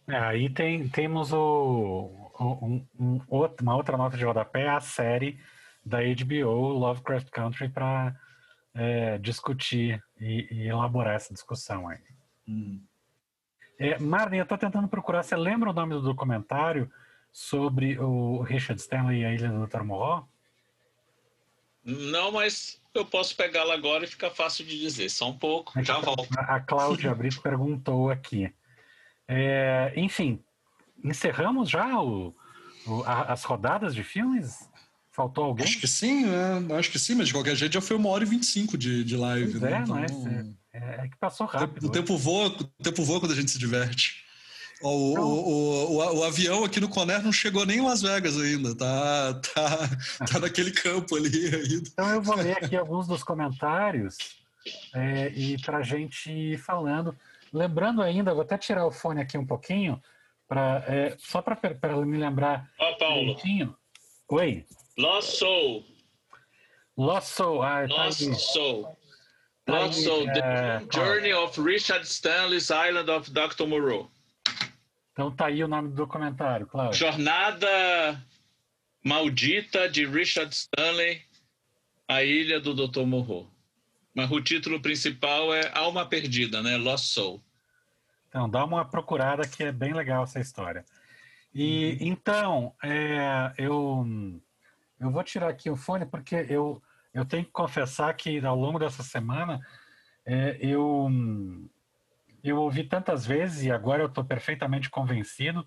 É, 0.06 0.16
aí 0.18 0.50
tem, 0.50 0.88
temos 0.88 1.32
o, 1.32 2.23
um, 2.40 2.86
um, 2.98 3.20
uma 3.28 3.76
outra 3.76 3.96
nota 3.96 4.16
de 4.16 4.24
rodapé, 4.24 4.68
a 4.68 4.80
série 4.80 5.38
da 5.84 5.98
HBO 5.98 6.68
Lovecraft 6.78 7.28
Country 7.30 7.68
para 7.68 8.14
é, 8.74 9.18
discutir 9.18 10.02
e, 10.18 10.48
e, 10.50 10.68
elaborar 10.68 11.14
essa 11.14 11.32
discussão 11.32 11.88
aí. 11.88 12.00
Hum. 12.48 12.80
É, 13.78 13.98
Marlene, 13.98 14.38
eu 14.38 14.44
estou 14.44 14.58
tentando 14.58 14.88
procurar. 14.88 15.22
Você 15.22 15.36
lembra 15.36 15.70
o 15.70 15.74
nome 15.74 15.94
do 15.94 16.02
documentário 16.02 16.90
sobre 17.32 17.98
o 17.98 18.42
Richard 18.42 18.80
Stanley 18.80 19.22
e 19.22 19.24
a 19.24 19.32
Ilha 19.32 19.48
do 19.48 19.66
Dr. 19.66 19.82
Morro? 19.82 20.28
Não, 21.84 22.32
mas 22.32 22.80
eu 22.94 23.04
posso 23.04 23.36
pegá-la 23.36 23.74
agora 23.74 24.04
e 24.04 24.08
fica 24.08 24.30
fácil 24.30 24.64
de 24.64 24.78
dizer. 24.78 25.10
Só 25.10 25.28
um 25.28 25.38
pouco, 25.38 25.72
já 25.82 25.98
volto. 25.98 26.28
A 26.38 26.60
Cláudia 26.60 27.14
Brito 27.14 27.42
perguntou 27.42 28.10
aqui. 28.10 28.52
É, 29.26 29.92
enfim, 29.96 30.42
encerramos 31.04 31.68
já 31.68 32.00
o, 32.00 32.34
o, 32.86 33.02
a, 33.04 33.32
as 33.32 33.44
rodadas 33.44 33.94
de 33.94 34.02
filmes? 34.02 34.68
Faltou 35.12 35.44
alguém? 35.44 35.64
Acho 35.64 35.78
que 35.78 35.86
sim, 35.86 36.24
né? 36.24 36.76
Acho 36.76 36.90
que 36.90 36.98
sim, 36.98 37.14
mas 37.14 37.28
de 37.28 37.34
qualquer 37.34 37.54
jeito 37.54 37.74
já 37.74 37.80
foi 37.80 37.96
uma 37.96 38.08
hora 38.08 38.24
e 38.24 38.26
vinte 38.26 38.42
e 38.42 38.46
cinco 38.46 38.76
de, 38.76 39.04
de 39.04 39.16
live. 39.16 39.60
Pois 39.60 39.62
né? 39.62 39.72
É, 39.72 39.82
então, 39.82 39.96
mas 39.96 40.26
é, 40.72 41.04
é, 41.04 41.08
que 41.08 41.16
passou 41.18 41.46
rápido. 41.46 41.86
O 41.86 41.90
tempo, 41.90 42.16
voa, 42.16 42.48
o 42.48 42.64
tempo 42.82 43.04
voa 43.04 43.20
quando 43.20 43.32
a 43.32 43.36
gente 43.36 43.50
se 43.50 43.58
diverte. 43.58 44.24
O, 44.82 44.88
o, 44.88 45.92
o, 45.92 46.18
o, 46.18 46.24
avião 46.24 46.64
aqui 46.64 46.80
no 46.80 46.88
Conner 46.88 47.22
não 47.22 47.32
chegou 47.32 47.64
nem 47.64 47.78
em 47.78 47.80
Las 47.80 48.02
Vegas 48.02 48.38
ainda, 48.38 48.74
tá, 48.74 49.34
tá, 49.34 49.88
tá 50.26 50.38
naquele 50.40 50.72
campo 50.72 51.14
ali 51.14 51.46
ainda. 51.46 51.88
Então 51.92 52.10
eu 52.10 52.20
vou 52.20 52.34
ler 52.34 52.58
aqui 52.58 52.76
alguns 52.76 53.06
dos 53.06 53.22
comentários 53.22 54.16
é, 54.92 55.28
e 55.28 55.56
para 55.62 55.78
a 55.78 55.82
gente 55.82 56.30
ir 56.30 56.58
falando. 56.58 57.16
Lembrando 57.52 58.02
ainda, 58.02 58.34
vou 58.34 58.42
até 58.42 58.58
tirar 58.58 58.84
o 58.84 58.90
fone 58.90 59.20
aqui 59.20 59.38
um 59.38 59.46
pouquinho, 59.46 60.02
pra, 60.54 60.84
é, 60.86 61.16
só 61.18 61.42
para 61.42 61.58
me 62.04 62.16
lembrar. 62.16 62.70
Ó, 62.78 62.90
oh, 62.90 62.96
Paulo. 62.96 63.36
Oi. 64.30 64.64
Lost 64.96 65.38
Soul. 65.38 65.84
Lost 66.96 67.28
Soul. 67.28 67.62
Ah, 67.62 67.88
tá 67.88 68.04
Lost 68.04 68.28
tá 68.28 68.34
Soul. 68.34 68.98
Lost 69.68 70.04
Soul. 70.04 70.26
The 70.26 70.40
é, 70.40 70.86
Journey 70.92 71.32
of 71.32 71.60
Richard 71.60 72.06
Stanley's 72.06 72.70
Island 72.70 73.10
of 73.10 73.30
Dr. 73.30 73.66
Moreau. 73.66 74.10
Então 75.12 75.30
tá 75.30 75.46
aí 75.46 75.62
o 75.62 75.68
nome 75.68 75.88
do 75.88 75.94
documentário, 75.94 76.66
claro. 76.66 76.92
Jornada 76.92 78.20
Maldita 79.04 79.88
de 79.88 80.06
Richard 80.06 80.54
Stanley, 80.54 81.22
A 82.08 82.22
Ilha 82.22 82.60
do 82.60 82.74
Dr. 82.74 83.04
Moreau. 83.04 83.50
Mas 84.14 84.30
o 84.30 84.40
título 84.40 84.80
principal 84.80 85.52
é 85.52 85.70
Alma 85.74 86.06
Perdida, 86.06 86.62
né? 86.62 86.76
Lost 86.76 87.06
Soul. 87.06 87.42
Então, 88.34 88.50
dá 88.50 88.64
uma 88.64 88.84
procurada 88.84 89.46
que 89.46 89.62
é 89.62 89.70
bem 89.70 89.92
legal 89.92 90.24
essa 90.24 90.40
história. 90.40 90.84
E 91.54 91.92
uhum. 92.00 92.08
então, 92.08 92.74
é, 92.82 93.52
eu 93.56 94.04
eu 94.98 95.10
vou 95.10 95.22
tirar 95.22 95.48
aqui 95.48 95.70
o 95.70 95.76
fone 95.76 96.04
porque 96.04 96.34
eu, 96.48 96.82
eu 97.12 97.24
tenho 97.24 97.44
que 97.44 97.52
confessar 97.52 98.12
que 98.14 98.44
ao 98.44 98.56
longo 98.56 98.78
dessa 98.78 99.02
semana 99.04 99.60
É, 100.26 100.56
eu, 100.58 101.10
eu 102.42 102.56
ouvi 102.56 102.82
tantas 102.82 103.26
vezes 103.26 103.64
e 103.64 103.70
agora 103.70 104.02
eu 104.02 104.06
estou 104.08 104.24
perfeitamente 104.24 104.88
convencido 104.88 105.66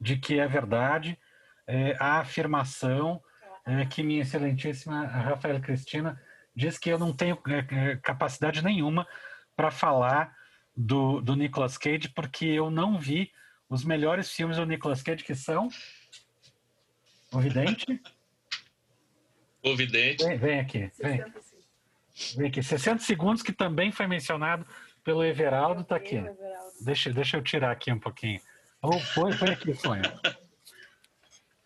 de 0.00 0.16
que 0.16 0.40
é 0.40 0.48
verdade 0.48 1.18
é, 1.66 1.94
a 2.00 2.20
afirmação 2.20 3.22
é, 3.66 3.84
que 3.84 4.02
minha 4.02 4.22
excelentíssima 4.22 5.04
Rafaela 5.04 5.60
Cristina 5.60 6.18
diz 6.56 6.78
que 6.78 6.88
eu 6.88 6.98
não 6.98 7.12
tenho 7.12 7.38
é, 7.46 7.58
é, 7.92 7.96
capacidade 7.96 8.64
nenhuma 8.64 9.06
para 9.54 9.70
falar 9.70 10.34
do, 10.80 11.20
do 11.20 11.36
Nicolas 11.36 11.76
Cage, 11.76 12.08
porque 12.08 12.46
eu 12.46 12.70
não 12.70 12.98
vi 12.98 13.30
os 13.68 13.84
melhores 13.84 14.30
filmes 14.30 14.56
do 14.56 14.64
Nicolas 14.64 15.02
Cage, 15.02 15.22
que 15.22 15.34
são 15.34 15.68
O 17.32 17.38
Vidente. 17.38 18.00
O 19.62 19.76
Vidente. 19.76 20.24
Vem, 20.24 20.38
vem 20.38 20.60
aqui, 20.60 20.90
vem. 20.98 21.24
Vem 22.36 22.48
aqui. 22.48 22.62
60 22.62 23.02
segundos, 23.02 23.42
que 23.42 23.52
também 23.52 23.92
foi 23.92 24.06
mencionado 24.06 24.66
pelo 25.04 25.22
Everaldo, 25.22 25.82
está 25.82 25.96
aqui. 25.96 26.22
Deixa, 26.80 27.12
deixa 27.12 27.36
eu 27.36 27.42
tirar 27.42 27.70
aqui 27.70 27.92
um 27.92 27.98
pouquinho. 27.98 28.40
Oh, 28.82 28.90
põe, 29.14 29.36
põe 29.36 29.50
aqui, 29.50 29.74
Sonha. 29.74 30.02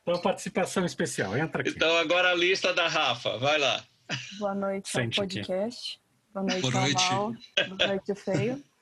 Então, 0.03 0.21
participação 0.21 0.85
especial, 0.85 1.37
entra 1.37 1.63
aqui. 1.63 1.71
Então, 1.71 1.97
agora 1.99 2.31
a 2.31 2.35
lista 2.35 2.75
da 2.75 2.89
Rafa, 2.89 3.39
vai 3.39 3.59
lá. 3.59 3.83
Boa 4.39 4.55
noite 4.55 4.89
Sente 4.91 5.19
ao 5.19 5.25
aqui. 5.25 5.37
podcast. 5.37 6.01
Boa 6.35 6.45
noite, 6.47 6.61
Boa 6.63 6.75
noite. 6.75 7.11
Mal, 7.11 7.33
do 7.69 7.87
Noite 7.87 8.15
Feio. 8.17 8.74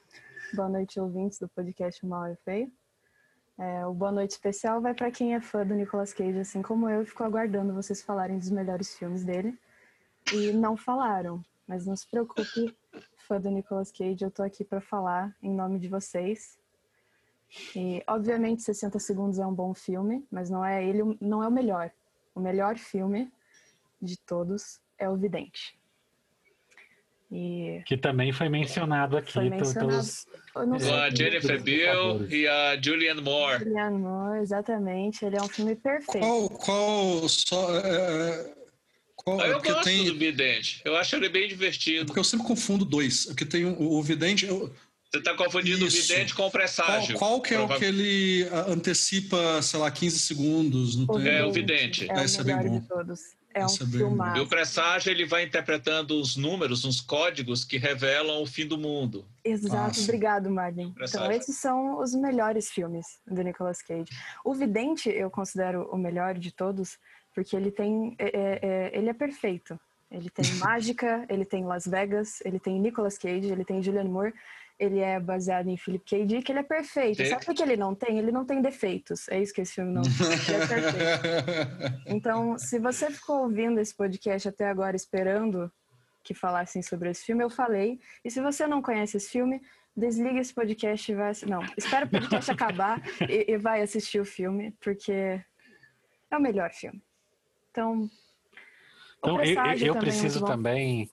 Boa 0.55 0.69
noite, 0.69 1.01
ouvintes 1.01 1.39
do 1.39 1.49
podcast 1.49 2.05
Mal 2.05 2.31
e 2.31 2.37
Feio. 2.37 2.71
É, 3.59 3.87
o 3.87 3.95
boa 3.95 4.13
noite 4.13 4.33
especial 4.33 4.83
vai 4.83 4.93
para 4.93 5.11
quem 5.11 5.35
é 5.35 5.41
fã 5.41 5.67
do 5.67 5.75
Nicolas 5.75 6.13
Cage, 6.13 6.39
assim 6.41 6.61
como 6.61 6.91
eu, 6.91 7.03
e 7.03 7.07
ficou 7.07 7.27
aguardando 7.27 7.73
vocês 7.73 8.03
falarem 8.03 8.37
dos 8.37 8.51
melhores 8.51 8.95
filmes 8.95 9.25
dele. 9.25 9.59
E 10.31 10.53
não 10.53 10.77
falaram, 10.77 11.43
mas 11.67 11.87
não 11.87 11.97
se 11.97 12.07
preocupe, 12.07 12.77
fã 13.27 13.41
do 13.41 13.51
Nicolas 13.51 13.91
Cage, 13.91 14.23
eu 14.23 14.31
tô 14.31 14.43
aqui 14.43 14.63
para 14.63 14.83
falar 14.83 15.35
em 15.43 15.55
nome 15.55 15.79
de 15.79 15.89
vocês. 15.89 16.59
E, 17.75 18.03
obviamente, 18.07 18.61
60 18.61 18.99
Segundos 18.99 19.39
é 19.39 19.47
um 19.47 19.55
bom 19.55 19.73
filme, 19.73 20.27
mas 20.31 20.51
não 20.51 20.63
é 20.63 20.85
ele, 20.85 21.17
não 21.19 21.43
é 21.43 21.49
o 21.49 21.51
melhor. 21.51 21.91
O 22.35 22.41
melhor 22.41 22.77
filme 22.77 23.33
de 24.03 24.19
todos 24.19 24.83
é 24.99 25.09
O 25.09 25.17
Vidente. 25.17 25.82
E 27.35 27.83
Que 27.87 27.97
também 27.97 28.31
foi 28.31 28.49
mencionado 28.51 29.17
aqui 29.17 29.33
Foi 29.33 29.49
mencionado. 29.49 29.89
pelos. 29.89 30.27
eu 30.55 30.81
sei. 30.81 30.93
a 30.93 31.09
Jennifer 31.11 31.63
Bill 31.63 32.27
e 32.29 32.47
a 32.47 32.79
Julianne 32.79 33.23
Moore. 33.23 33.65
Julianne 33.65 33.99
Moore, 33.99 34.41
exatamente. 34.41 35.25
Ele 35.25 35.37
é 35.37 35.43
um 35.43 35.49
filme 35.49 35.75
perfeito. 35.75 36.19
Qual, 36.27 36.49
qual, 36.51 37.29
só, 37.31 37.75
é, 37.79 38.53
qual, 39.17 39.41
Eu 39.41 39.55
porque 39.55 39.73
gosto 39.73 39.85
tem, 39.85 40.05
do 40.05 40.19
Vidente. 40.19 40.83
Eu 40.85 40.95
acho 40.95 41.17
ele 41.17 41.31
bem 41.31 41.45
é 41.45 41.49
divertido. 41.49 42.05
porque 42.07 42.21
eu 42.21 42.25
sempre 42.25 42.47
confundo 42.47 42.85
dois, 42.85 43.25
porque 43.25 43.47
tem 43.47 43.65
o, 43.65 43.81
o 43.81 44.03
vidente, 44.03 44.45
eu- 44.45 44.71
Você 45.11 45.19
está 45.19 45.35
confundindo 45.35 45.87
Isso. 45.87 45.99
o 45.99 46.03
Vidente 46.03 46.35
com 46.35 46.43
o 46.43 46.45
qual, 46.45 46.51
presságio. 46.51 47.17
qual 47.19 47.41
que 47.41 47.55
é 47.55 47.59
o 47.61 47.69
que 47.69 47.85
ele 47.87 48.47
ah, 48.53 48.67
antecipa, 48.71 49.63
sei 49.63 49.79
lá, 49.81 49.91
15 49.91 50.19
segundos, 50.19 50.97
não 50.97 51.07
tem? 51.07 51.29
É, 51.29 51.45
o 51.47 51.51
Vidente. 51.51 52.11
É 52.11 52.25
Esse 52.25 52.39
o 52.39 52.41
é 52.43 52.45
bem 52.45 52.57
melhor 52.57 52.73
bom. 52.73 52.81
de 52.81 52.89
todos. 52.89 53.21
É 53.55 53.65
um 53.65 53.69
é 53.69 53.85
bom. 53.85 54.37
E 54.37 54.41
o 54.41 54.47
presságio 54.47 55.11
ele 55.11 55.25
vai 55.25 55.45
interpretando 55.45 56.19
os 56.21 56.37
números, 56.37 56.85
uns 56.85 57.01
códigos 57.01 57.65
que 57.65 57.77
revelam 57.77 58.43
o 58.43 58.47
fim 58.47 58.67
do 58.67 58.79
mundo. 58.79 59.25
Exato, 59.45 59.97
sim. 59.97 60.05
obrigado, 60.05 60.51
Marvin. 60.51 60.95
Então, 61.01 61.31
esses 61.31 61.57
são 61.57 61.99
os 61.99 62.15
melhores 62.15 62.71
filmes 62.71 63.19
do 63.27 63.43
Nicolas 63.43 63.83
Cage. 63.83 64.11
O 64.45 64.55
Vidente 64.55 65.09
eu 65.11 65.31
considero 65.31 65.89
o 65.93 65.97
melhor 65.97 66.35
de 66.35 66.51
todos, 66.53 66.99
porque 67.35 67.57
ele 67.57 67.71
tem. 67.71 68.15
é- 68.19 68.37
é- 68.37 68.59
é- 68.63 68.99
ele 68.99 69.09
é 69.09 69.15
perfeito. 69.15 69.79
Ele 70.11 70.29
tem 70.29 70.45
mágica, 70.59 71.25
ele 71.29 71.45
tem 71.45 71.65
Las 71.65 71.87
Vegas, 71.87 72.41
ele 72.45 72.61
tem 72.61 72.79
Nicolas 72.79 73.17
Cage, 73.17 73.51
ele 73.51 73.65
tem 73.65 73.83
Julianne 73.83 74.11
Moore, 74.11 74.35
ele 74.79 74.99
é 75.01 75.21
baseado 75.21 75.69
em 75.69 75.77
Philip 75.77 76.05
K. 76.05 76.25
Dick, 76.27 76.51
ele 76.51 76.59
é 76.61 76.63
perfeito. 76.63 77.23
Sim. 77.23 77.29
Sabe 77.31 77.45
o 77.49 77.55
que 77.55 77.63
ele 77.63 77.77
não 77.77 77.95
tem? 77.95 78.19
Ele 78.19 78.33
não 78.33 78.45
tem 78.45 78.61
defeitos. 78.61 79.29
É 79.29 79.41
isso 79.41 79.53
que 79.55 79.61
esse 79.61 79.75
filme 79.75 79.93
não 79.93 80.03
tem. 80.03 80.13
Ele 80.55 80.63
é 80.63 80.67
perfeito. 80.67 82.03
Então, 82.07 82.59
se 82.59 82.79
você 82.79 83.11
ficou 83.11 83.43
ouvindo 83.43 83.79
esse 83.81 83.95
podcast 83.95 84.49
até 84.49 84.69
agora 84.69 84.97
esperando 84.97 85.71
que 86.25 86.35
falassem 86.35 86.83
sobre 86.83 87.11
esse 87.11 87.25
filme, 87.25 87.43
eu 87.45 87.51
falei. 87.51 87.99
E 88.25 88.31
se 88.31 88.41
você 88.41 88.67
não 88.67 88.81
conhece 88.83 89.17
esse 89.17 89.31
filme, 89.31 89.61
desliga 89.97 90.41
esse 90.41 90.53
podcast 90.55 91.11
e 91.11 91.15
vai. 91.15 91.33
Não, 91.47 91.63
espera 91.77 92.07
o 92.07 92.11
podcast 92.11 92.51
acabar 92.51 93.01
e, 93.29 93.53
e 93.53 93.57
vai 93.57 93.83
assistir 93.83 94.21
o 94.21 94.25
filme, 94.25 94.73
porque 94.81 95.13
é 96.31 96.37
o 96.37 96.41
melhor 96.41 96.71
filme. 96.73 97.03
Então. 97.71 98.09
Então, 99.19 99.43
eu, 99.43 99.55
eu- 99.55 99.87
eu 99.87 99.95
é 99.95 99.99
preciso 100.01 100.41
bom. 100.41 100.47
também 100.47 101.11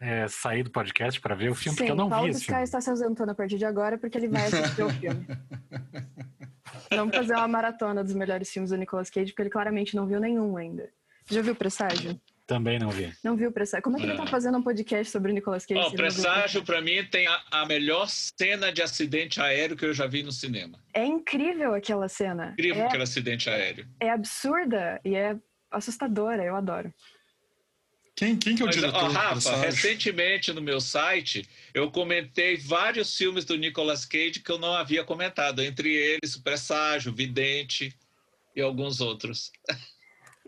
é, 0.00 0.28
sair 0.28 0.62
do 0.62 0.70
podcast 0.70 1.20
para 1.20 1.34
ver 1.34 1.50
o 1.50 1.54
filme, 1.54 1.76
porque 1.76 1.86
Sim, 1.86 1.92
eu 1.92 1.96
não 1.96 2.08
Paulo 2.08 2.24
vi 2.26 2.30
esse 2.30 2.44
filme. 2.44 2.62
está 2.62 2.80
se 2.80 2.90
ausentando 2.90 3.30
a 3.30 3.34
partir 3.34 3.58
de 3.58 3.64
agora 3.64 3.96
porque 3.98 4.16
ele 4.18 4.28
vai 4.28 4.46
assistir 4.46 4.82
o 4.82 4.90
filme. 4.90 5.26
Vamos 6.90 7.16
fazer 7.16 7.34
uma 7.34 7.48
maratona 7.48 8.02
dos 8.04 8.14
melhores 8.14 8.50
filmes 8.50 8.70
do 8.70 8.76
Nicolas 8.76 9.10
Cage, 9.10 9.32
porque 9.32 9.42
ele 9.42 9.50
claramente 9.50 9.96
não 9.96 10.06
viu 10.06 10.20
nenhum 10.20 10.56
ainda. 10.56 10.88
Já 11.28 11.42
viu 11.42 11.52
o 11.52 11.56
Presságio? 11.56 12.20
Também 12.46 12.78
não 12.78 12.90
vi. 12.90 13.12
Não 13.24 13.36
viu 13.36 13.48
o 13.48 13.52
Presságio? 13.52 13.82
Como 13.82 13.96
é 13.96 14.00
que 14.00 14.06
ele 14.06 14.16
tá 14.16 14.26
fazendo 14.26 14.56
um 14.58 14.62
podcast 14.62 15.10
sobre 15.10 15.32
o 15.32 15.34
Nicolas 15.34 15.66
Cage? 15.66 15.80
Se 15.80 15.86
o 15.86 15.90
não 15.90 15.96
presságio, 15.96 16.64
para 16.64 16.80
mim, 16.80 17.04
tem 17.10 17.26
a, 17.26 17.42
a 17.50 17.66
melhor 17.66 18.06
cena 18.08 18.72
de 18.72 18.82
acidente 18.82 19.40
aéreo 19.40 19.76
que 19.76 19.84
eu 19.84 19.92
já 19.92 20.06
vi 20.06 20.22
no 20.22 20.30
cinema. 20.30 20.78
É 20.94 21.04
incrível 21.04 21.74
aquela 21.74 22.08
cena. 22.08 22.52
Incrível 22.52 22.84
É, 22.84 22.86
aquele 22.86 23.02
acidente 23.02 23.50
aéreo. 23.50 23.86
é 23.98 24.10
absurda 24.10 25.00
e 25.04 25.16
é 25.16 25.36
assustadora, 25.72 26.44
eu 26.44 26.54
adoro. 26.54 26.92
Quem, 28.16 28.34
quem 28.34 28.56
que 28.56 28.62
é 28.62 28.64
o 28.64 28.66
Mas, 28.66 28.76
diretor 28.76 29.04
ó, 29.04 29.08
Rafa, 29.08 29.56
recentemente 29.56 30.50
no 30.50 30.62
meu 30.62 30.80
site, 30.80 31.46
eu 31.74 31.90
comentei 31.90 32.56
vários 32.56 33.14
filmes 33.14 33.44
do 33.44 33.56
Nicolas 33.56 34.06
Cage 34.06 34.40
que 34.40 34.50
eu 34.50 34.58
não 34.58 34.72
havia 34.72 35.04
comentado, 35.04 35.62
entre 35.62 35.92
eles 35.94 36.34
o 36.34 36.42
Presságio, 36.42 37.12
Vidente 37.12 37.94
e 38.54 38.62
alguns 38.62 39.02
outros. 39.02 39.52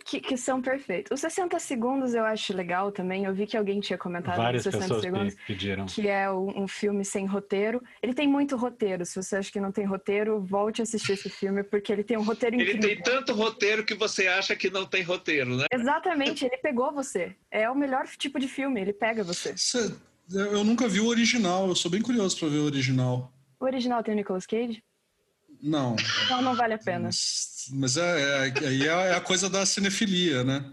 Que, 0.05 0.21
que 0.21 0.37
são 0.37 0.61
perfeitos. 0.63 1.11
Os 1.13 1.21
60 1.21 1.59
segundos 1.59 2.15
eu 2.15 2.25
acho 2.25 2.55
legal 2.55 2.91
também. 2.93 3.25
Eu 3.25 3.35
vi 3.35 3.47
que 3.47 3.57
alguém 3.57 3.81
tinha 3.81 3.99
comentado 3.99 4.37
Várias 4.37 4.65
os 4.65 4.73
60 4.73 4.83
pessoas 4.85 5.03
segundos. 5.03 5.35
pe- 5.35 5.41
pediram. 5.47 5.87
que 5.87 6.09
é 6.09 6.31
um, 6.31 6.63
um 6.63 6.69
filme 6.69 7.05
sem 7.05 7.27
roteiro. 7.27 7.83
Ele 8.03 8.15
tem 8.15 8.27
muito 8.29 8.57
roteiro. 8.57 9.05
Se 9.05 9.17
você 9.21 9.37
acha 9.37 9.51
que 9.53 9.61
não 9.61 9.73
tem 9.73 9.85
roteiro, 9.85 10.41
volte 10.41 10.81
a 10.81 10.85
assistir 10.85 11.13
esse 11.13 11.29
filme, 11.29 11.63
porque 11.63 11.93
ele 11.93 12.05
tem 12.05 12.17
um 12.17 12.23
roteiro 12.23 12.57
Ele 12.57 12.65
incrível. 12.73 12.89
tem 12.89 13.03
tanto 13.03 13.33
roteiro 13.35 13.85
que 13.85 13.95
você 13.95 14.27
acha 14.29 14.55
que 14.57 14.71
não 14.71 14.87
tem 14.87 15.03
roteiro, 15.03 15.57
né? 15.57 15.67
Exatamente, 15.73 16.45
ele 16.45 16.57
pegou 16.59 16.93
você. 16.93 17.35
É 17.51 17.69
o 17.71 17.75
melhor 17.75 18.07
tipo 18.19 18.39
de 18.39 18.49
filme, 18.49 18.81
ele 18.81 18.93
pega 18.93 19.23
você. 19.25 19.55
Cê- 19.57 19.93
eu 20.31 20.63
nunca 20.65 20.87
vi 20.89 21.01
o 21.01 21.07
original, 21.07 21.67
eu 21.69 21.75
sou 21.75 21.91
bem 21.91 22.03
curioso 22.03 22.39
para 22.39 22.49
ver 22.49 22.59
o 22.59 22.65
original. 22.65 23.33
O 23.61 23.65
original 23.65 24.03
tem 24.03 24.15
o 24.15 24.17
Nicolas 24.17 24.47
Cage? 24.47 24.83
Não, 25.63 25.97
Então 26.25 26.41
não 26.43 26.55
vale 26.55 26.75
a 26.75 26.79
pena. 26.79 27.11
mas, 27.73 27.97
é, 27.97 28.21
é, 28.49 28.69
aí 28.69 28.83
é, 28.83 28.87
é 29.11 29.15
a 29.15 29.21
coisa 29.21 29.51
da 29.51 29.67
cinefilia, 29.67 30.45
né? 30.45 30.65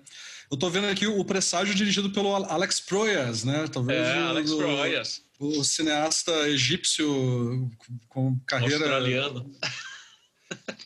Eu 0.52 0.58
tô 0.58 0.70
vendo 0.70 0.88
aqui 0.88 1.08
o 1.08 1.26
presságio 1.26 1.74
dirigido 1.74 2.12
pelo 2.12 2.34
Alex 2.36 2.80
Proyas, 2.80 3.44
né? 3.44 3.68
Talvez 3.68 4.08
É, 4.08 4.20
o, 4.22 4.28
Alex 4.28 4.54
Proyas, 4.54 5.22
o 5.40 5.64
cineasta 5.64 6.32
egípcio 6.50 7.70
com 8.08 8.38
carreira. 8.46 8.76
australiano. 8.76 9.52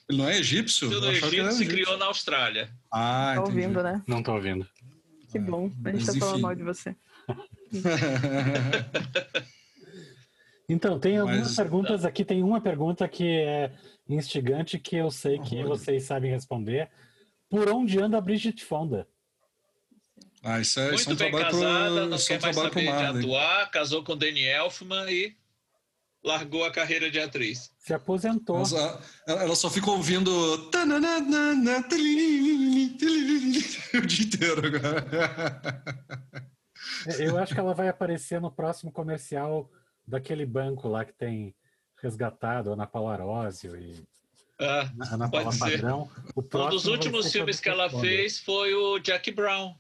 Ele 0.08 0.18
não 0.18 0.30
é 0.30 0.38
egípcio? 0.40 0.90
Tudo 0.90 1.12
que 1.12 1.20
se 1.20 1.26
egípcio. 1.36 1.68
criou 1.68 1.98
na 1.98 2.06
Austrália. 2.06 2.72
Ah, 2.92 3.34
Tá 3.36 3.42
entendi. 3.42 3.58
ouvindo, 3.60 3.84
né? 3.84 4.02
Não 4.08 4.24
tô 4.24 4.34
ouvindo. 4.34 4.66
Que 5.30 5.38
bom. 5.38 5.70
A 5.86 5.90
gente 5.92 6.06
Mas 6.06 6.06
tá 6.06 6.14
falando 6.20 6.34
enfim. 6.36 6.42
mal 6.42 6.56
de 6.56 6.64
você. 6.64 6.96
Então, 10.70 11.00
tem 11.00 11.18
algumas 11.18 11.48
Mas- 11.48 11.56
perguntas 11.56 12.06
aqui. 12.06 12.24
Tem 12.24 12.44
uma 12.44 12.62
pergunta 12.62 13.08
que 13.08 13.26
é 13.28 13.72
instigante 14.08 14.78
que 14.78 14.96
eu 14.96 15.10
sei 15.10 15.40
que 15.40 15.64
vocês 15.64 16.04
sabem 16.04 16.30
responder. 16.32 16.90
Por 17.50 17.68
onde 17.70 18.00
anda 18.00 18.20
a 18.20 18.22
Bridget 18.22 18.64
Fonda? 18.64 19.08
Ah, 20.44 20.60
isso 20.60 20.80
é, 20.80 20.94
isso 20.94 21.06
é 21.06 21.08
Muito 21.08 21.14
um 21.14 21.16
bem 21.18 21.32
trabalho 21.32 21.52
casada, 21.52 21.96
pro, 21.96 22.06
não 22.08 22.18
é 22.18 22.20
quer 22.22 22.42
mais 22.42 22.56
saber 22.56 22.82
de 22.82 22.90
atuar, 22.90 23.72
casou 23.72 24.04
com 24.04 24.16
Danny 24.16 24.44
Elfman 24.46 25.10
e 25.12 25.36
largou 26.24 26.64
a 26.64 26.72
carreira 26.72 27.10
de 27.10 27.20
atriz. 27.20 27.72
Se 27.80 27.94
aposentou. 27.94 28.60
Mas, 28.60 28.74
ah, 28.74 29.02
ela 29.28 29.44
ela 29.44 29.56
só 29.56 29.70
fica 29.70 29.90
ouvindo 29.90 30.30
o 33.96 34.06
dia 34.06 34.26
inteiro 34.26 34.68
agora. 34.68 35.84
Eu 37.18 37.38
acho 37.38 37.54
que 37.54 37.60
ela 37.60 37.74
vai 37.74 37.90
aparecer 37.90 38.40
no 38.40 38.52
próximo 38.52 38.92
comercial 38.92 39.70
daquele 40.10 40.46
banco 40.46 40.88
lá 40.88 41.06
que 41.06 41.14
tem 41.14 41.56
resgatado 42.02 42.70
a 42.70 42.74
Ana 42.74 42.88
Paula 42.88 43.14
Arósio 43.14 43.76
e 43.78 44.04
Ah, 44.60 44.90
Ana 45.12 45.30
Paula 45.30 45.46
Pode 45.46 45.56
ser. 45.58 45.72
Padrão. 45.82 46.10
O 46.36 46.42
um 46.42 46.70
dos 46.70 46.86
últimos 46.86 47.32
filmes 47.32 47.60
que 47.60 47.70
ela 47.70 47.90
Fonda. 47.90 48.02
fez 48.04 48.40
foi 48.40 48.74
o 48.74 49.00
Jack 49.00 49.32
Brown. 49.32 49.74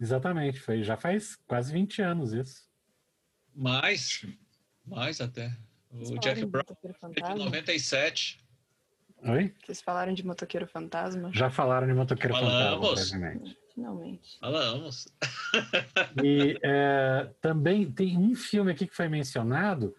Exatamente, 0.00 0.60
foi, 0.60 0.82
já 0.82 0.96
faz 0.96 1.36
quase 1.46 1.72
20 1.72 2.02
anos 2.02 2.32
isso. 2.32 2.66
Mais, 3.54 4.26
mais 4.84 5.20
até. 5.20 5.56
O 5.90 5.98
Vocês 5.98 6.10
Jack 6.20 6.20
falaram 6.20 6.40
de 6.40 6.46
Brown 6.46 6.64
é 6.68 6.88
de 6.88 6.98
Fantasma? 6.98 7.44
97. 7.44 8.44
Oi? 9.22 9.54
Vocês 9.64 9.80
falaram 9.80 10.12
de 10.12 10.26
Motoqueiro 10.26 10.66
Fantasma? 10.66 11.30
Já 11.32 11.48
falaram 11.48 11.86
de 11.86 11.94
Motoqueiro 11.94 12.34
Fantasma, 12.34 12.60
Falamos. 12.82 13.56
Finalmente. 13.76 14.38
Falamos. 14.40 15.06
E 16.24 16.58
é, 16.62 17.30
também 17.40 17.90
tem 17.90 18.16
um 18.16 18.34
filme 18.34 18.72
aqui 18.72 18.86
que 18.86 18.96
foi 18.96 19.08
mencionado, 19.08 19.94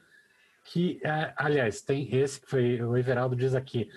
que, 0.66 1.00
é, 1.04 1.34
aliás, 1.38 1.82
tem 1.82 2.14
esse 2.14 2.42
que 2.42 2.50
foi, 2.50 2.82
o 2.82 2.98
Everaldo 2.98 3.36
diz 3.36 3.54
aqui. 3.54 3.90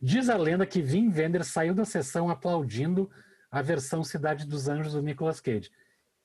Diz 0.00 0.28
a 0.28 0.36
lenda 0.36 0.66
que 0.66 0.82
Vin 0.82 1.08
Wender 1.08 1.44
saiu 1.44 1.74
da 1.74 1.84
sessão 1.84 2.28
aplaudindo 2.28 3.10
a 3.50 3.62
versão 3.62 4.02
Cidade 4.04 4.44
dos 4.44 4.68
Anjos 4.68 4.92
do 4.92 5.02
Nicolas 5.02 5.40
Cage. 5.40 5.70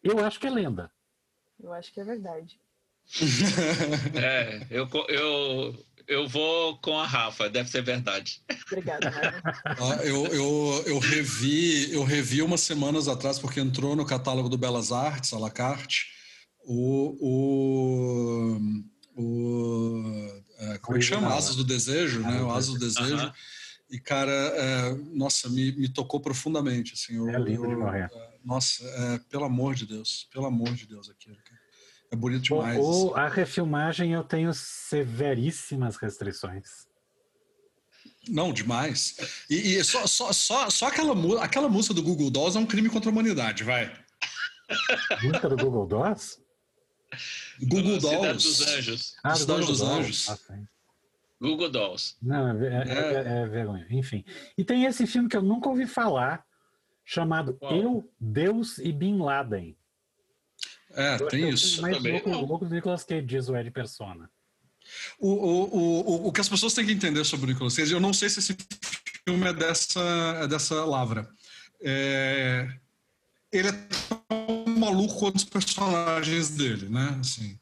Eu 0.03 0.19
acho 0.19 0.39
que 0.39 0.47
é 0.47 0.51
lenda. 0.51 0.91
Eu 1.59 1.71
acho 1.71 1.93
que 1.93 2.01
é 2.01 2.03
verdade. 2.03 2.59
É, 4.15 4.65
eu, 4.69 4.87
eu, 5.09 5.85
eu 6.07 6.27
vou 6.27 6.77
com 6.77 6.97
a 6.99 7.05
Rafa, 7.05 7.49
deve 7.49 7.69
ser 7.69 7.81
verdade. 7.83 8.41
Obrigada. 8.67 9.11
Ah, 9.65 9.95
eu, 10.03 10.25
eu, 10.27 10.83
eu, 10.85 10.99
revi, 10.99 11.91
eu 11.91 12.03
revi 12.03 12.41
umas 12.41 12.61
semanas 12.61 13.07
atrás, 13.07 13.39
porque 13.39 13.59
entrou 13.59 13.95
no 13.95 14.05
catálogo 14.05 14.47
do 14.49 14.57
Belas 14.57 14.91
Artes, 14.91 15.33
à 15.33 15.39
la 15.39 15.49
carte, 15.49 16.07
o. 16.65 17.17
o, 19.17 19.21
o 19.21 20.43
é, 20.59 20.77
como 20.79 20.97
é 20.97 20.99
que 20.99 21.05
chama? 21.05 21.33
Asas 21.35 21.55
do 21.55 21.63
Desejo, 21.63 22.21
né? 22.21 22.41
O 22.41 22.51
Asas 22.51 22.73
do 22.73 22.79
Desejo. 22.79 23.31
E, 23.89 23.99
cara, 23.99 24.31
é, 24.31 24.95
nossa, 25.13 25.49
me, 25.49 25.71
me 25.73 25.87
tocou 25.89 26.19
profundamente. 26.19 26.93
Assim, 26.93 27.15
eu, 27.15 27.29
É 27.29 27.37
lindo 27.37 27.67
de 27.67 27.73
eu- 27.73 27.79
morrer. 27.79 28.09
Nossa, 28.43 28.83
é, 28.85 29.19
pelo 29.29 29.45
amor 29.45 29.75
de 29.75 29.85
Deus, 29.85 30.27
pelo 30.33 30.45
amor 30.45 30.73
de 30.73 30.85
Deus, 30.87 31.09
aquilo. 31.09 31.35
cara. 31.45 31.52
É 32.13 32.15
bonito 32.15 32.43
demais. 32.43 32.77
o- 32.79 33.15
assim. 33.15 33.19
a 33.25 33.27
refilmagem 33.27 34.13
eu 34.13 34.23
tenho 34.23 34.53
severíssimas 34.53 35.95
restrições. 35.97 36.87
Não, 38.29 38.53
demais. 38.53 39.15
E, 39.49 39.75
e 39.75 39.83
só, 39.83 40.05
só, 40.05 40.31
só, 40.31 40.69
só 40.69 40.87
aquela, 40.87 41.43
aquela 41.43 41.67
música 41.67 41.93
do 41.95 42.03
Google 42.03 42.29
Dolls 42.29 42.55
é 42.55 42.61
um 42.61 42.67
crime 42.67 42.87
contra 42.87 43.09
a 43.09 43.11
humanidade, 43.11 43.63
vai. 43.63 43.91
Música 45.23 45.49
do 45.49 45.57
Google 45.57 45.87
Docs? 45.87 46.39
Google 47.61 47.99
Cidade 47.99 48.15
Dolls. 48.21 48.47
dos 48.47 48.61
Anjos. 48.67 49.15
Ah, 49.23 49.35
Cidade 49.35 49.59
Google 49.61 49.71
dos 49.71 49.79
Dolls. 49.79 49.99
Anjos. 50.03 50.29
Ah. 50.29 50.59
Google 51.41 51.69
Dolls. 51.71 52.15
Não, 52.21 52.47
é, 52.63 52.67
é- 52.67 52.89
é- 52.89 53.41
é 53.41 53.47
vergonha. 53.47 53.87
Enfim. 53.89 54.23
E 54.55 54.63
tem 54.63 54.85
esse 54.85 55.07
filme 55.07 55.27
que 55.27 55.35
eu 55.35 55.41
nunca 55.41 55.67
ouvi 55.67 55.87
falar, 55.87 56.45
chamado 57.03 57.55
Qual? 57.55 57.75
Eu, 57.75 58.09
Deus 58.19 58.77
e 58.77 58.91
Bin 58.93 59.17
Laden. 59.17 59.75
É, 60.93 61.15
Eu 61.19 61.27
tem 61.27 61.43
é 61.43 61.45
o 61.47 61.49
isso. 61.49 61.81
mais 61.81 61.97
Também 61.97 62.13
louco, 62.13 62.29
não. 62.29 62.41
louco 62.45 62.65
do 62.65 62.73
Nicolas 62.75 63.03
Cage, 63.03 63.25
diz 63.25 63.49
o 63.49 63.55
Ed 63.55 63.69
Persona. 63.71 64.29
O, 65.19 65.29
o, 65.29 65.63
o, 65.63 65.99
o- 66.25 66.27
o 66.27 66.31
que 66.31 66.41
as 66.41 66.49
pessoas 66.49 66.73
têm 66.73 66.85
que 66.85 66.91
entender 66.91 67.23
sobre 67.23 67.45
o 67.45 67.49
Nicolas 67.53 67.75
Cage, 67.75 67.93
eu 67.93 67.99
não 67.99 68.13
sei 68.13 68.29
se 68.29 68.39
esse 68.39 68.55
filme 69.27 69.47
é 69.47 69.53
dessa, 69.53 70.01
é 70.43 70.47
dessa 70.47 70.83
lavra. 70.85 71.27
É, 71.81 72.67
ele 73.51 73.69
é 73.69 73.71
tão 73.71 74.65
maluco 74.77 75.17
quanto 75.19 75.37
os 75.37 75.43
personagens 75.45 76.49
dele, 76.49 76.89
né? 76.89 77.17
Assim, 77.19 77.57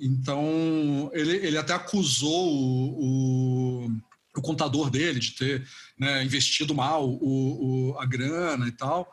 então, 0.00 1.10
ele, 1.12 1.36
ele 1.36 1.58
até 1.58 1.72
acusou 1.72 2.52
o, 2.52 3.84
o, 3.86 3.90
o 4.36 4.42
contador 4.42 4.90
dele 4.90 5.18
de 5.18 5.32
ter 5.32 5.66
né, 5.98 6.22
investido 6.22 6.74
mal 6.74 7.08
o, 7.08 7.92
o- 7.92 7.98
a 7.98 8.04
grana 8.06 8.68
e 8.68 8.72
tal, 8.72 9.10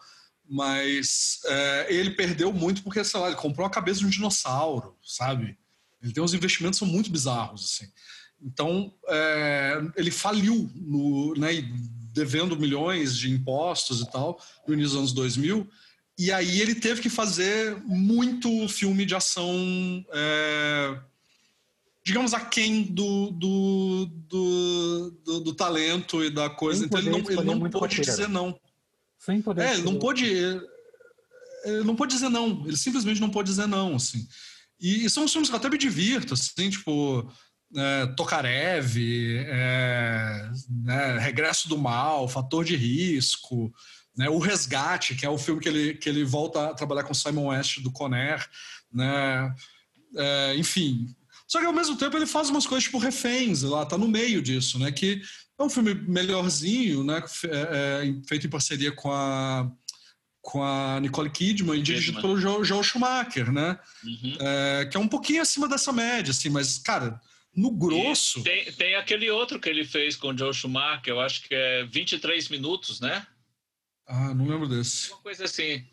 mas 0.50 1.40
é, 1.46 1.88
ele 1.90 2.12
perdeu 2.12 2.54
muito 2.54 2.84
porque, 2.84 3.04
sei 3.04 3.20
lá, 3.20 3.28
ele 3.28 3.36
comprou 3.36 3.66
a 3.66 3.70
cabeça 3.70 4.00
de 4.00 4.06
um 4.06 4.10
dinossauro, 4.10 4.96
sabe? 5.04 5.58
Ele 6.02 6.14
tem 6.14 6.24
uns 6.24 6.34
investimentos 6.34 6.78
são 6.78 6.88
muito 6.88 7.12
bizarros, 7.12 7.64
assim. 7.66 7.92
Então, 8.42 8.94
é, 9.08 9.82
ele 9.96 10.12
faliu, 10.12 10.70
no, 10.76 11.34
né, 11.36 11.50
devendo 12.14 12.58
milhões 12.58 13.18
de 13.18 13.32
impostos 13.32 14.02
e 14.02 14.12
tal, 14.12 14.40
no 14.68 14.74
início 14.74 14.92
dos 14.92 15.00
anos 15.00 15.14
2000, 15.14 15.68
e 16.18 16.32
aí 16.32 16.62
ele 16.62 16.76
teve 16.76 17.02
que 17.02 17.10
fazer 17.10 17.76
muito 17.86 18.68
filme 18.70 19.06
de 19.06 19.16
ação, 19.16 20.06
é, 20.14 20.98
digamos, 22.06 22.34
aquém 22.34 22.84
do, 22.84 23.32
do, 23.32 24.06
do, 24.06 25.12
do, 25.26 25.40
do 25.42 25.54
talento 25.54 26.24
e 26.24 26.30
da 26.30 26.50
coisa. 26.50 26.86
Então 26.86 27.00
ele 27.00 27.10
não, 27.10 27.20
ele 27.20 27.44
não 27.44 27.70
pôde 27.70 28.00
dizer 28.00 28.30
não. 28.30 28.58
Sem 29.26 29.42
poder. 29.42 29.64
É, 29.64 29.74
ele 29.74 29.84
não 29.84 29.98
pôde. 29.98 30.26
Ele 30.26 31.84
não 31.84 31.96
pôde 31.96 32.14
dizer 32.14 32.30
não. 32.30 32.64
Ele 32.66 32.78
simplesmente 32.78 33.20
não 33.20 33.30
pôde 33.30 33.50
dizer 33.50 33.68
não, 33.68 33.96
assim. 33.96 34.28
E, 34.80 35.06
e 35.06 35.10
são 35.10 35.28
filmes 35.28 35.50
que 35.50 35.56
eu 35.56 35.60
até 35.60 35.70
me 35.70 35.78
divirto, 35.78 36.34
assim, 36.36 36.70
tipo. 36.70 37.32
É, 37.76 38.06
Tokarev, 38.16 38.96
é, 39.48 40.50
né, 40.84 41.18
Regresso 41.18 41.68
do 41.68 41.78
Mal, 41.78 42.28
Fator 42.30 42.64
de 42.64 42.76
Risco, 42.76 43.74
né, 44.16 44.30
O 44.30 44.38
Resgate, 44.38 45.16
que 45.16 45.26
é 45.26 45.30
o 45.30 45.38
filme 45.38 45.60
que 45.60 45.68
ele, 45.68 45.94
que 45.96 46.08
ele 46.08 46.24
volta 46.24 46.68
a 46.68 46.74
trabalhar 46.74 47.04
com 47.04 47.14
Simon 47.14 47.48
West 47.48 47.80
do 47.82 47.92
Conner, 47.92 48.48
né, 48.94 49.54
é, 50.16 50.56
enfim. 50.56 51.08
Só 51.48 51.60
que 51.60 51.66
ao 51.66 51.74
mesmo 51.74 51.98
tempo 51.98 52.16
ele 52.16 52.28
faz 52.28 52.50
umas 52.50 52.68
coisas 52.68 52.86
tipo 52.86 53.00
Reféns, 53.00 53.64
lá 53.64 53.86
tá 53.86 53.98
no 53.98 54.08
meio 54.08 54.42
disso, 54.42 54.80
né, 54.80 54.92
que 54.92 55.22
é 55.58 55.64
um 55.64 55.70
filme 55.70 55.94
melhorzinho, 55.94 57.04
né, 57.04 57.24
é, 57.46 58.08
é, 58.08 58.28
feito 58.28 58.48
em 58.48 58.50
parceria 58.50 58.92
com 58.92 59.12
a 59.12 59.72
com 60.42 60.64
a 60.64 61.00
Nicole 61.00 61.32
Kidman 61.32 61.80
e 61.80 61.82
dirigido 61.82 62.18
Kidman. 62.18 62.22
pelo 62.22 62.40
Joel, 62.40 62.64
Joel 62.64 62.84
Schumacher, 62.84 63.52
né? 63.52 63.80
Uhum. 64.04 64.38
É, 64.40 64.86
que 64.86 64.96
é 64.96 65.00
um 65.00 65.08
pouquinho 65.08 65.42
acima 65.42 65.68
dessa 65.68 65.92
média, 65.92 66.30
assim, 66.30 66.50
mas, 66.52 66.78
cara, 66.78 67.20
no 67.56 67.72
grosso. 67.72 68.44
Tem, 68.44 68.72
tem 68.74 68.94
aquele 68.96 69.28
outro 69.32 69.60
que 69.60 69.68
ele 69.68 69.84
fez 69.84 70.16
com 70.16 70.28
o 70.28 70.38
Joe 70.38 70.54
Schumacher, 70.54 71.14
eu 71.14 71.20
acho 71.20 71.42
que 71.48 71.56
é 71.56 71.84
23 71.86 72.50
minutos, 72.50 73.00
né? 73.00 73.26
Ah, 74.06 74.36
não 74.36 74.46
lembro 74.46 74.68
desse. 74.68 75.10
Uma 75.12 75.22
coisa 75.22 75.46
assim. 75.46 75.84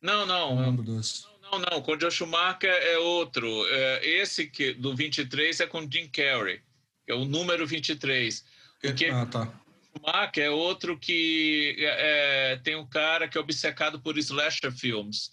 Não, 0.00 0.24
Não 0.26 0.54
não. 0.54 0.64
lembro 0.64 0.84
desse. 0.84 1.24
Não, 1.42 1.58
não. 1.58 1.82
Com 1.82 1.96
o 1.96 2.00
Joe 2.00 2.10
Schumacher 2.10 2.70
é 2.70 2.98
outro. 2.98 3.48
É, 3.68 4.06
esse 4.08 4.46
que, 4.46 4.74
do 4.74 4.94
23 4.94 5.58
é 5.58 5.66
com 5.66 5.90
Jim 5.90 6.08
Carrey, 6.08 6.60
que 7.04 7.10
é 7.10 7.14
o 7.14 7.24
número 7.24 7.66
23. 7.66 8.44
Porque 8.82 9.06
Ah, 9.06 9.26
tá. 9.26 9.52
Schumacher 9.96 10.44
é 10.44 10.50
outro 10.50 10.98
que 10.98 11.76
é, 11.78 12.52
é, 12.52 12.56
tem 12.56 12.76
um 12.76 12.86
cara 12.86 13.28
que 13.28 13.38
é 13.38 13.40
obcecado 13.40 14.00
por 14.00 14.18
slasher 14.18 14.72
films. 14.72 15.30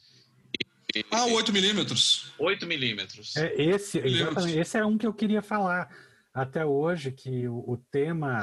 Ah, 1.12 1.26
8 1.26 1.54
milímetros. 1.54 2.32
8 2.38 2.66
milímetros. 2.66 3.36
É, 3.36 3.54
esse, 3.62 4.00
esse 4.00 4.78
é 4.78 4.86
um 4.86 4.98
que 4.98 5.06
eu 5.06 5.14
queria 5.14 5.42
falar 5.42 5.90
até 6.34 6.66
hoje, 6.66 7.12
que 7.12 7.48
o, 7.48 7.64
o 7.68 7.78
tema 7.78 8.42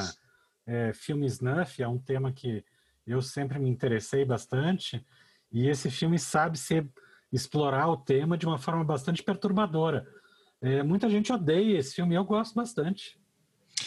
é, 0.67 0.93
filme 0.93 1.27
snuff 1.27 1.83
é 1.83 1.89
um 1.89 1.99
tema 1.99 2.33
que 2.33 2.65
eu 3.07 3.23
sempre 3.23 3.59
me 3.59 3.69
interessei 3.69 4.25
bastante, 4.25 5.05
e 5.53 5.69
esse 5.69 5.91
filme 5.91 6.19
sabe 6.19 6.59
ser, 6.59 6.89
explorar 7.33 7.89
o 7.89 7.97
tema 7.97 8.37
de 8.37 8.47
uma 8.47 8.59
forma 8.59 8.85
bastante 8.85 9.23
perturbadora. 9.23 10.07
É, 10.61 10.83
muita 10.83 11.09
gente 11.09 11.33
odeia 11.33 11.79
esse 11.79 11.95
filme, 11.95 12.15
eu 12.15 12.25
gosto 12.25 12.55
bastante. 12.55 13.19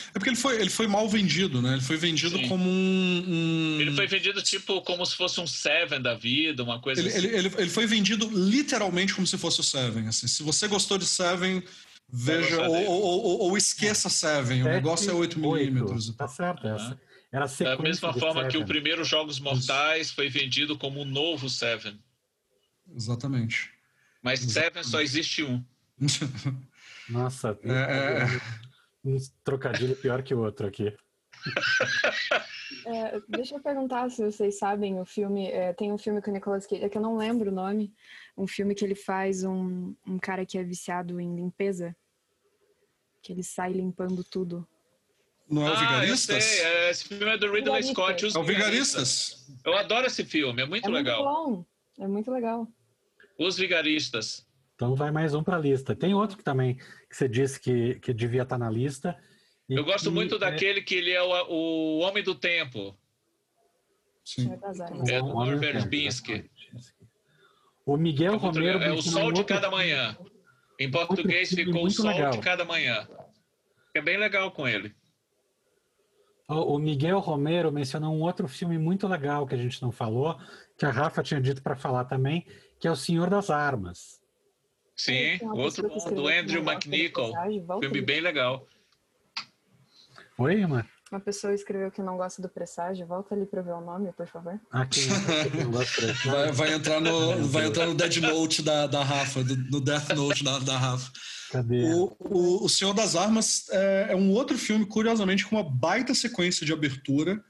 É 0.10 0.20
porque 0.20 0.30
ele 0.30 0.36
foi, 0.36 0.62
ele 0.62 0.70
foi 0.70 0.86
mal 0.88 1.08
vendido, 1.10 1.62
né? 1.62 1.74
Ele 1.74 1.82
foi 1.82 1.98
vendido 1.98 2.38
Sim. 2.38 2.48
como 2.48 2.64
um. 2.70 3.24
um- 3.28 3.82
Ele 3.82 3.92
foi 3.96 4.06
vendido 4.08 4.42
tipo 4.42 4.82
como 4.84 5.04
se 5.06 5.16
fosse 5.16 5.40
um 5.42 5.48
Seven 5.48 6.02
da 6.02 6.14
vida, 6.14 6.64
uma 6.64 6.80
coisa 6.80 7.02
Ele, 7.02 7.10
assim. 7.10 7.18
ele, 7.18 7.28
ele, 7.38 7.52
ele 7.58 7.70
foi 7.70 7.86
vendido 7.88 8.30
literalmente 8.32 9.14
como 9.16 9.26
se 9.26 9.38
fosse 9.38 9.60
o 9.60 9.64
Seven. 9.64 10.08
Assim. 10.08 10.28
Se 10.28 10.44
você 10.44 10.68
gostou 10.68 10.98
de 10.98 11.06
Seven, 11.06 11.64
veja. 12.08 12.62
Ou, 12.62 12.76
ou, 12.86 13.02
ou- 13.24 13.40
ou 13.50 13.58
esqueça 13.58 14.10
Seven. 14.10 14.62
O 14.62 14.66
negócio 14.66 15.10
é 15.10 15.14
8 15.14 15.40
milímetros. 15.40 16.08
e 16.10 16.14
Tá 16.14 16.28
tal. 16.28 16.36
certo, 16.36 16.68
essa. 16.68 17.00
Era 17.32 17.46
a 17.46 17.48
Da 17.48 17.78
mesma 17.82 18.14
forma 18.14 18.48
que 18.48 18.58
o 18.58 18.66
primeiro 18.66 19.04
Jogos 19.04 19.40
Mortais 19.40 20.12
foi 20.12 20.30
vendido 20.30 20.78
como 20.78 21.02
um 21.02 21.06
novo 21.06 21.50
Seven. 21.50 22.00
Exatamente. 22.96 23.70
Mas 24.22 24.40
Seven 24.40 24.84
só 24.84 25.02
existe 25.02 25.44
um. 25.44 25.64
Nossa, 27.10 27.58
É, 27.64 27.72
é, 27.72 28.24
é. 28.36 28.42
Um 29.04 29.18
trocadilho 29.44 29.96
pior 29.96 30.24
que 30.24 30.34
o 30.34 30.40
outro 30.40 30.68
aqui. 30.68 30.96
É, 32.86 33.20
deixa 33.28 33.56
eu 33.56 33.62
perguntar 33.62 34.10
se 34.10 34.24
vocês 34.24 34.58
sabem 34.58 35.00
o 35.00 35.06
filme. 35.06 35.48
é, 35.48 35.74
tem 35.74 35.92
um 35.92 35.98
filme 35.98 36.22
com 36.22 36.30
o 36.32 36.34
Nicolas 36.34 36.66
Cage, 36.66 36.84
é 36.84 36.90
que 36.90 36.98
eu 36.98 37.02
não 37.02 37.18
lembro 37.18 37.50
o 37.52 37.54
nome. 37.54 37.94
Um 38.38 38.48
filme 38.48 38.76
que 38.76 38.84
ele 38.86 38.96
faz 38.96 39.44
um, 39.44 39.96
um 40.08 40.18
cara 40.20 40.46
que 40.46 40.58
é 40.58 40.64
viciado 40.64 41.20
em 41.20 41.36
limpeza. 41.36 41.96
Que 43.22 43.34
ele 43.34 43.44
sai 43.44 43.74
limpando 43.74 44.24
tudo. 44.24 44.68
Não 45.50 45.66
é 45.66 45.72
o 45.72 45.74
ah, 45.74 45.76
eu 45.76 45.80
Vigaristas? 45.80 46.44
sei. 46.44 46.66
é, 46.66 46.90
Esse 46.92 47.08
filme 47.08 47.26
é 47.26 47.38
do 47.38 47.52
Ridley. 47.52 47.84
Scott. 47.84 48.26
os 48.26 48.36
É 48.36 48.40
o 48.40 48.44
Vigaristas. 48.44 49.48
Eu 49.66 49.76
adoro 49.76 50.06
esse 50.06 50.24
filme, 50.24 50.62
é 50.62 50.66
muito 50.66 50.88
é 50.88 50.92
legal. 50.92 51.24
muito 51.24 51.66
bom. 51.98 52.04
É 52.04 52.08
muito 52.08 52.32
legal. 52.32 52.68
Os 53.38 53.58
Vigaristas. 53.58 54.48
Então 54.80 54.96
vai 54.96 55.12
mais 55.12 55.34
um 55.34 55.44
para 55.44 55.58
a 55.58 55.60
lista. 55.60 55.94
Tem 55.94 56.14
outro 56.14 56.38
que 56.38 56.44
também 56.44 56.76
que 56.76 57.14
você 57.14 57.28
disse 57.28 57.60
que, 57.60 57.96
que 57.96 58.14
devia 58.14 58.44
estar 58.44 58.58
na 58.58 58.70
lista. 58.70 59.14
e 59.68 59.76
Eu 59.76 59.84
gosto 59.84 60.06
que 60.08 60.16
muito 60.16 60.36
é- 60.36 60.40
daquele 60.40 60.82
que 60.82 60.96
ele 60.96 61.12
é 61.12 61.22
o, 61.22 61.50
o 61.50 61.98
Homem 62.00 62.24
do 62.24 62.34
Tempo. 62.34 62.98
Sim. 64.24 64.44
Senhor 64.44 64.58
das 64.58 64.80
Armas. 64.80 65.10
É 65.10 65.20
o 65.22 65.24
do 65.26 65.30
Homem 65.36 65.52
Norbert 65.52 65.90
Binsky. 65.90 66.50
O 67.86 67.98
Miguel 67.98 68.36
É, 68.36 68.38
Romero. 68.38 68.80
É 68.82 68.94
o 68.94 69.02
Sol 69.02 69.34
de 69.34 69.44
Cada. 69.44 69.70
Manhã. 69.70 70.18
Em 70.80 70.90
português 70.90 71.50
ficou 71.50 71.84
O 71.86 71.92
Sol 71.92 72.06
legal. 72.08 72.32
de 72.32 72.38
Cada 72.40 72.64
Manhã. 72.64 73.06
É 73.94 74.02
bem 74.02 74.16
legal 74.18 74.50
com 74.50 74.66
ele. 74.66 74.96
O 76.48 76.76
o 76.76 76.80
Miguel 76.80 77.20
Romero 77.20 77.70
mencionou 77.70 78.16
um 78.16 78.22
outro 78.22 78.48
filme 78.48 78.78
muito 78.78 79.10
legal 79.10 79.46
que 79.46 79.56
a 79.56 79.58
gente 79.58 79.82
não 79.82 79.92
falou, 79.92 80.40
que 80.78 80.86
a 80.86 80.90
Rafa 80.90 81.22
tinha 81.22 81.42
dito 81.42 81.62
para 81.62 81.76
falar 81.76 82.06
também, 82.06 82.46
que 82.80 82.88
é 82.88 82.92
O 82.92 82.96
Senhor 82.96 83.30
das 83.30 83.50
Armas. 83.50 84.19
Sim, 85.00 85.38
Tem 85.40 85.48
uma 85.48 85.56
outro 85.56 85.88
bom, 85.88 85.96
do 85.96 86.24
que 86.28 86.34
Andrew 86.34 86.62
não 86.62 86.74
gosta 86.74 86.90
de 86.90 86.90
McNichol. 86.90 87.34
Filme 87.80 88.02
bem 88.02 88.20
legal. 88.20 88.68
Oi, 90.38 90.60
Emma? 90.62 90.86
Uma 91.10 91.22
pessoa 91.22 91.54
escreveu 91.54 91.90
que 91.90 92.02
não 92.02 92.18
gosta 92.18 92.42
do 92.42 92.50
presságio. 92.50 93.08
Volta 93.08 93.34
ali 93.34 93.46
pra 93.46 93.62
ver 93.62 93.72
o 93.72 93.80
nome, 93.80 94.12
por 94.12 94.28
favor. 94.28 94.60
Aqui, 94.70 95.00
não 95.64 95.72
gosto 95.72 96.02
desse. 96.02 96.28
Vai, 96.28 96.52
vai 96.52 96.74
entrar 96.74 97.00
no, 97.00 97.46
vai 97.48 97.66
entrar 97.68 97.86
no 97.88 97.96
Dead 97.96 98.18
Note 98.18 98.62
da, 98.62 98.88
da 98.88 99.02
Rafa, 99.02 99.42
do- 99.42 99.56
no 99.72 99.80
Death 99.80 100.10
Note 100.10 100.44
da, 100.44 100.60
da 100.60 100.78
Rafa. 100.78 101.10
Cadê? 101.50 101.94
O, 101.94 102.16
o, 102.20 102.66
o 102.66 102.70
Senhor 102.70 102.94
das 102.94 103.16
Armas 103.16 103.70
é, 103.72 104.08
é 104.10 104.16
um 104.18 104.32
outro 104.34 104.58
filme, 104.58 104.86
curiosamente, 104.86 105.46
com 105.48 105.56
uma 105.56 105.64
baita 105.64 106.14
sequência 106.14 106.66
de 106.66 106.74
abertura, 106.74 107.42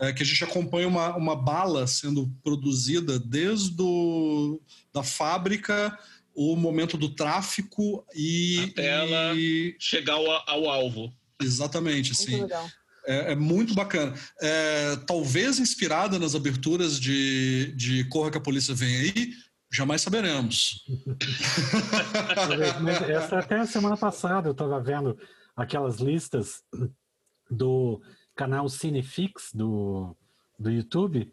é, 0.00 0.12
que 0.12 0.24
a 0.24 0.26
gente 0.26 0.42
acompanha 0.42 0.88
uma, 0.88 1.16
uma 1.16 1.36
bala 1.36 1.86
sendo 1.86 2.28
produzida 2.42 3.16
desde 3.18 3.80
o, 3.80 4.60
da 4.92 5.02
fábrica, 5.04 5.96
o 6.42 6.56
momento 6.56 6.96
do 6.96 7.10
tráfico 7.14 8.02
e... 8.14 8.70
Até 8.72 8.86
ela- 8.86 9.34
e- 9.36 9.76
Chegar 9.78 10.14
ao, 10.14 10.26
ao 10.48 10.70
alvo. 10.70 11.12
exatamente, 11.38 12.12
Muito 12.14 12.22
assim. 12.22 12.40
legal. 12.42 12.66
É, 13.06 13.32
é 13.32 13.34
muito 13.36 13.74
bacana. 13.74 14.14
É, 14.40 14.96
talvez 15.06 15.58
inspirada 15.58 16.18
nas 16.18 16.34
aberturas 16.34 16.98
de, 16.98 17.74
de 17.76 18.04
Corra 18.04 18.30
que 18.30 18.38
a 18.38 18.40
Polícia 18.40 18.74
Vem 18.74 18.96
Aí, 18.96 19.32
jamais 19.70 20.00
saberemos. 20.00 20.82
Mas 22.80 23.02
essa 23.02 23.38
até 23.38 23.58
a 23.58 23.66
semana 23.66 23.96
passada 23.98 24.48
eu 24.48 24.52
estava 24.52 24.80
vendo 24.80 25.18
aquelas 25.54 25.98
listas 25.98 26.62
do 27.50 28.00
canal 28.34 28.66
Cinefix 28.68 29.50
do, 29.52 30.16
do 30.58 30.70
YouTube 30.70 31.30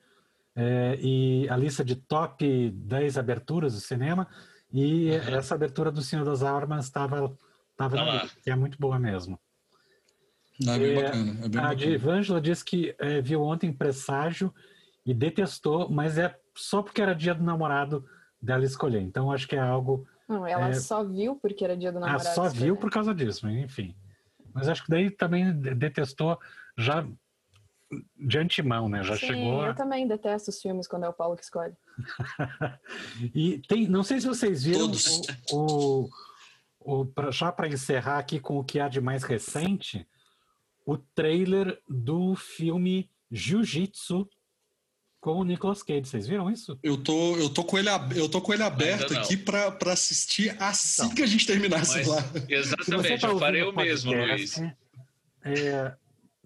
é, 0.54 0.98
e 1.02 1.48
a 1.50 1.56
lista 1.56 1.86
de 1.86 1.96
top 1.96 2.72
10 2.72 3.18
aberturas 3.18 3.74
do 3.74 3.80
cinema 3.80 4.28
e 4.74 5.10
essa 5.10 5.56
abertura 5.56 5.92
do 5.92 6.02
Senhor 6.02 6.26
das 6.26 6.44
Armas 6.44 6.86
estava 6.86 7.36
tava 7.76 7.96
Tá 7.98 8.06
na 8.06 8.28
que 8.44 8.50
é 8.50 8.56
muito 8.56 8.78
boa 8.80 8.98
mesmo. 9.00 9.40
Não, 10.60 10.74
é 10.74 10.80
bem 10.80 10.92
É, 10.98 11.04
bacana. 11.04 11.32
É 11.46 11.50
bem 11.50 11.60
A 11.62 11.64
bacana. 11.70 11.86
Evângela 11.92 12.42
disse 12.42 12.66
que 12.66 12.96
é, 12.98 13.22
viu 13.22 13.42
ontem 13.44 13.72
Presságio 13.72 14.54
e 15.06 15.14
detestou, 15.14 15.90
mas 15.90 16.18
é 16.18 16.36
só 16.56 16.82
porque 16.82 17.02
era 17.02 17.14
dia 17.14 17.36
do 17.36 17.44
namorado 17.44 18.04
dela 18.42 18.66
escolher. 18.66 19.02
Então 19.02 19.32
acho 19.32 19.48
que 19.48 19.56
é 19.56 19.60
algo 19.60 20.08
Não, 20.28 20.46
ela 20.46 20.70
É. 20.70 20.74
só 20.74 21.04
viu 21.04 21.36
porque 21.36 21.64
era 21.64 21.78
dia 21.78 21.92
do 21.92 22.00
namorado. 22.00 22.24
só 22.24 22.48
escolher. 22.48 22.66
viu 22.66 22.76
por 22.78 22.90
causa 22.92 23.14
disso, 23.14 23.46
mas 23.46 23.56
enfim. 23.58 23.96
Mas 24.54 24.68
acho 24.68 24.84
que 24.84 24.90
daí 24.90 25.10
também 25.12 25.54
de- 25.58 25.76
detestou 25.76 26.38
já 26.78 27.08
de 28.18 28.38
antemão, 28.38 28.90
né? 28.90 29.02
Já 29.04 29.16
Sim, 29.18 29.28
chegou. 29.28 29.62
a- 29.62 29.68
eu 29.68 29.76
também 29.76 30.08
detesto 30.08 30.50
os 30.50 30.62
filmes 30.62 30.88
quando 30.88 31.06
é 31.06 31.10
o 31.10 31.14
Paulo 31.14 31.36
que 31.38 31.44
escolhe. 31.44 31.74
E 33.34 33.60
tem, 33.68 33.88
não 33.88 34.04
sei 34.04 34.20
se 34.20 34.28
vocês 34.28 34.64
viram 34.64 34.80
Todos. 34.82 35.22
o, 35.52 36.10
o, 36.80 37.02
o 37.02 37.06
pra- 37.06 37.32
já 37.32 37.52
para 37.52 37.68
encerrar 37.68 38.20
aqui 38.20 38.40
com 38.40 38.58
o 38.58 38.64
que 38.64 38.80
há 38.80 38.88
de 38.88 39.00
mais 39.02 39.24
recente, 39.24 40.08
o 40.86 40.98
trailer 40.98 41.80
do 41.88 42.36
filme 42.36 43.10
Jiu-Jitsu 43.32 44.30
com 45.20 45.34
o 45.40 45.44
Nicolas 45.44 45.82
Cage. 45.84 46.06
Vocês 46.06 46.28
viram 46.28 46.50
isso? 46.52 46.78
Eu 46.84 46.96
tô, 47.02 47.36
eu 47.38 47.50
tô 47.50 47.64
com 47.64 47.78
ele, 47.78 47.90
eu 48.16 48.30
tô 48.30 48.42
com 48.42 48.54
ele 48.54 48.64
aberto 48.64 49.18
aqui 49.18 49.36
para 49.36 49.76
assistir 49.92 50.56
assim 50.62 51.04
Então. 51.06 51.16
que 51.16 51.24
a 51.24 51.28
gente 51.28 51.46
terminar 51.48 51.82
essa 51.82 51.98
Mas, 51.98 52.08
você 52.08 52.46
exatamente, 52.54 53.22
tá 53.22 53.28
eu 53.30 53.40
farei 53.40 53.64
o 53.64 53.74
mesmo, 53.76 54.12
Luiz. 54.14 54.58
é, 55.44 55.96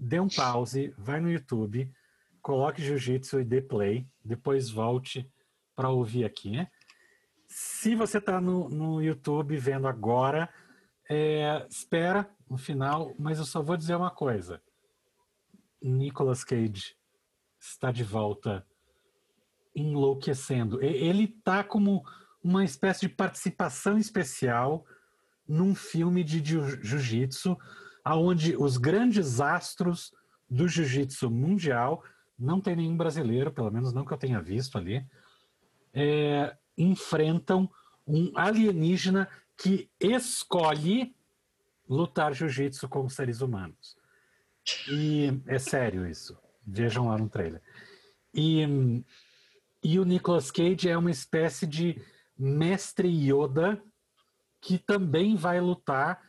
dê 0.02 0.20
um 0.20 0.28
pause, 0.28 0.94
vai 0.98 1.20
no 1.20 1.32
YouTube, 1.32 1.90
coloque 2.42 2.82
Jiu-Jitsu 2.82 3.40
e 3.40 3.46
dê 3.46 3.62
play, 3.62 4.08
depois 4.26 4.70
volte 4.70 5.32
para 5.76 5.90
ouvir 5.90 6.26
aqui. 6.26 6.68
Se 7.48 7.96
você 7.96 8.18
está 8.18 8.42
no, 8.42 8.68
no 8.68 9.02
YouTube 9.02 9.56
vendo 9.58 9.88
agora, 9.88 10.50
é, 11.08 11.66
espera 11.70 12.28
no 12.50 12.58
final, 12.58 13.14
mas 13.20 13.38
eu 13.38 13.46
só 13.46 13.62
vou 13.62 13.78
dizer 13.78 13.96
uma 13.96 14.10
coisa. 14.10 14.60
Nicolas 15.82 16.44
Cage 16.44 16.96
está 17.60 17.92
de 17.92 18.04
volta 18.04 18.66
enlouquecendo. 19.76 20.82
Ele 20.82 21.26
está 21.26 21.64
como 21.64 22.04
uma 22.44 22.64
espécie 22.64 23.02
de 23.02 23.10
participação 23.10 23.98
especial 24.00 24.84
num 25.48 25.76
filme 25.76 26.24
de 26.24 26.44
jiu- 26.44 26.84
jiu-jitsu, 26.84 27.58
aonde 28.04 28.56
os 28.56 28.78
grandes 28.78 29.40
astros 29.40 30.14
do 30.50 30.68
jiu-jitsu 30.68 31.30
mundial, 31.30 32.04
não 32.38 32.60
tem 32.60 32.76
nenhum 32.76 32.98
brasileiro, 32.98 33.52
pelo 33.52 33.72
menos 33.72 33.94
não 33.94 34.06
que 34.06 34.14
eu 34.14 34.18
tenha 34.18 34.42
visto 34.42 34.78
ali, 34.78 35.06
é, 35.94 36.56
enfrentam 36.78 37.70
um 38.06 38.32
alienígena 38.36 39.30
que 39.58 39.90
escolhe 40.00 41.16
lutar 41.88 42.34
jiu-jitsu 42.34 42.90
com 42.90 43.06
os 43.06 43.14
seres 43.14 43.42
humanos. 43.42 43.96
E 44.90 45.42
é 45.48 45.60
sério 45.60 46.08
isso. 46.08 46.38
Vejam 46.66 47.08
lá 47.08 47.18
no 47.18 47.30
trailer. 47.30 47.62
E, 48.34 49.04
e 49.84 50.00
o 50.00 50.06
Nicolas 50.06 50.52
Cage 50.52 50.90
é 50.90 50.98
uma 50.98 51.12
espécie 51.12 51.68
de 51.68 52.02
mestre 52.38 53.08
Yoda 53.08 53.82
que 54.60 54.78
também 54.78 55.36
vai 55.36 55.60
lutar 55.60 56.22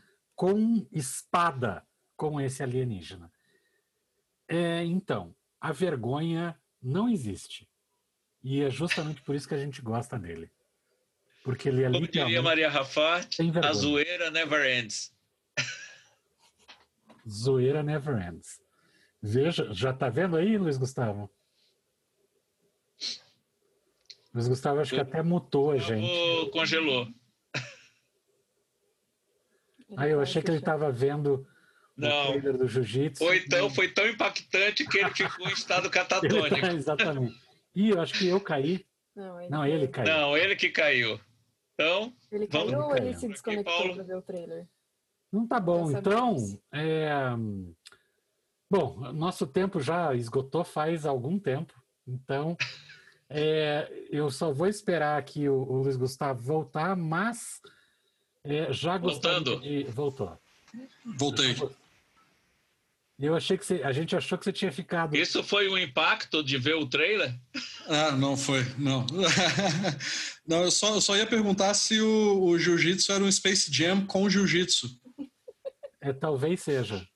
com 0.43 0.85
espada 0.91 1.87
com 2.17 2.41
esse 2.41 2.65
alienígena. 2.65 3.31
É, 4.49 4.83
então, 4.85 5.33
a 5.61 5.71
vergonha 5.71 6.61
não 6.83 7.09
existe. 7.09 7.69
E 8.43 8.61
é 8.61 8.69
justamente 8.69 9.23
por 9.23 9.37
isso 9.37 9.47
que 9.47 9.55
a 9.55 9.59
gente 9.59 9.81
gosta 9.81 10.19
dele. 10.19 10.51
Porque 11.45 11.69
ele 11.69 11.85
é 11.85 11.93
Como 11.93 12.09
diria 12.09 12.43
Maria 12.43 12.69
Rafat, 12.69 13.37
vergonha. 13.37 13.71
a 13.71 13.73
zoeira 13.73 14.33
never 14.33 14.69
ends. 14.69 15.15
zoeira 17.29 17.85
never 17.85 18.21
ends. 18.21 18.61
Veja, 19.23 19.73
já 19.73 19.93
tá 19.93 20.09
vendo 20.09 20.37
aí, 20.37 20.59
Luiz 20.59 20.77
Gustavo? 20.77 21.31
Luiz 24.35 24.49
Gustavo 24.49 24.81
acho 24.81 24.93
que 24.93 25.01
até 25.01 25.23
mutou 25.23 25.71
a 25.71 25.79
gente. 25.79 26.51
Congelou. 26.51 27.07
Ah, 29.97 30.09
eu 30.09 30.21
achei 30.21 30.43
que 30.43 30.51
ele 30.51 30.59
estava 30.59 30.91
vendo 30.91 31.47
o 31.97 32.01
Não. 32.01 32.27
trailer 32.33 32.57
do 32.59 32.67
Jiu-Jitsu. 32.69 33.23
Ou 33.25 33.35
então 33.35 33.71
foi 33.71 33.89
tão 33.89 34.07
impactante 34.07 34.87
que 34.87 34.99
ele 34.99 35.11
ficou 35.11 35.49
em 35.49 35.53
estado 35.53 35.89
catatônico. 35.91 36.61
tá, 36.61 36.73
exatamente. 36.75 37.35
Ih, 37.75 37.91
eu 37.91 38.01
acho 38.01 38.15
que 38.15 38.27
eu 38.29 38.41
caí. 38.41 38.85
Não, 39.15 39.41
ele, 39.41 39.51
Não, 39.51 39.67
ele 39.67 39.89
caiu. 39.89 40.07
Não, 40.13 40.37
ele 40.37 40.57
que 40.57 40.69
caiu. 40.71 41.21
Então, 41.75 42.13
Ele 42.31 42.47
Vamos- 42.51 42.71
caiu 42.71 42.83
ou 42.85 42.97
ele 42.97 43.15
se 43.15 43.27
desconectou 43.29 43.75
Paulo. 43.75 43.95
para 43.95 44.05
ver 44.05 44.17
o 44.17 44.23
trailer? 44.23 44.67
Não 45.33 45.47
tá 45.47 45.59
bom. 45.59 45.91
Então, 45.91 46.37
é... 46.73 47.11
bom, 48.71 49.13
nosso 49.13 49.47
tempo 49.47 49.81
já 49.81 50.15
esgotou 50.15 50.65
faz 50.65 51.05
algum 51.07 51.39
tempo. 51.39 51.73
Então, 52.07 52.57
é, 53.29 53.91
eu 54.11 54.31
só 54.31 54.53
vou 54.53 54.67
esperar 54.67 55.19
aqui 55.19 55.49
o, 55.49 55.55
o 55.55 55.83
Luiz 55.83 55.97
Gustavo 55.97 56.41
voltar, 56.43 56.95
mas 56.97 57.61
é, 58.45 58.73
já 58.73 58.99
Voltando. 58.99 59.61
de... 59.61 59.85
Voltou. 59.85 60.39
Voltei. 61.17 61.57
Eu 63.19 63.37
achei 63.37 63.57
que 63.57 63.65
você... 63.65 63.83
A 63.85 63.93
gente 63.93 64.17
achou 64.17 64.37
que 64.37 64.45
você 64.45 64.53
tinha 64.53 64.73
ficado... 64.73 65.17
isso 65.17 65.45
foi 65.45 65.69
um 65.69 65.79
impacto 65.79 66.43
de 66.43 66.59
ver 66.59 66.75
o 66.75 66.89
trailer? 66.89 67.39
Ah, 67.87 68.11
não 68.11 68.37
foi, 68.37 68.65
não. 68.77 69.07
não, 70.47 70.65
eu 70.65 70.71
só, 70.71 70.95
eu 70.95 71.01
só 71.01 71.17
ia 71.17 71.27
perguntar 71.27 71.73
se 71.75 72.01
o, 72.01 72.43
o 72.43 72.59
jiu-jitsu 72.59 73.13
era 73.13 73.23
um 73.23 73.31
Space 73.31 73.73
Jam 73.73 74.05
com 74.07 74.29
jiu-jitsu. 74.29 74.89
É, 76.01 76.13
talvez 76.13 76.63
seja. 76.63 77.07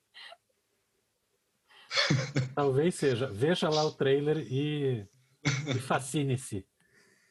talvez 2.55 2.95
seja. 2.95 3.27
Veja 3.27 3.69
lá 3.69 3.85
o 3.85 3.91
trailer 3.91 4.39
e, 4.49 5.05
e 5.45 5.75
fascine-se. 5.81 6.65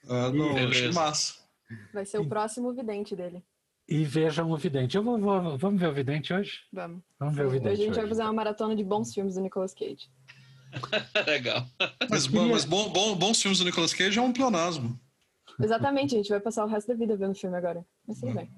Ah, 0.10 0.30
não, 0.32 0.54
Beleza. 0.54 0.92
massa. 0.92 1.36
Vai 1.94 2.06
ser 2.06 2.20
o 2.20 2.28
próximo 2.28 2.74
vidente 2.74 3.16
dele. 3.16 3.42
E 3.88 4.04
vejam 4.04 4.50
o 4.52 4.58
Vidente. 4.58 4.98
Eu 4.98 5.04
vou, 5.04 5.20
vou- 5.20 5.58
vamos 5.58 5.80
ver 5.80 5.88
o 5.88 5.94
Vidente 5.94 6.34
hoje? 6.34 6.62
Vamos. 6.74 7.02
Vamos 7.20 7.36
ver 7.36 7.44
o 7.44 7.48
Hoje 7.48 7.56
a 7.58 7.60
Vidente 7.60 7.78
gente 7.78 7.90
vai 7.96 8.00
hoje. 8.04 8.10
fazer 8.10 8.24
uma 8.24 8.34
maratona 8.34 8.76
de 8.76 8.84
bons 8.84 9.14
filmes 9.14 9.36
do 9.36 9.42
Nicolas 9.42 9.74
Cage. 9.74 10.10
Legal. 11.28 11.66
Mas, 12.10 12.28
queria- 12.28 12.48
mas 12.48 12.66
bom, 12.66 12.90
bom- 12.90 13.16
bons 13.16 13.42
filmes 13.42 13.60
do 13.60 13.66
Nicolas 13.66 13.94
Cage 13.94 14.18
é 14.18 14.22
um 14.22 14.34
pleonasmo. 14.34 15.00
Exatamente, 15.62 16.16
a 16.16 16.18
gente 16.18 16.30
vai 16.30 16.40
passar 16.40 16.66
o 16.66 16.68
resto 16.68 16.88
da 16.88 16.96
vida 16.96 17.16
vendo 17.16 17.34
filme 17.36 17.56
agora. 17.56 17.86
Mas 18.08 18.20
tudo 18.20 18.34
bem. 18.34 18.52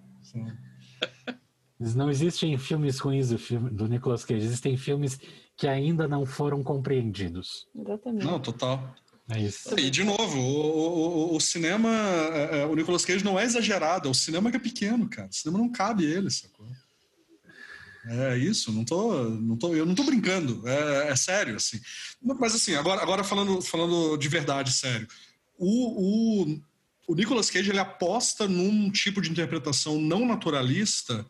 Mas 1.79 1.93
Não 1.93 2.09
existem 2.09 2.57
filmes 2.57 2.97
ruins 2.97 3.29
do, 3.29 3.37
filme, 3.37 3.69
do 3.69 3.87
Nicolas 3.87 4.25
Cage. 4.25 4.43
Existem 4.45 4.75
filmes 4.77 5.19
que 5.55 5.67
ainda 5.67 6.07
não 6.07 6.25
foram 6.25 6.63
compreendidos. 6.63 7.67
Exatamente. 7.75 8.25
Não, 8.25 8.39
total. 8.39 8.95
É 9.29 9.39
isso. 9.41 9.77
E, 9.77 9.89
de 9.89 10.03
novo, 10.03 10.37
o, 10.39 11.33
o- 11.33 11.35
o 11.35 11.39
cinema, 11.41 11.89
é, 12.33 12.59
é, 12.61 12.65
o 12.65 12.75
Nicolas 12.75 13.03
Cage 13.03 13.23
não 13.25 13.37
é 13.39 13.43
exagerado, 13.43 14.07
é 14.07 14.11
o 14.11 14.15
cinema 14.15 14.49
que 14.49 14.55
é 14.57 14.59
pequeno, 14.59 15.09
cara. 15.09 15.27
O 15.29 15.33
cinema 15.35 15.59
não 15.59 15.69
cabe 15.71 16.05
ele, 16.05 16.29
sacou? 16.31 16.65
É 18.09 18.37
isso, 18.37 18.71
não 18.71 18.85
tô, 18.85 19.21
não 19.31 19.57
tô, 19.57 19.75
eu 19.75 19.85
não 19.85 19.93
tô 19.93 20.03
brincando, 20.03 20.65
é, 20.65 21.09
é 21.09 21.15
sério, 21.17 21.57
assim. 21.57 21.77
Mas 22.21 22.55
assim, 22.55 22.73
agora, 22.75 23.01
agora 23.01 23.21
falando, 23.21 23.61
falando 23.61 24.15
de 24.15 24.29
verdade, 24.29 24.71
sério, 24.71 25.05
o, 25.57 26.45
o, 26.45 26.61
o 27.09 27.15
Nicolas 27.15 27.49
Cage 27.49 27.69
ele 27.69 27.79
aposta 27.79 28.47
num 28.47 28.89
tipo 28.91 29.19
de 29.21 29.29
interpretação 29.29 29.99
não 29.99 30.25
naturalista 30.25 31.25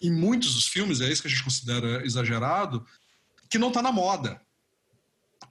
em 0.00 0.12
muitos 0.12 0.54
dos 0.54 0.68
filmes, 0.68 1.00
é 1.00 1.10
isso 1.10 1.20
que 1.20 1.26
a 1.26 1.30
gente 1.30 1.42
considera 1.42 2.06
exagerado, 2.06 2.86
que 3.50 3.58
não 3.58 3.68
está 3.68 3.82
na 3.82 3.90
moda. 3.90 4.40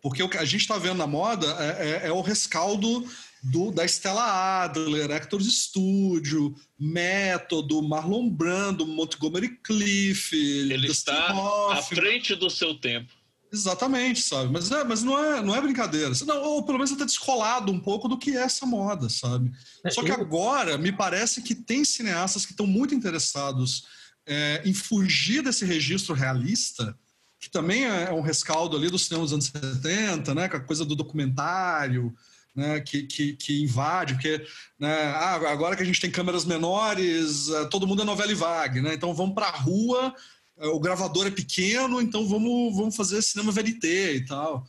Porque 0.02 0.24
o 0.24 0.30
que 0.30 0.38
a 0.38 0.46
gente 0.46 0.62
está 0.62 0.78
vendo 0.78 0.98
na 0.98 1.08
moda 1.08 1.48
é, 1.60 2.04
é, 2.06 2.08
é 2.08 2.12
o 2.12 2.22
rescaldo 2.22 3.06
do, 3.44 3.72
da 3.72 3.86
Stella 3.86 4.64
Adler, 4.64 5.12
Actors 5.12 5.46
Studio, 5.46 6.56
Método, 6.78 7.82
Marlon 7.82 8.30
Brando, 8.30 8.86
Montgomery 8.86 9.58
Cliff. 9.64 10.36
Ele 10.36 10.88
está 10.88 11.34
à 11.72 11.82
frente 11.82 12.36
do 12.36 12.50
seu 12.50 12.76
tempo. 12.76 13.20
Exatamente, 13.52 14.22
sabe? 14.22 14.52
Mas, 14.52 14.72
é, 14.72 14.84
mas 14.84 15.02
não, 15.02 15.18
é, 15.18 15.42
não 15.42 15.56
é 15.56 15.62
brincadeira. 15.62 16.12
Não, 16.26 16.44
ou 16.44 16.64
pelo 16.64 16.78
menos 16.78 16.92
até 16.92 17.04
descolado 17.04 17.72
um 17.72 17.80
pouco 17.80 18.08
do 18.08 18.18
que 18.18 18.38
é 18.38 18.42
essa 18.42 18.66
moda, 18.66 19.10
sabe? 19.10 19.52
É, 19.84 19.90
Só 19.90 20.04
que 20.04 20.12
agora 20.12 20.78
me 20.78 20.92
parece 20.92 21.42
que 21.42 21.56
tem 21.56 21.84
cineastas 21.84 22.46
que 22.46 22.52
estão 22.52 22.68
muito 22.68 22.94
interessados 22.94 23.88
é, 24.28 24.62
em 24.64 24.74
fugir 24.74 25.42
desse 25.42 25.66
registro 25.66 26.14
realista, 26.14 26.96
que 27.40 27.50
também 27.50 27.86
é 27.86 28.12
um 28.12 28.22
rescaldo 28.22 28.76
ali 28.76 28.90
do 28.90 29.00
cinema 29.00 29.24
dos 29.24 29.34
anos 29.34 29.46
70, 29.46 30.36
né? 30.36 30.50
Com 30.50 30.58
a 30.58 30.60
coisa 30.60 30.84
do 30.84 30.96
documentário, 30.96 32.14
né, 32.56 32.82
que, 32.82 33.04
que, 33.04 33.34
que, 33.34 33.64
invade, 33.64 34.16
porque 34.16 34.46
né, 34.78 34.94
ah, 35.16 35.36
agora 35.50 35.76
que 35.76 35.84
a 35.84 35.86
gente 35.86 36.02
tem 36.02 36.12
câmeras 36.12 36.44
menores, 36.44 37.48
é, 37.50 37.66
todo 37.66 37.88
mundo 37.88 38.02
é 38.02 38.06
novela 38.06 38.32
e 38.32 38.36
vague, 38.36 38.82
né? 38.82 38.94
Então 38.94 39.14
vamos 39.14 39.34
para 39.34 39.48
a 39.48 39.58
rua, 39.58 40.14
é, 40.58 40.68
o 40.68 40.80
gravador 40.80 41.28
é 41.28 41.32
pequeno, 41.32 42.02
então 42.02 42.28
vamos, 42.28 42.76
vamos 42.76 42.96
fazer 42.96 43.22
cinema 43.22 43.52
VLT 43.52 44.16
e 44.16 44.26
tal. 44.26 44.66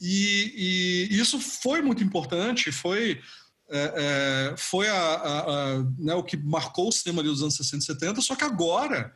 E, 0.00 1.08
e 1.10 1.20
isso 1.20 1.38
foi 1.38 1.82
muito 1.82 2.02
importante, 2.02 2.72
foi, 2.72 3.20
é, 3.68 4.52
é, 4.52 4.56
foi 4.56 4.88
a, 4.88 4.94
a, 4.94 5.40
a, 5.40 5.82
né, 5.98 6.14
o 6.14 6.22
que 6.22 6.36
marcou 6.36 6.88
o 6.88 6.92
cinema 6.92 7.20
ali 7.20 7.28
dos 7.28 7.42
anos 7.42 7.56
60 7.56 7.82
e 7.82 7.86
70, 7.86 8.20
só 8.22 8.34
que 8.34 8.44
agora 8.44 9.12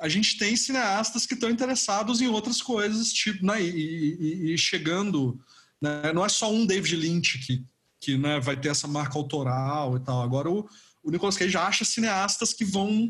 a 0.00 0.08
gente 0.08 0.38
tem 0.38 0.56
cineastas 0.56 1.26
que 1.26 1.34
estão 1.34 1.50
interessados 1.50 2.20
em 2.20 2.28
outras 2.28 2.62
coisas, 2.62 3.12
tipo, 3.12 3.44
né, 3.44 3.62
e, 3.62 4.16
e, 4.48 4.54
e 4.54 4.58
chegando 4.58 5.38
né? 5.80 6.12
Não 6.12 6.24
é 6.24 6.28
só 6.28 6.52
um 6.52 6.66
David 6.66 6.96
Lynch 6.96 7.38
que, 7.38 7.64
que 8.00 8.18
né, 8.18 8.40
vai 8.40 8.56
ter 8.56 8.68
essa 8.68 8.88
marca 8.88 9.16
autoral 9.16 9.96
e 9.96 10.00
tal. 10.00 10.22
Agora 10.22 10.50
o, 10.50 10.68
o 11.02 11.10
Nicolas 11.10 11.36
Cage 11.36 11.56
acha 11.56 11.84
cineastas 11.84 12.52
que 12.52 12.64
vão 12.64 13.08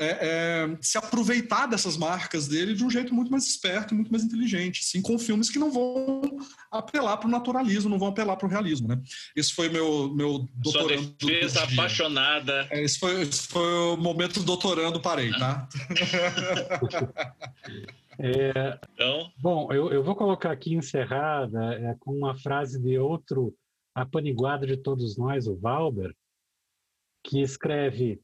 é, 0.00 0.18
é, 0.22 0.78
se 0.80 0.96
aproveitar 0.96 1.66
dessas 1.66 1.96
marcas 1.96 2.48
dele 2.48 2.74
de 2.74 2.82
um 2.82 2.90
jeito 2.90 3.14
muito 3.14 3.30
mais 3.30 3.46
esperto, 3.46 3.94
muito 3.94 4.10
mais 4.10 4.24
inteligente, 4.24 4.82
sim, 4.82 5.02
com 5.02 5.18
filmes 5.18 5.50
que 5.50 5.58
não 5.58 5.70
vão 5.70 6.22
apelar 6.70 7.18
para 7.18 7.28
o 7.28 7.30
naturalismo, 7.30 7.90
não 7.90 7.98
vão 7.98 8.08
apelar 8.08 8.36
para 8.36 8.46
o 8.46 8.50
realismo, 8.50 8.88
né? 8.88 9.00
Esse 9.36 9.52
foi 9.52 9.68
meu 9.68 10.12
meu 10.14 10.48
doutorando. 10.54 11.02
Sua 11.02 11.30
defesa 11.30 11.64
apaixonada. 11.64 12.66
É, 12.70 12.82
esse, 12.82 12.98
foi, 12.98 13.20
esse 13.20 13.46
foi 13.46 13.62
o 13.62 13.96
momento 13.98 14.42
doutorando 14.42 15.00
parei, 15.00 15.30
tá? 15.32 15.68
É, 18.22 18.78
então... 18.92 19.32
Bom, 19.38 19.72
eu, 19.72 19.90
eu 19.90 20.04
vou 20.04 20.14
colocar 20.14 20.52
aqui 20.52 20.74
encerrada 20.74 21.74
é, 21.76 21.96
com 21.98 22.12
uma 22.12 22.36
frase 22.36 22.78
de 22.78 22.98
outro 22.98 23.56
apaniguado 23.94 24.66
de 24.66 24.76
todos 24.76 25.16
nós, 25.16 25.46
o 25.46 25.56
Valber, 25.56 26.14
que 27.24 27.40
escreve: 27.40 28.20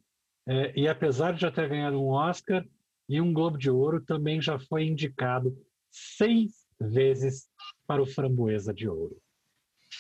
é, 0.46 0.72
E 0.78 0.88
apesar 0.88 1.32
de 1.32 1.40
já 1.40 1.50
ter 1.50 1.68
ganhado 1.68 2.00
um 2.00 2.08
Oscar 2.08 2.66
e 3.08 3.20
um 3.20 3.32
Globo 3.32 3.58
de 3.58 3.70
Ouro, 3.70 4.00
também 4.00 4.40
já 4.40 4.58
foi 4.58 4.84
indicado 4.84 5.56
seis 5.90 6.52
vezes 6.80 7.48
para 7.86 8.02
o 8.02 8.06
Framboesa 8.06 8.72
de 8.72 8.88
Ouro. 8.88 9.16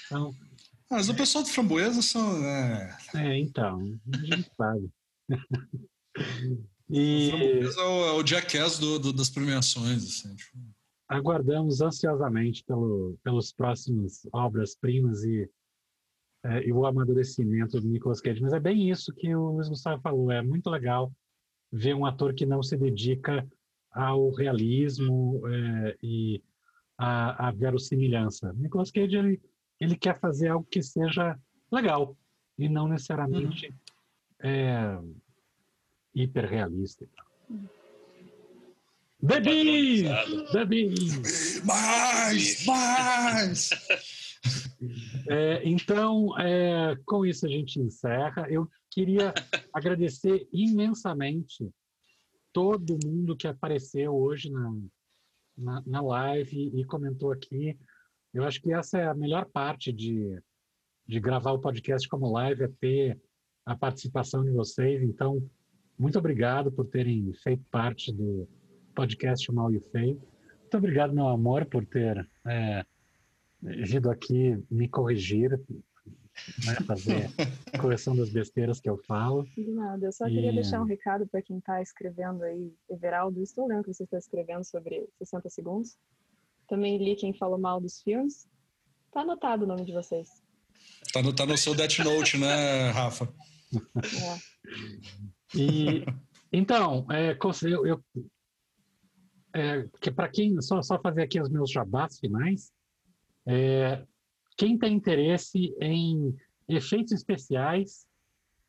Então, 0.06 0.34
Mas 0.90 1.08
o 1.08 1.14
pessoal 1.14 1.42
do 1.44 1.50
Framboesa 1.50 2.02
são. 2.02 2.44
É, 2.44 2.98
é 3.14 3.38
então, 3.38 3.98
a 4.12 4.18
gente 4.18 4.50
sabe. 4.56 4.90
E 6.88 7.30
é 7.30 7.82
o, 7.82 8.06
é 8.06 8.12
o 8.12 8.22
jackass 8.22 8.78
do, 8.78 8.98
do, 8.98 9.12
das 9.12 9.30
premiações. 9.30 10.04
Assim, 10.04 10.34
tipo. 10.34 10.58
Aguardamos 11.08 11.80
ansiosamente 11.80 12.64
pelo, 12.64 13.16
pelos 13.22 13.52
próximos 13.52 14.26
obras-primas 14.32 15.22
e, 15.22 15.48
é, 16.48 16.66
e 16.66 16.72
o 16.72 16.86
amadurecimento 16.86 17.80
do 17.80 17.88
Nicolas 17.88 18.20
Cage. 18.20 18.40
Mas 18.40 18.52
é 18.52 18.60
bem 18.60 18.90
isso 18.90 19.12
que 19.12 19.34
o 19.34 19.52
Luiz 19.52 19.68
Gustavo 19.68 20.00
falou. 20.00 20.30
É 20.30 20.42
muito 20.42 20.70
legal 20.70 21.12
ver 21.72 21.94
um 21.94 22.06
ator 22.06 22.34
que 22.34 22.46
não 22.46 22.62
se 22.62 22.76
dedica 22.76 23.46
ao 23.90 24.30
realismo 24.30 25.42
é, 25.48 25.96
e 26.02 26.42
à, 26.96 27.48
à 27.48 27.50
verossimilhança. 27.50 28.52
Nicolas 28.52 28.90
Cage 28.90 29.16
ele, 29.16 29.40
ele 29.80 29.96
quer 29.96 30.18
fazer 30.20 30.48
algo 30.48 30.66
que 30.70 30.82
seja 30.82 31.38
legal 31.72 32.16
e 32.58 32.68
não 32.68 32.86
necessariamente 32.86 33.68
uhum. 33.68 33.74
é, 34.48 34.98
hiperrealista. 36.14 37.08
Bebi! 39.20 40.04
Bebi! 40.52 40.94
Mais! 41.64 42.64
Mais! 42.66 43.70
É, 45.28 45.66
então, 45.68 46.38
é, 46.38 46.96
com 47.04 47.24
isso 47.24 47.46
a 47.46 47.48
gente 47.48 47.80
encerra. 47.80 48.46
Eu 48.48 48.68
queria 48.90 49.32
agradecer 49.72 50.46
imensamente 50.52 51.70
todo 52.52 52.98
mundo 53.04 53.36
que 53.36 53.46
apareceu 53.46 54.14
hoje 54.14 54.50
na, 54.50 54.74
na, 55.56 55.82
na, 55.86 56.00
live 56.00 56.72
e 56.74 56.84
comentou 56.84 57.32
aqui. 57.32 57.78
Eu 58.32 58.44
acho 58.44 58.60
que 58.60 58.72
essa 58.72 58.98
é 58.98 59.06
a 59.06 59.14
melhor 59.14 59.46
parte 59.46 59.92
de, 59.92 60.38
de 61.06 61.20
gravar 61.20 61.52
o 61.52 61.60
podcast 61.60 62.08
como 62.08 62.32
live, 62.32 62.64
é 62.64 62.68
ter 62.80 63.20
a 63.64 63.76
participação 63.76 64.44
de 64.44 64.50
vocês. 64.50 65.02
Então, 65.02 65.42
muito 65.98 66.18
obrigado 66.18 66.70
por 66.70 66.86
terem 66.86 67.32
feito 67.42 67.64
parte 67.70 68.12
do 68.12 68.48
podcast 68.94 69.50
Mal 69.52 69.72
e 69.72 69.80
Feio. 69.80 70.20
Muito 70.60 70.76
obrigado, 70.78 71.14
meu 71.14 71.28
amor, 71.28 71.64
por 71.66 71.84
ter 71.86 72.28
é, 72.46 72.84
vindo 73.62 74.10
aqui 74.10 74.62
me 74.70 74.88
corrigir, 74.88 75.50
né, 76.64 76.74
fazer 76.86 77.30
correção 77.80 78.14
das 78.14 78.30
besteiras 78.30 78.80
que 78.80 78.88
eu 78.88 78.98
falo. 78.98 79.44
De 79.56 79.70
nada, 79.70 80.06
eu 80.06 80.12
só 80.12 80.26
queria 80.26 80.52
deixar 80.52 80.80
um 80.80 80.86
recado 80.86 81.26
para 81.26 81.42
quem 81.42 81.58
está 81.58 81.80
escrevendo 81.80 82.42
aí, 82.42 82.72
Everaldo. 82.90 83.42
Estou 83.42 83.66
lendo 83.66 83.84
que 83.84 83.94
você 83.94 84.04
está 84.04 84.18
escrevendo 84.18 84.64
sobre 84.64 85.08
60 85.18 85.48
segundos. 85.48 85.96
Também 86.68 86.98
li 86.98 87.16
quem 87.16 87.32
falou 87.32 87.58
mal 87.58 87.80
dos 87.80 88.02
filmes. 88.02 88.46
Tá 89.12 89.20
anotado 89.20 89.64
o 89.64 89.68
nome 89.68 89.84
de 89.84 89.92
vocês. 89.92 90.28
Tá 91.12 91.22
no, 91.22 91.32
tá 91.32 91.46
no 91.46 91.56
seu 91.56 91.74
Death 91.74 91.98
Note, 92.00 92.38
né, 92.38 92.90
Rafa? 92.90 93.32
É. 93.96 95.56
E 95.56 96.04
então, 96.52 97.06
é, 97.10 97.36
eu, 97.62 97.86
eu 97.86 98.04
é, 99.54 99.88
que 100.00 100.10
para 100.10 100.28
quem 100.28 100.60
só 100.60 100.82
só 100.82 101.00
fazer 101.00 101.22
aqui 101.22 101.40
os 101.40 101.48
meus 101.48 101.70
jabás 101.70 102.18
finais, 102.18 102.70
é, 103.46 104.04
quem 104.56 104.76
tem 104.76 104.94
interesse 104.94 105.74
em 105.80 106.36
efeitos 106.68 107.12
especiais, 107.12 108.06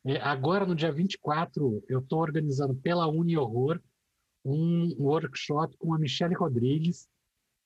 é, 0.04 0.20
agora 0.20 0.64
no 0.64 0.74
dia 0.74 0.92
24 0.92 1.82
eu 1.88 1.98
estou 1.98 2.20
organizando 2.20 2.74
pela 2.76 3.08
Uni 3.08 3.36
Horror 3.36 3.80
um 4.44 4.94
workshop 4.98 5.76
com 5.76 5.92
a 5.92 5.98
Michelle 5.98 6.34
Rodrigues, 6.34 7.08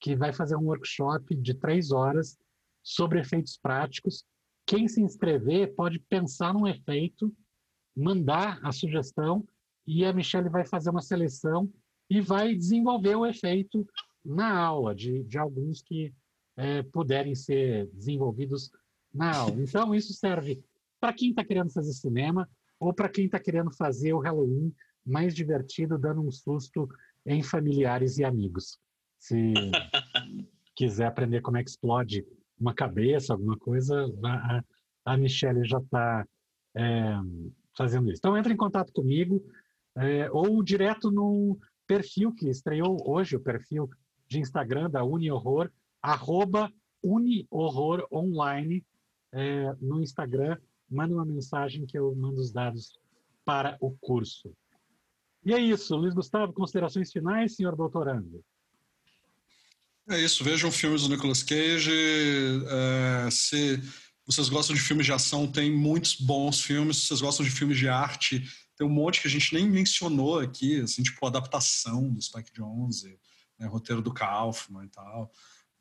que 0.00 0.16
vai 0.16 0.32
fazer 0.32 0.56
um 0.56 0.66
workshop 0.66 1.34
de 1.36 1.54
três 1.54 1.92
horas 1.92 2.38
sobre 2.82 3.20
efeitos 3.20 3.56
práticos. 3.56 4.24
Quem 4.66 4.88
se 4.88 5.00
inscrever 5.00 5.74
pode 5.74 5.98
pensar 5.98 6.52
num 6.52 6.66
efeito 6.66 7.32
mandar 7.94 8.58
a 8.62 8.72
sugestão 8.72 9.46
e 9.86 10.04
a 10.04 10.12
Michelle 10.12 10.48
vai 10.48 10.64
fazer 10.66 10.90
uma 10.90 11.02
seleção 11.02 11.70
e 12.08 12.20
vai 12.20 12.54
desenvolver 12.54 13.14
o 13.16 13.26
efeito 13.26 13.86
na 14.24 14.56
aula, 14.56 14.94
de, 14.94 15.22
de 15.24 15.38
alguns 15.38 15.82
que 15.82 16.12
é, 16.56 16.82
puderem 16.82 17.34
ser 17.34 17.86
desenvolvidos 17.92 18.70
na 19.12 19.34
aula. 19.36 19.60
Então, 19.60 19.94
isso 19.94 20.12
serve 20.12 20.62
para 21.00 21.12
quem 21.12 21.30
está 21.30 21.44
querendo 21.44 21.70
fazer 21.72 21.92
cinema 21.92 22.48
ou 22.78 22.92
para 22.92 23.08
quem 23.08 23.26
está 23.26 23.38
querendo 23.38 23.70
fazer 23.72 24.12
o 24.12 24.20
Halloween 24.20 24.74
mais 25.04 25.34
divertido, 25.34 25.98
dando 25.98 26.20
um 26.20 26.30
susto 26.30 26.88
em 27.26 27.42
familiares 27.42 28.18
e 28.18 28.24
amigos. 28.24 28.78
Se 29.18 29.52
quiser 30.74 31.06
aprender 31.06 31.40
como 31.40 31.56
é 31.56 31.64
que 31.64 31.70
explode 31.70 32.26
uma 32.58 32.74
cabeça, 32.74 33.32
alguma 33.32 33.56
coisa, 33.56 34.06
a, 34.24 34.64
a 35.04 35.16
Michelle 35.16 35.64
já 35.64 35.78
está 35.78 36.26
é, 36.76 37.14
fazendo 37.76 38.10
isso. 38.10 38.18
Então, 38.18 38.36
entre 38.36 38.52
em 38.52 38.56
contato 38.56 38.92
comigo 38.92 39.44
é, 39.96 40.30
ou 40.30 40.62
direto 40.62 41.10
no 41.10 41.58
perfil 41.86 42.32
que 42.32 42.48
estreou 42.48 42.98
hoje, 43.08 43.36
o 43.36 43.40
perfil 43.40 43.90
de 44.28 44.40
Instagram 44.40 44.88
da 44.88 45.04
UniHorror, 45.04 45.70
arroba 46.02 46.72
UniHorror 47.02 48.06
Online 48.12 48.84
é, 49.32 49.72
no 49.80 50.02
Instagram. 50.02 50.58
Manda 50.90 51.14
uma 51.14 51.24
mensagem 51.24 51.86
que 51.86 51.96
eu 51.98 52.14
mando 52.14 52.40
os 52.40 52.52
dados 52.52 52.98
para 53.44 53.76
o 53.80 53.92
curso. 54.00 54.52
E 55.44 55.52
é 55.52 55.58
isso, 55.58 55.96
Luiz 55.96 56.14
Gustavo, 56.14 56.52
considerações 56.52 57.10
finais, 57.10 57.56
senhor 57.56 57.74
doutorando? 57.74 58.44
É 60.08 60.20
isso, 60.20 60.44
vejam 60.44 60.70
filmes 60.70 61.02
do 61.02 61.08
Nicolas 61.08 61.42
Cage. 61.42 61.90
É, 62.68 63.28
se 63.30 63.80
vocês 64.26 64.48
gostam 64.48 64.74
de 64.74 64.82
filmes 64.82 65.06
de 65.06 65.12
ação, 65.12 65.50
tem 65.50 65.72
muitos 65.72 66.14
bons 66.16 66.60
filmes. 66.60 66.98
Se 66.98 67.08
vocês 67.08 67.20
gostam 67.20 67.44
de 67.44 67.50
filmes 67.50 67.78
de 67.78 67.88
arte, 67.88 68.44
tem 68.76 68.86
um 68.86 68.90
monte 68.90 69.20
que 69.20 69.28
a 69.28 69.30
gente 69.30 69.52
nem 69.54 69.68
mencionou 69.68 70.38
aqui, 70.38 70.80
assim, 70.80 71.02
tipo 71.02 71.24
adaptação 71.26 72.08
do 72.12 72.20
Spike 72.20 72.52
Jonze, 72.52 73.18
né, 73.58 73.66
roteiro 73.66 74.02
do 74.02 74.12
Kaufman 74.12 74.84
e 74.84 74.88
tal. 74.88 75.32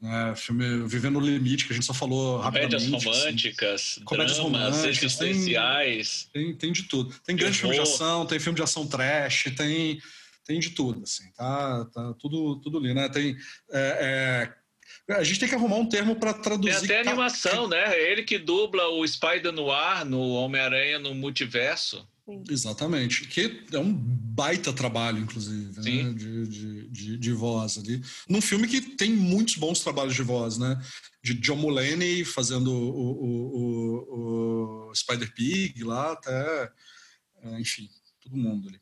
Né, 0.02 0.34
filme 0.36 0.88
Vivendo 0.88 1.19
no 1.19 1.26
Limite, 1.26 1.68
que 1.68 1.73
a 1.73 1.76
gente 1.76 1.86
só 1.86 1.94
falou 1.94 2.41
Comédias 2.41 2.84
rapidamente. 2.86 3.06
românticas, 3.06 3.82
assim. 3.82 4.03
Comédias 4.03 4.38
dramas, 4.38 4.52
românticas, 4.76 5.15
tem- 5.15 5.30
existenciais. 5.30 6.30
Tem, 6.34 6.56
tem 6.56 6.72
de 6.72 6.84
tudo. 6.84 7.14
Tem 7.23 7.36
grande 7.36 7.57
filme 7.60 7.76
de 7.76 7.82
ação, 7.82 8.26
tem 8.26 8.40
filme 8.40 8.56
de 8.57 8.64
ação 8.64 8.88
trash, 8.88 9.44
tem, 9.56 10.02
tem 10.44 10.60
de 10.60 10.72
tudo, 10.72 11.03
assim, 11.03 11.32
tá, 11.34 11.86
tá 11.94 12.15
tudo, 12.19 12.56
tudo 12.61 12.80
ali, 12.80 12.95
né? 12.95 13.07
Tem, 13.10 13.38
é, 13.72 14.49
é, 15.07 15.14
a 15.14 15.23
gente 15.23 15.40
tem 15.40 15.48
que 15.48 15.53
arrumar 15.53 15.76
um 15.76 15.88
termo 15.88 16.15
para 16.15 16.34
Tem 16.34 16.41
traduzir. 16.41 16.86
até 16.86 17.03
ca- 17.03 17.11
animação, 17.11 17.68
né? 17.68 17.95
Ele 18.02 18.23
que 18.23 18.40
dubla 18.40 18.88
o 18.88 19.07
Spider 19.07 19.52
Noir 19.52 20.03
no 20.03 20.32
Homem-Aranha 20.32 20.98
no 20.98 21.14
multiverso. 21.14 22.07
Exatamente. 22.49 23.28
Que 23.28 23.66
é 23.74 23.80
um 23.80 23.94
baita 23.94 24.72
trabalho, 24.74 25.20
inclusive, 25.20 25.76
né? 25.78 25.84
Sim. 25.84 26.14
de, 26.16 26.48
de, 26.48 26.88
de, 26.90 27.18
de 27.18 27.32
voz 27.34 27.78
ali. 27.78 28.02
Num 28.30 28.41
filme 28.41 28.68
que 28.68 28.82
tem 28.82 29.12
muitos 29.14 29.56
bons 29.56 29.80
trabalhos 29.80 30.16
de 30.16 30.24
voz, 30.24 30.58
né? 30.58 30.80
De 31.24 31.34
John 31.36 31.56
Mulaney 31.58 32.24
fazendo 32.26 32.72
o, 32.72 33.12
o, 33.12 34.88
o, 34.88 34.90
o 34.90 34.95
Spider-Pig 34.95 35.84
lá, 35.84 36.14
até... 36.14 36.72
é, 37.44 37.60
Enfim, 37.60 37.90
todo 38.24 38.36
mundo 38.38 38.68
ali. 38.70 38.80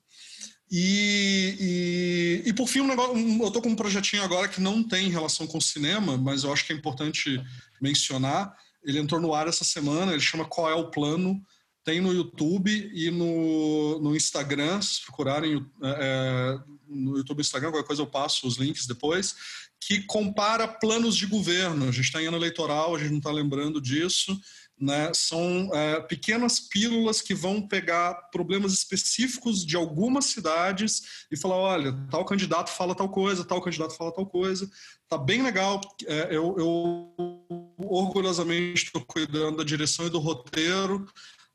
E, 0.71 2.43
e, 2.45 2.49
e 2.49 2.53
por 2.53 2.67
fim, 2.67 2.81
um 2.81 2.87
negócio, 2.87 3.13
um- 3.15 3.43
eu 3.43 3.49
tô 3.51 3.61
com 3.61 3.69
um 3.69 3.75
projetinho 3.75 4.21
agora 4.23 4.47
que 4.47 4.61
não 4.61 4.83
tem 4.83 5.09
relação 5.09 5.47
com 5.47 5.59
cinema, 5.59 6.15
mas 6.15 6.43
eu 6.43 6.53
acho 6.53 6.65
que 6.65 6.71
é 6.71 6.75
importante 6.75 7.41
mencionar. 7.81 8.53
Ele 8.83 8.99
entrou 8.99 9.19
no 9.19 9.33
ar 9.33 9.47
essa 9.47 9.63
semana, 9.63 10.11
ele 10.11 10.21
chama 10.21 10.45
Qual 10.45 10.69
é 10.69 10.75
o 10.75 10.91
Plano? 10.91 11.43
Tem 11.89 11.99
no 11.99 12.13
YouTube 12.13 12.69
e 12.93 13.09
no, 13.09 13.97
no 13.97 14.15
Instagram, 14.15 14.79
se 14.79 15.01
procurarem 15.05 15.65
é, 15.81 16.59
no 16.87 17.17
YouTube 17.17 17.39
e 17.39 17.41
Instagram, 17.41 17.71
qualquer 17.71 17.87
coisa 17.87 18.03
eu 18.03 18.05
passo 18.05 18.47
os 18.47 18.57
links 18.57 18.85
depois, 18.85 19.35
que 19.81 20.03
compara 20.03 20.67
planos 20.67 21.17
de 21.17 21.25
governo. 21.25 21.89
A 21.89 21.91
gente 21.91 22.05
está 22.05 22.21
em 22.21 22.27
ano 22.27 22.37
eleitoral, 22.37 22.93
a 22.93 22.99
gente 22.99 23.09
não 23.09 23.17
está 23.17 23.31
lembrando 23.31 23.81
disso. 23.81 24.39
Né? 24.79 25.11
São 25.15 25.71
é, 25.73 25.99
pequenas 26.01 26.59
pílulas 26.59 27.23
que 27.23 27.33
vão 27.33 27.67
pegar 27.67 28.13
problemas 28.31 28.71
específicos 28.71 29.65
de 29.65 29.75
algumas 29.75 30.25
cidades 30.25 31.25
e 31.31 31.35
falar: 31.35 31.55
olha, 31.55 32.07
tal 32.11 32.23
candidato 32.23 32.69
fala 32.69 32.93
tal 32.93 33.09
coisa, 33.09 33.43
tal 33.43 33.63
candidato 33.63 33.97
fala 33.97 34.13
tal 34.13 34.27
coisa. 34.27 34.69
Tá 35.07 35.17
bem 35.17 35.41
legal. 35.41 35.81
É, 36.05 36.27
eu, 36.29 36.55
eu 36.55 37.65
orgulhosamente 37.79 38.85
estou 38.85 39.03
cuidando 39.03 39.57
da 39.57 39.63
direção 39.63 40.05
e 40.05 40.11
do 40.11 40.19
roteiro. 40.19 41.07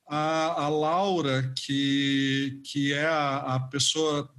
A, 0.06 0.64
a 0.64 0.68
Laura, 0.68 1.52
que, 1.56 2.60
que 2.64 2.92
é 2.92 3.06
a, 3.06 3.54
a 3.54 3.60
pessoa 3.60 4.30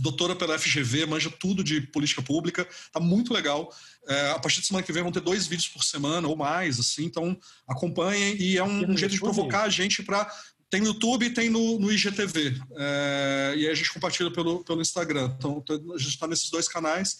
doutora 0.00 0.34
pela 0.34 0.58
FGV, 0.58 1.06
manja 1.06 1.30
tudo 1.30 1.62
de 1.62 1.80
política 1.80 2.22
pública, 2.22 2.66
tá 2.92 2.98
muito 2.98 3.34
legal. 3.34 3.72
É, 4.08 4.30
a 4.30 4.38
partir 4.38 4.60
de 4.60 4.66
semana 4.66 4.84
que 4.84 4.92
vem 4.92 5.02
vão 5.02 5.12
ter 5.12 5.20
dois 5.20 5.46
vídeos 5.46 5.68
por 5.68 5.84
semana 5.84 6.26
ou 6.26 6.36
mais, 6.36 6.80
assim, 6.80 7.04
então 7.04 7.38
acompanhem 7.68 8.34
e 8.40 8.56
é 8.56 8.64
um, 8.64 8.92
um 8.92 8.96
jeito 8.96 9.12
de 9.12 9.20
provocar 9.20 9.62
a 9.62 9.68
gente 9.68 10.02
para 10.02 10.30
tem 10.70 10.80
no 10.80 10.86
YouTube 10.86 11.26
e 11.26 11.30
tem 11.30 11.50
no, 11.50 11.78
no 11.80 11.92
IGTV. 11.92 12.56
É, 12.76 13.54
e 13.56 13.66
aí 13.66 13.70
a 13.70 13.74
gente 13.74 13.92
compartilha 13.92 14.30
pelo, 14.30 14.64
pelo 14.64 14.80
Instagram. 14.80 15.34
Então 15.36 15.62
a 15.68 15.98
gente 15.98 16.10
está 16.10 16.28
nesses 16.28 16.48
dois 16.48 16.68
canais. 16.68 17.18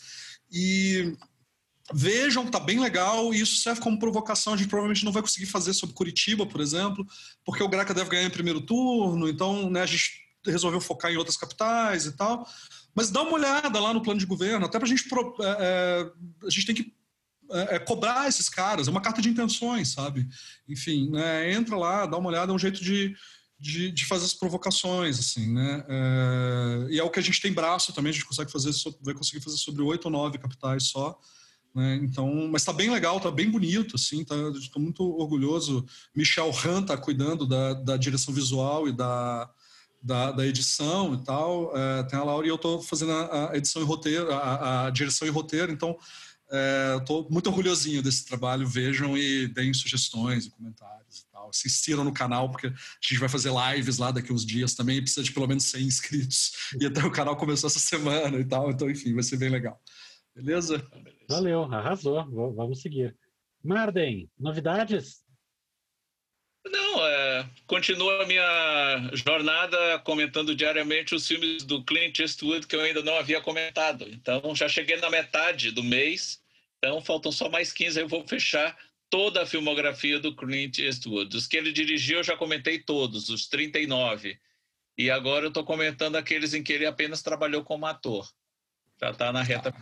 E 0.52 1.16
vejam, 1.92 2.46
tá 2.46 2.60
bem 2.60 2.80
legal. 2.80 3.32
E 3.32 3.40
isso 3.40 3.56
serve 3.56 3.80
como 3.80 3.98
provocação. 3.98 4.54
A 4.54 4.56
gente 4.56 4.68
provavelmente 4.68 5.04
não 5.04 5.12
vai 5.12 5.22
conseguir 5.22 5.46
fazer 5.46 5.72
sobre 5.72 5.94
Curitiba, 5.94 6.46
por 6.46 6.60
exemplo, 6.60 7.06
porque 7.44 7.62
o 7.62 7.68
Graca 7.68 7.94
deve 7.94 8.10
ganhar 8.10 8.26
em 8.26 8.30
primeiro 8.30 8.60
turno. 8.60 9.28
Então 9.28 9.70
né, 9.70 9.82
a 9.82 9.86
gente 9.86 10.20
resolveu 10.46 10.80
focar 10.80 11.10
em 11.10 11.16
outras 11.16 11.36
capitais 11.36 12.06
e 12.06 12.12
tal. 12.12 12.46
Mas 12.94 13.10
dá 13.10 13.22
uma 13.22 13.32
olhada 13.32 13.78
lá 13.78 13.94
no 13.94 14.02
plano 14.02 14.18
de 14.18 14.26
governo, 14.26 14.66
até 14.66 14.78
para 14.78 14.86
a 14.86 14.88
gente. 14.88 15.04
é, 15.04 15.56
é, 15.60 16.46
a 16.46 16.50
gente 16.50 16.66
tem 16.66 16.74
que 16.74 16.92
é, 17.50 17.76
é, 17.76 17.78
cobrar 17.78 18.28
esses 18.28 18.48
caras, 18.48 18.88
é 18.88 18.90
uma 18.90 19.00
carta 19.00 19.20
de 19.20 19.28
intenções, 19.28 19.92
sabe? 19.92 20.28
Enfim, 20.68 21.10
né, 21.10 21.52
entra 21.52 21.76
lá, 21.76 22.06
dá 22.06 22.16
uma 22.16 22.28
olhada, 22.28 22.52
é 22.52 22.54
um 22.54 22.58
jeito 22.58 22.82
de, 22.82 23.14
de, 23.58 23.90
de 23.90 24.06
fazer 24.06 24.24
as 24.24 24.34
provocações, 24.34 25.18
assim, 25.18 25.52
né? 25.52 25.84
É, 25.88 26.86
e 26.90 26.98
é 27.00 27.02
o 27.02 27.10
que 27.10 27.18
a 27.18 27.22
gente 27.22 27.40
tem 27.40 27.52
braço 27.52 27.92
também, 27.92 28.10
a 28.10 28.12
gente 28.12 28.24
consegue 28.24 28.50
fazer, 28.50 28.70
vai 29.02 29.14
conseguir 29.14 29.42
fazer 29.42 29.56
sobre 29.56 29.82
oito 29.82 30.04
ou 30.06 30.10
nove 30.10 30.38
capitais 30.38 30.84
só. 30.84 31.18
Né? 31.74 32.01
Então, 32.02 32.48
mas 32.51 32.64
tá 32.64 32.72
bem 32.72 32.90
legal, 32.90 33.20
tá 33.20 33.30
bem 33.30 33.51
bonito, 33.51 33.97
assim, 33.97 34.24
tá, 34.24 34.34
estou 34.59 34.82
muito 34.82 35.02
orgulhoso. 35.02 35.84
Michel 36.14 36.52
Han 36.64 36.82
tá 36.82 36.97
cuidando 36.97 37.47
da, 37.47 37.74
da 37.74 37.97
direção 37.97 38.34
visual 38.34 38.88
e 38.88 38.92
da, 38.92 39.48
da, 40.02 40.32
da 40.32 40.47
edição 40.47 41.14
e 41.14 41.24
tal. 41.24 41.76
É, 41.76 42.02
tem 42.05 42.18
a 42.18 42.24
Laura 42.24 42.47
e 42.47 42.51
eu 42.51 42.56
estou 42.56 42.82
fazendo 42.82 43.12
a, 43.12 43.52
a 43.52 43.56
edição 43.56 43.80
e 43.80 43.84
roteiro, 43.84 44.32
a, 44.32 44.86
a 44.86 44.90
direção 44.90 45.26
e 45.26 45.30
roteiro, 45.30 45.72
então 45.72 45.97
estou 46.98 47.28
muito 47.30 47.47
orgulhosinho 47.47 48.02
desse 48.02 48.24
trabalho. 48.26 48.66
Vejam 48.66 49.16
e 49.16 49.47
deem 49.47 49.72
sugestões 49.72 50.47
e 50.47 50.51
comentários 50.51 51.20
e 51.20 51.32
tal. 51.32 51.51
Se 51.52 51.94
no 51.94 52.12
canal, 52.12 52.51
porque 52.51 52.66
a 52.66 52.70
gente 53.01 53.18
vai 53.18 53.28
fazer 53.28 53.52
lives 53.52 53.98
lá 53.98 54.10
daqui 54.10 54.32
uns 54.32 54.44
dias 54.44 54.74
também 54.74 55.01
precisa 55.01 55.22
de 55.22 55.32
pelo 55.32 55.47
menos 55.47 55.64
100 55.64 55.84
inscritos. 55.84 56.52
E 56.80 56.86
até 56.86 57.05
o 57.05 57.10
canal 57.10 57.36
começou 57.36 57.68
essa 57.68 57.78
semana 57.78 58.38
e 58.38 58.44
tal, 58.44 58.70
então, 58.70 58.90
enfim, 58.90 59.14
vai 59.14 59.22
ser 59.22 59.36
bem 59.36 59.48
legal. 59.48 59.80
Beleza? 60.40 60.86
Valeu, 61.28 61.64
arrasou. 61.64 62.24
V- 62.24 62.54
vamos 62.56 62.80
seguir. 62.80 63.16
Marden, 63.62 64.30
novidades? 64.38 65.24
Não, 66.66 67.06
é, 67.06 67.48
continua 67.66 68.22
a 68.22 68.26
minha 68.26 69.10
jornada 69.14 69.98
comentando 70.00 70.54
diariamente 70.54 71.14
os 71.14 71.26
filmes 71.26 71.62
do 71.64 71.82
Clint 71.84 72.18
Eastwood 72.18 72.66
que 72.66 72.76
eu 72.76 72.80
ainda 72.80 73.02
não 73.02 73.16
havia 73.16 73.40
comentado. 73.40 74.06
Então, 74.08 74.54
já 74.54 74.68
cheguei 74.68 74.96
na 74.96 75.08
metade 75.08 75.70
do 75.70 75.82
mês, 75.82 76.42
então 76.78 77.00
faltam 77.00 77.32
só 77.32 77.48
mais 77.48 77.72
15, 77.72 77.98
aí 77.98 78.04
eu 78.04 78.08
vou 78.08 78.26
fechar 78.26 78.76
toda 79.08 79.42
a 79.42 79.46
filmografia 79.46 80.20
do 80.20 80.36
Clint 80.36 80.78
Eastwood. 80.78 81.34
Os 81.36 81.46
que 81.46 81.56
ele 81.56 81.72
dirigiu 81.72 82.18
eu 82.18 82.24
já 82.24 82.36
comentei 82.36 82.78
todos, 82.78 83.28
os 83.30 83.48
39. 83.48 84.38
E 84.98 85.10
agora 85.10 85.46
eu 85.46 85.48
estou 85.48 85.64
comentando 85.64 86.16
aqueles 86.16 86.52
em 86.52 86.62
que 86.62 86.72
ele 86.72 86.84
apenas 86.86 87.22
trabalhou 87.22 87.64
como 87.64 87.86
ator. 87.86 88.28
Já 89.00 89.10
está 89.10 89.32
na 89.32 89.42
reta. 89.42 89.74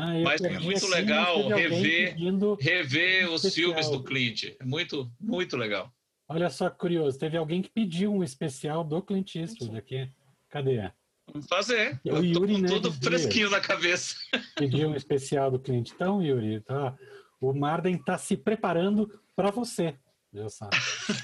Ah, 0.00 0.12
Mas 0.22 0.40
é 0.42 0.58
muito 0.60 0.78
aqui, 0.86 0.94
legal 0.94 1.48
rever- 1.48 2.14
pedindo- 2.14 2.56
Rever 2.60 3.28
os 3.32 3.42
Especial. 3.44 3.70
filmes 3.74 3.90
do 3.90 4.04
Clint. 4.04 4.44
É 4.60 4.64
muito, 4.64 5.10
muito 5.20 5.56
legal. 5.56 5.92
Olha 6.28 6.48
só 6.50 6.70
que 6.70 6.78
curioso, 6.78 7.18
teve 7.18 7.36
alguém 7.36 7.60
que 7.60 7.68
pediu 7.68 8.12
um 8.14 8.22
especial 8.22 8.84
do 8.84 9.02
Clint 9.02 9.34
Eastwood 9.34 9.76
aqui. 9.76 10.08
Cadê? 10.48 10.88
Vamos 11.32 11.48
fazer. 11.48 12.00
O 12.04 12.08
Eu 12.08 12.14
tô 12.14 12.22
Yuri 12.22 12.60
com 12.60 12.66
tudo 12.68 12.88
Neves 12.90 13.04
fresquinho 13.04 13.50
na 13.50 13.60
cabeça. 13.60 14.14
Pediu 14.56 14.88
um 14.88 14.94
especial 14.94 15.50
do 15.50 15.58
Clint. 15.58 15.90
Então, 15.92 16.22
Yuri, 16.22 16.60
tá, 16.60 16.96
o 17.40 17.52
Marden 17.52 17.96
está 17.96 18.16
se 18.16 18.36
preparando 18.36 19.20
para 19.34 19.50
você. 19.50 19.96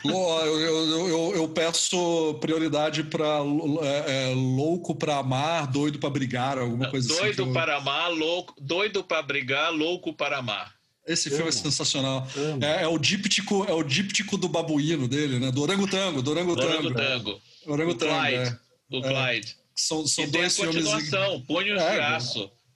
Eu, 0.05 0.61
eu, 0.61 1.09
eu, 1.09 1.33
eu 1.37 1.49
peço 1.49 2.35
prioridade 2.41 3.05
para 3.05 3.39
é, 3.83 4.31
é, 4.31 4.35
louco 4.35 4.95
para 4.95 5.19
amar, 5.19 5.67
doido 5.67 5.99
para 5.99 6.09
brigar, 6.11 6.59
alguma 6.59 6.91
coisa 6.91 7.07
assim. 7.13 7.17
que 7.17 7.27
doido 7.37 7.43
eu- 7.49 7.53
para 7.53 7.77
amar, 7.77 8.11
louco, 8.11 8.55
doido 8.61 9.05
para 9.05 9.23
brigar, 9.23 9.71
louco 9.73 10.13
para 10.15 10.39
amar. 10.39 10.73
Esse 11.07 11.29
filme 11.29 11.49
é 11.49 11.53
sensacional. 11.53 12.27
É, 12.63 12.85
é 12.85 12.89
o 12.89 12.97
díptico, 12.99 13.65
é 13.69 13.73
o 13.75 13.83
díptico 13.83 14.39
do 14.39 14.49
babuíno 14.49 15.07
dele, 15.07 15.39
né? 15.39 15.51
Do 15.53 15.61
orangotango, 15.61 16.23
do 16.23 16.31
orangotango. 16.31 16.73
Orangotango. 16.73 17.41
O 17.67 17.73
Orangotango, 17.73 18.15
Clyde. 18.23 18.37
é. 18.37 18.59
O 18.91 18.99
É. 19.05 19.09
Clyde. 19.09 19.57
São, 19.77 20.07
são 20.07 20.25
e 20.25 20.29
tem 20.31 20.41
a 20.41 20.43
dois 20.45 20.57
filmes. 20.57 20.77
continuação, 20.77 21.43
Punhos 21.43 21.79
É. 21.83 22.19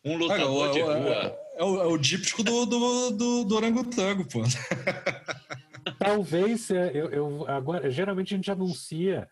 Um 0.05 0.11
É, 0.11 0.15
é, 0.15 0.17
lutador 0.19 0.73
de 0.73 0.79
é, 0.79 0.83
rua. 0.83 0.95
é, 0.95 1.39
é 1.59 1.65
o, 1.65 1.81
é 1.81 1.87
o 1.87 1.97
díptico 1.97 2.43
do, 2.43 2.67
do, 2.67 3.11
do, 3.13 3.45
do 3.45 3.55
orangotango, 3.57 4.27
pô. 4.27 4.43
Talvez 5.93 6.71
é, 6.71 6.91
eu, 6.95 7.11
eu- 7.11 7.49
agora 7.49 7.91
geralmente 7.91 8.35
a 8.35 8.37
gente 8.37 8.51
anuncia 8.51 9.29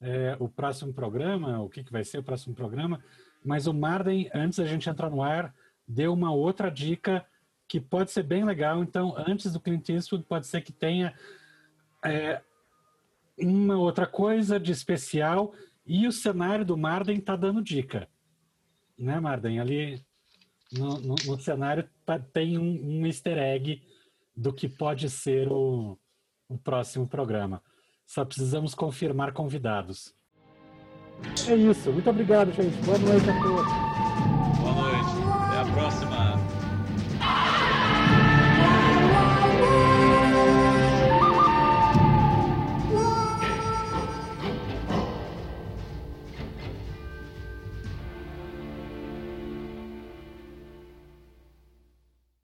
é, 0.00 0.36
o 0.38 0.48
próximo 0.48 0.92
programa, 0.92 1.60
o 1.60 1.68
que, 1.68 1.82
que 1.82 1.92
vai 1.92 2.04
ser 2.04 2.18
o 2.18 2.22
próximo 2.22 2.54
programa, 2.54 3.02
mas 3.44 3.66
o 3.66 3.74
Marden, 3.74 4.30
antes 4.34 4.58
da 4.58 4.64
gente 4.66 4.88
entrar 4.88 5.10
no 5.10 5.22
ar, 5.22 5.54
deu 5.86 6.12
uma 6.12 6.32
outra 6.32 6.70
dica 6.70 7.24
que 7.66 7.80
pode 7.80 8.10
ser 8.10 8.22
bem 8.22 8.44
legal. 8.44 8.82
Então, 8.82 9.14
antes 9.16 9.52
do 9.52 9.60
Clint 9.60 9.88
Eastwood, 9.88 10.24
pode 10.24 10.46
ser 10.46 10.60
que 10.62 10.72
tenha 10.72 11.14
é, 12.04 12.40
uma 13.38 13.76
outra 13.76 14.06
coisa 14.06 14.58
de 14.58 14.72
especial 14.72 15.52
e 15.86 16.06
o 16.06 16.12
cenário 16.12 16.64
do 16.64 16.76
Marden 16.76 17.18
está 17.18 17.34
dando 17.36 17.62
dica, 17.62 18.08
né, 18.98 19.18
Marden? 19.20 19.58
Ali 19.60 20.02
no, 20.72 20.98
no- 21.00 21.14
no 21.26 21.40
cenário 21.40 21.88
tá- 22.04 22.18
tem 22.18 22.58
um, 22.58 23.00
um 23.00 23.06
easter 23.06 23.38
egg 23.38 23.82
do 24.38 24.52
que 24.52 24.68
pode 24.68 25.10
ser 25.10 25.48
o, 25.50 25.98
o 26.48 26.56
próximo 26.56 27.08
programa. 27.08 27.60
Só 28.06 28.24
precisamos 28.24 28.72
confirmar 28.72 29.32
convidados. 29.32 30.14
É 31.48 31.56
isso. 31.56 31.92
Muito 31.92 32.08
obrigado, 32.08 32.52
gente. 32.52 32.76
Boa 32.84 32.98
noite 32.98 33.28
a 33.28 33.42
todos. 33.42 33.87